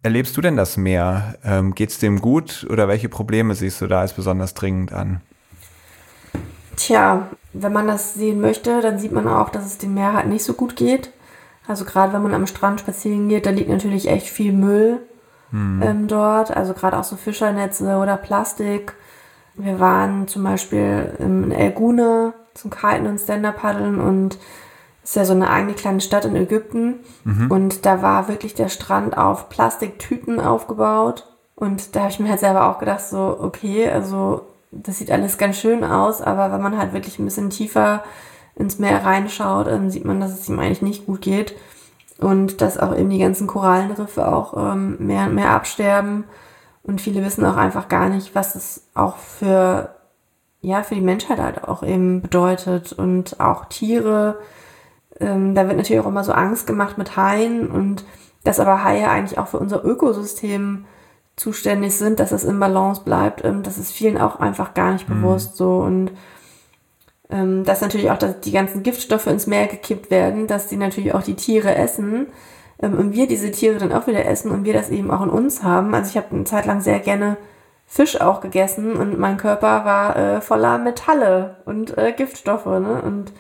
erlebst 0.07 0.37
du 0.37 0.41
denn 0.41 0.57
das 0.57 0.77
Meer? 0.77 1.35
Ähm, 1.45 1.75
Geht 1.75 1.91
es 1.91 1.99
dem 1.99 2.21
gut 2.21 2.65
oder 2.71 2.87
welche 2.87 3.09
Probleme 3.09 3.57
siehst 3.57 3.81
du 3.81 3.89
da 3.89 4.03
als 4.03 4.13
besonders 4.13 4.55
dringend 4.55 4.93
an? 4.93 5.21
Tja, 6.77 7.27
wenn 7.53 7.73
man 7.73 7.89
das 7.89 8.15
sehen 8.15 8.41
möchte, 8.41 8.81
dann 8.83 9.01
sieht 9.01 9.11
man 9.11 9.27
auch, 9.27 9.49
dass 9.49 9.67
es 9.67 9.79
dem 9.79 9.95
Meer 9.95 10.13
halt 10.13 10.29
nicht 10.29 10.45
so 10.45 10.53
gut 10.53 10.77
geht. 10.77 11.11
Also 11.67 11.85
gerade 11.85 12.13
wenn 12.13 12.23
man 12.23 12.35
am 12.35 12.47
Strand 12.47 12.79
spazieren 12.79 13.29
geht, 13.29 13.47
da 13.47 13.51
liegt 13.51 13.69
natürlich 13.69 14.09
echt 14.09 14.29
viel 14.29 14.53
Müll 14.53 15.01
hm. 15.51 15.83
ähm, 15.83 16.07
dort. 16.07 16.57
Also 16.57 16.73
gerade 16.73 16.97
auch 16.97 17.05
so 17.05 17.17
Fischernetze 17.17 17.97
oder 17.97 18.17
Plastik. 18.17 18.93
Wir 19.55 19.81
waren 19.81 20.29
zum 20.29 20.45
Beispiel 20.45 21.17
in 21.19 21.51
Elguna 21.51 22.33
zum 22.55 22.71
Kiten 22.71 23.09
und 23.09 23.19
Stand-Up-Paddeln 23.19 23.99
und 23.99 24.39
ist 25.07 25.15
ja 25.15 25.25
so 25.25 25.35
eine 25.35 25.49
eigene 25.51 25.75
kleine 25.75 26.01
Stadt 26.01 26.25
in 26.25 26.35
Ägypten. 26.35 26.97
Mhm. 27.23 27.49
Und 27.49 27.87
da 27.87 28.03
war 28.03 28.27
wirklich 28.27 28.55
der 28.55 28.69
Strand 28.69 29.17
auf 29.17 29.49
Plastiktüten 29.49 30.41
aufgebaut. 30.41 31.29
Und 31.55 31.95
da 31.95 32.01
habe 32.01 32.11
ich 32.11 32.19
mir 32.19 32.29
halt 32.29 32.41
selber 32.41 32.69
auch 32.69 32.81
gedacht, 32.81 33.03
so, 33.03 33.39
okay, 33.41 33.89
also 33.89 34.43
das 34.73 34.99
sieht 34.99 35.13
alles 35.13 35.39
ganz 35.39 35.59
schön 35.59 35.85
aus, 35.85 36.21
aber 36.21 36.53
wenn 36.53 36.61
man 36.61 36.77
halt 36.77 36.93
wirklich 36.93 37.21
ein 37.21 37.25
bisschen 37.25 37.51
tiefer 37.51 38.03
ins 38.57 38.81
Meer 38.81 39.05
reinschaut, 39.05 39.69
dann 39.69 39.91
sieht 39.91 40.05
man, 40.05 40.21
dass 40.21 40.33
es 40.33 40.49
ihm 40.49 40.59
eigentlich 40.59 40.83
nicht 40.83 41.07
gut 41.07 41.21
geht. 41.21 41.55
Und 42.19 42.61
dass 42.61 42.77
auch 42.77 42.97
eben 42.97 43.11
die 43.11 43.19
ganzen 43.19 43.47
Korallenriffe 43.47 44.27
auch 44.27 44.57
ähm, 44.57 44.97
mehr 44.99 45.27
und 45.27 45.37
mehr 45.37 45.51
absterben. 45.51 46.25
Und 46.83 47.01
viele 47.01 47.25
wissen 47.25 47.45
auch 47.47 47.57
einfach 47.57 47.89
gar 47.89 48.09
nicht, 48.09 48.35
was 48.35 48.57
es 48.57 48.89
auch 48.95 49.19
für, 49.19 49.95
ja, 50.63 50.83
für 50.83 50.97
die 50.97 51.01
Menschheit 51.01 51.39
halt 51.39 51.63
auch 51.63 51.85
eben 51.85 52.23
bedeutet. 52.23 52.93
Und 52.93 53.39
auch 53.39 53.67
Tiere, 53.67 54.39
ähm, 55.21 55.55
da 55.55 55.67
wird 55.67 55.77
natürlich 55.77 56.01
auch 56.01 56.09
immer 56.09 56.25
so 56.25 56.33
Angst 56.33 56.67
gemacht 56.67 56.99
mit 56.99 57.17
Haien 57.17 57.71
und 57.71 58.05
dass 58.45 58.61
aber 58.61 58.85
Haie 58.85 59.09
eigentlich 59.09 59.39
auch 59.39 59.49
für 59.49 59.59
unser 59.59 59.85
Ökosystem 59.85 60.85
zuständig 61.37 61.97
sind, 61.97 62.21
dass 62.21 62.33
es 62.33 62.45
in 62.45 62.61
Balance 62.61 63.03
bleibt, 63.05 63.45
ähm, 63.45 63.63
das 63.63 63.79
ist 63.79 63.93
vielen 63.93 64.19
auch 64.19 64.41
einfach 64.41 64.75
gar 64.75 64.93
nicht 64.93 65.09
mhm. 65.09 65.23
bewusst 65.23 65.57
so 65.57 65.79
und 65.79 66.11
ähm, 67.29 67.65
dass 67.65 67.81
natürlich 67.81 68.11
auch 68.11 68.19
dass 68.19 68.41
die 68.41 68.53
ganzen 68.53 68.83
Giftstoffe 68.83 69.27
ins 69.27 69.47
Meer 69.47 69.67
gekippt 69.67 70.11
werden, 70.11 70.47
dass 70.47 70.69
die 70.69 70.77
natürlich 70.77 71.13
auch 71.15 71.23
die 71.23 71.35
Tiere 71.35 71.75
essen, 71.75 72.29
ähm, 72.81 72.99
und 72.99 73.13
wir 73.13 73.27
diese 73.27 73.51
Tiere 73.51 73.79
dann 73.79 73.93
auch 73.93 74.07
wieder 74.07 74.25
essen 74.27 74.51
und 74.51 74.65
wir 74.65 74.73
das 74.73 74.91
eben 74.91 75.11
auch 75.11 75.23
in 75.23 75.31
uns 75.31 75.63
haben. 75.63 75.95
Also 75.95 76.11
ich 76.11 76.17
habe 76.17 76.35
eine 76.35 76.45
Zeit 76.45 76.67
lang 76.67 76.81
sehr 76.81 77.01
gerne 77.01 77.37
Fisch 77.87 78.21
auch 78.21 78.41
gegessen 78.41 78.97
und 78.97 79.19
mein 79.19 79.37
Körper 79.37 79.85
war 79.85 80.17
äh, 80.17 80.41
voller 80.41 80.77
Metalle 80.79 81.57
und 81.67 81.97
äh, 81.97 82.13
Giftstoffe, 82.13 82.67
ne? 82.67 83.01
Und 83.01 83.33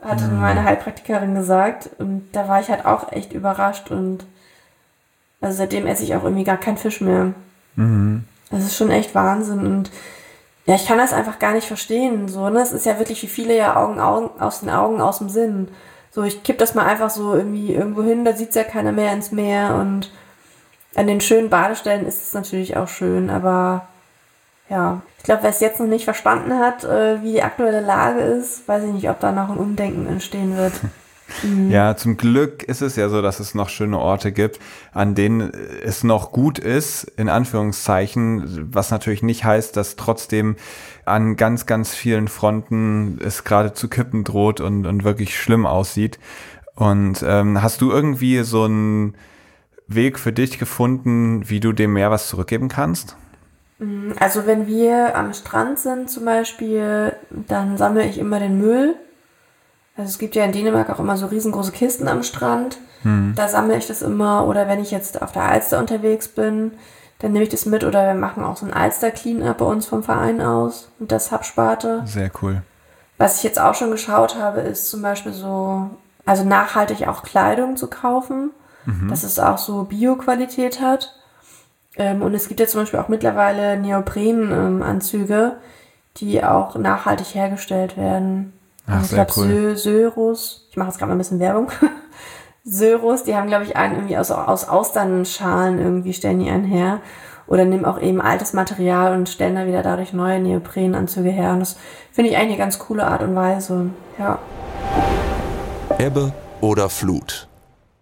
hatte 0.00 0.24
Mhm. 0.24 0.40
meine 0.40 0.64
Heilpraktikerin 0.64 1.34
gesagt 1.34 1.90
und 1.98 2.28
da 2.32 2.48
war 2.48 2.60
ich 2.60 2.68
halt 2.68 2.84
auch 2.86 3.12
echt 3.12 3.32
überrascht 3.32 3.90
und 3.90 4.26
also 5.40 5.56
seitdem 5.56 5.86
esse 5.86 6.02
ich 6.02 6.14
auch 6.14 6.24
irgendwie 6.24 6.44
gar 6.44 6.56
keinen 6.56 6.76
Fisch 6.78 7.00
mehr. 7.00 7.32
Mhm. 7.76 8.24
Das 8.50 8.64
ist 8.64 8.76
schon 8.76 8.90
echt 8.90 9.14
Wahnsinn 9.14 9.66
und 9.66 9.90
ja, 10.66 10.74
ich 10.74 10.86
kann 10.86 10.98
das 10.98 11.12
einfach 11.12 11.38
gar 11.38 11.52
nicht 11.54 11.66
verstehen. 11.66 12.28
So, 12.28 12.50
ne? 12.50 12.60
Es 12.60 12.72
ist 12.72 12.84
ja 12.86 12.98
wirklich 12.98 13.22
wie 13.22 13.26
viele 13.28 13.56
ja 13.56 13.76
Augen, 13.76 14.00
Augen 14.00 14.30
aus 14.40 14.60
den 14.60 14.70
Augen, 14.70 15.00
aus 15.00 15.18
dem 15.18 15.28
Sinn. 15.30 15.68
So, 16.10 16.22
ich 16.24 16.42
kipp 16.42 16.58
das 16.58 16.74
mal 16.74 16.84
einfach 16.86 17.10
so 17.10 17.34
irgendwie 17.34 17.72
irgendwo 17.74 18.02
hin, 18.02 18.24
da 18.24 18.32
sieht's 18.34 18.54
ja 18.54 18.64
keiner 18.64 18.92
mehr 18.92 19.12
ins 19.12 19.32
Meer 19.32 19.74
und 19.76 20.10
an 20.94 21.06
den 21.06 21.20
schönen 21.20 21.48
Badestellen 21.50 22.06
ist 22.06 22.22
es 22.26 22.34
natürlich 22.34 22.76
auch 22.76 22.88
schön, 22.88 23.30
aber 23.30 23.86
ja, 24.68 25.02
ich 25.18 25.24
glaube, 25.24 25.42
wer 25.42 25.50
es 25.50 25.60
jetzt 25.60 25.80
noch 25.80 25.86
nicht 25.86 26.04
verstanden 26.04 26.58
hat, 26.58 26.84
äh, 26.84 27.22
wie 27.22 27.32
die 27.32 27.42
aktuelle 27.42 27.80
Lage 27.80 28.20
ist, 28.20 28.66
weiß 28.68 28.84
ich 28.84 28.92
nicht, 28.92 29.10
ob 29.10 29.20
da 29.20 29.32
noch 29.32 29.50
ein 29.50 29.58
Umdenken 29.58 30.06
entstehen 30.06 30.56
wird. 30.56 30.74
Ja, 31.68 31.94
zum 31.94 32.16
Glück 32.16 32.62
ist 32.62 32.80
es 32.80 32.96
ja 32.96 33.08
so, 33.08 33.20
dass 33.20 33.38
es 33.38 33.54
noch 33.54 33.68
schöne 33.68 33.98
Orte 33.98 34.32
gibt, 34.32 34.58
an 34.92 35.14
denen 35.14 35.52
es 35.84 36.02
noch 36.02 36.32
gut 36.32 36.58
ist, 36.58 37.04
in 37.16 37.28
Anführungszeichen, 37.28 38.72
was 38.74 38.90
natürlich 38.90 39.22
nicht 39.22 39.44
heißt, 39.44 39.76
dass 39.76 39.96
trotzdem 39.96 40.56
an 41.04 41.36
ganz, 41.36 41.66
ganz 41.66 41.94
vielen 41.94 42.28
Fronten 42.28 43.18
es 43.22 43.44
gerade 43.44 43.74
zu 43.74 43.88
kippen 43.88 44.24
droht 44.24 44.60
und, 44.60 44.86
und 44.86 45.04
wirklich 45.04 45.38
schlimm 45.38 45.66
aussieht. 45.66 46.18
Und 46.74 47.22
ähm, 47.26 47.60
hast 47.62 47.82
du 47.82 47.90
irgendwie 47.90 48.42
so 48.42 48.64
einen 48.64 49.14
Weg 49.86 50.18
für 50.18 50.32
dich 50.32 50.58
gefunden, 50.58 51.48
wie 51.48 51.60
du 51.60 51.72
dem 51.72 51.92
Meer 51.92 52.10
was 52.10 52.28
zurückgeben 52.28 52.68
kannst? 52.68 53.16
Also 54.18 54.46
wenn 54.46 54.66
wir 54.66 55.16
am 55.16 55.32
Strand 55.32 55.78
sind 55.78 56.10
zum 56.10 56.24
Beispiel, 56.24 57.12
dann 57.30 57.76
sammle 57.76 58.04
ich 58.04 58.18
immer 58.18 58.40
den 58.40 58.58
Müll. 58.58 58.96
Also 59.96 60.08
es 60.10 60.18
gibt 60.18 60.34
ja 60.34 60.44
in 60.44 60.52
Dänemark 60.52 60.90
auch 60.90 60.98
immer 60.98 61.16
so 61.16 61.26
riesengroße 61.26 61.72
Kisten 61.72 62.08
am 62.08 62.22
Strand. 62.22 62.78
Da 63.36 63.48
sammle 63.48 63.76
ich 63.76 63.86
das 63.86 64.02
immer. 64.02 64.46
Oder 64.46 64.66
wenn 64.66 64.80
ich 64.80 64.90
jetzt 64.90 65.22
auf 65.22 65.30
der 65.30 65.44
Alster 65.44 65.78
unterwegs 65.78 66.26
bin, 66.28 66.72
dann 67.20 67.32
nehme 67.32 67.44
ich 67.44 67.50
das 67.50 67.66
mit. 67.66 67.84
Oder 67.84 68.06
wir 68.06 68.14
machen 68.14 68.44
auch 68.44 68.56
so 68.56 68.66
ein 68.66 68.72
Alster-Clean-Up 68.72 69.58
bei 69.58 69.64
uns 69.64 69.86
vom 69.86 70.02
Verein 70.02 70.40
aus. 70.40 70.90
Und 70.98 71.12
das 71.12 71.30
Hubsparte. 71.30 72.02
Sehr 72.04 72.32
cool. 72.42 72.62
Was 73.16 73.38
ich 73.38 73.44
jetzt 73.44 73.60
auch 73.60 73.74
schon 73.74 73.92
geschaut 73.92 74.36
habe, 74.36 74.60
ist 74.60 74.90
zum 74.90 75.02
Beispiel 75.02 75.32
so, 75.32 75.90
also 76.26 76.44
nachhaltig 76.44 77.06
auch 77.06 77.22
Kleidung 77.22 77.76
zu 77.76 77.86
kaufen, 77.88 78.50
dass 79.08 79.22
es 79.22 79.38
auch 79.38 79.58
so 79.58 79.84
Bio-Qualität 79.84 80.80
hat. 80.80 81.14
Ähm, 81.98 82.22
und 82.22 82.32
es 82.32 82.48
gibt 82.48 82.60
ja 82.60 82.66
zum 82.66 82.82
Beispiel 82.82 83.00
auch 83.00 83.08
mittlerweile 83.08 83.76
Neopren-Anzüge, 83.76 85.56
die 86.18 86.42
auch 86.42 86.76
nachhaltig 86.76 87.34
hergestellt 87.34 87.96
werden. 87.96 88.52
Ach, 88.86 88.94
Also 88.96 89.04
ich 89.06 89.12
glaube, 89.14 89.32
cool. 89.36 89.76
Sö 89.76 90.10
Söros, 90.10 90.68
ich 90.70 90.76
mache 90.76 90.88
jetzt 90.88 90.98
gerade 90.98 91.08
mal 91.08 91.16
ein 91.16 91.18
bisschen 91.18 91.40
Werbung. 91.40 91.70
Söros, 92.64 93.24
die 93.24 93.34
haben, 93.34 93.48
glaube 93.48 93.64
ich, 93.64 93.76
einen 93.76 93.96
irgendwie 93.96 94.16
aus, 94.16 94.30
aus 94.30 94.68
Austernschalen 94.68 95.78
irgendwie, 95.78 96.12
stellen 96.12 96.38
die 96.38 96.50
einen 96.50 96.64
her. 96.64 97.00
Oder 97.46 97.64
nehmen 97.64 97.86
auch 97.86 97.98
eben 98.00 98.20
altes 98.20 98.52
Material 98.52 99.14
und 99.14 99.28
stellen 99.28 99.54
da 99.54 99.66
wieder 99.66 99.82
dadurch 99.82 100.12
neue 100.12 100.38
Neoprenanzüge 100.38 101.30
her. 101.30 101.52
Und 101.52 101.60
das 101.60 101.76
finde 102.12 102.30
ich 102.30 102.36
eigentlich 102.36 102.50
eine 102.50 102.58
ganz 102.58 102.78
coole 102.78 103.06
Art 103.06 103.22
und 103.22 103.34
Weise. 103.34 103.86
Ja. 104.18 104.38
Ebbe 105.98 106.32
oder 106.60 106.90
Flut. 106.90 107.48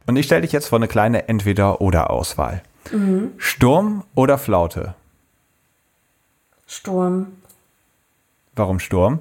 Und 0.06 0.16
ich 0.16 0.26
stelle 0.26 0.42
dich 0.42 0.52
jetzt 0.52 0.68
vor 0.68 0.78
eine 0.78 0.88
kleine 0.88 1.28
Entweder-oder-Auswahl. 1.28 2.62
Sturm 3.38 4.04
oder 4.14 4.38
Flaute? 4.38 4.94
Sturm. 6.66 7.28
Warum 8.54 8.80
Sturm? 8.80 9.20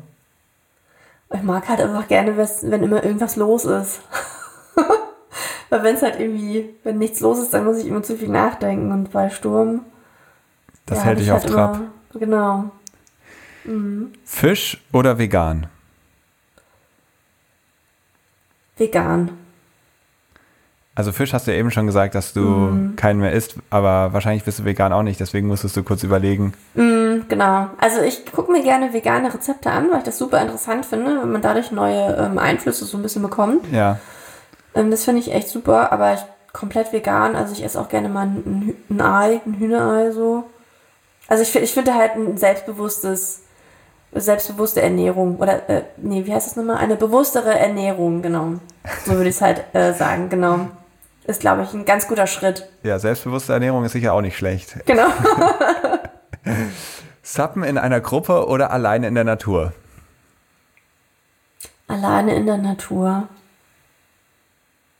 Ich 1.34 1.43
mag 1.43 1.68
halt 1.68 1.82
einfach 1.82 2.07
gerne, 2.07 2.38
wenn 2.38 2.84
immer 2.84 3.03
irgendwas 3.03 3.36
los 3.36 3.66
ist. 3.66 4.01
Weil 5.70 5.84
wenn 5.84 5.95
es 5.95 6.01
halt 6.01 6.20
irgendwie, 6.20 6.76
wenn 6.84 6.97
nichts 6.97 7.20
los 7.20 7.39
ist, 7.39 7.53
dann 7.53 7.66
muss 7.66 7.78
ich 7.78 7.88
immer 7.88 8.03
zu 8.03 8.16
viel 8.16 8.30
nachdenken. 8.30 8.91
Und 8.91 9.11
bei 9.11 9.30
Sturm. 9.30 9.82
Das 10.86 10.99
ja, 10.99 11.05
hält 11.05 11.20
dich 11.20 11.28
ich 11.28 11.32
auf 11.32 11.43
halt 11.43 11.53
Trab. 11.53 11.76
Immer, 11.76 11.91
genau. 12.20 12.72
Fisch 14.24 14.82
oder 14.93 15.18
vegan? 15.18 15.68
Vegan. 18.78 19.32
Also 20.97 21.11
Fisch 21.11 21.33
hast 21.33 21.45
du 21.45 21.51
ja 21.51 21.57
eben 21.57 21.71
schon 21.71 21.85
gesagt, 21.87 22.15
dass 22.15 22.31
du 22.31 22.39
Mhm. 22.39 22.95
keinen 22.95 23.19
mehr 23.19 23.33
isst, 23.33 23.55
aber 23.69 24.13
wahrscheinlich 24.13 24.45
bist 24.45 24.59
du 24.59 24.63
vegan 24.65 24.93
auch 24.93 25.03
nicht, 25.03 25.19
deswegen 25.19 25.47
musstest 25.47 25.75
du 25.75 25.83
kurz 25.83 26.03
überlegen. 26.03 26.53
Mm, 26.73 27.27
genau. 27.27 27.67
Also 27.79 28.01
ich 28.01 28.25
gucke 28.31 28.49
mir 28.51 28.63
gerne 28.63 28.93
vegane 28.93 29.33
Rezepte 29.33 29.69
an, 29.71 29.89
weil 29.91 29.97
ich 29.99 30.03
das 30.05 30.17
super 30.17 30.41
interessant 30.41 30.85
finde, 30.85 31.19
wenn 31.21 31.31
man 31.33 31.41
dadurch 31.41 31.71
neue 31.71 32.15
ähm, 32.15 32.37
Einflüsse 32.37 32.85
so 32.85 32.97
ein 32.97 33.03
bisschen 33.03 33.21
bekommt. 33.21 33.65
Ja, 33.73 33.99
Ähm, 34.73 34.89
das 34.89 35.03
finde 35.03 35.19
ich 35.21 35.33
echt 35.33 35.49
super, 35.49 35.91
aber 35.91 36.13
ich 36.13 36.19
komplett 36.53 36.93
vegan. 36.93 37.35
Also 37.35 37.51
ich 37.51 37.63
esse 37.63 37.79
auch 37.79 37.89
gerne 37.89 38.07
mal 38.07 38.27
ein, 38.27 38.73
ein 38.89 39.01
Ei, 39.01 39.41
ein 39.45 39.59
Hühnerei 39.59 40.11
so. 40.11 40.45
Also 41.27 41.43
ich, 41.43 41.53
ich 41.55 41.73
finde 41.73 41.93
halt 41.95 42.15
ein 42.15 42.37
selbstbewusstes, 42.37 43.41
selbstbewusste 44.13 44.81
Ernährung 44.81 45.37
oder 45.37 45.69
äh, 45.69 45.81
nee, 45.97 46.25
wie 46.25 46.33
heißt 46.33 46.47
das 46.47 46.55
nochmal? 46.55 46.77
Eine 46.77 46.95
bewusstere 46.95 47.57
Ernährung, 47.59 48.21
genau. 48.21 48.53
So 49.05 49.11
würde 49.13 49.29
ich 49.29 49.35
es 49.35 49.41
halt 49.41 49.65
äh, 49.73 49.93
sagen, 49.93 50.29
genau. 50.29 50.67
Ist, 51.28 51.41
glaube 51.41 51.63
ich, 51.63 51.73
ein 51.73 51.86
ganz 51.86 52.07
guter 52.07 52.28
Schritt. 52.28 52.67
ja, 52.84 52.99
selbstbewusste 52.99 53.53
Ernährung 53.53 53.84
ist 53.84 53.93
sicher 53.93 54.13
auch 54.13 54.21
nicht 54.21 54.38
schlecht. 54.38 54.78
Genau. 54.86 55.07
Sappen 57.23 57.63
in 57.63 57.78
einer 57.80 57.99
Gruppe 58.01 58.47
oder 58.47 58.69
alleine 58.71 59.07
in 59.07 59.15
der 59.15 59.23
Natur? 59.23 59.73
Alleine 61.88 62.36
in 62.36 62.45
der 62.45 62.57
Natur. 62.57 63.28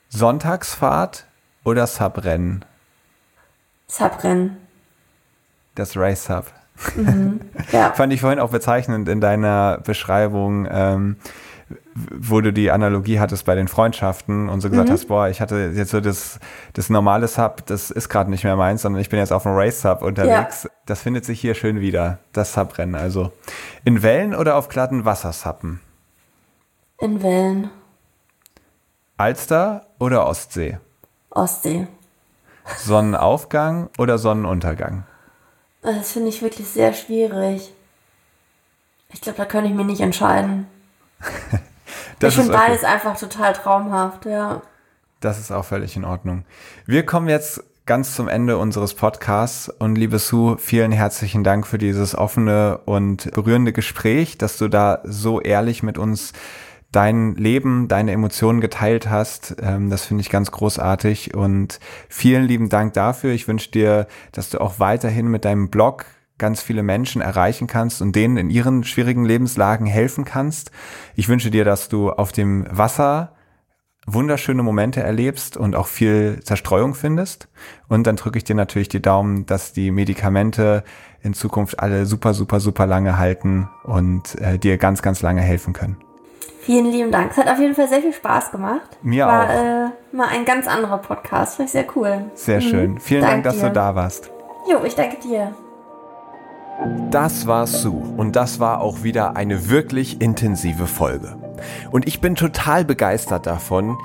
Sonntagsfahrt 0.09 1.26
oder 1.63 1.86
Subrennen? 1.88 2.65
Subrennen. 3.88 4.57
Das 5.76 5.95
Race 5.95 6.26
Sub. 6.26 6.45
Ja. 7.71 7.91
Fand 7.93 8.11
ich 8.13 8.21
vorhin 8.21 8.39
auch 8.39 8.49
bezeichnend 8.49 9.07
in 9.07 9.21
deiner 9.21 9.80
Beschreibung, 9.84 10.67
ähm, 10.69 11.17
wo 11.95 12.41
du 12.41 12.51
die 12.51 12.71
Analogie 12.71 13.19
hattest 13.21 13.45
bei 13.45 13.55
den 13.55 13.69
Freundschaften 13.69 14.49
und 14.49 14.59
so 14.59 14.67
Mhm. 14.67 14.71
gesagt 14.73 14.89
hast, 14.89 15.07
boah, 15.07 15.29
ich 15.29 15.39
hatte 15.39 15.71
jetzt 15.73 15.91
so 15.91 16.01
das, 16.01 16.39
das 16.73 16.89
normale 16.89 17.27
Sub, 17.29 17.65
das 17.67 17.89
ist 17.89 18.09
gerade 18.09 18.29
nicht 18.29 18.43
mehr 18.43 18.57
meins, 18.57 18.81
sondern 18.81 19.01
ich 19.01 19.09
bin 19.09 19.17
jetzt 19.19 19.31
auf 19.31 19.43
dem 19.43 19.53
Race 19.53 19.81
Sub 19.81 20.01
unterwegs. 20.01 20.69
Das 20.85 21.01
findet 21.01 21.23
sich 21.23 21.39
hier 21.39 21.55
schön 21.55 21.79
wieder, 21.79 22.19
das 22.33 22.53
Subrennen 22.53 22.95
also. 22.95 23.31
In 23.85 24.03
Wellen 24.03 24.35
oder 24.35 24.57
auf 24.57 24.67
glatten 24.67 25.05
Wassersappen? 25.05 25.79
In 26.99 27.23
Wellen. 27.23 27.69
Alster 29.17 29.85
oder 29.97 30.27
Ostsee? 30.27 30.79
Ostsee. 31.29 31.87
Sonnenaufgang 32.77 33.89
oder 33.97 34.17
Sonnenuntergang? 34.17 35.03
Das 35.81 36.11
finde 36.11 36.29
ich 36.29 36.41
wirklich 36.41 36.67
sehr 36.67 36.93
schwierig. 36.93 37.71
Ich 39.13 39.21
glaube, 39.21 39.37
da 39.37 39.45
könnte 39.45 39.69
ich 39.69 39.75
mich 39.75 39.85
nicht 39.85 40.01
entscheiden. 40.01 40.67
Das 42.20 42.34
ich 42.34 42.39
finde 42.39 42.53
ist 42.53 42.57
okay. 42.59 42.68
beides 42.68 42.84
einfach 42.84 43.18
total 43.20 43.53
traumhaft, 43.53 44.26
ja. 44.26 44.61
Das 45.20 45.39
ist 45.39 45.51
auch 45.51 45.66
völlig 45.66 45.95
in 45.95 46.05
Ordnung. 46.05 46.45
Wir 46.86 47.05
kommen 47.05 47.30
jetzt 47.30 47.63
ganz 47.86 48.16
zum 48.16 48.28
Ende 48.28 48.57
unseres 48.57 48.93
Podcasts 48.93 49.70
und 49.70 49.95
liebe 49.95 50.18
Sue, 50.20 50.57
vielen 50.57 50.91
herzlichen 50.91 51.43
Dank 51.43 51.68
für 51.68 51.78
dieses 51.78 52.16
offene 52.16 52.80
und 52.86 53.32
berührende 53.32 53.74
Gespräch, 53.74 54.38
dass 54.38 54.57
du 54.57 54.68
da 54.68 55.01
so 55.03 55.39
ehrlich 55.41 55.84
mit 55.84 55.97
uns 55.97 56.34
dein 56.91 57.36
Leben, 57.36 57.88
deine 57.88 58.11
Emotionen 58.11 58.61
geteilt 58.61 59.09
hast. 59.09 59.57
Ähm, 59.61 59.89
Das 59.89 60.05
finde 60.05 60.22
ich 60.22 60.30
ganz 60.30 60.49
großartig 60.51 61.36
und 61.36 61.80
vielen 62.09 62.45
lieben 62.45 62.70
Dank 62.70 62.93
dafür. 62.93 63.34
Ich 63.34 63.47
wünsche 63.47 63.70
dir, 63.72 64.07
dass 64.32 64.49
du 64.49 64.59
auch 64.61 64.80
weiterhin 64.80 65.28
mit 65.28 65.45
deinem 65.45 65.70
Blog 65.70 66.05
ganz 66.38 66.61
viele 66.61 66.83
Menschen 66.83 67.21
erreichen 67.21 67.67
kannst 67.67 68.01
und 68.01 68.15
denen 68.15 68.38
in 68.38 68.49
ihren 68.49 68.83
schwierigen 68.83 69.25
Lebenslagen 69.25 69.88
helfen 69.88 70.25
kannst. 70.25 70.71
Ich 71.15 71.29
wünsche 71.29 71.51
dir, 71.51 71.65
dass 71.65 71.89
du 71.89 72.11
auf 72.11 72.31
dem 72.31 72.65
Wasser 72.69 73.31
wunderschöne 74.07 74.61
Momente 74.61 75.01
erlebst 75.01 75.57
und 75.57 75.75
auch 75.75 75.88
viel 75.88 76.39
Zerstreuung 76.43 76.93
findest. 76.93 77.47
Und 77.88 78.05
dann 78.05 78.15
drücke 78.15 78.38
ich 78.38 78.43
dir 78.43 78.55
natürlich 78.55 78.89
die 78.89 79.01
Daumen, 79.01 79.45
dass 79.45 79.73
die 79.73 79.91
Medikamente 79.91 80.83
in 81.21 81.33
Zukunft 81.33 81.79
alle 81.79 82.05
super, 82.05 82.33
super, 82.33 82.59
super 82.59 82.86
lange 82.86 83.17
halten 83.17 83.67
und 83.83 84.36
äh, 84.41 84.59
dir 84.59 84.77
ganz, 84.77 85.01
ganz 85.01 85.21
lange 85.21 85.41
helfen 85.41 85.73
können. 85.73 85.97
Vielen 86.61 86.91
lieben 86.91 87.11
Dank. 87.11 87.31
Es 87.31 87.38
hat 87.38 87.47
auf 87.47 87.59
jeden 87.59 87.75
Fall 87.75 87.88
sehr 87.88 88.01
viel 88.01 88.13
Spaß 88.13 88.51
gemacht. 88.51 88.97
Mir 89.01 89.25
War 89.25 89.45
auch. 89.45 89.49
Äh, 89.49 90.15
mal 90.15 90.27
ein 90.29 90.45
ganz 90.45 90.67
anderer 90.67 90.97
Podcast. 90.97 91.57
Fand 91.57 91.67
ich 91.69 91.73
sehr 91.73 91.86
cool. 91.95 92.31
Sehr 92.33 92.61
schön. 92.61 92.99
Vielen 92.99 93.21
Dank 93.21 93.33
Dank, 93.33 93.43
dass 93.43 93.59
dir. 93.59 93.67
du 93.67 93.73
da 93.73 93.95
warst. 93.95 94.31
Jo, 94.69 94.83
ich 94.83 94.95
danke 94.95 95.17
dir. 95.17 95.53
Das 97.11 97.47
war 97.47 97.67
Sue 97.67 98.03
und 98.17 98.36
das 98.36 98.59
war 98.59 98.82
auch 98.82 99.03
wieder 99.03 99.38
eine 99.38 99.69
wirklich 99.69 100.21
intensive 100.21 100.88
Folge. 100.88 101.38
Und 101.91 102.07
ich 102.07 102.19
bin 102.19 102.36
total 102.36 102.84
begeistert 102.84 103.45
davon, 103.45 103.97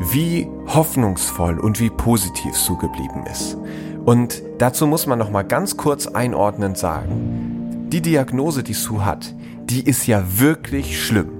wie 0.00 0.48
hoffnungsvoll 0.66 1.58
und 1.58 1.80
wie 1.80 1.90
positiv 1.90 2.56
Sue 2.56 2.78
geblieben 2.78 3.24
ist. 3.30 3.58
Und 4.04 4.42
dazu 4.58 4.86
muss 4.86 5.06
man 5.06 5.18
noch 5.18 5.30
mal 5.30 5.42
ganz 5.42 5.76
kurz 5.76 6.06
einordnend 6.06 6.78
sagen, 6.78 7.88
die 7.90 8.00
Diagnose, 8.00 8.62
die 8.62 8.74
Sue 8.74 9.04
hat, 9.04 9.34
die 9.64 9.82
ist 9.82 10.06
ja 10.06 10.22
wirklich 10.38 11.04
schlimm. 11.04 11.30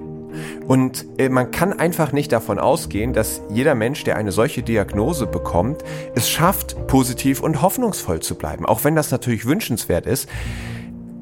Und 0.66 1.06
äh, 1.18 1.28
man 1.28 1.50
kann 1.50 1.72
einfach 1.72 2.12
nicht 2.12 2.32
davon 2.32 2.58
ausgehen, 2.58 3.12
dass 3.12 3.42
jeder 3.50 3.74
Mensch, 3.74 4.04
der 4.04 4.16
eine 4.16 4.32
solche 4.32 4.62
Diagnose 4.62 5.26
bekommt, 5.26 5.82
es 6.14 6.28
schafft, 6.28 6.86
positiv 6.86 7.40
und 7.40 7.62
hoffnungsvoll 7.62 8.20
zu 8.20 8.34
bleiben. 8.34 8.66
Auch 8.66 8.84
wenn 8.84 8.96
das 8.96 9.10
natürlich 9.10 9.46
wünschenswert 9.46 10.06
ist. 10.06 10.28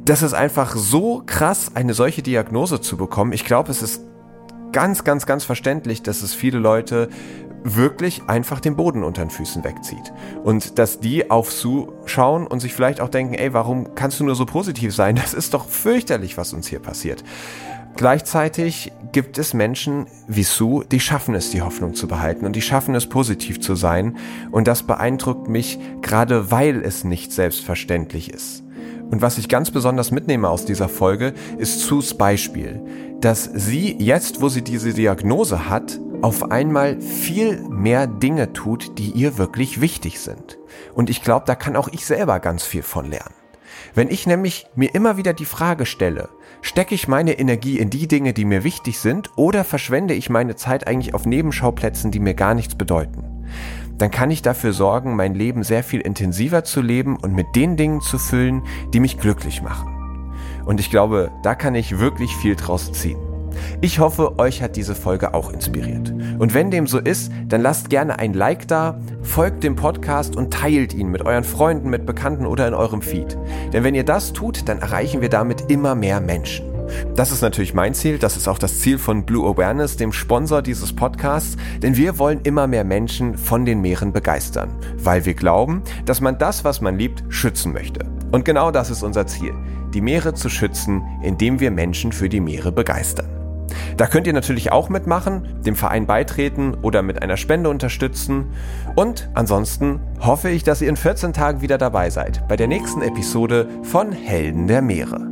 Das 0.05 0.23
ist 0.23 0.35
einfach 0.35 0.75
so 0.75 1.23
krass, 1.25 1.73
eine 1.75 1.95
solche 1.95 2.23
Diagnose 2.23 2.81
zu 2.81 2.97
bekommen. 2.97 3.33
Ich 3.33 3.45
glaube, 3.45 3.71
es 3.71 3.83
ist 3.83 4.03
ganz, 4.73 5.05
ganz, 5.05 5.27
ganz 5.27 5.45
verständlich, 5.45 6.03
dass 6.03 6.23
es 6.23 6.35
viele 6.35 6.59
Leute 6.59 7.09
wirklich 7.63 8.23
einfach 8.27 8.59
den 8.59 8.75
Boden 8.75 9.05
unter 9.05 9.23
den 9.23 9.31
Füßen 9.31 9.63
wegzieht. 9.63 10.13
Und 10.43 10.81
dass 10.81 10.99
die 10.99 11.31
auf 11.31 11.53
Sue 11.53 11.93
schauen 12.05 12.49
und 12.49 12.59
sich 12.59 12.75
vielleicht 12.75 13.01
auch 13.01 13.11
denken, 13.11 13.35
ey, 13.35 13.53
warum 13.53 13.95
kannst 13.95 14.19
du 14.19 14.25
nur 14.25 14.35
so 14.35 14.45
positiv 14.45 14.93
sein? 14.93 15.15
Das 15.15 15.35
ist 15.35 15.55
doch 15.55 15.69
fürchterlich, 15.69 16.37
was 16.37 16.53
uns 16.53 16.67
hier 16.67 16.81
passiert. 16.81 17.23
Gleichzeitig 17.95 18.91
gibt 19.13 19.39
es 19.39 19.55
Menschen 19.55 20.07
wie 20.27 20.43
Sue, 20.43 20.85
die 20.85 20.99
schaffen 20.99 21.37
es, 21.37 21.51
die 21.51 21.63
Hoffnung 21.63 21.95
zu 21.95 22.09
behalten 22.09 22.47
und 22.47 22.57
die 22.57 22.63
schaffen 22.63 22.97
es, 22.97 23.07
positiv 23.07 23.61
zu 23.61 23.77
sein. 23.77 24.17
Und 24.51 24.67
das 24.67 24.83
beeindruckt 24.83 25.49
mich, 25.49 25.79
gerade 26.01 26.51
weil 26.51 26.83
es 26.83 27.05
nicht 27.05 27.31
selbstverständlich 27.31 28.33
ist. 28.33 28.65
Und 29.13 29.21
was 29.21 29.37
ich 29.37 29.51
ganz 29.51 29.71
besonders 29.71 30.11
mitnehme 30.11 30.49
aus 30.49 30.65
dieser 30.65 30.89
Folge, 30.89 31.35
ist 31.59 31.81
Sues 31.81 32.15
Beispiel, 32.15 32.81
dass 33.21 33.45
sie 33.45 33.95
jetzt, 33.99 34.41
wo 34.41 34.49
sie 34.49 34.63
diese 34.63 34.95
Diagnose 34.95 35.69
hat, 35.69 36.01
auf 36.23 36.51
einmal 36.51 36.99
viel 36.99 37.61
mehr 37.69 38.07
Dinge 38.07 38.55
tut, 38.55 38.99
die 38.99 39.11
ihr 39.11 39.37
wirklich 39.37 39.83
wichtig 39.83 40.19
sind. 40.19 40.59
Und 40.95 41.11
ich 41.11 41.23
glaube, 41.23 41.45
da 41.47 41.55
kann 41.55 41.77
auch 41.77 41.89
ich 41.89 42.07
selber 42.07 42.41
ganz 42.41 42.65
viel 42.65 42.83
von 42.83 43.05
lernen. 43.05 43.35
Wenn 43.95 44.09
ich 44.09 44.27
nämlich 44.27 44.65
mir 44.77 44.95
immer 44.95 45.19
wieder 45.19 45.35
die 45.35 45.45
Frage 45.45 45.85
stelle, 45.85 46.31
stecke 46.63 46.95
ich 46.95 47.07
meine 47.07 47.39
Energie 47.39 47.79
in 47.79 47.91
die 47.91 48.09
Dinge, 48.09 48.33
die 48.33 48.47
mir 48.47 48.65
wichtig 48.65 48.99
sind, 48.99 49.29
oder 49.37 49.63
verschwende 49.63 50.15
ich 50.15 50.31
meine 50.31 50.57
Zeit 50.57 50.87
eigentlich 50.87 51.13
auf 51.13 51.27
Nebenschauplätzen, 51.27 52.13
die 52.13 52.21
mir 52.21 52.33
gar 52.33 52.55
nichts 52.55 52.77
bedeuten? 52.77 53.32
Dann 53.99 54.11
kann 54.11 54.31
ich 54.31 54.43
dafür 54.43 54.73
sorgen, 54.73 55.17
mein 55.17 55.35
Leben 55.35 55.63
sehr 55.63 55.85
viel 55.85 56.01
intensiver 56.01 56.65
zu 56.65 56.81
leben 56.81 57.17
und 57.17 57.35
mit 57.35 57.47
den 57.55 57.77
Dingen 57.77 58.01
zu 58.01 58.19
füllen, 58.19 58.63
die 58.93 59.01
mich 59.01 59.19
glücklich 59.19 59.63
machen. 59.63 59.89
Und 60.65 60.81
ich 60.81 60.91
glaube, 60.91 61.31
da 61.43 61.55
kann 61.55 61.75
ich 61.75 61.99
wirklich 61.99 62.35
viel 62.37 62.57
draus 62.57 62.93
ziehen. 62.93 63.19
Ich 63.81 63.99
hoffe, 63.99 64.39
euch 64.39 64.63
hat 64.63 64.77
diese 64.77 64.95
Folge 64.95 65.35
auch 65.35 65.53
inspiriert. 65.53 66.11
Und 66.39 66.55
wenn 66.55 66.71
dem 66.71 66.87
so 66.87 66.99
ist, 66.99 67.31
dann 67.49 67.61
lasst 67.61 67.91
gerne 67.91 68.19
ein 68.19 68.33
Like 68.33 68.67
da, 68.69 68.99
folgt 69.23 69.63
dem 69.63 69.77
Podcast 69.77 70.37
und 70.37 70.53
teilt 70.53 70.95
ihn 70.95 71.09
mit 71.09 71.23
euren 71.27 71.45
Freunden, 71.45 71.91
mit 71.91 72.07
Bekannten 72.07 72.47
oder 72.47 72.67
in 72.67 72.75
eurem 72.75 73.03
Feed. 73.03 73.37
Denn 73.73 73.85
wenn 73.85 73.95
ihr 73.95 74.05
das 74.05 74.33
tut, 74.33 74.69
dann 74.69 74.79
erreichen 74.79 75.21
wir 75.21 75.29
damit 75.29 75.71
immer 75.71 75.95
mehr 75.95 76.21
Menschen. 76.21 76.72
Das 77.15 77.33
ist 77.33 77.43
natürlich 77.43 77.75
mein 77.75 77.95
Ziel, 77.95 78.19
das 78.19 78.37
ist 78.37 78.49
auch 78.49 78.59
das 78.59 78.81
Ziel 78.81 78.99
von 78.99 79.25
Blue 79.25 79.49
Awareness, 79.49 79.97
dem 79.97 80.13
Sponsor 80.13 80.63
dieses 80.63 80.93
Podcasts, 80.93 81.57
denn 81.83 81.97
wir 81.97 82.19
wollen 82.19 82.41
immer 82.43 82.67
mehr 82.67 82.85
Menschen 82.85 83.37
von 83.37 83.65
den 83.65 83.81
Meeren 83.81 84.13
begeistern, 84.13 84.71
weil 84.97 85.25
wir 85.25 85.35
glauben, 85.35 85.83
dass 86.05 86.21
man 86.21 86.39
das, 86.39 86.65
was 86.65 86.81
man 86.81 86.99
liebt, 86.99 87.23
schützen 87.29 87.73
möchte. 87.73 88.07
Und 88.33 88.45
genau 88.45 88.71
das 88.71 88.91
ist 88.91 89.03
unser 89.03 89.27
Ziel, 89.27 89.53
die 89.93 90.01
Meere 90.01 90.35
zu 90.35 90.49
schützen, 90.49 91.03
indem 91.23 91.61
wir 91.61 91.71
Menschen 91.71 92.13
für 92.13 92.29
die 92.29 92.41
Meere 92.41 92.73
begeistern. 92.73 93.27
Da 93.97 94.07
könnt 94.07 94.27
ihr 94.27 94.33
natürlich 94.33 94.73
auch 94.73 94.89
mitmachen, 94.89 95.63
dem 95.65 95.77
Verein 95.77 96.07
beitreten 96.07 96.75
oder 96.83 97.03
mit 97.03 97.23
einer 97.23 97.37
Spende 97.37 97.71
unterstützen. 97.71 98.47
Und 98.97 99.31
ansonsten 99.35 100.01
hoffe 100.21 100.51
ich, 100.51 100.65
dass 100.65 100.83
ihr 100.83 100.89
in 100.89 100.97
14 100.97 101.33
Tagen 101.33 101.61
wieder 101.61 101.79
dabei 101.79 102.11
seid 102.11 102.47
bei 102.49 102.57
der 102.57 102.69
nächsten 102.69 103.03
Episode 103.03 103.69
von 103.83 104.13
Helden 104.13 104.67
der 104.67 104.83
Meere. 104.83 105.32